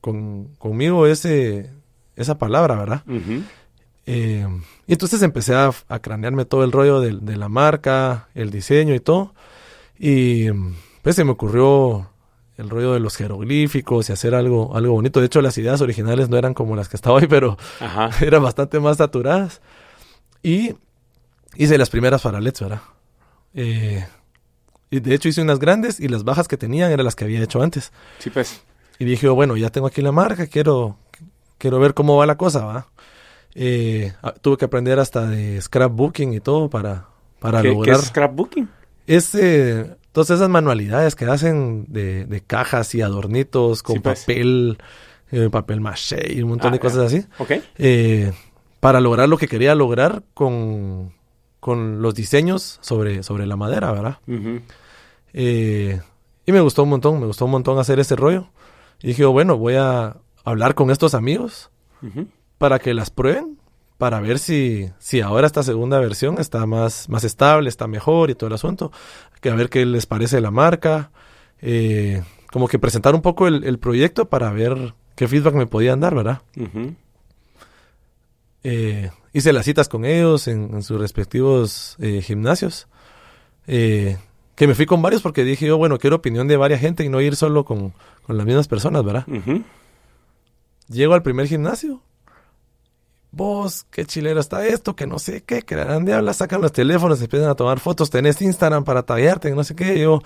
con, 0.00 0.46
conmigo 0.58 1.06
ese, 1.06 1.70
esa 2.16 2.38
palabra, 2.38 2.74
¿verdad? 2.76 3.02
Ujú. 3.06 3.42
Eh, 4.06 4.46
y 4.86 4.92
entonces 4.92 5.20
empecé 5.20 5.54
a, 5.54 5.70
a 5.88 5.98
cranearme 5.98 6.46
todo 6.46 6.64
el 6.64 6.72
rollo 6.72 7.00
de, 7.00 7.18
de 7.20 7.36
la 7.36 7.50
marca, 7.50 8.28
el 8.34 8.50
diseño 8.50 8.94
y 8.94 9.00
todo. 9.00 9.34
Y 9.98 10.46
pues 11.02 11.16
se 11.16 11.24
me 11.24 11.32
ocurrió 11.32 12.08
el 12.58 12.68
rollo 12.68 12.92
de 12.92 13.00
los 13.00 13.16
jeroglíficos 13.16 14.08
y 14.08 14.12
hacer 14.12 14.34
algo, 14.34 14.76
algo 14.76 14.92
bonito. 14.92 15.20
De 15.20 15.26
hecho, 15.26 15.40
las 15.40 15.56
ideas 15.58 15.80
originales 15.80 16.28
no 16.28 16.36
eran 16.36 16.54
como 16.54 16.74
las 16.76 16.88
que 16.88 16.96
estaba 16.96 17.16
hoy, 17.16 17.26
pero 17.30 17.56
Ajá. 17.80 18.10
eran 18.24 18.42
bastante 18.42 18.80
más 18.80 18.98
saturadas. 18.98 19.62
Y 20.42 20.74
hice 21.56 21.78
las 21.78 21.88
primeras 21.88 22.22
paralets, 22.22 22.60
¿verdad? 22.60 22.82
Eh, 23.54 24.04
y 24.90 25.00
de 25.00 25.14
hecho 25.14 25.28
hice 25.28 25.40
unas 25.40 25.58
grandes 25.58 26.00
y 26.00 26.08
las 26.08 26.24
bajas 26.24 26.48
que 26.48 26.56
tenían 26.56 26.90
eran 26.90 27.04
las 27.04 27.14
que 27.14 27.24
había 27.24 27.40
hecho 27.42 27.62
antes. 27.62 27.92
Sí, 28.18 28.30
pues. 28.30 28.62
Y 28.98 29.04
dije, 29.04 29.28
bueno, 29.28 29.56
ya 29.56 29.70
tengo 29.70 29.86
aquí 29.86 30.02
la 30.02 30.12
marca, 30.12 30.46
quiero, 30.48 30.96
quiero 31.58 31.78
ver 31.78 31.94
cómo 31.94 32.16
va 32.16 32.26
la 32.26 32.36
cosa, 32.36 32.64
¿va? 32.64 32.88
Eh, 33.54 34.12
tuve 34.40 34.56
que 34.56 34.64
aprender 34.64 34.98
hasta 34.98 35.26
de 35.26 35.60
scrapbooking 35.60 36.34
y 36.34 36.40
todo 36.40 36.68
para, 36.68 37.06
para 37.38 37.62
¿Qué, 37.62 37.68
qué 37.68 37.74
lograr... 37.74 37.96
es 37.96 38.06
scrapbooking? 38.06 38.68
Es 39.06 39.34
eh, 39.34 39.96
todas 40.26 40.30
esas 40.38 40.48
manualidades 40.48 41.14
que 41.14 41.26
hacen 41.26 41.84
de, 41.88 42.24
de 42.26 42.40
cajas 42.40 42.94
y 42.94 43.02
adornitos 43.02 43.82
con 43.82 43.96
Sí, 43.96 44.00
pues. 44.00 44.20
papel, 44.20 44.78
eh, 45.30 45.48
papel 45.50 45.80
maché 45.80 46.32
y 46.34 46.42
un 46.42 46.48
montón 46.50 46.68
Ah, 46.68 46.72
de 46.72 46.78
ya. 46.78 46.82
cosas 46.82 47.06
así. 47.12 47.24
Ok. 47.38 47.52
eh, 47.78 48.32
para 48.80 49.00
lograr 49.00 49.28
lo 49.28 49.36
que 49.38 49.48
quería 49.48 49.74
lograr 49.74 50.22
con, 50.34 51.12
con 51.60 52.00
los 52.02 52.14
diseños 52.14 52.78
sobre, 52.80 53.22
sobre 53.22 53.46
la 53.46 53.56
madera, 53.56 53.92
¿verdad? 53.92 54.18
Eh, 55.32 56.00
y 56.46 56.52
me 56.52 56.60
gustó 56.60 56.82
un 56.84 56.88
montón, 56.90 57.20
me 57.20 57.26
gustó 57.26 57.44
un 57.44 57.50
montón 57.50 57.78
hacer 57.78 57.98
ese 58.00 58.16
rollo. 58.16 58.48
Y 59.02 59.08
dije, 59.08 59.24
bueno, 59.26 59.56
voy 59.58 59.74
a 59.74 60.16
hablar 60.44 60.74
con 60.74 60.90
estos 60.90 61.14
amigos 61.14 61.70
para 62.58 62.78
que 62.78 62.94
las 62.94 63.10
prueben, 63.10 63.57
para 63.98 64.20
ver 64.20 64.38
si, 64.38 64.90
si 64.98 65.20
ahora 65.20 65.46
esta 65.46 65.62
segunda 65.62 65.98
versión 65.98 66.38
está 66.38 66.64
más, 66.66 67.08
más 67.08 67.24
estable, 67.24 67.68
está 67.68 67.86
mejor 67.88 68.30
y 68.30 68.34
todo 68.34 68.46
el 68.48 68.54
asunto. 68.54 68.90
Que 69.40 69.50
a 69.50 69.54
ver 69.54 69.68
qué 69.68 69.84
les 69.84 70.06
parece 70.06 70.40
la 70.40 70.50
marca. 70.50 71.10
eh, 71.60 72.22
como 72.50 72.66
que 72.66 72.78
presentar 72.78 73.14
un 73.14 73.20
poco 73.20 73.46
el, 73.46 73.64
el 73.64 73.78
proyecto 73.78 74.30
para 74.30 74.50
ver 74.50 74.94
qué 75.16 75.28
feedback 75.28 75.52
me 75.54 75.66
podían 75.66 76.00
dar, 76.00 76.14
¿verdad? 76.14 76.40
Eh, 78.64 79.10
hice 79.32 79.52
las 79.52 79.64
citas 79.64 79.88
con 79.88 80.04
ellos 80.04 80.48
en, 80.48 80.74
en 80.74 80.82
sus 80.82 80.98
respectivos 81.00 81.96
eh, 82.00 82.22
gimnasios. 82.22 82.88
Eh, 83.66 84.16
que 84.54 84.66
me 84.66 84.74
fui 84.74 84.86
con 84.86 85.02
varios 85.02 85.22
porque 85.22 85.44
dije 85.44 85.66
yo, 85.66 85.76
bueno, 85.78 85.98
quiero 85.98 86.16
opinión 86.16 86.48
de 86.48 86.56
varias 86.56 86.80
gente 86.80 87.04
y 87.04 87.08
no 87.08 87.20
ir 87.20 87.36
solo 87.36 87.64
con, 87.64 87.92
con 88.26 88.36
las 88.36 88.46
mismas 88.46 88.66
personas, 88.66 89.04
¿verdad? 89.04 89.24
Llego 90.88 91.14
al 91.14 91.22
primer 91.22 91.46
gimnasio. 91.48 92.00
Vos, 93.30 93.86
qué 93.90 94.04
chilero 94.06 94.40
está 94.40 94.66
esto, 94.66 94.96
que 94.96 95.06
no 95.06 95.18
sé 95.18 95.42
qué, 95.42 95.62
que 95.62 95.76
la 95.76 95.84
grande 95.84 96.14
habla, 96.14 96.32
sacan 96.32 96.62
los 96.62 96.72
teléfonos, 96.72 97.20
empiezan 97.20 97.50
a 97.50 97.54
tomar 97.54 97.78
fotos, 97.78 98.08
tenés 98.10 98.40
Instagram 98.40 98.84
para 98.84 99.02
taguearte, 99.02 99.50
no 99.50 99.64
sé 99.64 99.76
qué. 99.76 99.98
Yo 99.98 100.22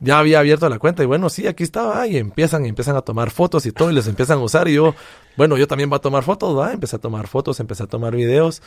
ya 0.00 0.18
había 0.18 0.40
abierto 0.40 0.68
la 0.68 0.78
cuenta 0.78 1.02
y 1.02 1.06
bueno, 1.06 1.28
sí, 1.28 1.46
aquí 1.46 1.62
estaba, 1.62 2.06
y 2.06 2.16
empiezan, 2.16 2.64
y 2.64 2.68
empiezan 2.70 2.96
a 2.96 3.02
tomar 3.02 3.30
fotos 3.30 3.66
y 3.66 3.72
todo, 3.72 3.90
y 3.90 3.94
les 3.94 4.08
empiezan 4.08 4.38
a 4.38 4.42
usar. 4.42 4.66
Y 4.68 4.74
yo, 4.74 4.94
bueno, 5.36 5.56
yo 5.56 5.68
también 5.68 5.90
voy 5.90 5.98
a 5.98 6.00
tomar 6.00 6.24
fotos, 6.24 6.58
¿va? 6.58 6.72
Empecé 6.72 6.96
a 6.96 6.98
tomar 6.98 7.28
fotos, 7.28 7.60
empecé 7.60 7.84
a 7.84 7.86
tomar 7.86 8.16
videos, 8.16 8.62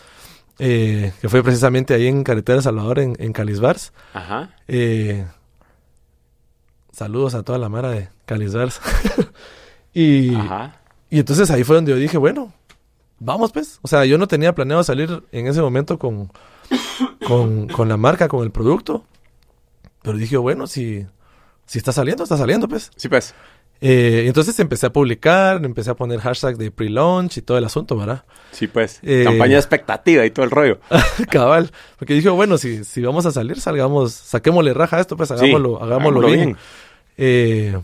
eh, 0.59 1.11
que 1.19 1.29
fue 1.29 1.43
precisamente 1.43 1.93
ahí 1.93 2.07
en 2.07 2.23
Carretera 2.23 2.57
de 2.57 2.61
Salvador, 2.63 2.99
en, 2.99 3.15
en 3.19 3.33
Calisbars. 3.33 3.91
Ajá. 4.13 4.51
Eh, 4.67 5.25
saludos 6.91 7.33
a 7.35 7.43
toda 7.43 7.57
la 7.57 7.67
mara 7.67 7.89
de 7.89 8.09
Calisbars. 8.25 8.79
y, 9.93 10.35
Ajá. 10.35 10.79
y 11.09 11.19
entonces 11.19 11.49
ahí 11.51 11.63
fue 11.63 11.75
donde 11.75 11.91
yo 11.91 11.97
dije, 11.97 12.17
bueno, 12.17 12.53
vamos 13.23 13.51
pues. 13.51 13.79
O 13.81 13.87
sea, 13.87 14.05
yo 14.05 14.17
no 14.17 14.27
tenía 14.27 14.53
planeado 14.53 14.83
salir 14.83 15.23
en 15.31 15.47
ese 15.47 15.61
momento 15.61 15.97
con, 15.97 16.31
con, 17.27 17.67
con 17.67 17.89
la 17.89 17.97
marca, 17.97 18.27
con 18.27 18.43
el 18.43 18.51
producto. 18.51 19.05
Pero 20.01 20.17
dije, 20.17 20.37
bueno, 20.37 20.67
si, 20.67 21.05
si 21.65 21.77
está 21.77 21.91
saliendo, 21.91 22.23
está 22.23 22.37
saliendo 22.37 22.67
pues. 22.67 22.91
Sí, 22.95 23.07
pues. 23.09 23.33
Eh, 23.85 24.23
entonces 24.27 24.57
empecé 24.61 24.85
a 24.85 24.93
publicar, 24.93 25.63
empecé 25.65 25.89
a 25.89 25.95
poner 25.95 26.21
hashtag 26.21 26.55
de 26.55 26.71
pre-launch 26.71 27.37
y 27.37 27.41
todo 27.41 27.57
el 27.57 27.65
asunto, 27.65 27.97
¿verdad? 27.97 28.23
Sí, 28.51 28.67
pues. 28.67 28.99
Eh, 29.03 29.23
Campaña 29.25 29.53
de 29.53 29.59
expectativa 29.59 30.25
y 30.25 30.31
todo 30.31 30.45
el 30.45 30.51
rollo. 30.51 30.79
Cabal. 31.29 31.71
Porque 31.99 32.13
dije, 32.13 32.29
bueno, 32.29 32.57
si, 32.57 32.85
si 32.85 33.01
vamos 33.01 33.25
a 33.25 33.31
salir, 33.31 33.59
salgamos, 33.59 34.13
saquémosle 34.13 34.73
raja 34.73 34.97
a 34.97 34.99
esto, 35.01 35.17
pues 35.17 35.29
Sí, 35.29 35.35
hagámoslo, 35.35 35.83
hagámoslo, 35.83 36.27
bien. 36.27 36.55
Eh, 37.17 37.77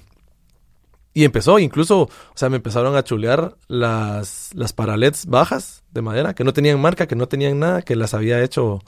y 1.13 1.25
empezó, 1.25 1.59
incluso, 1.59 2.01
o 2.01 2.09
sea, 2.35 2.49
me 2.49 2.57
empezaron 2.57 2.95
a 2.95 3.03
chulear 3.03 3.55
las, 3.67 4.51
las 4.53 4.73
paralets 4.73 5.25
bajas 5.25 5.83
de 5.91 6.01
madera, 6.01 6.33
que 6.33 6.43
no 6.43 6.53
tenían 6.53 6.79
marca, 6.79 7.07
que 7.07 7.15
no 7.15 7.27
tenían 7.27 7.59
nada, 7.59 7.81
que 7.81 7.95
las 7.95 8.13
había 8.13 8.41
hecho 8.43 8.81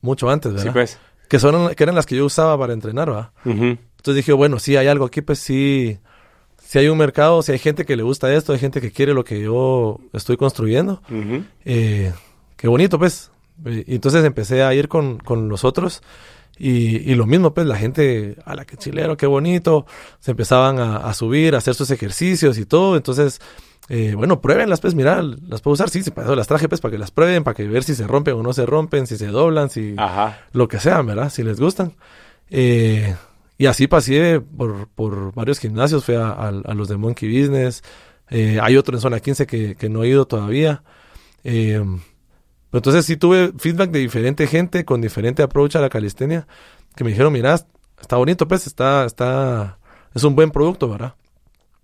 mucho 0.00 0.28
antes, 0.28 0.52
¿verdad? 0.52 0.66
Sí, 0.66 0.72
pues. 0.72 0.98
Que, 1.28 1.38
son, 1.38 1.74
que 1.74 1.82
eran 1.82 1.94
las 1.94 2.06
que 2.06 2.16
yo 2.16 2.24
usaba 2.24 2.58
para 2.58 2.72
entrenar, 2.72 3.08
¿verdad? 3.08 3.30
Entonces 3.44 4.16
dije, 4.16 4.32
bueno, 4.32 4.58
sí 4.58 4.76
hay 4.76 4.88
algo 4.88 5.04
aquí, 5.04 5.20
pues 5.20 5.38
sí, 5.38 5.98
si 6.58 6.78
hay 6.78 6.88
un 6.88 6.98
mercado, 6.98 7.42
si 7.42 7.52
hay 7.52 7.58
gente 7.58 7.84
que 7.84 7.96
le 7.96 8.02
gusta 8.02 8.32
esto, 8.34 8.52
hay 8.52 8.58
gente 8.58 8.80
que 8.80 8.90
quiere 8.90 9.14
lo 9.14 9.24
que 9.24 9.40
yo 9.40 10.00
estoy 10.12 10.36
construyendo. 10.36 11.02
Eh, 11.64 12.12
qué 12.56 12.66
bonito, 12.68 12.98
pues. 12.98 13.30
Eh, 13.64 13.84
Y 13.86 13.94
entonces 13.94 14.24
empecé 14.24 14.62
a 14.62 14.74
ir 14.74 14.88
con, 14.88 15.18
con 15.18 15.48
los 15.48 15.64
otros 15.64 16.02
y, 16.60 17.10
y 17.10 17.14
lo 17.14 17.24
mismo, 17.26 17.54
pues, 17.54 17.66
la 17.66 17.76
gente, 17.76 18.36
a 18.44 18.54
la 18.54 18.64
que 18.66 18.76
chilero, 18.76 19.16
qué 19.16 19.26
bonito, 19.26 19.86
se 20.20 20.32
empezaban 20.32 20.78
a, 20.78 20.98
a 20.98 21.14
subir, 21.14 21.54
a 21.54 21.58
hacer 21.58 21.74
sus 21.74 21.90
ejercicios 21.90 22.58
y 22.58 22.66
todo. 22.66 22.96
Entonces, 22.96 23.40
eh, 23.88 24.14
bueno, 24.16 24.40
pruébenlas, 24.40 24.80
pues, 24.80 24.94
mira, 24.94 25.22
las 25.22 25.62
puedo 25.62 25.72
usar, 25.72 25.88
sí, 25.90 26.02
sí, 26.02 26.10
para 26.10 26.26
eso 26.26 26.36
las 26.36 26.46
traje, 26.46 26.68
pues, 26.68 26.80
para 26.80 26.92
que 26.92 26.98
las 26.98 27.10
prueben, 27.10 27.42
para 27.44 27.54
que 27.56 27.66
ver 27.66 27.82
si 27.82 27.94
se 27.94 28.06
rompen 28.06 28.34
o 28.34 28.42
no 28.42 28.52
se 28.52 28.66
rompen, 28.66 29.06
si 29.06 29.16
se 29.16 29.26
doblan, 29.28 29.70
si 29.70 29.94
Ajá. 29.96 30.38
lo 30.52 30.68
que 30.68 30.78
sean, 30.78 31.06
¿verdad? 31.06 31.30
Si 31.30 31.42
les 31.42 31.58
gustan. 31.58 31.94
Eh, 32.50 33.16
y 33.58 33.66
así 33.66 33.86
pasé 33.86 34.40
por, 34.40 34.86
por 34.88 35.34
varios 35.34 35.58
gimnasios, 35.58 36.04
fui 36.04 36.14
a, 36.14 36.28
a- 36.28 36.48
a 36.48 36.74
los 36.74 36.88
de 36.88 36.96
Monkey 36.96 37.28
Business, 37.28 37.82
Eh, 38.32 38.60
hay 38.62 38.76
otro 38.76 38.94
en 38.96 39.00
zona 39.00 39.18
15 39.18 39.44
que, 39.44 39.74
que 39.74 39.88
no 39.88 40.04
he 40.04 40.08
ido 40.08 40.24
todavía. 40.24 40.84
Eh, 42.72 42.76
entonces 42.76 43.04
sí 43.04 43.16
tuve 43.16 43.52
feedback 43.58 43.90
de 43.90 43.98
diferente 43.98 44.46
gente 44.46 44.84
con 44.84 45.00
diferente 45.00 45.42
approach 45.42 45.76
a 45.76 45.80
la 45.80 45.88
calistenia 45.88 46.46
que 46.94 47.04
me 47.04 47.10
dijeron, 47.10 47.32
mira, 47.32 47.54
está 48.00 48.16
bonito, 48.16 48.48
pues, 48.48 48.66
está, 48.66 49.04
está, 49.04 49.78
es 50.14 50.24
un 50.24 50.34
buen 50.34 50.50
producto, 50.50 50.88
¿verdad? 50.88 51.14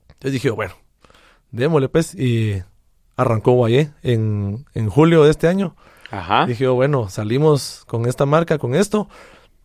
Entonces 0.09 0.33
dije, 0.33 0.51
bueno, 0.51 0.75
démosle, 1.51 1.89
pues, 1.89 2.15
y 2.15 2.63
arrancó 3.17 3.53
Guayé 3.53 3.93
en, 4.03 4.67
en 4.75 4.89
julio 4.89 5.25
de 5.25 5.31
este 5.31 5.49
año. 5.49 5.77
Ajá. 6.11 6.47
Dije, 6.47 6.67
bueno, 6.69 7.09
salimos 7.09 7.85
con 7.87 8.07
esta 8.07 8.27
marca, 8.27 8.59
con 8.59 8.75
esto. 8.75 9.09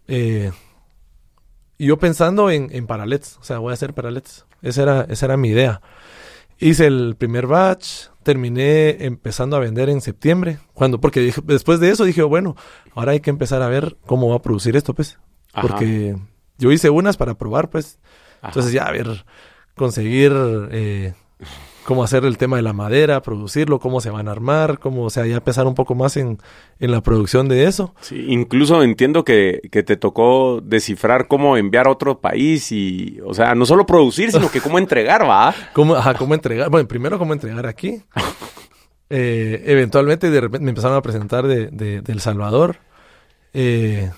Eh, 0.08 0.52
y 1.78 1.86
yo 1.88 1.98
pensando 1.98 2.50
en, 2.50 2.70
en 2.72 2.88
paralets, 2.88 3.38
o 3.40 3.44
sea, 3.44 3.60
voy 3.60 3.72
a 3.72 3.74
hacer 3.74 3.94
paralets. 3.94 4.46
Esa 4.62 4.84
era, 4.84 5.02
esa 5.10 5.26
era 5.26 5.38
mi 5.38 5.50
idea. 5.50 5.82
Hice 6.62 6.86
el 6.86 7.16
primer 7.18 7.48
batch, 7.48 8.08
terminé 8.24 9.04
empezando 9.06 9.56
a 9.56 9.60
vender 9.60 9.90
en 9.90 10.00
septiembre, 10.00 10.60
cuando, 10.74 11.02
porque 11.02 11.20
dije- 11.20 11.42
después 11.44 11.80
de 11.80 11.90
eso 11.90 12.06
dije, 12.06 12.22
bueno, 12.22 12.56
ahora 12.94 13.14
hay 13.14 13.20
que 13.20 13.32
empezar 13.32 13.62
a 13.64 13.68
ver 13.68 13.98
cómo 14.06 14.30
va 14.30 14.36
a 14.36 14.42
producir 14.42 14.76
esto, 14.76 14.94
pues. 14.94 15.18
Ajá. 15.54 15.68
Porque 15.68 16.16
yo 16.60 16.72
hice 16.72 16.90
unas 16.92 17.18
para 17.18 17.34
probar, 17.34 17.70
pues. 17.70 18.00
Ajá. 18.42 18.50
Entonces 18.50 18.72
ya, 18.74 18.84
a 18.86 18.92
ver, 18.92 19.26
conseguir 19.76 20.32
eh, 20.72 21.14
cómo 21.86 22.04
hacer 22.04 22.26
el 22.26 22.38
tema 22.38 22.58
de 22.58 22.64
la 22.64 22.74
madera, 22.74 23.22
producirlo, 23.22 23.80
cómo 23.80 24.02
se 24.02 24.10
van 24.10 24.28
a 24.28 24.32
armar, 24.32 24.80
cómo, 24.80 25.06
o 25.06 25.10
sea, 25.10 25.26
ya 25.26 25.36
empezar 25.36 25.68
un 25.68 25.76
poco 25.76 25.96
más 25.96 26.18
en, 26.18 26.38
en 26.80 26.92
la 26.92 27.02
producción 27.02 27.48
de 27.48 27.66
eso. 27.66 27.94
Sí, 28.02 28.26
incluso 28.30 28.84
entiendo 28.84 29.24
que, 29.24 29.62
que 29.72 29.84
te 29.84 29.98
tocó 29.98 30.62
descifrar 30.62 31.28
cómo 31.28 31.58
enviar 31.58 31.88
a 31.88 31.92
otro 31.92 32.20
país 32.20 32.72
y, 32.72 33.20
o 33.26 33.34
sea, 33.34 33.56
no 33.56 33.66
solo 33.66 33.86
producir, 33.86 34.32
sino 34.32 34.50
que 34.52 34.62
cómo 34.62 34.78
entregar, 34.78 35.28
¿va? 35.28 35.54
Cómo, 35.74 35.96
ajá, 35.96 36.14
cómo 36.16 36.34
entregar, 36.34 36.70
bueno, 36.70 36.88
primero 36.88 37.18
cómo 37.18 37.34
entregar 37.34 37.66
aquí. 37.66 38.02
Eh, 39.14 39.64
eventualmente 39.66 40.30
de 40.30 40.40
repente 40.40 40.64
me 40.64 40.70
empezaron 40.70 40.96
a 40.96 41.02
presentar 41.02 41.46
de, 41.46 41.68
de, 41.68 42.00
de 42.00 42.14
El 42.14 42.22
Salvador. 42.22 42.78
Eh, 43.54 44.10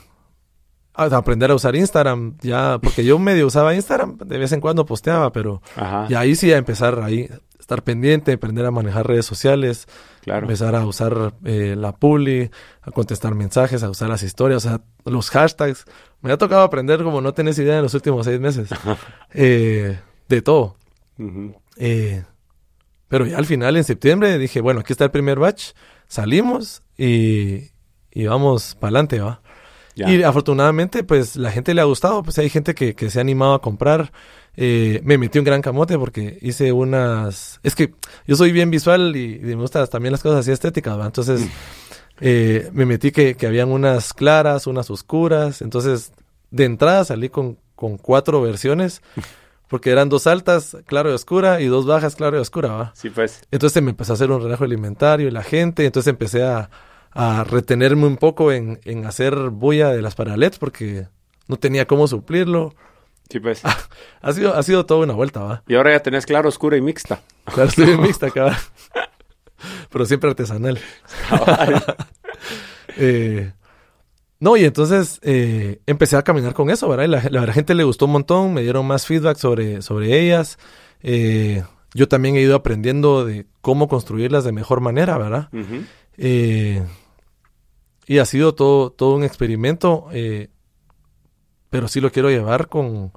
a 0.93 1.05
aprender 1.05 1.49
a 1.51 1.55
usar 1.55 1.76
Instagram, 1.76 2.38
ya, 2.41 2.78
porque 2.82 3.03
yo 3.03 3.18
medio 3.18 3.47
usaba 3.47 3.74
Instagram, 3.74 4.18
de 4.18 4.38
vez 4.38 4.51
en 4.51 4.61
cuando 4.61 4.86
posteaba, 4.86 5.32
pero 5.32 5.61
Ajá, 5.76 6.05
y 6.09 6.14
ahí 6.14 6.36
sí 6.36 6.51
a 6.51 6.57
empezar 6.57 6.99
ahí, 7.01 7.28
estar 7.64 7.84
pendiente, 7.84 8.34
aprender 8.34 8.66
a 8.66 8.72
manejar 8.72 9.07
redes 9.07 9.26
sociales, 9.26 9.88
claro. 10.22 10.41
empezar 10.41 10.76
a 10.76 10.86
usar 10.86 11.34
eh, 11.45 11.76
la 11.78 11.93
publi, 11.93 12.51
a 12.82 12.91
contestar 12.91 13.36
mensajes, 13.36 13.84
a 13.84 13.89
usar 13.89 14.09
las 14.09 14.22
historias, 14.22 14.66
o 14.66 14.70
sea, 14.70 14.82
los 15.05 15.30
hashtags. 15.30 15.86
Me 16.22 16.32
ha 16.32 16.38
tocado 16.38 16.61
aprender 16.61 17.03
como 17.03 17.22
no 17.22 17.34
tenés 17.34 17.57
idea 17.57 17.78
en 17.78 17.84
los 17.84 17.93
últimos 17.93 18.26
seis 18.26 18.39
meses. 18.39 18.70
Eh, 19.34 19.99
de 20.30 20.41
todo. 20.43 20.78
Eh, 21.78 22.24
pero 23.07 23.26
ya 23.26 23.38
al 23.38 23.45
final, 23.45 23.78
en 23.78 23.84
septiembre, 23.84 24.38
dije, 24.38 24.61
bueno, 24.61 24.82
aquí 24.82 24.93
está 24.93 25.05
el 25.05 25.11
primer 25.11 25.39
batch, 25.39 25.72
salimos 26.07 26.84
y, 26.97 27.72
y 28.11 28.26
vamos 28.26 28.76
para 28.76 28.89
adelante, 28.89 29.20
¿va? 29.22 29.41
Ya. 29.95 30.09
Y 30.09 30.24
afortunadamente, 30.24 31.03
pues 31.03 31.36
la 31.36 31.51
gente 31.51 31.74
le 31.74 31.82
ha 31.82 31.86
gustado, 31.86 32.24
pues 32.24 32.38
hay 32.38 32.49
gente 32.49 32.76
que, 32.76 32.95
que 32.95 33.09
se 33.09 33.20
ha 33.20 33.22
animado 33.22 33.53
a 33.53 33.61
comprar. 33.61 34.11
Eh, 34.55 35.01
me 35.03 35.17
metí 35.17 35.39
un 35.39 35.45
gran 35.45 35.61
camote 35.61 35.97
porque 35.97 36.37
hice 36.41 36.71
unas... 36.71 37.59
Es 37.63 37.75
que 37.75 37.93
yo 38.27 38.35
soy 38.35 38.51
bien 38.51 38.69
visual 38.69 39.15
y, 39.15 39.35
y 39.35 39.55
me 39.55 39.55
gustan 39.55 39.87
también 39.87 40.11
las 40.11 40.21
cosas 40.21 40.41
así 40.41 40.51
estéticas, 40.51 40.97
¿va? 40.99 41.05
Entonces 41.05 41.47
eh, 42.19 42.69
me 42.73 42.85
metí 42.85 43.11
que, 43.11 43.35
que 43.35 43.47
habían 43.47 43.71
unas 43.71 44.13
claras, 44.13 44.67
unas 44.67 44.89
oscuras. 44.89 45.61
Entonces, 45.61 46.13
de 46.51 46.65
entrada 46.65 47.03
salí 47.05 47.29
con, 47.29 47.57
con 47.75 47.97
cuatro 47.97 48.41
versiones 48.41 49.01
porque 49.67 49.89
eran 49.89 50.09
dos 50.09 50.27
altas, 50.27 50.77
claro 50.85 51.09
y 51.09 51.13
oscura, 51.13 51.59
y 51.61 51.65
dos 51.65 51.85
bajas, 51.85 52.15
claro 52.15 52.37
y 52.37 52.41
oscura, 52.41 52.69
¿va? 52.73 52.91
Sí, 52.95 53.09
pues. 53.09 53.41
Entonces 53.51 53.81
me 53.81 53.89
empezó 53.89 54.13
a 54.13 54.15
hacer 54.15 54.31
un 54.31 54.41
relajo 54.41 54.63
alimentario 54.63 55.27
y 55.27 55.31
la 55.31 55.43
gente, 55.43 55.85
entonces 55.85 56.11
empecé 56.11 56.43
a, 56.43 56.69
a 57.11 57.43
retenerme 57.43 58.05
un 58.05 58.17
poco 58.17 58.51
en, 58.51 58.79
en 58.85 59.05
hacer 59.05 59.35
bulla 59.49 59.89
de 59.89 60.01
las 60.01 60.15
paralets 60.15 60.59
porque 60.59 61.07
no 61.47 61.57
tenía 61.57 61.87
cómo 61.87 62.07
suplirlo. 62.07 62.75
Sí, 63.30 63.39
pues. 63.39 63.61
Ha 64.21 64.32
sido, 64.32 64.55
ha 64.55 64.63
sido 64.63 64.86
toda 64.86 65.03
una 65.03 65.13
vuelta, 65.13 65.41
¿va? 65.41 65.63
Y 65.67 65.76
ahora 65.76 65.91
ya 65.91 65.99
tenés 65.99 66.26
claro, 66.26 66.47
oscura 66.47 66.78
y 66.78 66.82
mixta. 66.82 67.19
Claro, 67.45 67.67
estoy 67.67 67.88
bien 67.88 68.01
mixta 68.03 68.28
acá. 68.28 68.57
Pero 69.89 70.05
siempre 70.05 70.30
artesanal. 70.30 70.80
Eh, 72.95 73.51
no, 74.39 74.57
y 74.57 74.65
entonces 74.65 75.19
eh, 75.24 75.82
empecé 75.86 76.15
a 76.15 76.21
caminar 76.24 76.53
con 76.53 76.69
eso, 76.69 76.88
¿verdad? 76.88 77.05
Y 77.05 77.07
la, 77.32 77.45
la 77.45 77.53
gente 77.53 77.76
le 77.76 77.84
gustó 77.84 78.05
un 78.05 78.11
montón, 78.13 78.53
me 78.53 78.61
dieron 78.61 78.86
más 78.86 79.05
feedback 79.05 79.38
sobre, 79.38 79.82
sobre 79.82 80.19
ellas. 80.19 80.57
Eh, 81.01 81.63
yo 81.93 82.07
también 82.07 82.36
he 82.36 82.41
ido 82.41 82.55
aprendiendo 82.55 83.26
de 83.26 83.45
cómo 83.61 83.88
construirlas 83.88 84.43
de 84.43 84.51
mejor 84.51 84.82
manera, 84.82 85.17
¿verdad? 85.17 85.49
Eh, 86.17 86.84
y 88.07 88.17
ha 88.17 88.26
sido 88.26 88.55
todo, 88.55 88.89
todo 88.91 89.15
un 89.15 89.24
experimento, 89.24 90.07
eh, 90.11 90.49
pero 91.74 91.88
sí 91.88 91.99
lo 91.99 92.11
quiero 92.11 92.30
llevar 92.30 92.67
con, 92.67 93.11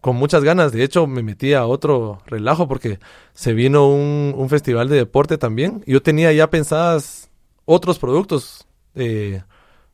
con 0.00 0.16
muchas 0.16 0.42
ganas. 0.42 0.72
De 0.72 0.82
hecho, 0.82 1.06
me 1.06 1.22
metí 1.22 1.54
a 1.54 1.64
otro 1.64 2.20
relajo 2.26 2.66
porque 2.66 2.98
se 3.34 3.52
vino 3.52 3.88
un, 3.88 4.34
un 4.36 4.48
festival 4.48 4.88
de 4.88 4.96
deporte 4.96 5.38
también. 5.38 5.84
Yo 5.86 6.02
tenía 6.02 6.32
ya 6.32 6.50
pensadas 6.50 7.30
otros 7.66 8.00
productos, 8.00 8.66
eh, 8.96 9.44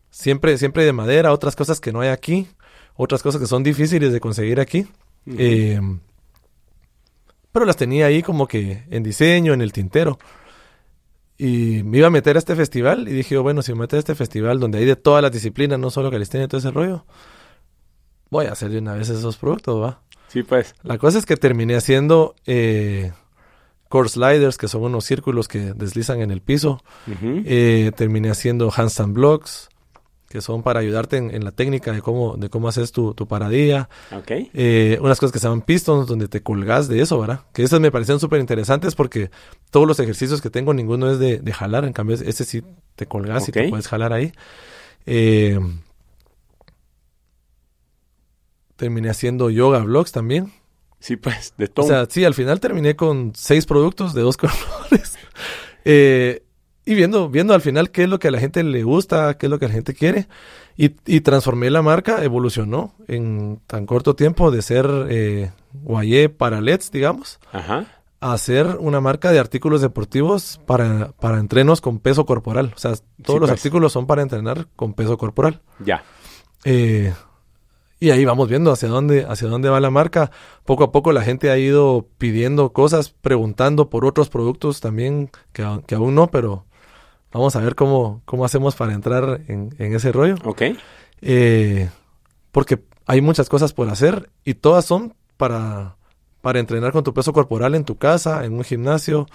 siempre, 0.09 0.57
siempre 0.57 0.87
de 0.87 0.95
madera, 0.95 1.31
otras 1.31 1.57
cosas 1.57 1.79
que 1.79 1.93
no 1.93 2.01
hay 2.01 2.09
aquí, 2.09 2.49
otras 2.97 3.23
cosas 3.23 3.39
que 3.39 3.47
son 3.47 3.63
difíciles 3.63 4.15
de 4.15 4.21
conseguir 4.21 4.61
aquí. 4.61 4.87
Eh, 5.27 5.79
pero 7.53 7.67
las 7.67 7.77
tenía 7.77 8.07
ahí 8.07 8.23
como 8.23 8.49
que 8.49 8.85
en 8.89 9.03
diseño, 9.03 9.53
en 9.53 9.61
el 9.61 9.75
tintero. 9.75 10.19
Y 11.37 11.83
me 11.83 11.99
iba 11.99 12.07
a 12.07 12.11
meter 12.11 12.37
a 12.37 12.39
este 12.39 12.57
festival 12.57 13.09
y 13.09 13.13
dije, 13.13 13.37
bueno, 13.37 13.61
si 13.61 13.75
me 13.75 13.81
meto 13.81 13.97
a 13.97 13.99
este 13.99 14.15
festival 14.15 14.59
donde 14.59 14.79
hay 14.79 14.87
de 14.87 14.97
todas 14.97 15.21
las 15.21 15.33
disciplinas, 15.33 15.79
no 15.79 15.91
solo 15.91 16.11
calistenia 16.11 16.47
y 16.47 16.49
todo 16.49 16.61
ese 16.61 16.71
rollo, 16.71 17.05
voy 18.35 18.47
a 18.47 18.53
hacer 18.53 18.71
de 18.71 18.79
una 18.79 18.95
vez 18.95 19.09
esos 19.11 19.37
productos, 19.37 19.81
¿va? 19.81 20.01
Sí, 20.27 20.43
pues. 20.43 20.75
La 20.83 20.99
cosa 20.99 21.19
es 21.19 21.25
que 21.25 21.37
terminé 21.37 21.77
haciendo 21.77 22.35
eh, 22.47 23.13
core 23.89 24.09
sliders, 24.09 24.59
que 24.59 24.67
son 24.67 24.83
unos 24.83 25.05
círculos 25.05 25.47
que 25.47 25.73
deslizan 25.73 26.21
en 26.21 26.33
el 26.33 26.41
piso. 26.41 26.83
Eh, 27.23 27.93
terminé 27.97 28.31
haciendo 28.31 28.73
handstand 28.77 29.15
blocks, 29.15 29.69
que 30.29 30.41
son 30.41 30.65
para 30.65 30.81
ayudarte 30.81 31.17
en, 31.17 31.33
en 31.33 31.45
la 31.45 31.53
técnica 31.53 31.93
de 31.93 32.03
cómo, 32.03 32.37
de 32.37 32.49
cómo 32.49 32.67
haces 32.67 32.91
tu, 32.91 33.15
tu 33.15 33.29
paradilla. 33.29 33.89
Ok. 34.11 34.33
Eh, 34.53 34.99
unas 35.01 35.21
cosas 35.21 35.33
que 35.33 35.39
se 35.39 35.47
llaman 35.47 35.63
pistons, 35.63 36.09
donde 36.09 36.27
te 36.27 36.43
colgas 36.43 36.89
de 36.89 37.01
eso, 37.01 37.21
¿verdad? 37.21 37.43
Que 37.53 37.63
esas 37.63 37.79
me 37.79 37.93
parecieron 37.93 38.19
súper 38.19 38.41
interesantes 38.41 38.97
porque 38.97 39.31
todos 39.71 39.87
los 39.87 40.01
ejercicios 40.01 40.43
que 40.43 40.51
tengo, 40.51 40.75
ninguno 40.75 41.09
es 41.09 41.21
de, 41.21 41.39
de 41.39 41.53
jalar. 41.53 41.85
En 41.85 41.93
cambio, 41.93 42.17
ese 42.17 42.45
sí 42.45 42.65
te 42.97 43.07
colgas 43.07 43.49
y 43.49 43.53
te 43.53 43.69
puedes 43.69 43.87
jalar 43.87 44.13
ahí. 44.13 44.33
Eh, 45.07 45.61
terminé 48.85 49.09
haciendo 49.11 49.49
yoga 49.51 49.79
vlogs 49.81 50.13
también. 50.13 50.53
Sí, 51.01 51.17
pues. 51.17 51.55
De 51.59 51.67
O 51.67 51.69
todo. 51.69 51.87
sea, 51.87 52.07
sí, 52.09 52.25
al 52.25 52.35
final 52.35 52.61
terminé 52.61 52.97
con 52.97 53.33
seis 53.35 53.67
productos 53.67 54.15
de 54.15 54.23
dos 54.23 54.37
colores. 54.39 55.17
Eh, 55.85 56.43
y 56.87 56.95
viendo, 56.95 57.29
viendo 57.31 57.55
al 57.55 57.61
final 57.63 57.91
qué 57.91 58.03
es 58.05 58.09
lo 58.09 58.19
que 58.19 58.29
a 58.29 58.31
la 58.31 58.39
gente 58.39 58.63
le 58.63 58.83
gusta, 58.83 59.39
qué 59.39 59.47
es 59.47 59.51
lo 59.51 59.59
que 59.59 59.69
la 59.69 59.73
gente 59.75 59.95
quiere. 59.95 60.29
Y, 60.77 60.93
y 61.07 61.21
transformé 61.21 61.71
la 61.71 61.83
marca, 61.83 62.23
evolucionó 62.25 62.95
en 63.09 63.61
tan 63.67 63.87
corto 63.87 64.15
tiempo 64.17 64.51
de 64.51 64.61
ser 64.61 64.87
eh, 65.09 65.51
Guayé 65.73 66.29
para 66.29 66.61
LEDs, 66.61 66.91
digamos, 66.91 67.39
Ajá. 67.53 67.87
a 68.21 68.37
ser 68.39 68.67
una 68.81 69.01
marca 69.01 69.31
de 69.31 69.39
artículos 69.39 69.81
deportivos 69.83 70.61
para, 70.67 71.13
para 71.13 71.39
entrenos 71.39 71.81
con 71.81 72.01
peso 72.01 72.27
corporal. 72.27 72.73
O 72.75 72.79
sea, 72.79 72.93
todos 73.23 73.37
Sí, 73.37 73.41
los 73.41 73.41
pues. 73.41 73.51
artículos 73.53 73.93
son 73.93 74.07
para 74.07 74.23
entrenar 74.23 74.67
con 74.77 74.95
peso 74.95 75.17
corporal. 75.17 75.61
Ya. 75.85 76.03
Eh, 76.65 77.13
y 78.01 78.11
ahí 78.11 78.25
vamos 78.25 78.49
viendo 78.49 78.73
hacia 78.73 78.89
dónde, 78.89 79.25
hacia 79.29 79.49
dónde 79.49 79.69
va 79.69 79.81
la 79.81 79.91
marca. 79.91 80.31
Poco 80.65 80.85
a 80.85 80.93
poco 80.93 81.13
la 81.13 81.23
gente 81.23 81.51
ha 81.51 81.59
ido 81.59 82.09
pidiendo 82.19 82.73
cosas, 82.73 83.11
preguntando 83.11 83.89
por 83.89 84.05
otros 84.05 84.29
productos 84.29 84.81
también, 84.81 85.31
que, 85.53 85.63
aún 85.63 86.15
no, 86.15 86.31
pero 86.31 86.67
vamos 87.33 87.57
a 87.57 87.61
ver 87.61 87.75
cómo, 87.75 88.23
cómo 88.25 88.45
hacemos 88.45 88.77
para 88.77 88.93
entrar 88.93 89.41
en, 89.49 89.75
en 89.79 89.95
ese 89.95 90.13
rollo. 90.13 90.35
Ok. 90.45 90.63
Eh, 91.23 91.89
porque 92.53 92.83
hay 93.07 93.21
muchas 93.21 93.49
cosas 93.49 93.73
por 93.73 93.89
hacer 93.89 94.31
y 94.45 94.55
todas 94.55 94.85
son 94.85 95.15
para, 95.37 95.97
para 96.41 96.61
entrenar 96.61 96.93
con 96.93 97.05
tu 97.05 97.15
peso 97.15 97.33
corporal 97.33 97.75
en 97.75 97.85
tu 97.85 97.97
casa, 97.97 98.45
en 98.45 98.55
un 98.55 98.65
gimnasio, 98.65 99.27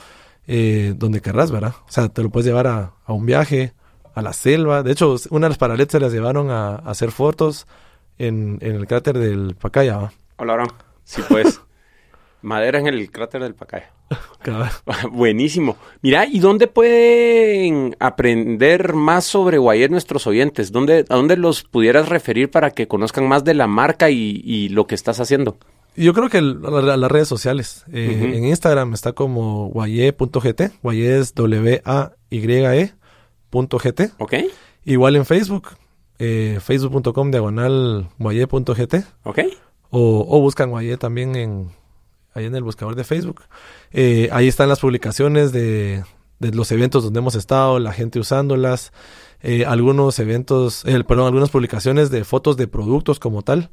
eh, 0.47 0.93
donde 0.97 1.21
querrás, 1.21 1.51
¿verdad? 1.51 1.75
O 1.87 1.91
sea, 1.91 2.09
te 2.09 2.21
lo 2.21 2.29
puedes 2.29 2.45
llevar 2.45 2.67
a, 2.67 2.93
a 3.05 3.13
un 3.13 3.25
viaje, 3.25 3.73
a 4.13 4.21
la 4.21 4.33
selva. 4.33 4.83
De 4.83 4.91
hecho, 4.91 5.15
una 5.29 5.45
de 5.47 5.49
las 5.49 5.57
paraletas 5.57 5.93
se 5.93 5.99
las 5.99 6.11
llevaron 6.11 6.51
a, 6.51 6.75
a 6.75 6.89
hacer 6.89 7.11
fotos 7.11 7.65
en, 8.19 8.59
en 8.61 8.75
el 8.75 8.85
cráter 8.85 9.17
del 9.17 9.55
Pacaya. 9.55 10.11
Hola, 10.37 10.53
Abraham. 10.53 10.69
Sí, 11.03 11.21
pues. 11.27 11.61
Madera 12.41 12.79
en 12.79 12.87
el 12.87 13.11
cráter 13.11 13.41
del 13.41 13.55
Pacaya. 13.55 13.91
Buenísimo. 15.11 15.77
Mira, 16.01 16.25
¿y 16.25 16.39
dónde 16.39 16.67
pueden 16.67 17.95
aprender 17.99 18.93
más 18.93 19.25
sobre 19.25 19.57
Guayet 19.57 19.91
nuestros 19.91 20.25
oyentes? 20.27 20.71
¿Dónde, 20.71 21.05
¿A 21.09 21.15
dónde 21.15 21.35
los 21.35 21.63
pudieras 21.63 22.07
referir 22.07 22.49
para 22.49 22.71
que 22.71 22.87
conozcan 22.87 23.27
más 23.27 23.43
de 23.43 23.55
la 23.55 23.67
marca 23.67 24.09
y, 24.09 24.41
y 24.45 24.69
lo 24.69 24.87
que 24.87 24.95
estás 24.95 25.19
haciendo? 25.19 25.57
Yo 25.95 26.13
creo 26.13 26.29
que 26.29 26.41
las 26.41 27.11
redes 27.11 27.27
sociales. 27.27 27.83
Eh, 27.91 28.33
en 28.35 28.45
Instagram 28.45 28.93
está 28.93 29.11
como 29.11 29.67
guaye.gt. 29.67 30.61
Guaye 30.81 31.17
es 31.19 31.33
W-A-Y-E 31.33 32.93
.gt. 33.51 34.01
Ok. 34.19 34.33
Igual 34.85 35.15
en 35.15 35.25
Facebook. 35.25 35.69
Eh, 36.19 36.59
Facebook.com 36.61 37.31
diagonal 37.31 38.09
guaye.gt. 38.19 38.95
Ok. 39.23 39.39
O, 39.89 40.25
o 40.29 40.41
buscan 40.41 40.69
guaye 40.69 40.97
también 40.97 41.35
en, 41.35 41.71
ahí 42.33 42.45
en 42.45 42.55
el 42.55 42.63
buscador 42.63 42.95
de 42.95 43.03
Facebook. 43.03 43.43
Eh, 43.91 44.29
ahí 44.31 44.47
están 44.47 44.69
las 44.69 44.79
publicaciones 44.79 45.51
de, 45.51 46.03
de, 46.39 46.51
los 46.51 46.71
eventos 46.71 47.03
donde 47.03 47.19
hemos 47.19 47.35
estado, 47.35 47.79
la 47.79 47.93
gente 47.93 48.19
usándolas, 48.19 48.91
eh, 49.41 49.65
algunos 49.65 50.19
eventos, 50.19 50.85
eh, 50.85 51.03
perdón, 51.03 51.27
algunas 51.27 51.49
publicaciones 51.49 52.09
de 52.11 52.23
fotos 52.23 52.57
de 52.57 52.67
productos 52.67 53.19
como 53.19 53.41
tal. 53.41 53.69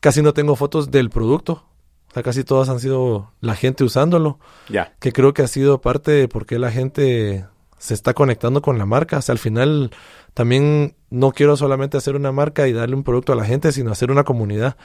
Casi 0.00 0.22
no 0.22 0.32
tengo 0.32 0.56
fotos 0.56 0.90
del 0.90 1.10
producto. 1.10 1.64
O 2.10 2.12
sea, 2.14 2.22
casi 2.22 2.42
todas 2.42 2.68
han 2.68 2.80
sido 2.80 3.32
la 3.40 3.54
gente 3.54 3.84
usándolo. 3.84 4.38
Ya. 4.68 4.94
Que 4.98 5.12
creo 5.12 5.32
que 5.32 5.42
ha 5.42 5.46
sido 5.46 5.80
parte 5.80 6.10
de 6.10 6.26
por 6.26 6.46
qué 6.46 6.58
la 6.58 6.72
gente 6.72 7.46
se 7.78 7.94
está 7.94 8.14
conectando 8.14 8.62
con 8.62 8.78
la 8.78 8.86
marca. 8.86 9.18
O 9.18 9.22
sea, 9.22 9.34
al 9.34 9.38
final 9.38 9.90
también 10.34 10.94
no 11.10 11.32
quiero 11.32 11.56
solamente 11.56 11.96
hacer 11.96 12.16
una 12.16 12.32
marca 12.32 12.68
y 12.68 12.72
darle 12.72 12.96
un 12.96 13.04
producto 13.04 13.32
a 13.32 13.36
la 13.36 13.44
gente, 13.44 13.72
sino 13.72 13.90
hacer 13.90 14.10
una 14.10 14.24
comunidad 14.24 14.76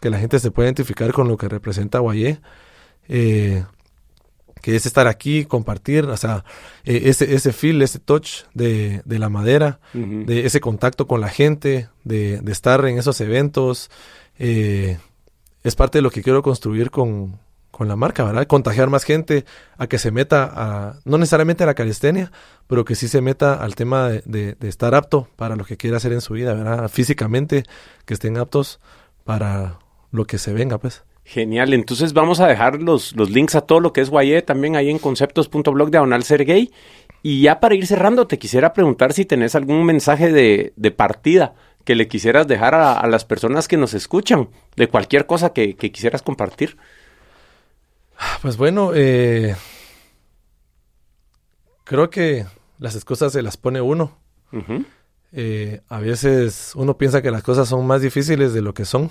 que 0.00 0.10
la 0.10 0.18
gente 0.18 0.38
se 0.38 0.50
pueda 0.50 0.68
identificar 0.68 1.12
con 1.12 1.28
lo 1.28 1.36
que 1.36 1.48
representa 1.48 1.98
Guayé. 1.98 2.40
Eh, 3.08 3.64
que 4.64 4.74
es 4.76 4.86
estar 4.86 5.06
aquí, 5.08 5.44
compartir, 5.44 6.06
o 6.06 6.16
sea, 6.16 6.42
eh, 6.84 7.02
ese, 7.04 7.34
ese 7.34 7.52
feel, 7.52 7.82
ese 7.82 7.98
touch 7.98 8.44
de, 8.54 9.02
de 9.04 9.18
la 9.18 9.28
madera, 9.28 9.78
uh 9.92 9.98
-huh. 9.98 10.24
de 10.24 10.46
ese 10.46 10.60
contacto 10.60 11.06
con 11.06 11.20
la 11.20 11.28
gente, 11.28 11.90
de, 12.02 12.40
de 12.40 12.52
estar 12.52 12.82
en 12.86 12.96
esos 12.96 13.20
eventos, 13.20 13.90
eh, 14.38 14.96
es 15.62 15.76
parte 15.76 15.98
de 15.98 16.02
lo 16.02 16.10
que 16.10 16.22
quiero 16.22 16.42
construir 16.42 16.90
con, 16.90 17.38
con 17.74 17.88
la 17.88 17.96
marca, 17.96 18.24
¿verdad? 18.24 18.46
Contagiar 18.46 18.88
más 18.88 19.04
gente 19.04 19.44
a 19.76 19.86
que 19.86 19.98
se 19.98 20.10
meta 20.10 20.50
a, 20.54 20.94
no 21.04 21.18
necesariamente 21.18 21.64
a 21.64 21.66
la 21.66 21.74
calistenia, 21.74 22.32
pero 22.66 22.84
que 22.84 22.94
sí 22.94 23.08
se 23.08 23.20
meta 23.20 23.54
al 23.54 23.74
tema 23.74 24.08
de, 24.08 24.22
de, 24.24 24.54
de 24.54 24.68
estar 24.68 24.94
apto 24.94 25.28
para 25.36 25.56
lo 25.56 25.64
que 25.64 25.76
quiera 25.76 25.98
hacer 25.98 26.12
en 26.12 26.20
su 26.20 26.34
vida, 26.34 26.54
¿verdad? 26.54 26.88
Físicamente, 26.88 27.64
que 28.06 28.14
estén 28.14 28.38
aptos 28.38 28.80
para 29.24 29.78
lo 30.10 30.26
que 30.26 30.38
se 30.38 30.52
venga, 30.52 30.78
pues. 30.78 31.04
Genial, 31.26 31.72
entonces 31.72 32.12
vamos 32.12 32.40
a 32.40 32.46
dejar 32.46 32.82
los, 32.82 33.16
links 33.16 33.54
a 33.54 33.62
todo 33.62 33.80
lo 33.80 33.94
que 33.94 34.02
es 34.02 34.10
Guayé 34.10 34.42
también 34.42 34.76
ahí 34.76 34.90
en 34.90 34.98
conceptos.blog 34.98 35.90
diagonal 35.90 36.22
ser 36.22 36.44
gay. 36.44 36.70
Y 37.22 37.40
ya 37.40 37.60
para 37.60 37.74
ir 37.74 37.86
cerrando, 37.86 38.26
te 38.26 38.38
quisiera 38.38 38.74
preguntar 38.74 39.14
si 39.14 39.24
tenés 39.24 39.54
algún 39.54 39.86
mensaje 39.86 40.30
de, 40.30 40.74
de 40.76 40.90
partida 40.90 41.54
que 41.84 41.94
le 41.94 42.08
quisieras 42.08 42.46
dejar 42.46 42.74
a, 42.74 42.92
a, 42.92 43.06
las 43.06 43.24
personas 43.24 43.68
que 43.68 43.78
nos 43.78 43.94
escuchan, 43.94 44.50
de 44.76 44.88
cualquier 44.88 45.24
cosa 45.24 45.54
que 45.54 45.74
quisieras 45.76 46.22
compartir. 46.22 46.76
Pues 48.42 48.56
bueno, 48.56 48.92
eh, 48.94 49.56
creo 51.84 52.10
que 52.10 52.46
las 52.78 52.94
excusas 52.94 53.32
se 53.32 53.42
las 53.42 53.56
pone 53.56 53.80
uno. 53.80 54.18
Uh 54.52 54.58
-huh. 54.58 54.86
eh, 55.32 55.80
a 55.88 55.98
veces 55.98 56.72
uno 56.76 56.96
piensa 56.96 57.22
que 57.22 57.30
las 57.30 57.42
cosas 57.42 57.68
son 57.68 57.86
más 57.86 58.02
difíciles 58.02 58.52
de 58.52 58.62
lo 58.62 58.72
que 58.72 58.84
son 58.84 59.10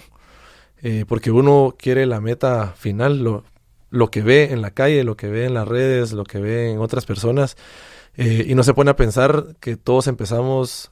eh, 0.82 1.06
porque 1.08 1.32
uno 1.32 1.76
quiere 1.78 2.06
la 2.06 2.22
meta 2.22 2.74
final, 2.78 3.24
lo, 3.24 3.44
lo, 3.90 4.10
que 4.10 4.22
ve 4.22 4.52
en 4.52 4.62
la 4.62 4.72
calle, 4.72 5.04
lo 5.04 5.18
que 5.18 5.28
ve 5.28 5.46
en 5.46 5.54
las 5.54 5.68
redes, 5.68 6.12
lo 6.14 6.24
que 6.24 6.40
ve 6.40 6.72
en 6.72 6.80
otras 6.80 7.06
personas, 7.06 7.58
eh, 8.16 8.46
y 8.48 8.56
no 8.56 8.64
se 8.64 8.74
pone 8.74 8.92
a 8.92 8.96
pensar 8.96 9.56
que 9.60 9.78
todos 9.78 10.08
empezamos 10.08 10.92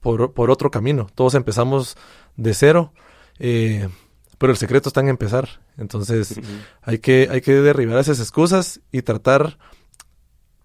por, 0.00 0.32
por, 0.34 0.50
otro 0.50 0.70
camino, 0.70 1.08
todos 1.14 1.34
empezamos 1.34 1.96
de 2.36 2.54
cero, 2.54 2.92
pero 4.44 4.52
el 4.52 4.58
secreto 4.58 4.90
está 4.90 5.00
en 5.00 5.08
empezar, 5.08 5.48
entonces 5.78 6.32
uh 6.36 6.40
-huh. 6.42 6.66
hay, 6.82 6.98
que, 6.98 7.28
hay 7.30 7.40
que 7.40 7.54
derribar 7.54 7.98
esas 7.98 8.20
excusas 8.20 8.82
y 8.92 9.00
tratar, 9.00 9.56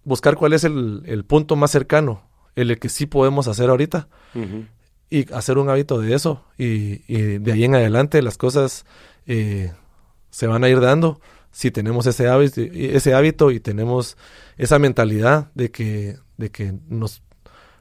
buscar 0.03 0.35
cuál 0.35 0.51
es 0.51 0.65
el, 0.65 1.03
el 1.05 1.23
punto 1.23 1.55
más 1.55 1.71
cercano, 1.71 2.21
el 2.57 2.77
que 2.77 2.89
sí 2.89 3.05
podemos 3.05 3.47
hacer 3.47 3.69
ahorita. 3.69 4.09
Uh 4.35 4.39
-huh 4.39 4.67
y 5.09 5.31
hacer 5.33 5.57
un 5.57 5.69
hábito 5.69 5.99
de 5.99 6.13
eso 6.13 6.43
y, 6.57 7.01
y, 7.07 7.39
de 7.39 7.51
ahí 7.53 7.63
en 7.63 7.73
adelante 7.73 8.21
las 8.21 8.37
cosas 8.37 8.85
eh, 9.25 9.71
se 10.29 10.45
van 10.45 10.63
a 10.63 10.69
ir 10.69 10.81
dando 10.81 11.21
si 11.51 11.71
tenemos 11.71 12.05
ese 12.05 12.27
hábito, 12.27 12.59
ese 12.61 13.13
hábito 13.13 13.49
y 13.49 13.61
tenemos 13.61 14.17
esa 14.57 14.77
mentalidad 14.77 15.51
de 15.55 15.71
que, 15.71 16.17
de 16.37 16.51
que 16.51 16.75
nos, 16.89 17.23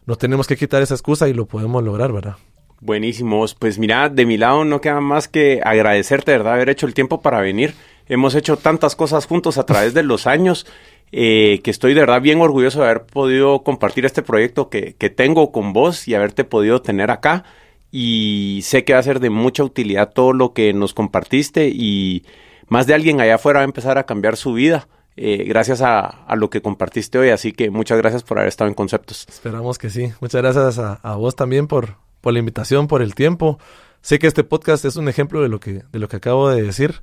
nos 0.06 0.16
tenemos 0.16 0.46
que 0.46 0.56
quitar 0.56 0.80
esa 0.80 0.94
excusa 0.94 1.28
y 1.28 1.34
lo 1.34 1.46
podemos 1.46 1.82
lograr, 1.82 2.12
¿verdad? 2.12 2.36
Buenísimos, 2.80 3.54
pues 3.54 3.78
mira, 3.78 4.08
de 4.08 4.24
mi 4.24 4.36
lado 4.36 4.64
no 4.64 4.80
queda 4.80 5.00
más 5.00 5.26
que 5.26 5.60
agradecerte, 5.64 6.32
¿verdad? 6.32 6.54
Haber 6.54 6.68
hecho 6.68 6.86
el 6.86 6.94
tiempo 6.94 7.20
para 7.20 7.40
venir. 7.40 7.74
Hemos 8.08 8.34
hecho 8.34 8.56
tantas 8.56 8.94
cosas 8.94 9.26
juntos 9.26 9.58
a 9.58 9.66
través 9.66 9.94
de 9.94 10.04
los 10.04 10.26
años 10.26 10.64
eh, 11.10 11.60
que 11.64 11.70
estoy 11.70 11.94
de 11.94 12.00
verdad 12.00 12.20
bien 12.20 12.40
orgulloso 12.40 12.80
de 12.80 12.86
haber 12.86 13.04
podido 13.04 13.62
compartir 13.62 14.04
este 14.04 14.22
proyecto 14.22 14.68
que, 14.68 14.94
que, 14.94 15.10
tengo 15.10 15.50
con 15.52 15.72
vos 15.72 16.06
y 16.06 16.14
haberte 16.14 16.44
podido 16.44 16.80
tener 16.80 17.10
acá. 17.10 17.44
Y 17.90 18.60
sé 18.62 18.84
que 18.84 18.92
va 18.92 19.00
a 19.00 19.02
ser 19.02 19.18
de 19.18 19.30
mucha 19.30 19.64
utilidad 19.64 20.12
todo 20.12 20.32
lo 20.32 20.52
que 20.52 20.72
nos 20.72 20.94
compartiste 20.94 21.68
y 21.68 22.24
más 22.68 22.86
de 22.86 22.94
alguien 22.94 23.20
allá 23.20 23.36
afuera 23.36 23.60
va 23.60 23.62
a 23.62 23.64
empezar 23.64 23.98
a 23.98 24.04
cambiar 24.04 24.36
su 24.36 24.52
vida. 24.52 24.88
Eh, 25.16 25.44
gracias 25.48 25.82
a, 25.82 26.26
lo 26.36 26.48
que 26.48 26.62
compartiste 26.62 27.18
hoy, 27.18 27.30
así 27.30 27.52
que 27.52 27.70
muchas 27.70 27.98
gracias 27.98 28.22
por 28.22 28.38
haber 28.38 28.48
estado 28.48 28.68
en 28.68 28.74
Conceptos. 28.74 29.26
Esperamos 29.28 29.78
que 29.78 29.90
sí. 29.90 30.12
Muchas 30.20 30.42
gracias 30.42 30.78
a 30.78 31.16
vos 31.16 31.34
también 31.34 31.66
por, 31.66 31.96
por 32.20 32.32
la 32.32 32.38
invitación, 32.38 32.86
por 32.86 33.02
el 33.02 33.14
tiempo. 33.14 33.58
Sé 34.00 34.18
que 34.18 34.26
este 34.26 34.44
podcast 34.44 34.84
es 34.84 34.96
un 34.96 35.08
ejemplo 35.08 35.42
de 35.42 35.48
lo 35.48 35.60
que, 35.60 35.82
de 35.90 35.98
lo 35.98 36.08
que 36.08 36.16
acabo 36.16 36.48
de 36.50 36.62
decir. 36.62 37.02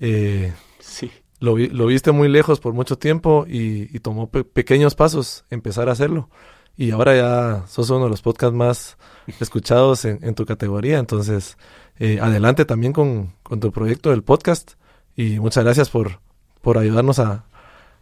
Eh, 0.00 0.52
sí 0.80 1.10
lo, 1.44 1.56
lo, 1.56 1.86
viste 1.86 2.10
muy 2.10 2.28
lejos 2.28 2.58
por 2.58 2.72
mucho 2.72 2.96
tiempo 2.96 3.44
y, 3.46 3.94
y 3.94 4.00
tomó 4.00 4.28
pe 4.30 4.44
pequeños 4.44 4.94
pasos 4.94 5.44
empezar 5.50 5.88
a 5.88 5.92
hacerlo. 5.92 6.30
Y 6.76 6.90
ahora 6.90 7.14
ya 7.14 7.66
sos 7.68 7.90
uno 7.90 8.04
de 8.04 8.10
los 8.10 8.22
podcasts 8.22 8.56
más 8.56 8.96
escuchados 9.40 10.04
en, 10.04 10.18
en 10.22 10.34
tu 10.34 10.44
categoría. 10.44 10.98
Entonces, 10.98 11.56
eh, 11.98 12.18
adelante 12.20 12.64
también 12.64 12.92
con, 12.92 13.34
con, 13.44 13.60
tu 13.60 13.70
proyecto 13.70 14.10
del 14.10 14.24
podcast. 14.24 14.72
Y 15.14 15.38
muchas 15.38 15.62
gracias 15.62 15.90
por, 15.90 16.18
por 16.62 16.78
ayudarnos 16.78 17.20
a, 17.20 17.44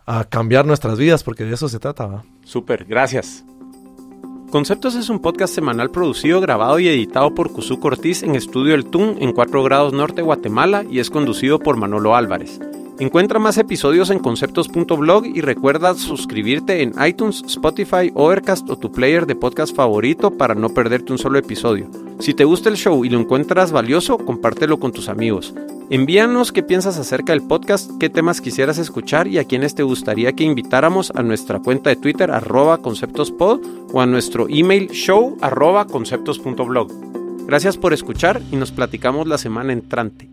a 0.07 0.25
cambiar 0.25 0.65
nuestras 0.65 0.99
vidas, 0.99 1.23
porque 1.23 1.45
de 1.45 1.53
eso 1.53 1.69
se 1.69 1.79
trata. 1.79 2.25
Súper, 2.45 2.87
gracias. 2.87 3.45
Conceptos 4.53 4.97
es 4.97 5.09
un 5.09 5.19
podcast 5.19 5.55
semanal 5.55 5.91
producido, 5.91 6.39
grabado 6.43 6.79
y 6.79 6.87
editado 6.87 7.35
por 7.35 7.53
Cuzuco 7.53 7.87
Ortiz 7.87 8.23
en 8.23 8.35
Estudio 8.35 8.75
El 8.75 8.85
Tun 8.85 9.17
en 9.19 9.33
4 9.33 9.63
grados 9.63 9.95
norte, 9.95 10.21
Guatemala, 10.21 10.85
y 10.91 10.99
es 10.99 11.09
conducido 11.09 11.59
por 11.59 11.79
Manolo 11.79 12.15
Álvarez. 12.15 12.61
Encuentra 12.99 13.39
más 13.39 13.57
episodios 13.57 14.11
en 14.11 14.19
conceptos.blog 14.19 15.27
y 15.27 15.41
recuerda 15.41 15.95
suscribirte 15.95 16.83
en 16.83 16.93
iTunes, 17.05 17.43
Spotify, 17.47 18.13
Overcast 18.15 18.69
o 18.69 18.77
tu 18.77 18.93
player 18.93 19.27
de 19.27 19.35
podcast 19.35 19.75
favorito 19.75 20.37
para 20.37 20.55
no 20.55 20.69
perderte 20.69 21.13
un 21.13 21.19
solo 21.19 21.39
episodio. 21.39 21.91
Si 22.21 22.35
te 22.35 22.45
gusta 22.45 22.69
el 22.69 22.77
show 22.77 23.05
y 23.05 23.09
lo 23.09 23.19
encuentras 23.19 23.73
valioso, 23.73 24.19
compártelo 24.19 24.79
con 24.79 24.93
tus 24.93 25.09
amigos. 25.09 25.55
Envíanos 25.91 26.53
qué 26.53 26.63
piensas 26.63 26.99
acerca 26.99 27.33
del 27.33 27.43
podcast, 27.43 27.91
qué 27.99 28.09
temas 28.09 28.41
quisieras 28.41 28.79
escuchar 28.79 29.27
y 29.27 29.39
a 29.39 29.45
quienes 29.45 29.75
te 29.75 29.83
gustaría 29.83 30.33
que 30.33 30.45
invitáramos 30.45 31.13
a 31.15 31.23
nuestra 31.23 31.61
cuenta 31.61 31.91
de 31.91 31.97
Twitter 31.97 32.31
arroba 32.31 32.79
conceptospod 32.79 33.61
o 33.93 34.01
a 34.01 34.07
nuestro 34.07 34.47
email 34.49 34.89
show 34.91 35.37
arroba 35.41 35.87
conceptos.blog. 35.87 36.93
Gracias 37.47 37.77
por 37.77 37.93
escuchar 37.93 38.41
y 38.53 38.57
nos 38.57 38.71
platicamos 38.71 39.27
la 39.27 39.39
semana 39.39 39.73
entrante. 39.73 40.31